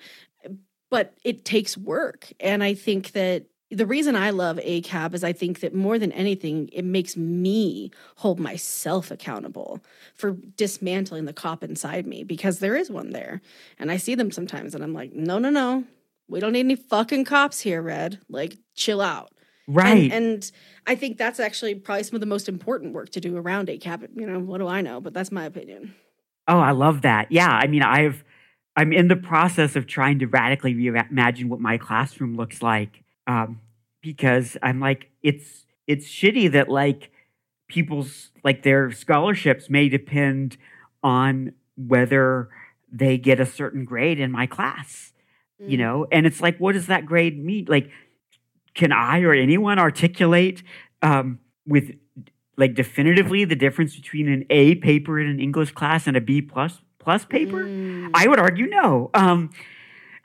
but 0.89 1.15
it 1.25 1.45
takes 1.45 1.77
work. 1.77 2.33
And 2.39 2.63
I 2.63 2.75
think 2.75 3.13
that 3.13 3.47
the 3.71 3.87
reason 3.87 4.15
I 4.15 4.31
love 4.31 4.59
ACAB 4.59 5.15
is 5.15 5.25
I 5.25 5.33
think 5.33 5.61
that 5.61 5.75
more 5.75 5.99
than 5.99 6.13
anything, 6.13 6.69
it 6.73 6.85
makes 6.85 7.17
me 7.17 7.91
hold 8.17 8.39
myself 8.39 9.11
accountable 9.11 9.81
for 10.15 10.33
dismantling 10.57 11.25
the 11.25 11.33
cop 11.33 11.65
inside 11.65 12.07
me 12.07 12.23
because 12.23 12.61
there 12.61 12.77
is 12.77 12.91
one 12.91 13.11
there. 13.11 13.41
And 13.79 13.91
I 13.91 13.97
see 13.97 14.15
them 14.15 14.31
sometimes 14.31 14.75
and 14.75 14.85
I'm 14.85 14.95
like, 14.95 15.13
no, 15.13 15.39
no, 15.39 15.51
no. 15.51 15.85
We 16.29 16.41
don't 16.41 16.53
need 16.53 16.61
any 16.61 16.77
fucking 16.77 17.25
cops 17.25 17.61
here, 17.61 17.83
Red. 17.83 18.21
Like, 18.29 18.57
chill 18.75 19.01
out. 19.01 19.33
Right. 19.69 20.13
And, 20.13 20.13
and, 20.13 20.53
I 20.89 20.95
think 20.95 21.19
that's 21.19 21.41
actually 21.41 21.75
probably 21.75 22.05
some 22.05 22.15
of 22.15 22.21
the 22.21 22.27
most 22.27 22.49
important 22.49 22.95
work 22.95 23.11
to 23.11 23.21
do 23.21 23.37
around 23.37 23.67
ACAB. 23.67 24.09
You 24.15 24.27
know, 24.27 24.39
what 24.39 24.59
do 24.59 24.69
I 24.69 24.81
know? 24.81 25.01
But 25.01 25.13
that's 25.13 25.33
my 25.33 25.45
opinion. 25.45 25.95
Oh, 26.47 26.59
I 26.59 26.71
love 26.71 27.03
that. 27.03 27.33
Yeah. 27.33 27.51
I 27.51 27.67
mean, 27.67 27.83
I've, 27.83 28.23
I'm 28.77 28.93
in 28.93 29.09
the 29.09 29.17
process 29.17 29.75
of 29.75 29.89
trying 29.89 30.21
to 30.21 30.27
radically 30.27 30.75
reimagine 30.75 31.49
what 31.49 31.59
my 31.59 31.79
classroom 31.79 32.37
looks 32.37 32.63
like. 32.63 33.03
Um, 33.27 33.61
because 34.03 34.57
I'm 34.63 34.81
like, 34.81 35.11
it's, 35.23 35.67
it's 35.87 36.07
shitty 36.07 36.53
that 36.53 36.69
like 36.69 37.11
people's, 37.69 38.31
like 38.45 38.63
their 38.63 38.93
scholarships 38.93 39.69
may 39.69 39.89
depend 39.89 40.57
on 41.03 41.53
whether 41.77 42.49
they 42.91 43.19
get 43.19 43.41
a 43.41 43.47
certain 43.47 43.85
grade 43.85 44.21
in 44.21 44.31
my 44.31 44.47
class, 44.47 45.13
mm. 45.61 45.71
you 45.71 45.77
know? 45.77 46.07
And 46.13 46.27
it's 46.27 46.41
like, 46.41 46.59
what 46.59 46.73
does 46.73 46.87
that 46.87 47.07
grade 47.07 47.43
mean? 47.43 47.67
Like, 47.69 47.91
can 48.75 48.93
I 48.93 49.21
or 49.23 49.33
anyone 49.33 49.79
articulate 49.79 50.63
um, 51.03 51.41
with 51.67 51.93
like 52.57 52.75
definitively 52.75 53.45
the 53.45 53.57
difference 53.57 53.97
between 53.97 54.29
an 54.29 54.45
A 54.51 54.77
paper 54.77 55.19
in 55.19 55.27
an 55.27 55.41
English 55.41 55.73
class 55.73 56.07
and 56.07 56.17
a 56.17 56.21
B 56.21 56.41
plus 56.43 56.81
plus 56.99 57.25
paper? 57.25 57.65
Mm. 57.65 58.11
I 58.15 58.29
would 58.29 58.39
argue 58.39 58.67
no. 58.67 59.11
Um, 59.15 59.51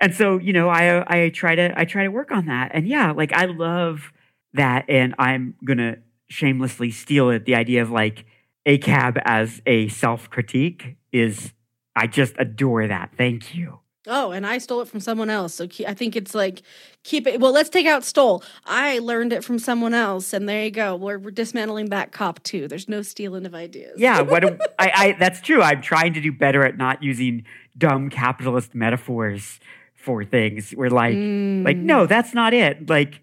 and 0.02 0.16
so 0.16 0.40
you 0.40 0.52
know, 0.52 0.68
I 0.68 1.26
I 1.26 1.30
try 1.30 1.56
to 1.56 1.80
I 1.80 1.86
try 1.86 2.04
to 2.04 2.10
work 2.10 2.32
on 2.32 2.48
that, 2.48 2.72
and 2.74 2.88
yeah, 2.88 3.12
like 3.12 3.32
I 3.32 3.46
love 3.46 4.12
that, 4.54 4.86
and 4.90 5.16
I'm 5.18 5.54
gonna 5.64 5.98
shamelessly 6.28 6.92
steal 6.92 7.30
it. 7.30 7.46
The 7.46 7.56
idea 7.56 7.84
of 7.84 7.92
like 7.92 8.26
ACAB 8.66 9.22
as 9.24 9.62
a 9.66 9.88
self 9.90 10.30
critique 10.30 10.98
is 11.14 11.54
I 11.96 12.08
just 12.08 12.34
adore 12.40 12.88
that. 12.88 13.12
Thank 13.16 13.56
you. 13.56 13.80
Oh, 14.08 14.32
and 14.32 14.48
I 14.48 14.58
stole 14.58 14.82
it 14.82 14.88
from 14.88 15.00
someone 15.00 15.30
else. 15.30 15.54
So 15.54 15.68
I 15.88 15.94
think 15.94 16.16
it's 16.16 16.34
like 16.34 16.64
keep 17.04 17.28
it. 17.28 17.40
Well, 17.40 17.52
let's 17.52 17.70
take 17.70 17.86
out 17.86 18.04
stole. 18.04 18.44
I 18.66 18.98
learned 18.98 19.32
it 19.32 19.44
from 19.44 19.60
someone 19.60 19.94
else, 19.94 20.34
and 20.34 20.50
there 20.50 20.64
you 20.64 20.72
go. 20.72 20.96
We're, 20.96 21.20
we're 21.20 21.30
dismantling 21.30 21.90
that 21.90 22.12
cop 22.12 22.42
too. 22.42 22.68
There's 22.68 22.90
no 22.90 23.04
stealing 23.04 23.46
of 23.46 23.54
ideas. 23.54 24.00
Yeah, 24.00 24.22
what 24.22 24.44
I, 24.80 24.92
I 24.96 25.16
that's 25.20 25.42
true. 25.42 25.62
I'm 25.62 25.84
trying 25.84 26.14
to 26.16 26.22
do 26.22 26.32
better 26.32 26.66
at 26.66 26.78
not 26.78 27.04
using 27.04 27.46
dumb 27.78 28.10
capitalist 28.10 28.74
metaphors 28.74 29.60
for 30.02 30.24
things. 30.26 30.74
We're 30.76 30.90
like, 30.90 31.16
mm. 31.16 31.64
like 31.66 31.78
no, 31.78 32.06
that's 32.06 32.34
not 32.34 32.54
it. 32.54 32.90
Like 32.90 33.22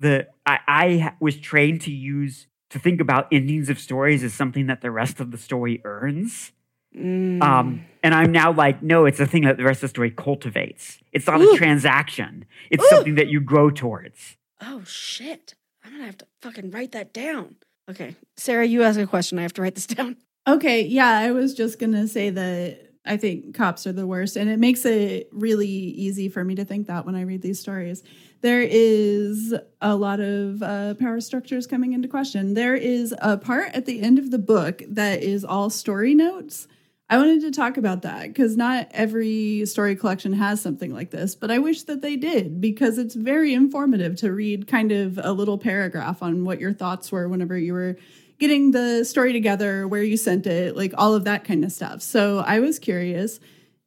the 0.00 0.28
I, 0.44 0.58
I 0.66 1.14
was 1.20 1.36
trained 1.36 1.82
to 1.82 1.90
use 1.92 2.46
to 2.70 2.78
think 2.78 3.00
about 3.00 3.28
endings 3.32 3.68
of 3.68 3.78
stories 3.78 4.24
as 4.24 4.34
something 4.34 4.66
that 4.66 4.80
the 4.80 4.90
rest 4.90 5.20
of 5.20 5.30
the 5.30 5.38
story 5.38 5.80
earns 5.84 6.52
Um, 6.96 7.84
and 8.02 8.14
I'm 8.14 8.32
now 8.32 8.52
like, 8.52 8.82
no, 8.82 9.04
it's 9.04 9.20
a 9.20 9.26
thing 9.26 9.42
that 9.42 9.58
the 9.58 9.64
rest 9.64 9.78
of 9.78 9.82
the 9.82 9.88
story 9.88 10.10
cultivates. 10.10 10.98
It's 11.12 11.26
not 11.26 11.40
Ooh. 11.40 11.52
a 11.52 11.56
transaction. 11.56 12.46
It's 12.70 12.82
Ooh. 12.84 12.88
something 12.88 13.16
that 13.16 13.28
you 13.28 13.40
grow 13.40 13.70
towards. 13.70 14.36
Oh 14.60 14.82
shit! 14.84 15.54
I'm 15.84 15.92
gonna 15.92 16.06
have 16.06 16.18
to 16.18 16.26
fucking 16.40 16.70
write 16.70 16.92
that 16.92 17.12
down. 17.12 17.56
Okay, 17.90 18.16
Sarah, 18.36 18.64
you 18.64 18.82
ask 18.82 18.98
a 18.98 19.06
question. 19.06 19.38
I 19.38 19.42
have 19.42 19.52
to 19.54 19.62
write 19.62 19.74
this 19.74 19.86
down. 19.98 20.16
Okay, 20.48 20.82
yeah, 20.82 21.18
I 21.18 21.32
was 21.32 21.54
just 21.54 21.78
gonna 21.78 22.08
say 22.08 22.30
that 22.30 22.85
I 23.06 23.16
think 23.16 23.54
cops 23.54 23.86
are 23.86 23.92
the 23.92 24.06
worst, 24.06 24.36
and 24.36 24.50
it 24.50 24.58
makes 24.58 24.84
it 24.84 25.28
really 25.32 25.68
easy 25.68 26.28
for 26.28 26.44
me 26.44 26.54
to 26.56 26.64
think 26.64 26.86
that 26.86 27.06
when 27.06 27.14
I 27.14 27.22
read 27.22 27.42
these 27.42 27.60
stories. 27.60 28.02
There 28.42 28.62
is 28.62 29.54
a 29.80 29.96
lot 29.96 30.20
of 30.20 30.62
uh, 30.62 30.94
power 30.94 31.20
structures 31.20 31.66
coming 31.66 31.94
into 31.94 32.08
question. 32.08 32.54
There 32.54 32.74
is 32.74 33.14
a 33.20 33.38
part 33.38 33.72
at 33.74 33.86
the 33.86 34.00
end 34.02 34.18
of 34.18 34.30
the 34.30 34.38
book 34.38 34.82
that 34.88 35.22
is 35.22 35.44
all 35.44 35.70
story 35.70 36.14
notes. 36.14 36.68
I 37.08 37.18
wanted 37.18 37.42
to 37.42 37.52
talk 37.52 37.76
about 37.76 38.02
that 38.02 38.28
because 38.28 38.56
not 38.56 38.88
every 38.90 39.64
story 39.66 39.94
collection 39.94 40.32
has 40.32 40.60
something 40.60 40.92
like 40.92 41.10
this, 41.10 41.36
but 41.36 41.52
I 41.52 41.58
wish 41.58 41.84
that 41.84 42.02
they 42.02 42.16
did 42.16 42.60
because 42.60 42.98
it's 42.98 43.14
very 43.14 43.54
informative 43.54 44.16
to 44.16 44.32
read 44.32 44.66
kind 44.66 44.90
of 44.90 45.18
a 45.22 45.32
little 45.32 45.56
paragraph 45.56 46.20
on 46.20 46.44
what 46.44 46.60
your 46.60 46.72
thoughts 46.72 47.12
were 47.12 47.28
whenever 47.28 47.56
you 47.56 47.74
were 47.74 47.96
getting 48.38 48.70
the 48.70 49.04
story 49.04 49.32
together, 49.32 49.86
where 49.88 50.02
you 50.02 50.16
sent 50.16 50.46
it, 50.46 50.76
like 50.76 50.92
all 50.96 51.14
of 51.14 51.24
that 51.24 51.44
kind 51.44 51.64
of 51.64 51.72
stuff. 51.72 52.02
So 52.02 52.38
I 52.40 52.60
was 52.60 52.78
curious 52.78 53.40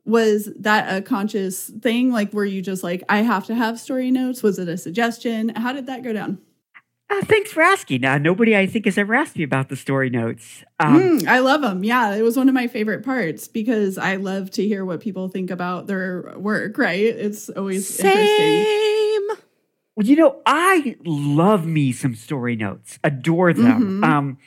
was 0.10 0.50
that 0.58 0.96
a 0.96 1.02
conscious 1.02 1.70
thing? 1.70 2.12
Like, 2.12 2.34
were 2.34 2.46
you 2.46 2.62
just 2.62 2.84
like, 2.84 3.04
I 3.08 3.20
have 3.20 3.46
to 3.46 3.56
have 3.56 3.80
story 3.80 4.10
notes? 4.10 4.42
Was 4.42 4.58
it 4.58 4.68
a 4.68 4.78
suggestion? 4.78 5.50
How 5.50 5.72
did 5.72 5.86
that 5.86 6.04
go 6.04 6.12
down? 6.14 6.40
Uh, 7.12 7.22
thanks 7.26 7.52
for 7.52 7.62
asking. 7.62 8.06
Uh, 8.06 8.18
nobody, 8.18 8.56
I 8.56 8.68
think, 8.68 8.86
has 8.86 8.98
ever 8.98 9.16
asked 9.16 9.38
me 9.38 9.44
about 9.44 9.70
the 9.70 9.76
story 9.76 10.10
notes. 10.10 10.64
Um, 10.80 11.20
Mm, 11.20 11.28
I 11.28 11.40
love 11.40 11.62
them. 11.62 11.84
Yeah, 11.84 12.16
it 12.16 12.22
was 12.22 12.38
one 12.38 12.48
of 12.48 12.56
my 12.56 12.68
favorite 12.68 13.04
parts 13.04 13.48
because 13.48 13.98
I 13.98 14.18
love 14.18 14.52
to 14.52 14.68
hear 14.68 14.86
what 14.86 15.00
people 15.00 15.28
think 15.28 15.50
about 15.50 15.88
their 15.88 16.36
work, 16.38 16.78
right? 16.78 17.00
It's 17.00 17.50
always 17.50 18.00
interesting. 18.00 18.66
Well, 20.00 20.08
you 20.08 20.16
know, 20.16 20.38
I 20.46 20.96
love 21.04 21.66
me 21.66 21.92
some 21.92 22.16
story 22.16 22.56
notes, 22.56 23.00
adore 23.04 23.52
them. 23.52 24.00
Mhm. 24.00 24.06
Um, 24.06 24.38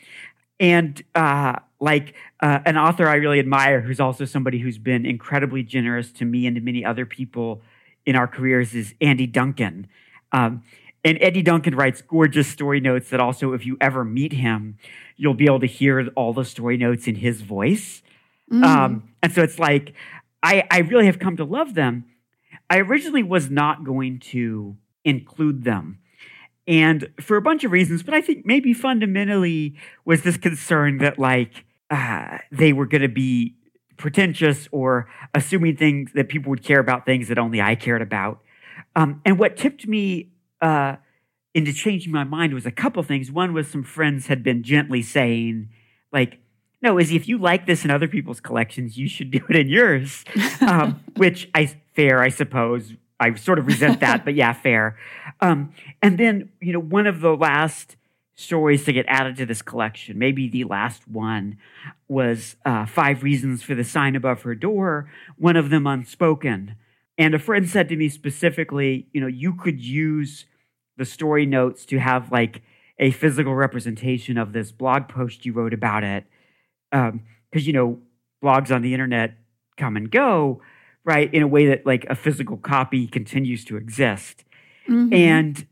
and 0.59 1.03
uh, 1.15 1.57
like 1.79 2.15
uh, 2.41 2.61
an 2.65 2.79
author 2.79 3.07
I 3.07 3.17
really 3.17 3.39
admire, 3.39 3.83
who's 3.83 4.01
also 4.01 4.25
somebody 4.25 4.61
who's 4.61 4.79
been 4.79 5.05
incredibly 5.05 5.63
generous 5.63 6.11
to 6.13 6.25
me 6.25 6.47
and 6.47 6.57
to 6.57 6.63
many 6.63 6.87
other 6.87 7.05
people 7.05 7.61
in 8.07 8.17
our 8.17 8.27
careers, 8.27 8.75
is 8.75 8.95
Andy 9.03 9.27
Duncan. 9.27 9.89
Um, 10.33 10.63
and 11.05 11.19
Andy 11.19 11.43
Duncan 11.43 11.75
writes 11.75 12.01
gorgeous 12.01 12.49
story 12.49 12.81
notes 12.81 13.11
that 13.11 13.21
also, 13.21 13.53
if 13.53 13.67
you 13.67 13.77
ever 13.79 14.07
meet 14.07 14.33
him, 14.33 14.79
you'll 15.19 15.35
be 15.35 15.45
able 15.45 15.61
to 15.61 15.67
hear 15.67 16.09
all 16.15 16.33
the 16.33 16.47
story 16.47 16.79
notes 16.79 17.07
in 17.07 17.17
his 17.17 17.43
voice. 17.43 18.03
Mm. 18.51 18.65
Um, 18.65 19.11
and 19.23 19.31
so 19.31 19.43
it's 19.43 19.59
like, 19.59 19.93
I, 20.43 20.67
I 20.71 20.79
really 20.79 21.05
have 21.05 21.19
come 21.19 21.37
to 21.37 21.45
love 21.45 21.75
them. 21.75 22.07
I 22.71 22.79
originally 22.79 23.23
was 23.23 23.51
not 23.51 23.85
going 23.85 24.19
to 24.31 24.79
include 25.05 25.65
them. 25.65 25.99
And 26.67 27.09
for 27.21 27.37
a 27.37 27.43
bunch 27.43 27.65
of 27.65 27.73
reasons, 27.73 28.03
but 28.03 28.15
I 28.15 28.21
think 28.21 28.47
maybe 28.47 28.73
fundamentally 28.73 29.75
was 30.05 30.23
this 30.23 30.37
concern 30.37 30.99
that 30.99 31.19
like 31.19 31.65
uh, 31.91 32.39
they 32.51 32.73
were 32.73 32.87
going 32.87 33.03
to 33.03 33.09
be 33.09 33.57
pretentious 33.97 34.69
or 34.73 35.09
assuming 35.35 35.77
things 35.77 36.11
that 36.15 36.29
people 36.29 36.51
would 36.51 36.63
care 36.63 36.81
about 36.81 37.05
things 37.05 37.29
that 37.29 37.39
only 37.39 37.61
I 37.61 37.75
cared 37.75 38.03
about. 38.03 38.41
Um, 38.95 39.21
and 39.25 39.39
what 39.39 39.57
tipped 39.57 39.87
me 39.87 40.31
uh, 40.61 40.97
into 41.55 41.73
changing 41.73 42.13
my 42.13 42.25
mind 42.25 42.55
was 42.55 42.67
a 42.67 42.71
couple 42.71 43.03
things. 43.03 43.31
One 43.31 43.53
was 43.53 43.69
some 43.69 43.83
friends 43.83 44.27
had 44.27 44.43
been 44.43 44.63
gently 44.63 45.03
saying, 45.03 45.69
like, 46.13 46.39
no, 46.81 46.99
Izzy, 46.99 47.15
if 47.15 47.29
you 47.29 47.39
like 47.39 47.67
this 47.67 47.85
in 47.85 47.91
other 47.91 48.09
people's 48.09 48.41
collections, 48.41 48.99
you 48.99 49.09
should 49.09 49.31
do 49.31 49.41
it 49.49 49.57
in 49.57 49.69
yours. 49.69 50.25
Um, 50.63 51.01
which 51.17 51.51
I 51.57 51.75
fair, 51.95 52.21
I 52.21 52.29
suppose. 52.29 52.95
I 53.23 53.35
sort 53.35 53.59
of 53.59 53.67
resent 53.67 54.01
that, 54.01 54.25
but 54.25 54.35
yeah, 54.35 54.53
fair. 54.53 54.99
Um, 55.41 55.73
and 56.03 56.19
then, 56.19 56.51
you 56.61 56.73
know, 56.73 56.81
one 56.81 57.07
of 57.07 57.21
the 57.21 57.37
last 57.37 57.97
stories 58.35 58.85
to 58.85 58.93
get 58.93 59.05
added 59.09 59.37
to 59.37 59.47
this 59.47 59.63
collection, 59.63 60.19
maybe 60.19 60.49
the 60.49 60.65
last 60.65 61.07
one, 61.07 61.59
was 62.09 62.57
uh, 62.65 62.87
Five 62.87 63.23
Reasons 63.23 63.63
for 63.63 63.75
the 63.75 63.85
Sign 63.85 64.17
Above 64.17 64.43
Her 64.43 64.55
Door, 64.55 65.11
one 65.37 65.57
of 65.57 65.71
them 65.71 65.87
unspoken. 65.87 66.75
And 67.19 67.35
a 67.35 67.39
friend 67.39 67.69
said 67.69 67.89
to 67.91 67.97
me 67.97 68.09
specifically, 68.09 69.07
you 69.13 69.21
know, 69.21 69.27
you 69.27 69.55
could 69.55 69.81
use 69.81 70.47
the 70.97 71.05
story 71.05 71.47
notes 71.47 71.85
to 71.87 71.99
have 71.99 72.33
like 72.33 72.63
a 72.99 73.11
physical 73.11 73.55
representation 73.55 74.39
of 74.39 74.53
this 74.53 74.73
blog 74.73 75.09
post 75.09 75.47
you 75.47 75.53
wrote 75.53 75.75
about 75.75 76.05
it. 76.05 76.25
Because, 76.91 77.67
you 77.67 77.73
know, 77.73 77.99
blogs 78.43 78.75
on 78.75 78.83
the 78.83 78.93
internet 78.93 79.35
come 79.77 79.97
and 79.97 80.11
go, 80.11 80.61
right? 81.05 81.33
In 81.33 81.43
a 81.43 81.49
way 81.49 81.67
that 81.67 81.85
like 81.85 82.07
a 82.09 82.15
physical 82.15 82.57
copy 82.57 83.07
continues 83.07 83.65
to 83.67 83.77
exist. 83.77 84.45
Mhm. 84.89 85.15
And 85.15 85.67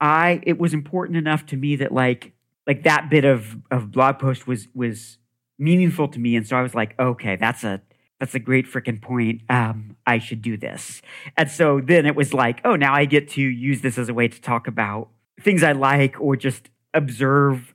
I, 0.00 0.40
it 0.42 0.58
was 0.58 0.74
important 0.74 1.16
enough 1.16 1.46
to 1.46 1.56
me 1.56 1.76
that 1.76 1.92
like, 1.92 2.32
like 2.66 2.82
that 2.84 3.10
bit 3.10 3.24
of, 3.24 3.56
of 3.70 3.90
blog 3.90 4.18
post 4.18 4.46
was, 4.46 4.68
was 4.74 5.18
meaningful 5.58 6.08
to 6.08 6.18
me. 6.18 6.36
And 6.36 6.46
so 6.46 6.56
I 6.56 6.62
was 6.62 6.74
like, 6.74 6.98
okay, 6.98 7.36
that's 7.36 7.64
a, 7.64 7.80
that's 8.20 8.34
a 8.34 8.38
great 8.38 8.66
freaking 8.66 9.00
point. 9.00 9.42
Um, 9.48 9.96
I 10.06 10.18
should 10.18 10.42
do 10.42 10.56
this. 10.56 11.02
And 11.36 11.50
so 11.50 11.80
then 11.80 12.06
it 12.06 12.14
was 12.14 12.32
like, 12.32 12.60
oh, 12.64 12.76
now 12.76 12.94
I 12.94 13.04
get 13.04 13.28
to 13.30 13.42
use 13.42 13.80
this 13.80 13.98
as 13.98 14.08
a 14.08 14.14
way 14.14 14.28
to 14.28 14.40
talk 14.40 14.66
about 14.66 15.08
things 15.40 15.62
I 15.62 15.72
like 15.72 16.20
or 16.20 16.36
just 16.36 16.70
observe 16.92 17.74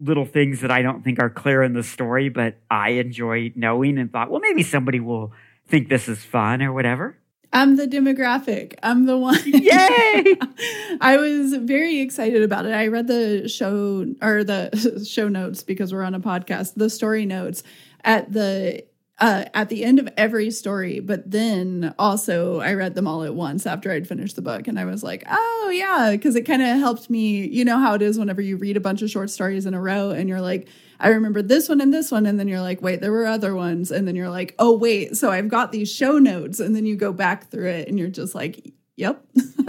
little 0.00 0.26
things 0.26 0.60
that 0.60 0.70
I 0.70 0.82
don't 0.82 1.02
think 1.02 1.18
are 1.18 1.30
clear 1.30 1.62
in 1.62 1.72
the 1.72 1.82
story, 1.82 2.28
but 2.28 2.56
I 2.70 2.90
enjoy 2.90 3.52
knowing 3.54 3.96
and 3.96 4.12
thought, 4.12 4.30
well, 4.30 4.40
maybe 4.40 4.62
somebody 4.62 5.00
will 5.00 5.32
think 5.68 5.88
this 5.88 6.08
is 6.08 6.24
fun 6.24 6.62
or 6.62 6.72
whatever. 6.72 7.16
I'm 7.52 7.76
the 7.76 7.86
demographic. 7.86 8.74
I'm 8.82 9.06
the 9.06 9.16
one. 9.16 9.40
Yay! 9.46 10.36
I 11.00 11.16
was 11.16 11.54
very 11.54 12.00
excited 12.00 12.42
about 12.42 12.66
it. 12.66 12.72
I 12.72 12.88
read 12.88 13.06
the 13.06 13.48
show 13.48 14.06
or 14.20 14.44
the 14.44 15.04
show 15.08 15.28
notes 15.28 15.62
because 15.62 15.92
we're 15.92 16.02
on 16.02 16.14
a 16.14 16.20
podcast, 16.20 16.74
the 16.74 16.90
story 16.90 17.24
notes 17.24 17.62
at 18.04 18.32
the 18.32 18.84
uh, 19.18 19.46
at 19.54 19.70
the 19.70 19.82
end 19.82 19.98
of 19.98 20.08
every 20.18 20.50
story, 20.50 21.00
but 21.00 21.30
then 21.30 21.94
also 21.98 22.60
I 22.60 22.74
read 22.74 22.94
them 22.94 23.06
all 23.06 23.22
at 23.22 23.34
once 23.34 23.64
after 23.64 23.90
I'd 23.90 24.06
finished 24.06 24.36
the 24.36 24.42
book, 24.42 24.68
and 24.68 24.78
I 24.78 24.84
was 24.84 25.02
like, 25.02 25.24
"Oh 25.26 25.70
yeah," 25.72 26.10
because 26.10 26.36
it 26.36 26.42
kind 26.42 26.60
of 26.60 26.78
helped 26.78 27.08
me. 27.08 27.46
You 27.46 27.64
know 27.64 27.78
how 27.78 27.94
it 27.94 28.02
is 28.02 28.18
whenever 28.18 28.42
you 28.42 28.58
read 28.58 28.76
a 28.76 28.80
bunch 28.80 29.00
of 29.00 29.10
short 29.10 29.30
stories 29.30 29.64
in 29.64 29.72
a 29.72 29.80
row, 29.80 30.10
and 30.10 30.28
you're 30.28 30.42
like, 30.42 30.68
"I 31.00 31.08
remember 31.08 31.42
this 31.42 31.68
one 31.68 31.80
and 31.80 31.92
this 31.92 32.10
one," 32.10 32.26
and 32.26 32.38
then 32.38 32.48
you're 32.48 32.60
like, 32.60 32.82
"Wait, 32.82 33.00
there 33.00 33.12
were 33.12 33.26
other 33.26 33.54
ones," 33.54 33.90
and 33.90 34.06
then 34.06 34.16
you're 34.16 34.30
like, 34.30 34.54
"Oh 34.58 34.76
wait, 34.76 35.16
so 35.16 35.30
I've 35.30 35.48
got 35.48 35.72
these 35.72 35.90
show 35.92 36.18
notes," 36.18 36.60
and 36.60 36.74
then 36.74 36.86
you 36.86 36.96
go 36.96 37.12
back 37.12 37.50
through 37.50 37.68
it, 37.68 37.88
and 37.88 37.98
you're 37.98 38.08
just 38.08 38.34
like, 38.34 38.72
"Yep, 38.96 39.24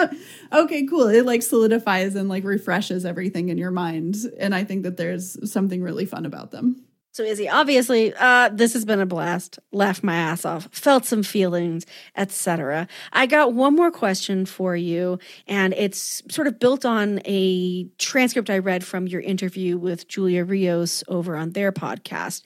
okay, 0.53 0.85
cool." 0.87 1.07
It 1.07 1.25
like 1.25 1.43
solidifies 1.43 2.15
and 2.15 2.29
like 2.29 2.43
refreshes 2.43 3.05
everything 3.05 3.49
in 3.49 3.57
your 3.57 3.71
mind, 3.71 4.17
and 4.39 4.55
I 4.55 4.63
think 4.63 4.83
that 4.83 4.97
there's 4.97 5.37
something 5.51 5.81
really 5.83 6.05
fun 6.05 6.25
about 6.25 6.51
them. 6.51 6.86
So 7.17 7.23
Izzy, 7.23 7.49
obviously, 7.49 8.13
uh, 8.13 8.49
this 8.53 8.73
has 8.73 8.85
been 8.85 8.99
a 8.99 9.05
blast. 9.07 9.57
Laughed 9.71 10.03
my 10.03 10.15
ass 10.15 10.45
off, 10.45 10.69
felt 10.71 11.03
some 11.03 11.23
feelings, 11.23 11.83
etc. 12.15 12.87
I 13.11 13.25
got 13.25 13.55
one 13.55 13.75
more 13.75 13.89
question 13.89 14.45
for 14.45 14.75
you, 14.75 15.17
and 15.47 15.73
it's 15.73 16.21
sort 16.29 16.45
of 16.45 16.59
built 16.59 16.85
on 16.85 17.19
a 17.25 17.85
transcript 17.97 18.51
I 18.51 18.59
read 18.59 18.83
from 18.85 19.07
your 19.07 19.21
interview 19.21 19.79
with 19.79 20.07
Julia 20.07 20.45
Rios 20.45 21.03
over 21.07 21.35
on 21.35 21.53
their 21.53 21.71
podcast. 21.71 22.43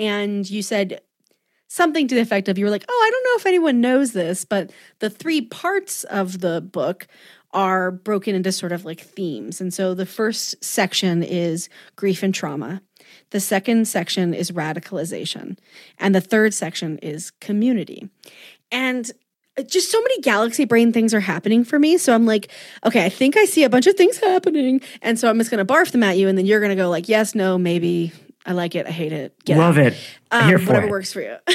And 0.00 0.50
you 0.50 0.62
said 0.62 1.00
something 1.68 2.08
to 2.08 2.16
the 2.16 2.20
effect 2.20 2.48
of 2.48 2.58
you 2.58 2.64
were 2.64 2.72
like, 2.72 2.86
"Oh, 2.88 3.04
I 3.06 3.10
don't 3.12 3.24
know 3.24 3.38
if 3.38 3.46
anyone 3.46 3.80
knows 3.80 4.14
this, 4.14 4.44
but 4.44 4.72
the 4.98 5.10
three 5.10 5.42
parts 5.42 6.02
of 6.02 6.40
the 6.40 6.60
book 6.60 7.06
are 7.52 7.90
broken 7.90 8.34
into 8.34 8.52
sort 8.52 8.72
of 8.72 8.84
like 8.84 9.00
themes. 9.00 9.60
And 9.60 9.72
so 9.72 9.94
the 9.94 10.06
first 10.06 10.62
section 10.62 11.22
is 11.22 11.68
grief 11.96 12.22
and 12.22 12.34
trauma. 12.34 12.82
The 13.30 13.40
second 13.40 13.86
section 13.88 14.34
is 14.34 14.50
radicalization. 14.50 15.58
And 15.98 16.14
the 16.14 16.20
third 16.20 16.54
section 16.54 16.98
is 16.98 17.30
community. 17.40 18.08
And 18.70 19.10
just 19.66 19.90
so 19.90 20.00
many 20.00 20.20
galaxy 20.20 20.64
brain 20.64 20.92
things 20.92 21.12
are 21.12 21.20
happening 21.20 21.64
for 21.64 21.78
me. 21.78 21.98
So 21.98 22.14
I'm 22.14 22.26
like, 22.26 22.48
okay, 22.84 23.04
I 23.04 23.08
think 23.08 23.36
I 23.36 23.44
see 23.44 23.64
a 23.64 23.70
bunch 23.70 23.86
of 23.86 23.96
things 23.96 24.18
happening. 24.18 24.80
And 25.02 25.18
so 25.18 25.28
I'm 25.28 25.38
just 25.38 25.50
going 25.50 25.64
to 25.64 25.72
barf 25.72 25.90
them 25.90 26.02
at 26.02 26.16
you. 26.16 26.28
And 26.28 26.38
then 26.38 26.46
you're 26.46 26.60
going 26.60 26.70
to 26.70 26.76
go 26.76 26.88
like, 26.88 27.08
yes, 27.08 27.34
no, 27.34 27.58
maybe. 27.58 28.12
I 28.46 28.52
like 28.52 28.74
it. 28.74 28.86
I 28.86 28.90
hate 28.90 29.12
it. 29.12 29.34
Get 29.44 29.58
Love 29.58 29.76
out. 29.76 29.86
it. 29.92 29.96
Um, 30.30 30.48
Here 30.48 30.58
for 30.58 30.66
whatever 30.68 30.86
it. 30.86 30.90
works 30.90 31.12
for 31.12 31.20
you. 31.20 31.36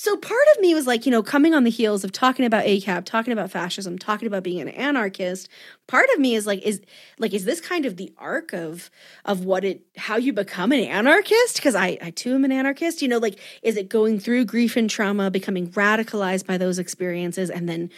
So 0.00 0.16
part 0.16 0.46
of 0.56 0.62
me 0.62 0.74
was 0.74 0.86
like, 0.86 1.04
you 1.04 1.12
know, 1.12 1.22
coming 1.22 1.52
on 1.52 1.64
the 1.64 1.70
heels 1.70 2.04
of 2.04 2.10
talking 2.10 2.46
about 2.46 2.64
ACAB, 2.64 3.04
talking 3.04 3.34
about 3.34 3.50
fascism, 3.50 3.98
talking 3.98 4.26
about 4.26 4.42
being 4.42 4.58
an 4.58 4.68
anarchist. 4.68 5.46
Part 5.88 6.08
of 6.14 6.18
me 6.18 6.34
is 6.34 6.46
like, 6.46 6.62
is 6.62 6.80
like, 7.18 7.34
is 7.34 7.44
this 7.44 7.60
kind 7.60 7.84
of 7.84 7.98
the 7.98 8.10
arc 8.16 8.54
of 8.54 8.90
of 9.26 9.44
what 9.44 9.62
it 9.62 9.82
how 9.98 10.16
you 10.16 10.32
become 10.32 10.72
an 10.72 10.80
anarchist? 10.80 11.56
Because 11.56 11.74
I 11.74 11.98
I 12.00 12.12
too 12.12 12.34
am 12.34 12.46
an 12.46 12.52
anarchist. 12.52 13.02
You 13.02 13.08
know, 13.08 13.18
like, 13.18 13.38
is 13.62 13.76
it 13.76 13.90
going 13.90 14.18
through 14.20 14.46
grief 14.46 14.74
and 14.74 14.88
trauma, 14.88 15.30
becoming 15.30 15.68
radicalized 15.72 16.46
by 16.46 16.56
those 16.56 16.78
experiences, 16.78 17.50
and 17.50 17.68
then 17.68 17.90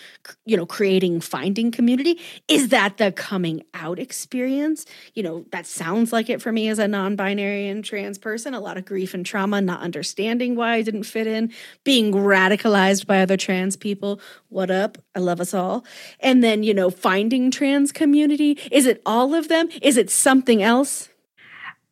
you 0.45 0.57
know, 0.57 0.67
creating 0.67 1.21
finding 1.21 1.71
community? 1.71 2.19
Is 2.49 2.71
that 2.71 2.97
the 2.97 3.13
coming 3.13 3.63
out 3.75 4.01
experience? 4.01 4.87
You 5.15 5.23
know, 5.23 5.45
that 5.53 5.67
sounds 5.67 6.13
like 6.13 6.29
it 6.31 6.43
for 6.43 6.51
me 6.51 6.67
as 6.67 6.81
a 6.81 6.89
non-binary 6.89 7.69
and 7.69 7.85
trans 7.85 8.19
person. 8.19 8.55
A 8.55 8.61
lot 8.61 8.77
of 8.77 8.87
grief 8.87 9.15
and 9.15 9.25
trauma, 9.25 9.61
not 9.61 9.83
understanding 9.83 10.57
why 10.57 10.73
I 10.73 10.83
didn't 10.83 11.05
fit 11.05 11.29
in, 11.29 11.53
being 11.85 11.92
radicalized 11.93 13.07
by 13.07 13.21
other 13.21 13.37
trans 13.37 13.77
people. 13.77 14.21
What 14.49 14.71
up? 14.71 14.99
I 15.15 15.19
love 15.19 15.41
us 15.41 15.53
all. 15.53 15.85
And 16.21 16.43
then, 16.43 16.63
you 16.63 16.73
know, 16.73 16.91
finding 16.91 17.51
trans 17.51 17.93
community. 17.93 18.59
Is 18.71 18.87
it 18.87 19.03
all 19.05 19.35
of 19.35 19.49
them? 19.49 19.69
Is 19.83 19.97
it 19.97 20.11
something 20.11 20.63
else? 20.63 21.11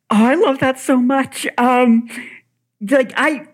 Oh, 0.09 0.25
I 0.25 0.35
love 0.35 0.59
that 0.59 0.79
so 0.79 0.97
much. 0.97 1.47
Um, 1.57 2.09
like 2.89 3.13
I, 3.15 3.47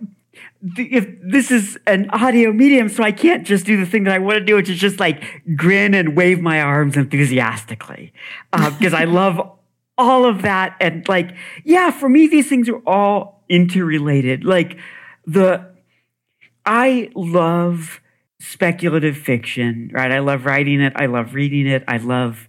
if 0.77 1.07
this 1.21 1.51
is 1.51 1.77
an 1.85 2.09
audio 2.11 2.51
medium, 2.53 2.89
so 2.89 3.03
I 3.03 3.11
can't 3.11 3.45
just 3.45 3.65
do 3.65 3.77
the 3.77 3.85
thing 3.85 4.05
that 4.05 4.13
I 4.13 4.19
want 4.19 4.37
to 4.39 4.45
do, 4.45 4.55
which 4.55 4.69
is 4.69 4.79
just 4.79 4.99
like 4.99 5.23
grin 5.55 5.93
and 5.93 6.15
wave 6.15 6.39
my 6.39 6.61
arms 6.61 6.95
enthusiastically, 6.95 8.13
because 8.51 8.93
uh, 8.93 8.97
I 8.97 9.03
love 9.03 9.51
all 9.97 10.25
of 10.25 10.43
that. 10.43 10.75
And 10.79 11.07
like, 11.07 11.35
yeah, 11.63 11.91
for 11.91 12.07
me, 12.07 12.27
these 12.27 12.47
things 12.47 12.69
are 12.69 12.81
all 12.87 13.43
interrelated. 13.49 14.45
Like 14.45 14.77
the, 15.25 15.76
I 16.67 17.09
love 17.15 18.01
speculative 18.39 19.17
fiction, 19.17 19.89
right? 19.93 20.11
I 20.11 20.19
love 20.19 20.45
writing 20.45 20.81
it. 20.81 20.93
I 20.97 21.05
love 21.05 21.33
reading 21.33 21.65
it. 21.65 21.83
I 21.87 21.97
love 21.97 22.47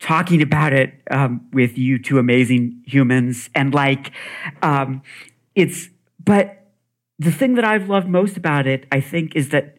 talking 0.00 0.42
about 0.42 0.72
it 0.72 0.92
um, 1.10 1.46
with 1.52 1.78
you 1.78 1.98
two 1.98 2.18
amazing 2.18 2.82
humans. 2.84 3.48
And 3.54 3.72
like, 3.72 4.10
um, 4.62 5.02
it's, 5.54 5.88
but 6.22 6.66
the 7.20 7.30
thing 7.30 7.54
that 7.54 7.64
I've 7.64 7.88
loved 7.88 8.08
most 8.08 8.36
about 8.36 8.66
it, 8.66 8.86
I 8.90 9.00
think, 9.00 9.36
is 9.36 9.50
that 9.50 9.78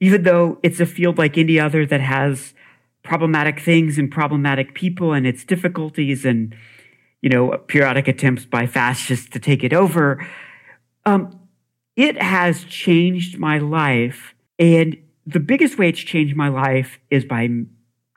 even 0.00 0.22
though 0.22 0.58
it's 0.62 0.80
a 0.80 0.86
field 0.86 1.18
like 1.18 1.36
any 1.36 1.60
other 1.60 1.84
that 1.84 2.00
has 2.00 2.54
problematic 3.02 3.60
things 3.60 3.98
and 3.98 4.10
problematic 4.10 4.74
people 4.74 5.12
and 5.12 5.26
its 5.26 5.44
difficulties 5.44 6.24
and 6.24 6.54
you 7.22 7.28
know 7.30 7.56
periodic 7.66 8.08
attempts 8.08 8.44
by 8.44 8.66
fascists 8.66 9.28
to 9.30 9.38
take 9.38 9.64
it 9.64 9.72
over 9.72 10.26
um, 11.06 11.39
it 11.96 12.20
has 12.20 12.64
changed 12.64 13.38
my 13.38 13.58
life 13.58 14.34
and 14.58 14.96
the 15.26 15.40
biggest 15.40 15.78
way 15.78 15.88
it's 15.88 16.00
changed 16.00 16.36
my 16.36 16.48
life 16.48 16.98
is 17.10 17.24
by 17.24 17.48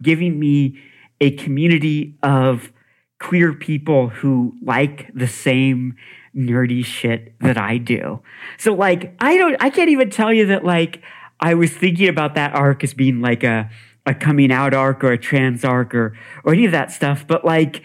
giving 0.02 0.40
me 0.40 0.80
a 1.22 1.32
community 1.32 2.18
of 2.24 2.72
queer 3.20 3.54
people 3.54 4.10
who 4.10 4.54
like 4.62 5.10
the 5.14 5.28
same 5.28 5.96
nerdy 6.36 6.84
shit 6.84 7.40
that 7.40 7.58
I 7.58 7.78
do. 7.78 8.22
So 8.58 8.74
like 8.74 9.16
I 9.20 9.38
don't 9.38 9.56
I 9.62 9.70
can't 9.70 9.90
even 9.90 10.10
tell 10.10 10.34
you 10.34 10.46
that 10.48 10.66
like 10.66 11.02
I 11.40 11.54
was 11.54 11.72
thinking 11.72 12.10
about 12.10 12.36
that 12.36 12.54
arc 12.54 12.84
as 12.84 12.94
being 12.94 13.22
like 13.22 13.44
a 13.44 13.70
a 14.06 14.14
coming 14.14 14.52
out 14.52 14.74
arc 14.74 15.04
or 15.04 15.12
a 15.12 15.18
trans 15.18 15.64
arc 15.64 15.96
or 15.96 16.18
or 16.44 16.54
any 16.54 16.66
of 16.66 16.72
that 16.72 16.92
stuff, 16.92 17.26
but 17.26 17.46
like 17.46 17.84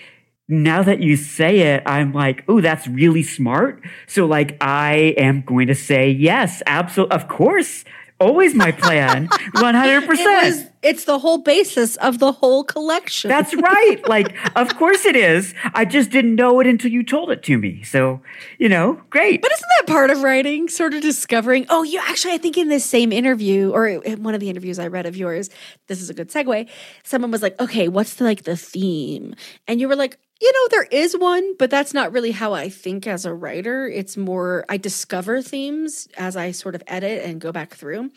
now 0.48 0.82
that 0.82 1.02
you 1.02 1.16
say 1.16 1.60
it, 1.60 1.82
I'm 1.84 2.12
like, 2.12 2.44
oh, 2.48 2.60
that's 2.60 2.88
really 2.88 3.22
smart. 3.22 3.82
So 4.06 4.26
like 4.26 4.56
I 4.60 5.14
am 5.18 5.42
going 5.42 5.68
to 5.68 5.74
say 5.74 6.10
yes, 6.10 6.62
absolutely 6.66 7.14
of 7.14 7.28
course 7.28 7.84
always 8.20 8.54
my 8.54 8.72
plan 8.72 9.28
100% 9.54 10.70
it's 10.82 11.04
the 11.04 11.18
whole 11.18 11.38
basis 11.38 11.96
of 11.96 12.20
the 12.20 12.30
whole 12.30 12.62
collection. 12.62 13.28
That's 13.28 13.54
right 13.54 14.08
like 14.08 14.34
of 14.56 14.76
course 14.76 15.04
it 15.04 15.16
is. 15.16 15.54
I 15.74 15.84
just 15.84 16.10
didn't 16.10 16.36
know 16.36 16.60
it 16.60 16.66
until 16.66 16.90
you 16.90 17.02
told 17.02 17.30
it 17.30 17.42
to 17.44 17.58
me. 17.58 17.82
So 17.82 18.20
you 18.58 18.68
know 18.68 19.00
great. 19.10 19.42
But 19.42 19.52
isn't 19.52 19.68
that 19.78 19.86
part 19.92 20.10
of 20.10 20.22
writing 20.22 20.68
sort 20.68 20.94
of 20.94 21.02
discovering 21.02 21.66
oh 21.68 21.82
you 21.82 22.00
actually 22.06 22.34
i 22.34 22.38
think 22.38 22.56
in 22.56 22.68
this 22.68 22.84
same 22.84 23.12
interview 23.12 23.70
or 23.70 23.88
in 23.88 24.22
one 24.22 24.34
of 24.34 24.40
the 24.40 24.50
interviews 24.50 24.78
i 24.78 24.86
read 24.86 25.06
of 25.06 25.16
yours 25.16 25.50
this 25.88 26.00
is 26.00 26.10
a 26.10 26.14
good 26.14 26.28
segue 26.28 26.68
someone 27.02 27.30
was 27.30 27.42
like 27.42 27.58
okay 27.60 27.88
what's 27.88 28.14
the, 28.14 28.24
like 28.24 28.44
the 28.44 28.56
theme? 28.56 29.34
And 29.66 29.80
you 29.80 29.88
were 29.88 29.96
like 29.96 30.18
you 30.40 30.52
know, 30.52 30.68
there 30.70 30.88
is 30.90 31.16
one, 31.16 31.56
but 31.56 31.70
that's 31.70 31.92
not 31.92 32.12
really 32.12 32.30
how 32.30 32.52
I 32.52 32.68
think 32.68 33.06
as 33.06 33.24
a 33.24 33.34
writer. 33.34 33.88
It's 33.88 34.16
more, 34.16 34.64
I 34.68 34.76
discover 34.76 35.42
themes 35.42 36.06
as 36.16 36.36
I 36.36 36.52
sort 36.52 36.76
of 36.76 36.82
edit 36.86 37.24
and 37.24 37.40
go 37.40 37.50
back 37.50 37.74
through. 37.74 38.10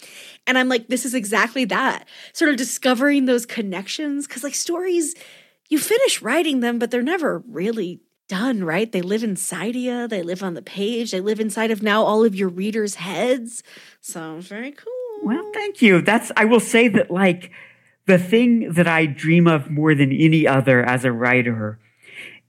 And 0.45 0.57
I'm 0.57 0.69
like, 0.69 0.87
this 0.87 1.05
is 1.05 1.15
exactly 1.15 1.65
that 1.65 2.07
sort 2.33 2.51
of 2.51 2.57
discovering 2.57 3.25
those 3.25 3.47
connections. 3.47 4.27
Cause 4.27 4.43
like 4.43 4.53
stories, 4.53 5.15
you 5.69 5.79
finish 5.79 6.21
writing 6.21 6.59
them, 6.59 6.77
but 6.77 6.91
they're 6.91 7.01
never 7.01 7.39
really 7.47 8.01
done, 8.27 8.63
right? 8.63 8.91
They 8.91 9.01
live 9.01 9.23
inside 9.23 9.75
you, 9.75 10.07
they 10.07 10.21
live 10.21 10.43
on 10.43 10.53
the 10.53 10.61
page, 10.61 11.11
they 11.11 11.21
live 11.21 11.39
inside 11.39 11.71
of 11.71 11.81
now 11.81 12.03
all 12.03 12.23
of 12.23 12.35
your 12.35 12.49
readers' 12.49 12.95
heads. 12.95 13.63
Sounds 13.99 14.47
very 14.47 14.71
cool. 14.71 14.93
Well, 15.23 15.51
thank 15.53 15.81
you. 15.81 16.01
That's, 16.01 16.31
I 16.37 16.45
will 16.45 16.59
say 16.59 16.87
that 16.89 17.09
like, 17.09 17.51
the 18.07 18.17
thing 18.17 18.73
that 18.73 18.87
I 18.87 19.05
dream 19.05 19.47
of 19.47 19.69
more 19.69 19.93
than 19.93 20.11
any 20.11 20.47
other 20.47 20.83
as 20.83 21.05
a 21.05 21.11
writer 21.11 21.79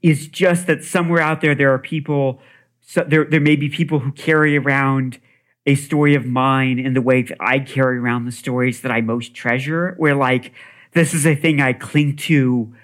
is 0.03 0.27
just 0.27 0.67
that 0.67 0.85
somewhere 0.85 1.21
out 1.21 1.41
there 1.41 1.55
there 1.55 1.73
are 1.73 1.79
people 1.79 2.41
so 2.81 3.05
there 3.05 3.25
there 3.25 3.41
may 3.41 3.57
be 3.57 3.69
people 3.69 4.01
who 4.01 4.13
carry 4.13 4.57
around 4.57 5.21
a 5.65 5.75
story 5.75 6.15
of 6.15 6.27
mine 6.27 6.79
in 6.79 6.95
the 6.95 7.03
way 7.03 7.23
that 7.23 7.37
I 7.41 7.61
carry 7.61 7.99
around 7.99 8.25
the 8.25 8.33
stories 8.33 8.81
that 8.81 8.91
I 8.91 9.01
most 9.01 9.35
treasure 9.35 9.95
where 9.97 10.15
like 10.15 10.53
this 10.93 11.15
is 11.15 11.25
a 11.27 11.35
thing 11.35 11.61
I 11.61 11.73
cling 11.73 12.17
to 12.17 12.75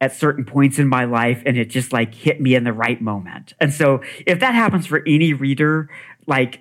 at 0.00 0.14
certain 0.14 0.44
points 0.44 0.78
in 0.78 0.88
my 0.88 1.04
life 1.04 1.42
and 1.44 1.56
it 1.56 1.70
just 1.70 1.92
like 1.92 2.14
hit 2.14 2.40
me 2.40 2.54
in 2.54 2.64
the 2.64 2.72
right 2.72 3.00
moment. 3.00 3.54
And 3.58 3.72
so 3.72 4.02
if 4.26 4.38
that 4.40 4.54
happens 4.54 4.86
for 4.86 5.02
any 5.06 5.32
reader 5.32 5.90
like 6.26 6.60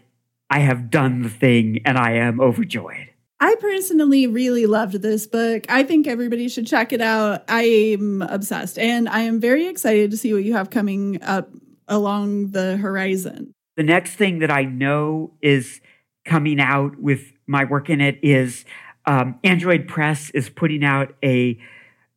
I 0.50 0.60
have 0.60 0.90
done 0.90 1.24
the 1.24 1.30
thing 1.30 1.82
and 1.86 1.98
I 1.98 2.14
am 2.14 2.40
overjoyed. 2.40 3.13
I 3.44 3.56
personally 3.56 4.26
really 4.26 4.66
loved 4.66 5.02
this 5.02 5.28
book. 5.28 5.66
I 5.68 5.84
think 5.84 6.08
everybody 6.08 6.48
should 6.48 6.66
check 6.66 6.94
it 6.94 7.02
out. 7.02 7.44
I'm 7.50 8.22
obsessed 8.22 8.80
and 8.80 9.10
I 9.10 9.24
am 9.24 9.42
very 9.42 9.68
excited 9.68 10.12
to 10.12 10.18
see 10.18 10.32
what 10.32 10.46
you 10.46 10.54
have 10.54 10.70
coming 10.70 11.22
up 11.22 11.50
along 11.90 12.52
the 12.52 12.78
horizon. 12.78 13.52
The 13.76 13.84
next 13.84 14.14
thing 14.14 14.40
that 14.40 14.50
I 14.50 14.64
know 14.64 15.34
is 15.42 15.82
coming 16.24 16.62
out 16.62 16.98
with 17.02 17.34
my 17.46 17.66
work 17.66 17.90
in 17.90 18.00
it 18.00 18.18
is 18.24 18.64
um, 19.06 19.38
Android 19.44 19.90
Press 19.90 20.30
is 20.30 20.50
putting 20.50 20.86
out 20.86 21.14
a 21.22 21.60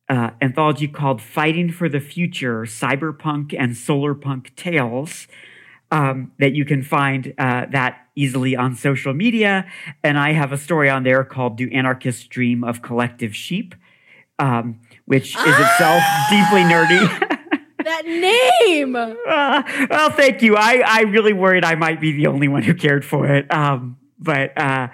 uh, 0.07 0.29
anthology 0.41 0.87
called 0.87 1.21
Fighting 1.21 1.73
for 1.73 1.89
the 1.89 1.99
Future 1.99 2.61
Cyberpunk 2.61 3.53
and 3.53 3.73
Solarpunk 3.73 4.55
Tales 4.55 5.27
um, 5.91 6.31
that 6.39 6.53
you 6.53 6.65
can 6.65 6.83
find 6.83 7.33
uh, 7.37 7.65
that 7.71 8.07
easily 8.15 8.55
on 8.55 8.75
social 8.75 9.13
media. 9.13 9.65
And 10.03 10.17
I 10.17 10.33
have 10.33 10.51
a 10.51 10.57
story 10.57 10.89
on 10.89 11.03
there 11.03 11.23
called 11.23 11.57
Do 11.57 11.69
Anarchists 11.71 12.25
Dream 12.27 12.63
of 12.63 12.81
Collective 12.81 13.35
Sheep, 13.35 13.75
um, 14.39 14.79
which 15.05 15.35
is 15.35 15.35
ah! 15.37 15.71
itself 15.71 16.03
deeply 16.29 16.63
nerdy. 16.63 17.67
that 17.83 18.05
name. 18.05 18.95
Uh, 18.95 19.87
well, 19.89 20.09
thank 20.09 20.41
you. 20.41 20.55
I, 20.55 20.83
I 20.85 21.01
really 21.01 21.33
worried 21.33 21.63
I 21.63 21.75
might 21.75 22.01
be 22.01 22.11
the 22.11 22.27
only 22.27 22.47
one 22.47 22.63
who 22.63 22.73
cared 22.73 23.05
for 23.05 23.27
it. 23.27 23.51
Um, 23.53 23.97
but 24.19 24.57
uh, 24.57 24.89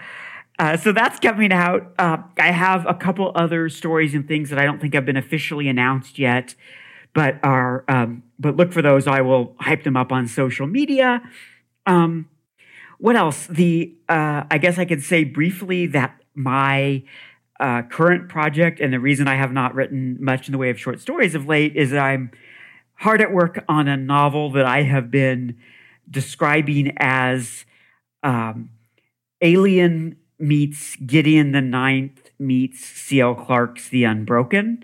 uh, 0.60 0.78
so 0.78 0.91
that's 0.91 1.20
coming 1.20 1.52
out. 1.52 1.94
Uh, 1.98 2.18
I 2.38 2.52
have 2.52 2.86
a 2.86 2.94
couple 2.94 3.32
other 3.34 3.70
stories 3.70 4.14
and 4.14 4.28
things 4.28 4.52
that 4.52 4.60
I 4.60 4.65
don't 4.65 4.80
think 4.80 4.94
have 4.94 5.06
been 5.06 5.18
officially 5.18 5.68
announced 5.68 6.20
yet 6.20 6.56
but 7.14 7.40
are 7.44 7.86
um, 7.88 8.24
but 8.44 8.56
look 8.56 8.72
for 8.72 8.82
those. 8.82 9.07
I 9.07 9.22
will 9.22 9.56
hype 9.60 9.84
them 9.84 9.98
up 9.98 10.11
on 10.11 10.28
social 10.28 10.68
media. 10.68 11.22
Um, 11.88 12.30
what 12.99 13.15
else? 13.15 13.48
The 13.48 13.95
uh, 14.07 14.44
I 14.52 14.57
guess 14.60 14.78
I 14.78 14.86
could 14.86 15.02
say 15.02 15.24
briefly 15.24 15.88
that 15.88 16.22
my 16.36 17.03
uh, 17.60 17.84
current 17.84 18.30
project 18.30 18.80
and 18.80 18.94
the 18.94 18.99
reason 18.99 19.28
I 19.28 19.36
have 19.36 19.52
not 19.52 19.74
written 19.74 20.18
much 20.20 20.48
in 20.48 20.52
the 20.52 20.57
way 20.57 20.70
of 20.70 20.80
short 20.80 20.99
stories 20.99 21.34
of 21.34 21.48
late 21.48 21.76
is 21.76 21.91
that 21.91 21.99
I'm 21.99 22.32
hard 22.95 23.22
at 23.22 23.32
work 23.34 23.64
on 23.68 23.88
a 23.88 23.98
novel 23.98 24.52
that 24.52 24.65
I 24.65 24.84
have 24.84 25.10
been 25.10 25.57
describing 26.10 26.94
as 26.98 27.65
um, 28.22 28.70
Alien 29.41 30.18
meets 30.40 30.95
Gideon 30.98 31.52
the 31.52 31.61
Ninth 31.61 32.32
meets 32.40 32.86
C.L. 32.86 33.36
Clark's 33.36 33.90
The 33.90 34.03
Unbroken. 34.03 34.84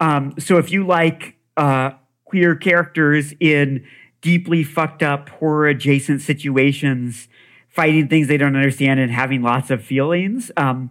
Um, 0.00 0.34
so 0.38 0.58
if 0.58 0.70
you 0.70 0.86
like 0.86 1.36
uh, 1.56 1.92
queer 2.32 2.56
characters 2.56 3.34
in 3.40 3.86
deeply 4.22 4.64
fucked 4.64 5.02
up 5.02 5.28
horror 5.28 5.68
adjacent 5.68 6.22
situations, 6.22 7.28
fighting 7.68 8.08
things 8.08 8.26
they 8.26 8.38
don't 8.38 8.56
understand 8.56 8.98
and 8.98 9.12
having 9.12 9.42
lots 9.42 9.70
of 9.70 9.84
feelings. 9.84 10.50
Um, 10.56 10.90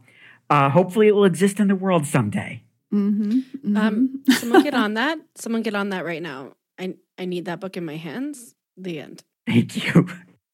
uh, 0.52 0.70
hopefully, 0.70 1.08
it 1.08 1.16
will 1.16 1.26
exist 1.26 1.60
in 1.60 1.68
the 1.68 1.76
world 1.76 2.06
someday. 2.06 2.62
Mm-hmm, 2.94 3.32
mm-hmm. 3.32 3.78
Um, 3.78 4.24
someone 4.30 4.62
get 4.62 4.76
on 4.76 4.94
that. 4.94 5.18
Someone 5.34 5.64
get 5.64 5.74
on 5.74 5.90
that 5.90 6.06
right 6.06 6.22
now. 6.22 6.52
I 6.78 6.94
I 7.18 7.26
need 7.26 7.46
that 7.46 7.60
book 7.60 7.76
in 7.76 7.86
my 7.86 7.98
hands. 7.98 8.54
The 8.78 9.00
end. 9.00 9.24
Thank 9.48 9.84
you. 9.84 10.10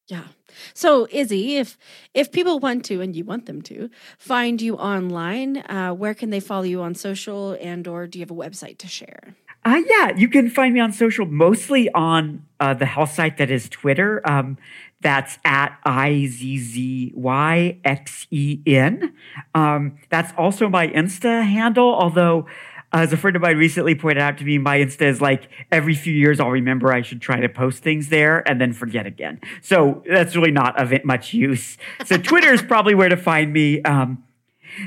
Yeah. 0.06 0.24
So 0.72 1.06
Izzy, 1.10 1.56
if 1.56 1.76
if 2.14 2.32
people 2.32 2.60
want 2.60 2.86
to 2.86 3.02
and 3.02 3.14
you 3.14 3.26
want 3.26 3.44
them 3.44 3.60
to 3.62 3.90
find 4.16 4.62
you 4.62 4.76
online, 4.76 5.58
uh, 5.58 5.90
where 5.90 6.14
can 6.14 6.30
they 6.30 6.40
follow 6.40 6.62
you 6.62 6.80
on 6.80 6.94
social 6.94 7.58
and 7.60 7.86
or 7.86 8.06
do 8.06 8.18
you 8.18 8.22
have 8.22 8.30
a 8.30 8.34
website 8.34 8.78
to 8.78 8.86
share? 8.86 9.36
Uh, 9.68 9.82
yeah, 9.86 10.16
you 10.16 10.28
can 10.28 10.48
find 10.48 10.72
me 10.72 10.80
on 10.80 10.90
social, 10.90 11.26
mostly 11.26 11.90
on 11.92 12.42
uh, 12.58 12.72
the 12.72 12.86
health 12.86 13.12
site 13.12 13.36
that 13.36 13.50
is 13.50 13.68
Twitter. 13.68 14.22
Um, 14.24 14.56
that's 15.02 15.38
at 15.44 15.78
I 15.84 16.24
Z 16.24 16.58
Z 16.58 17.12
Y 17.14 17.78
X 17.84 18.26
E 18.30 18.62
N. 18.64 19.12
Um, 19.54 19.98
that's 20.08 20.32
also 20.38 20.70
my 20.70 20.88
Insta 20.88 21.44
handle, 21.44 21.94
although. 21.94 22.46
As 22.90 23.12
a 23.12 23.18
friend 23.18 23.36
of 23.36 23.42
mine 23.42 23.58
recently 23.58 23.94
pointed 23.94 24.22
out 24.22 24.38
to 24.38 24.44
me, 24.44 24.56
my 24.56 24.78
Insta 24.78 25.02
is 25.02 25.20
like 25.20 25.50
every 25.70 25.94
few 25.94 26.14
years 26.14 26.40
I'll 26.40 26.48
remember 26.48 26.90
I 26.90 27.02
should 27.02 27.20
try 27.20 27.38
to 27.38 27.46
post 27.46 27.82
things 27.82 28.08
there 28.08 28.42
and 28.48 28.58
then 28.58 28.72
forget 28.72 29.04
again. 29.04 29.42
So 29.60 30.02
that's 30.10 30.34
really 30.34 30.52
not 30.52 30.80
of 30.80 31.04
much 31.04 31.34
use. 31.34 31.76
So 32.06 32.16
Twitter 32.30 32.50
is 32.50 32.62
probably 32.62 32.94
where 32.94 33.10
to 33.10 33.16
find 33.18 33.52
me. 33.52 33.82
Um, 33.82 34.24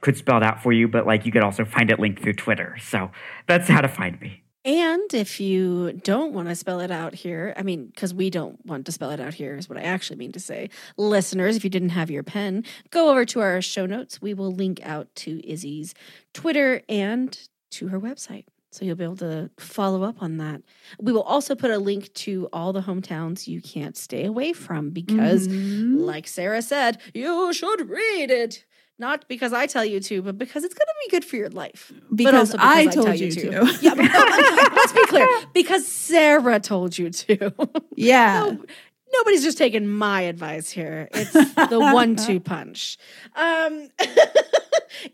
could 0.02 0.16
spell 0.16 0.36
it 0.36 0.42
out 0.42 0.62
for 0.62 0.72
you, 0.72 0.88
but 0.88 1.06
like 1.06 1.24
you 1.24 1.32
could 1.32 1.42
also 1.42 1.64
find 1.64 1.90
it 1.90 1.98
linked 1.98 2.22
through 2.22 2.34
Twitter. 2.34 2.76
So 2.80 3.10
that's 3.46 3.68
how 3.68 3.80
to 3.80 3.88
find 3.88 4.20
me. 4.20 4.42
And 4.64 5.12
if 5.12 5.40
you 5.40 5.94
don't 6.04 6.32
want 6.32 6.48
to 6.48 6.54
spell 6.54 6.78
it 6.78 6.92
out 6.92 7.14
here, 7.14 7.52
I 7.56 7.64
mean, 7.64 7.86
because 7.86 8.14
we 8.14 8.30
don't 8.30 8.64
want 8.64 8.86
to 8.86 8.92
spell 8.92 9.10
it 9.10 9.18
out 9.18 9.34
here, 9.34 9.56
is 9.56 9.68
what 9.68 9.76
I 9.76 9.82
actually 9.82 10.18
mean 10.18 10.30
to 10.32 10.40
say. 10.40 10.70
Listeners, 10.96 11.56
if 11.56 11.64
you 11.64 11.70
didn't 11.70 11.88
have 11.88 12.12
your 12.12 12.22
pen, 12.22 12.64
go 12.90 13.10
over 13.10 13.24
to 13.24 13.40
our 13.40 13.60
show 13.60 13.86
notes. 13.86 14.22
We 14.22 14.34
will 14.34 14.52
link 14.52 14.78
out 14.84 15.12
to 15.16 15.44
Izzy's 15.48 15.94
Twitter 16.32 16.82
and 16.88 17.36
to 17.72 17.88
her 17.88 17.98
website. 17.98 18.44
So 18.72 18.86
you'll 18.86 18.96
be 18.96 19.04
able 19.04 19.16
to 19.18 19.50
follow 19.58 20.02
up 20.02 20.22
on 20.22 20.38
that. 20.38 20.62
We 20.98 21.12
will 21.12 21.22
also 21.24 21.54
put 21.54 21.70
a 21.70 21.76
link 21.78 22.10
to 22.14 22.48
all 22.54 22.72
the 22.72 22.80
hometowns 22.80 23.46
you 23.46 23.60
can't 23.60 23.96
stay 23.98 24.24
away 24.24 24.54
from 24.54 24.88
because, 24.90 25.46
Mhm. 25.46 26.00
like 26.00 26.26
Sarah 26.26 26.62
said, 26.62 26.96
you 27.12 27.52
should 27.52 27.88
read 27.88 28.30
it. 28.30 28.64
Not 28.98 29.28
because 29.28 29.52
I 29.52 29.66
tell 29.66 29.84
you 29.84 30.00
to, 30.00 30.22
but 30.22 30.38
because 30.38 30.64
it's 30.64 30.74
going 30.74 30.86
to 30.86 30.94
be 31.06 31.10
good 31.10 31.24
for 31.24 31.36
your 31.36 31.50
life. 31.50 31.92
but 32.08 32.16
Because 32.16 32.54
also 32.54 32.56
I 32.60 32.86
tell 32.86 33.04
told 33.04 33.18
you 33.20 33.30
to. 33.32 33.76
Yeah, 33.82 33.94
but 33.94 34.04
let's 34.76 34.92
be 34.92 35.06
clear. 35.06 35.28
Because 35.52 35.86
Sarah 35.86 36.58
told 36.60 36.96
you 36.96 37.10
to. 37.10 37.52
Yeah. 37.94 38.56
No, 39.14 39.18
nobody's 39.20 39.42
just 39.42 39.58
taking 39.58 39.86
my 39.86 40.22
advice 40.22 40.70
here. 40.70 41.08
It's 41.12 41.32
the 41.32 41.78
one-two 41.78 42.40
punch. 42.40 42.96
Um, 43.36 43.88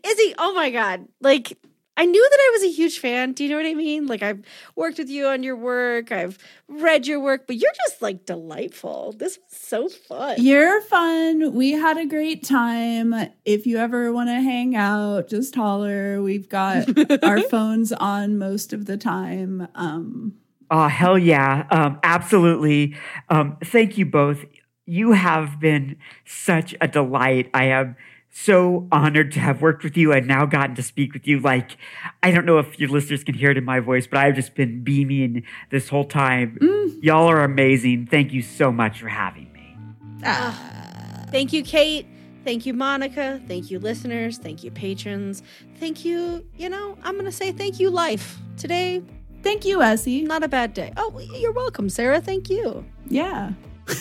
Izzy, 0.05 0.35
oh 0.37 0.53
my 0.53 0.69
god, 0.69 1.05
like 1.19 1.57
I 1.99 2.05
knew 2.05 2.29
that 2.29 2.39
I 2.39 2.49
was 2.53 2.63
a 2.63 2.71
huge 2.71 2.99
fan. 2.99 3.33
Do 3.33 3.43
you 3.43 3.49
know 3.49 3.57
what 3.57 3.65
I 3.65 3.73
mean? 3.73 4.07
Like 4.07 4.23
I've 4.23 4.41
worked 4.77 4.99
with 4.99 5.09
you 5.09 5.27
on 5.27 5.43
your 5.43 5.57
work, 5.57 6.13
I've 6.13 6.37
read 6.69 7.05
your 7.05 7.19
work, 7.19 7.45
but 7.45 7.57
you're 7.57 7.73
just 7.85 8.01
like 8.01 8.25
delightful. 8.25 9.13
This 9.17 9.37
was 9.37 9.59
so 9.59 9.89
fun. 9.89 10.35
You're 10.39 10.79
fun. 10.83 11.53
We 11.53 11.73
had 11.73 11.97
a 11.97 12.05
great 12.05 12.41
time. 12.45 13.13
If 13.43 13.67
you 13.67 13.79
ever 13.79 14.13
want 14.13 14.29
to 14.29 14.35
hang 14.35 14.77
out, 14.77 15.27
just 15.27 15.53
holler. 15.55 16.21
We've 16.21 16.47
got 16.47 16.87
our 17.23 17.41
phones 17.41 17.91
on 17.91 18.37
most 18.37 18.71
of 18.71 18.85
the 18.85 18.95
time. 18.95 19.67
Um, 19.75 20.35
Oh, 20.71 20.87
hell 20.87 21.17
yeah. 21.17 21.65
Um, 21.71 21.99
absolutely. 22.03 22.95
Um, 23.27 23.57
thank 23.63 23.97
you 23.97 24.05
both. 24.05 24.45
You 24.85 25.13
have 25.13 25.59
been 25.59 25.97
such 26.25 26.75
a 26.79 26.87
delight. 26.87 27.49
I 27.53 27.65
am 27.65 27.95
so 28.31 28.87
honored 28.91 29.31
to 29.33 29.39
have 29.39 29.61
worked 29.61 29.83
with 29.83 29.97
you 29.97 30.11
and 30.13 30.27
now 30.27 30.45
gotten 30.45 30.75
to 30.75 30.83
speak 30.83 31.13
with 31.13 31.27
you. 31.27 31.39
Like, 31.39 31.77
I 32.21 32.31
don't 32.31 32.45
know 32.45 32.59
if 32.59 32.79
your 32.79 32.89
listeners 32.89 33.23
can 33.23 33.35
hear 33.35 33.51
it 33.51 33.57
in 33.57 33.65
my 33.65 33.79
voice, 33.79 34.07
but 34.07 34.19
I've 34.19 34.35
just 34.35 34.55
been 34.55 34.83
beaming 34.83 35.43
this 35.71 35.89
whole 35.89 36.05
time. 36.05 36.57
Mm. 36.61 37.03
Y'all 37.03 37.29
are 37.29 37.43
amazing. 37.43 38.07
Thank 38.07 38.31
you 38.31 38.41
so 38.41 38.71
much 38.71 39.01
for 39.01 39.07
having 39.07 39.51
me. 39.53 39.75
Ah. 40.23 41.25
Thank 41.31 41.53
you, 41.53 41.63
Kate. 41.63 42.05
Thank 42.43 42.65
you, 42.65 42.73
Monica. 42.73 43.41
Thank 43.47 43.69
you, 43.69 43.79
listeners. 43.79 44.37
Thank 44.37 44.63
you, 44.63 44.71
patrons. 44.71 45.43
Thank 45.79 46.05
you, 46.05 46.45
you 46.57 46.69
know, 46.69 46.97
I'm 47.03 47.13
going 47.13 47.25
to 47.25 47.31
say 47.31 47.51
thank 47.51 47.79
you, 47.79 47.89
life. 47.89 48.39
Today, 48.57 49.03
thank 49.43 49.65
you, 49.65 49.81
Essie. 49.81 50.23
Not 50.23 50.43
a 50.43 50.47
bad 50.47 50.73
day. 50.73 50.93
Oh, 50.97 51.19
you're 51.35 51.51
welcome, 51.51 51.89
Sarah. 51.89 52.21
Thank 52.21 52.49
you. 52.49 52.85
yeah. 53.07 53.51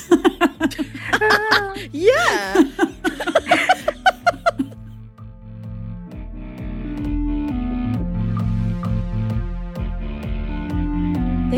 Yeah. 1.92 2.64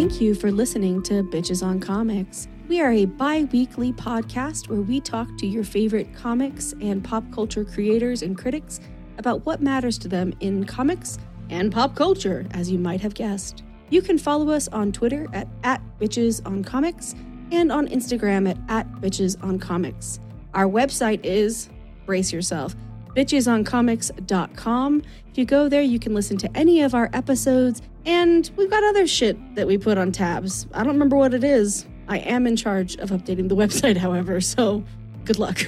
Thank 0.01 0.18
you 0.18 0.35
for 0.35 0.51
listening 0.51 1.02
to 1.02 1.22
Bitches 1.22 1.62
on 1.62 1.78
Comics. 1.78 2.48
We 2.68 2.81
are 2.81 2.90
a 2.90 3.05
bi 3.05 3.43
weekly 3.52 3.93
podcast 3.93 4.70
where 4.70 4.81
we 4.81 4.98
talk 4.98 5.28
to 5.36 5.47
your 5.47 5.62
favorite 5.62 6.14
comics 6.14 6.72
and 6.81 7.05
pop 7.05 7.22
culture 7.31 7.66
creators 7.66 8.22
and 8.22 8.35
critics 8.35 8.81
about 9.18 9.44
what 9.44 9.60
matters 9.60 9.98
to 9.98 10.09
them 10.09 10.32
in 10.40 10.64
comics 10.64 11.18
and 11.51 11.70
pop 11.70 11.97
culture, 11.97 12.47
as 12.52 12.70
you 12.70 12.78
might 12.78 13.02
have 13.02 13.12
guessed. 13.12 13.62
You 13.90 14.01
can 14.01 14.16
follow 14.16 14.48
us 14.48 14.68
on 14.68 14.90
Twitter 14.90 15.27
at, 15.35 15.48
at 15.64 15.82
Bitches 15.98 16.40
on 16.47 16.64
Comics 16.64 17.14
and 17.52 17.70
on 17.70 17.86
Instagram 17.86 18.48
at, 18.48 18.56
at 18.70 18.90
Bitches 19.02 19.36
on 19.44 19.59
Comics. 19.59 20.18
Our 20.55 20.64
website 20.66 21.20
is, 21.24 21.68
brace 22.06 22.32
yourself, 22.32 22.74
bitchesoncomics.com. 23.14 25.02
If 25.31 25.36
you 25.36 25.44
go 25.44 25.68
there, 25.68 25.82
you 25.82 25.98
can 25.98 26.14
listen 26.14 26.39
to 26.39 26.56
any 26.56 26.81
of 26.81 26.94
our 26.94 27.10
episodes, 27.12 27.82
and 28.05 28.51
we've 28.56 28.70
got 28.70 28.82
other 28.85 29.06
shit 29.06 29.55
that 29.55 29.66
we 29.66 29.78
put 29.78 29.97
on 29.98 30.12
tabs. 30.12 30.66
I 30.72 30.78
don't 30.78 30.94
remember 30.94 31.16
what 31.16 31.35
it 31.35 31.44
is. 31.44 31.86
I 32.09 32.18
am 32.18 32.47
in 32.47 32.56
charge 32.56 32.97
of 32.97 33.10
updating 33.10 33.48
the 33.48 33.56
website, 33.56 33.97
however, 33.97 34.40
so 34.40 34.85
good 35.24 35.39
luck. 35.39 35.59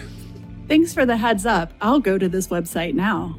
Thanks 0.68 0.94
for 0.94 1.04
the 1.04 1.16
heads 1.16 1.44
up. 1.46 1.72
I'll 1.80 2.00
go 2.00 2.18
to 2.18 2.28
this 2.28 2.48
website 2.48 2.94
now. 2.94 3.38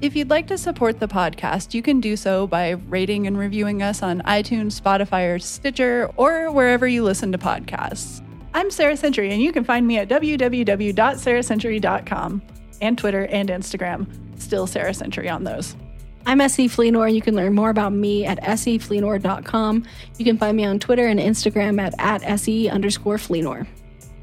If 0.00 0.16
you'd 0.16 0.30
like 0.30 0.48
to 0.48 0.58
support 0.58 0.98
the 0.98 1.06
podcast, 1.06 1.74
you 1.74 1.82
can 1.82 2.00
do 2.00 2.16
so 2.16 2.48
by 2.48 2.70
rating 2.70 3.28
and 3.28 3.38
reviewing 3.38 3.82
us 3.82 4.02
on 4.02 4.20
iTunes, 4.22 4.80
Spotify, 4.80 5.32
or 5.32 5.38
Stitcher, 5.38 6.10
or 6.16 6.50
wherever 6.50 6.88
you 6.88 7.04
listen 7.04 7.30
to 7.30 7.38
podcasts. 7.38 8.20
I'm 8.54 8.70
Sarah 8.70 8.96
Century, 8.96 9.32
and 9.32 9.40
you 9.40 9.52
can 9.52 9.62
find 9.64 9.86
me 9.86 9.98
at 9.98 10.08
www.sarahcentury.com 10.08 12.42
and 12.80 12.98
Twitter 12.98 13.26
and 13.26 13.48
Instagram. 13.48 14.40
Still 14.40 14.66
Sarah 14.66 14.92
Century 14.92 15.28
on 15.28 15.44
those. 15.44 15.76
I'm 16.24 16.40
Essie 16.40 16.68
Fleenor. 16.68 17.12
You 17.12 17.20
can 17.20 17.34
learn 17.34 17.52
more 17.52 17.70
about 17.70 17.92
me 17.92 18.24
atessiefleenor.com. 18.24 19.84
You 20.18 20.24
can 20.24 20.38
find 20.38 20.56
me 20.56 20.64
on 20.64 20.78
Twitter 20.78 21.06
and 21.06 21.18
Instagram 21.18 21.80
at, 21.80 21.94
at 21.98 22.22
essie 22.22 22.70
underscore 22.70 23.16
Fleenor. 23.16 23.66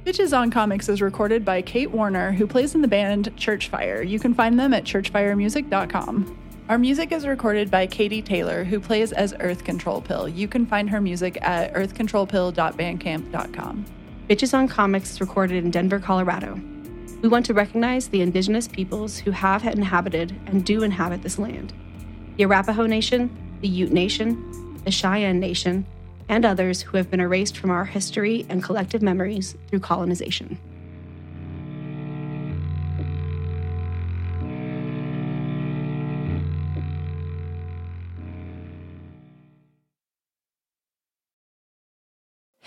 Bitches 0.05 0.31
on 0.35 0.49
Comics 0.49 0.88
is 0.88 1.01
recorded 1.01 1.43
by 1.43 1.61
Kate 1.61 1.91
Warner, 1.91 2.31
who 2.31 2.47
plays 2.47 2.73
in 2.73 2.81
the 2.81 2.88
band 2.88 3.35
Churchfire. 3.35 4.07
You 4.07 4.17
can 4.17 4.34
find 4.34 4.57
them 4.57 4.73
at 4.73 4.85
churchfiremusic.com. 4.85 6.38
Our 6.69 6.77
music 6.77 7.11
is 7.11 7.27
recorded 7.27 7.69
by 7.69 7.85
Katie 7.85 8.21
Taylor, 8.21 8.63
who 8.63 8.80
plays 8.80 9.11
as 9.11 9.35
Earth 9.41 9.65
Control 9.65 9.99
Pill. 10.01 10.30
You 10.30 10.47
can 10.47 10.65
find 10.65 10.89
her 10.89 11.01
music 11.01 11.38
at 11.41 11.73
earthcontrolpill.bandcamp.com. 11.73 13.85
Bitches 14.30 14.53
on 14.53 14.69
Comics 14.69 15.11
is 15.11 15.19
recorded 15.19 15.65
in 15.65 15.71
Denver, 15.71 15.99
Colorado. 15.99 16.57
We 17.21 17.27
want 17.27 17.45
to 17.47 17.53
recognize 17.53 18.07
the 18.07 18.21
indigenous 18.21 18.69
peoples 18.69 19.17
who 19.17 19.31
have 19.31 19.65
inhabited 19.65 20.34
and 20.45 20.63
do 20.63 20.84
inhabit 20.84 21.23
this 21.23 21.38
land 21.38 21.73
the 22.40 22.45
Arapaho 22.45 22.86
Nation, 22.86 23.30
the 23.60 23.68
Ute 23.68 23.91
Nation, 23.91 24.82
the 24.86 24.91
Cheyenne 24.91 25.41
Nation, 25.41 25.86
and 26.30 26.45
others 26.45 26.82
who 26.82 26.95
have 26.95 27.11
been 27.11 27.20
erased 27.20 27.57
from 27.57 27.70
our 27.70 27.84
history 27.84 28.45
and 28.48 28.64
collective 28.64 29.02
memories 29.02 29.57
through 29.68 29.82
colonization. 29.82 30.57